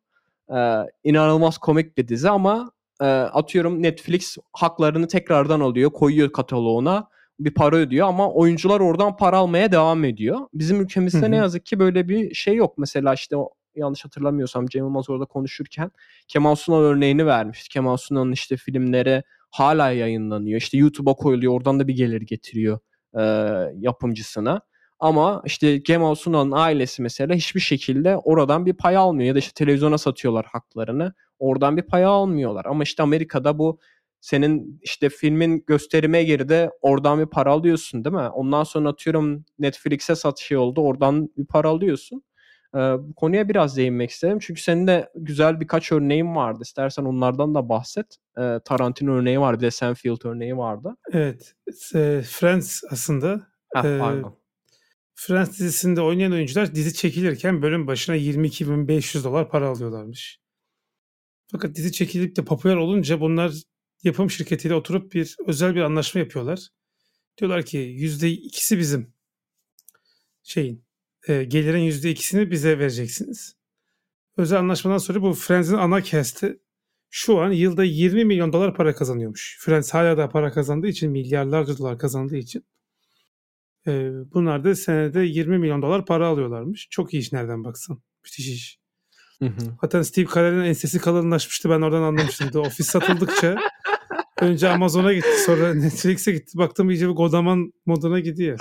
Ee, 0.54 0.82
inanılmaz 1.04 1.58
komik 1.58 1.98
bir 1.98 2.08
dizi 2.08 2.30
ama 2.30 2.70
e, 3.00 3.04
atıyorum 3.06 3.82
Netflix 3.82 4.36
haklarını 4.52 5.08
tekrardan 5.08 5.60
alıyor, 5.60 5.90
koyuyor 5.90 6.32
kataloğuna 6.32 7.08
bir 7.40 7.54
para 7.54 7.76
ödüyor 7.76 8.08
ama 8.08 8.32
oyuncular 8.32 8.80
oradan 8.80 9.16
para 9.16 9.36
almaya 9.36 9.72
devam 9.72 10.04
ediyor. 10.04 10.40
Bizim 10.54 10.80
ülkemizde 10.80 11.18
Hı-hı. 11.18 11.30
ne 11.30 11.36
yazık 11.36 11.66
ki 11.66 11.78
böyle 11.78 12.08
bir 12.08 12.34
şey 12.34 12.54
yok. 12.54 12.78
Mesela 12.78 13.14
işte 13.14 13.36
yanlış 13.76 14.04
hatırlamıyorsam 14.04 14.66
Cem 14.66 14.84
Yılmaz 14.84 15.10
orada 15.10 15.24
konuşurken 15.24 15.90
Kemal 16.28 16.54
Sunal 16.54 16.82
örneğini 16.82 17.26
vermişti. 17.26 17.68
Kemal 17.68 17.96
Sunal'ın 17.96 18.32
işte 18.32 18.56
filmleri 18.56 19.22
hala 19.50 19.90
yayınlanıyor. 19.90 20.60
İşte 20.60 20.78
YouTube'a 20.78 21.14
koyuluyor. 21.14 21.52
Oradan 21.52 21.80
da 21.80 21.88
bir 21.88 21.96
gelir 21.96 22.22
getiriyor 22.22 22.78
e, 23.18 23.22
yapımcısına. 23.78 24.60
Ama 24.98 25.42
işte 25.44 25.82
Kemal 25.82 26.14
Sunal'ın 26.14 26.52
ailesi 26.52 27.02
mesela 27.02 27.34
hiçbir 27.34 27.60
şekilde 27.60 28.16
oradan 28.16 28.66
bir 28.66 28.72
pay 28.72 28.96
almıyor. 28.96 29.28
Ya 29.28 29.34
da 29.34 29.38
işte 29.38 29.52
televizyona 29.54 29.98
satıyorlar 29.98 30.46
haklarını. 30.52 31.14
Oradan 31.38 31.76
bir 31.76 31.82
pay 31.82 32.04
almıyorlar. 32.04 32.64
Ama 32.64 32.82
işte 32.82 33.02
Amerika'da 33.02 33.58
bu 33.58 33.78
senin 34.20 34.80
işte 34.82 35.08
filmin 35.08 35.64
gösterime 35.66 36.24
girdi 36.24 36.70
oradan 36.80 37.20
bir 37.20 37.26
para 37.26 37.52
alıyorsun 37.52 38.04
değil 38.04 38.14
mi? 38.16 38.28
Ondan 38.28 38.64
sonra 38.64 38.88
atıyorum 38.88 39.44
Netflix'e 39.58 40.14
satışı 40.14 40.60
oldu 40.60 40.80
oradan 40.80 41.28
bir 41.36 41.46
para 41.46 41.68
alıyorsun. 41.68 42.22
Ee, 42.74 42.78
bu 42.78 43.14
konuya 43.14 43.48
biraz 43.48 43.76
değinmek 43.76 44.10
istedim. 44.10 44.38
Çünkü 44.40 44.62
senin 44.62 44.86
de 44.86 45.10
güzel 45.14 45.60
birkaç 45.60 45.92
örneğin 45.92 46.36
vardı. 46.36 46.58
İstersen 46.62 47.04
onlardan 47.04 47.54
da 47.54 47.68
bahset. 47.68 48.06
Ee, 48.38 48.60
Tarantino 48.64 49.12
örneği 49.12 49.40
vardı. 49.40 49.60
Bir 49.60 49.66
de 49.66 49.70
Senfield 49.70 50.24
örneği 50.24 50.56
vardı. 50.56 50.96
Evet. 51.12 51.54
Friends 52.26 52.82
aslında. 52.90 53.46
Heh, 53.74 53.82
pardon. 54.00 54.36
Friends 55.18 55.58
dizisinde 55.58 56.00
oynayan 56.00 56.32
oyuncular 56.32 56.74
dizi 56.74 56.94
çekilirken 56.94 57.62
bölüm 57.62 57.86
başına 57.86 58.16
22.500 58.16 59.24
dolar 59.24 59.50
para 59.50 59.68
alıyorlarmış. 59.68 60.40
Fakat 61.52 61.76
dizi 61.76 61.92
çekilip 61.92 62.36
de 62.36 62.44
popüler 62.44 62.76
olunca 62.76 63.20
bunlar 63.20 63.52
yapım 64.02 64.30
şirketiyle 64.30 64.74
oturup 64.74 65.12
bir 65.12 65.36
özel 65.46 65.74
bir 65.74 65.80
anlaşma 65.80 66.20
yapıyorlar. 66.20 66.68
Diyorlar 67.38 67.62
ki 67.64 67.78
yüzde 67.78 68.30
ikisi 68.30 68.78
bizim 68.78 69.12
şeyin 70.42 70.84
e, 71.28 71.44
gelirin 71.44 71.82
yüzde 71.82 72.10
ikisini 72.10 72.50
bize 72.50 72.78
vereceksiniz. 72.78 73.56
Özel 74.36 74.58
anlaşmadan 74.58 74.98
sonra 74.98 75.22
bu 75.22 75.34
Friends'in 75.34 75.74
ana 75.74 76.02
cast'i 76.02 76.60
şu 77.10 77.38
an 77.38 77.50
yılda 77.50 77.84
20 77.84 78.24
milyon 78.24 78.52
dolar 78.52 78.74
para 78.74 78.94
kazanıyormuş. 78.94 79.58
Friends 79.60 79.94
hala 79.94 80.18
da 80.18 80.28
para 80.28 80.52
kazandığı 80.52 80.88
için 80.88 81.10
milyarlarca 81.10 81.78
dolar 81.78 81.98
kazandığı 81.98 82.36
için 82.36 82.64
e, 83.86 84.10
bunlar 84.34 84.64
da 84.64 84.74
senede 84.74 85.20
20 85.20 85.58
milyon 85.58 85.82
dolar 85.82 86.06
para 86.06 86.26
alıyorlarmış. 86.26 86.88
Çok 86.90 87.14
iyi 87.14 87.18
iş 87.18 87.32
nereden 87.32 87.64
baksan. 87.64 88.02
Müthiş 88.24 88.48
iş. 88.48 88.78
Hı 89.38 89.46
hı. 89.46 89.76
Zaten 89.80 90.02
Steve 90.02 90.26
Carell'in 90.34 90.64
ensesi 90.64 90.98
kalınlaşmıştı. 90.98 91.70
Ben 91.70 91.80
oradan 91.80 92.02
anlamıştım. 92.02 92.50
The 92.50 92.58
Office 92.58 92.82
satıldıkça 92.84 93.56
önce 94.40 94.68
Amazon'a 94.68 95.12
gitti 95.12 95.42
sonra 95.46 95.74
Netflix'e 95.74 96.32
gitti. 96.32 96.58
Baktım 96.58 96.90
iyice 96.90 97.08
bir 97.08 97.14
godaman 97.14 97.72
moduna 97.86 98.20
gidiyor. 98.20 98.58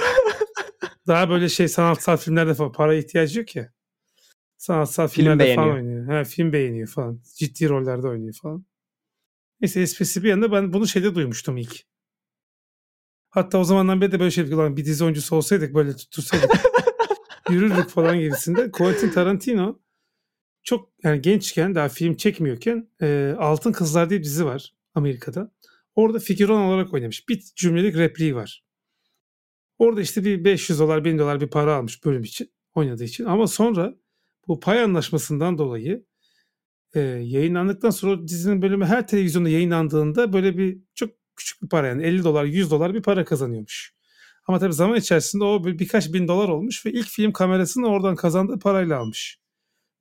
Daha 1.07 1.29
böyle 1.29 1.49
şey 1.49 1.67
sanatsal 1.67 2.17
filmlerde 2.17 2.53
falan 2.53 2.71
para 2.71 2.95
ihtiyacı 2.95 3.39
yok 3.39 3.55
ya. 3.55 3.71
Sanatsal 4.57 5.07
film 5.07 5.23
filmlerde 5.23 5.43
beğeniyor. 5.43 5.65
falan 5.65 5.75
oynuyor. 5.75 6.07
Ha, 6.07 6.23
film 6.23 6.53
beğeniyor 6.53 6.87
falan. 6.87 7.21
Ciddi 7.37 7.69
rollerde 7.69 8.07
oynuyor 8.07 8.33
falan. 8.41 8.65
Neyse 9.61 9.81
esprisi 9.81 10.23
bir 10.23 10.29
yanda 10.29 10.51
ben 10.51 10.73
bunu 10.73 10.87
şeyde 10.87 11.15
duymuştum 11.15 11.57
ilk. 11.57 11.81
Hatta 13.35 13.57
o 13.57 13.63
zamandan 13.63 14.01
beri 14.01 14.11
de 14.11 14.19
böyle 14.19 14.31
şey 14.31 14.51
lan 14.51 14.77
bir 14.77 14.85
dizi 14.85 15.03
oyuncusu 15.03 15.35
olsaydık 15.35 15.75
böyle 15.75 15.95
tuttursaydık 15.95 16.51
yürürdük 17.49 17.89
falan 17.89 18.19
gibisinde. 18.19 18.71
Quentin 18.71 19.09
Tarantino 19.09 19.79
çok 20.63 20.89
yani 21.03 21.21
gençken 21.21 21.75
daha 21.75 21.89
film 21.89 22.15
çekmiyorken 22.15 22.89
e, 23.01 23.35
Altın 23.39 23.71
Kızlar 23.71 24.09
diye 24.09 24.19
bir 24.19 24.25
dizi 24.25 24.45
var 24.45 24.73
Amerika'da. 24.93 25.51
Orada 25.95 26.19
figüran 26.19 26.61
olarak 26.61 26.93
oynamış. 26.93 27.29
Bir 27.29 27.43
cümlelik 27.55 27.95
repliği 27.95 28.35
var. 28.35 28.63
Orada 29.77 30.01
işte 30.01 30.23
bir 30.23 30.43
500 30.43 30.79
dolar 30.79 31.05
1000 31.05 31.19
dolar 31.19 31.41
bir 31.41 31.47
para 31.47 31.75
almış 31.75 32.05
bölüm 32.05 32.23
için 32.23 32.51
oynadığı 32.73 33.03
için. 33.03 33.25
Ama 33.25 33.47
sonra 33.47 33.95
bu 34.47 34.59
pay 34.59 34.81
anlaşmasından 34.81 35.57
dolayı 35.57 36.05
e, 36.93 36.99
yayınlandıktan 37.01 37.89
sonra 37.89 38.27
dizinin 38.27 38.61
bölümü 38.61 38.85
her 38.85 39.07
televizyonda 39.07 39.49
yayınlandığında 39.49 40.33
böyle 40.33 40.57
bir 40.57 40.79
çok 40.93 41.24
küçük 41.35 41.61
bir 41.61 41.69
para 41.69 41.87
yani 41.87 42.03
50 42.03 42.23
dolar 42.23 42.45
100 42.45 42.71
dolar 42.71 42.93
bir 42.93 43.01
para 43.01 43.25
kazanıyormuş. 43.25 43.93
Ama 44.47 44.59
tabii 44.59 44.73
zaman 44.73 44.97
içerisinde 44.97 45.43
o 45.43 45.63
bir, 45.65 45.79
birkaç 45.79 46.13
bin 46.13 46.27
dolar 46.27 46.49
olmuş 46.49 46.85
ve 46.85 46.91
ilk 46.91 47.07
film 47.07 47.31
kamerasını 47.31 47.87
oradan 47.87 48.15
kazandığı 48.15 48.59
parayla 48.59 48.99
almış. 48.99 49.39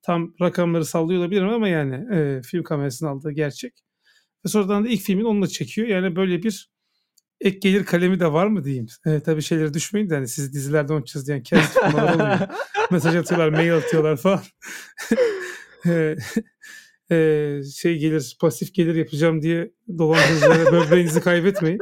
Tam 0.03 0.35
rakamları 0.41 0.85
sallıyor 0.85 1.21
olabilirim 1.21 1.49
ama 1.49 1.69
yani 1.69 2.17
e, 2.17 2.43
film 2.43 2.63
kamerasını 2.63 3.09
aldığı 3.09 3.33
gerçek. 3.33 3.75
Ve 4.47 4.49
sonradan 4.49 4.85
da 4.85 4.89
ilk 4.89 5.01
filmin 5.01 5.25
onunla 5.25 5.47
çekiyor. 5.47 5.89
Yani 5.89 6.17
böyle 6.17 6.43
bir 6.43 6.71
ek 7.41 7.59
gelir 7.59 7.85
kalemi 7.85 8.21
de 8.21 8.33
var 8.33 8.47
mı 8.47 8.65
diyeyim. 8.65 8.87
E, 9.07 9.21
tabii 9.21 9.43
şeyleri 9.43 9.75
düşmeyin 9.75 10.11
de 10.11 10.15
hani 10.15 10.29
siz 10.29 10.53
dizilerde 10.55 10.93
oynayacağız 10.93 11.27
diyen 11.27 11.43
cast 11.43 11.77
oluyor. 11.77 12.39
Mesaj 12.91 13.17
atıyorlar, 13.17 13.49
mail 13.49 13.77
atıyorlar 13.77 14.17
falan. 14.17 14.43
E, 15.87 16.17
e, 17.11 17.61
şey 17.77 17.99
gelir 17.99 18.37
pasif 18.41 18.75
gelir 18.75 18.95
yapacağım 18.95 19.43
diye 19.43 19.71
dolandırıcılara 19.99 20.73
böbreğinizi 20.73 21.21
kaybetmeyin. 21.21 21.79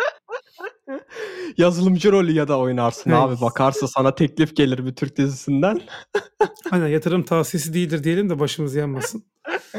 Yazılımcı 1.59 2.13
rolü 2.13 2.33
ya 2.33 2.49
da 2.49 2.59
oynarsın 2.59 3.11
evet. 3.11 3.21
abi. 3.21 3.41
Bakarsa 3.41 3.89
sana 3.89 4.15
teklif 4.15 4.57
gelir 4.57 4.87
bir 4.87 4.95
Türk 4.95 5.17
dizisinden. 5.17 5.81
Aynen 6.71 6.89
yatırım 6.89 7.23
tavsiyesi 7.23 7.75
değildir 7.75 8.05
diyelim 8.05 8.31
de 8.31 8.41
başımız 8.41 8.75
yanmasın. 8.75 9.25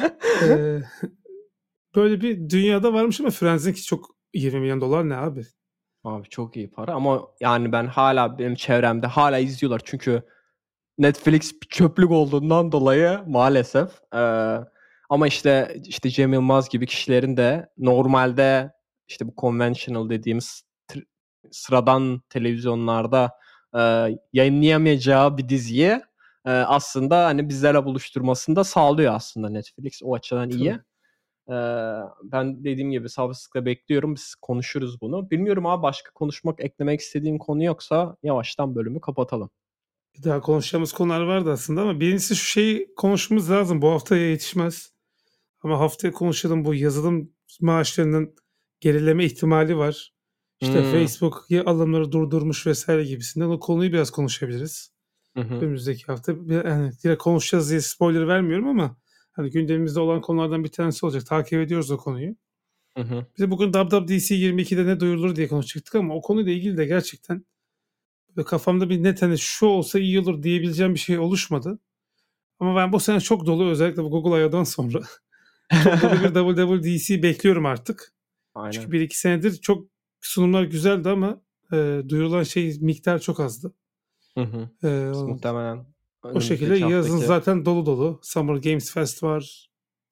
ee, 0.44 0.80
böyle 1.96 2.22
bir 2.22 2.50
dünyada 2.50 2.94
varmış 2.94 3.20
ama 3.20 3.30
Friends'inki 3.30 3.84
çok 3.84 4.16
20 4.34 4.60
milyon 4.60 4.82
dolar 4.82 5.10
ne 5.10 5.16
abi? 5.16 5.42
Abi 6.04 6.30
çok 6.30 6.58
iyi 6.58 6.72
para 6.72 6.94
ama 6.94 7.22
yani 7.40 7.72
ben 7.72 7.88
hala 7.88 8.40
benim 8.40 8.56
çevremde 8.56 9.08
hala 9.08 9.40
izliyorlar 9.40 9.82
çünkü 9.86 10.24
Netflix 10.98 11.62
bir 11.62 11.68
çöplük 11.68 12.12
olduğundan 12.12 12.72
dolayı 12.72 13.20
maalesef 13.28 13.90
ee, 14.16 14.58
ama 15.10 15.28
işte 15.28 15.82
işte 15.86 16.10
Cem 16.10 16.34
Yılmaz 16.34 16.70
gibi 16.70 16.86
kişilerin 16.86 17.38
de 17.38 17.70
normalde 17.78 18.72
işte 19.08 19.28
bu 19.28 19.34
conventional 19.38 20.10
dediğimiz 20.10 20.64
sıradan 21.52 22.22
televizyonlarda 22.30 23.32
e, 23.76 23.82
yayınlayamayacağı 24.34 25.38
bir 25.38 25.50
diziyi 25.50 26.02
e, 26.46 26.52
aslında 26.52 27.26
hani 27.26 27.50
bizlerle 27.50 27.86
buluşturmasını 27.86 28.66
sağlıyor 28.66 29.14
aslında 29.14 29.50
Netflix. 29.50 30.02
O 30.04 30.16
açıdan 30.16 30.50
iyi. 30.50 30.80
E, 31.50 31.56
ben 32.24 32.64
dediğim 32.64 32.92
gibi 32.92 33.10
sabırsızlıkla 33.10 33.66
bekliyorum. 33.66 34.16
Biz 34.16 34.36
konuşuruz 34.36 35.02
bunu. 35.02 35.30
Bilmiyorum 35.32 35.66
abi 35.66 35.84
başka 35.84 36.12
konuşmak, 36.12 36.60
eklemek 36.60 37.00
istediğin 37.00 37.38
konu 37.38 37.64
yoksa 37.64 38.18
yavaştan 38.24 38.76
bölümü 38.76 39.02
kapatalım. 39.02 39.50
Bir 40.18 40.24
daha 40.24 40.42
konuşacağımız 40.42 40.94
konular 40.94 41.22
vardı 41.22 41.52
aslında 41.52 41.82
ama 41.82 42.00
birincisi 42.00 42.36
şu 42.36 42.46
şeyi 42.46 42.96
konuşmamız 42.96 43.52
lazım. 43.52 43.82
Bu 43.82 43.92
haftaya 43.92 44.30
yetişmez. 44.30 44.93
Ama 45.64 45.80
haftaya 45.80 46.14
konuşalım 46.14 46.66
bu 46.66 46.76
yazılım 46.76 47.32
maaşlarının 47.62 48.36
gerileme 48.80 49.26
ihtimali 49.26 49.78
var. 49.78 50.14
İşte 50.62 50.84
Hmm. 50.84 50.92
Facebook 50.92 51.48
alımları 51.66 52.12
durdurmuş 52.12 52.68
vesaire 52.68 53.04
gibisinden 53.04 53.46
o 53.46 53.60
konuyu 53.60 53.94
biraz 53.94 54.12
konuşabiliriz. 54.12 54.94
Hı 55.38 55.42
hı. 55.42 55.54
Önümüzdeki 55.56 56.06
hafta 56.06 56.32
yani 56.50 56.92
direkt 57.04 57.24
konuşacağız 57.24 57.70
diye 57.70 57.82
spoiler 57.82 58.28
vermiyorum 58.28 58.68
ama 58.68 58.98
hani 59.32 59.50
gündemimizde 59.50 60.00
olan 60.00 60.22
konulardan 60.22 60.64
bir 60.64 60.72
tanesi 60.72 61.06
olacak. 61.06 61.26
Takip 61.26 61.60
ediyoruz 61.60 61.92
o 61.92 61.98
konuyu. 61.98 62.36
Hı 62.98 63.04
hı. 63.04 63.26
Biz 63.38 63.52
bugün 63.52 63.72
WWDC 63.72 64.36
22'de 64.36 64.86
ne 64.86 65.00
duyurulur 65.00 65.36
diye 65.36 65.48
konuşacaktık 65.48 65.96
ama 65.96 66.16
o 66.16 66.22
konuyla 66.22 66.52
ilgili 66.52 66.78
de 66.78 66.86
gerçekten 66.86 67.46
kafamda 68.46 68.90
bir 68.90 69.04
net 69.04 69.22
hani 69.22 69.38
şu 69.38 69.66
olsa 69.66 70.00
iyi 70.00 70.20
olur 70.20 70.44
diyebileceğim 70.44 70.94
bir 70.94 71.00
şey 71.00 71.20
oluşmadı. 71.20 71.80
Ama 72.60 72.76
ben 72.76 72.94
bu 72.94 73.00
sene 73.00 73.20
çok 73.20 73.46
dolu 73.46 73.70
özellikle 73.70 74.04
bu 74.04 74.10
Google 74.10 74.42
I.O.'dan 74.42 74.64
sonra 74.64 75.02
dolu 76.02 76.24
bir 76.24 76.84
WWDC 76.84 77.24
bekliyorum 77.24 77.66
artık. 77.66 78.14
Aynen. 78.56 78.72
Çünkü 78.72 78.92
bir 78.92 79.02
iki 79.02 79.20
senedir 79.20 79.56
çok 79.62 79.88
sunumlar 80.22 80.64
güzeldi 80.64 81.10
ama 81.10 81.42
e, 81.74 82.02
duyurulan 82.10 82.44
şey 82.44 82.78
miktar 82.82 83.20
çok 83.20 83.40
azdı. 83.40 83.74
Hı 84.38 84.42
hı. 84.44 84.88
E, 84.88 85.12
o, 85.12 85.28
muhtemelen 85.28 85.86
o 86.24 86.42
şekilde 86.42 86.76
yazın 86.76 87.18
zaten 87.18 87.66
dolu 87.66 87.86
dolu. 87.86 88.20
Summer 88.24 88.56
Games 88.56 88.94
Fest 88.94 89.24
var. 89.24 89.70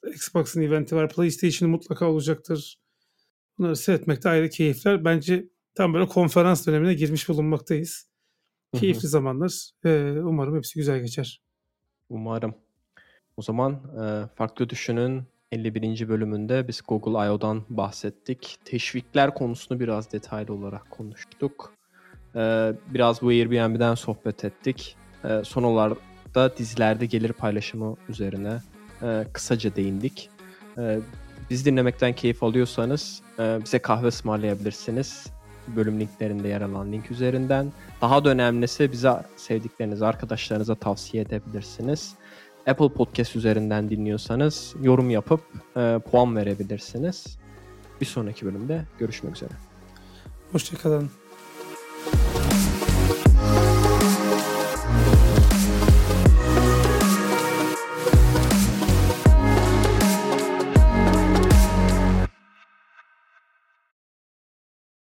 Xbox'ın 0.07 0.61
eventi 0.61 0.95
var. 0.95 1.09
PlayStation 1.09 1.69
mutlaka 1.69 2.05
olacaktır. 2.05 2.79
Bunları 3.57 3.75
seyretmek 3.75 4.23
de 4.23 4.29
ayrı 4.29 4.49
keyifler. 4.49 5.05
Bence 5.05 5.49
tam 5.75 5.93
böyle 5.93 6.07
konferans 6.07 6.67
dönemine 6.67 6.93
girmiş 6.93 7.29
bulunmaktayız. 7.29 8.07
Hı 8.71 8.77
hı. 8.77 8.81
Keyifli 8.81 9.07
zamanlar. 9.07 9.69
E, 9.85 10.11
umarım 10.21 10.55
hepsi 10.55 10.75
güzel 10.75 10.99
geçer. 10.99 11.41
Umarım. 12.09 12.55
O 13.37 13.41
zaman 13.41 13.73
e, 13.73 14.35
Farklı 14.35 14.69
Düşün'ün 14.69 15.23
51. 15.51 16.09
bölümünde 16.09 16.67
biz 16.67 16.81
Google 16.87 17.27
I.O.'dan 17.27 17.63
bahsettik. 17.69 18.57
Teşvikler 18.65 19.33
konusunu 19.33 19.79
biraz 19.79 20.11
detaylı 20.11 20.53
olarak 20.53 20.91
konuştuk. 20.91 21.73
E, 22.35 22.73
biraz 22.93 23.21
bu 23.21 23.27
Airbnb'den 23.27 23.95
sohbet 23.95 24.45
ettik. 24.45 24.95
E, 25.23 25.41
son 25.43 25.63
olarak 25.63 25.97
da 26.35 26.57
dizilerde 26.57 27.05
gelir 27.05 27.33
paylaşımı 27.33 27.95
üzerine 28.09 28.61
e, 29.01 29.25
kısaca 29.33 29.75
değindik. 29.75 30.29
E, 30.77 30.99
biz 31.49 31.65
dinlemekten 31.65 32.13
keyif 32.13 32.43
alıyorsanız 32.43 33.21
e, 33.39 33.59
bize 33.63 33.79
kahve 33.79 34.07
ısmarlayabilirsiniz. 34.07 35.27
Bölüm 35.67 35.99
linklerinde 35.99 36.47
yer 36.47 36.61
alan 36.61 36.91
link 36.91 37.11
üzerinden. 37.11 37.71
Daha 38.01 38.25
da 38.25 38.29
önemlisi 38.29 38.91
bize 38.91 39.13
sevdiklerinizi 39.37 40.05
arkadaşlarınıza 40.05 40.75
tavsiye 40.75 41.23
edebilirsiniz. 41.23 42.15
Apple 42.67 42.89
Podcast 42.89 43.35
üzerinden 43.35 43.89
dinliyorsanız 43.89 44.75
yorum 44.81 45.09
yapıp 45.09 45.41
e, 45.77 45.99
puan 46.11 46.35
verebilirsiniz. 46.35 47.37
Bir 48.01 48.05
sonraki 48.05 48.45
bölümde 48.45 48.85
görüşmek 48.99 49.35
üzere. 49.35 49.51
Hoşçakalın. 50.51 51.20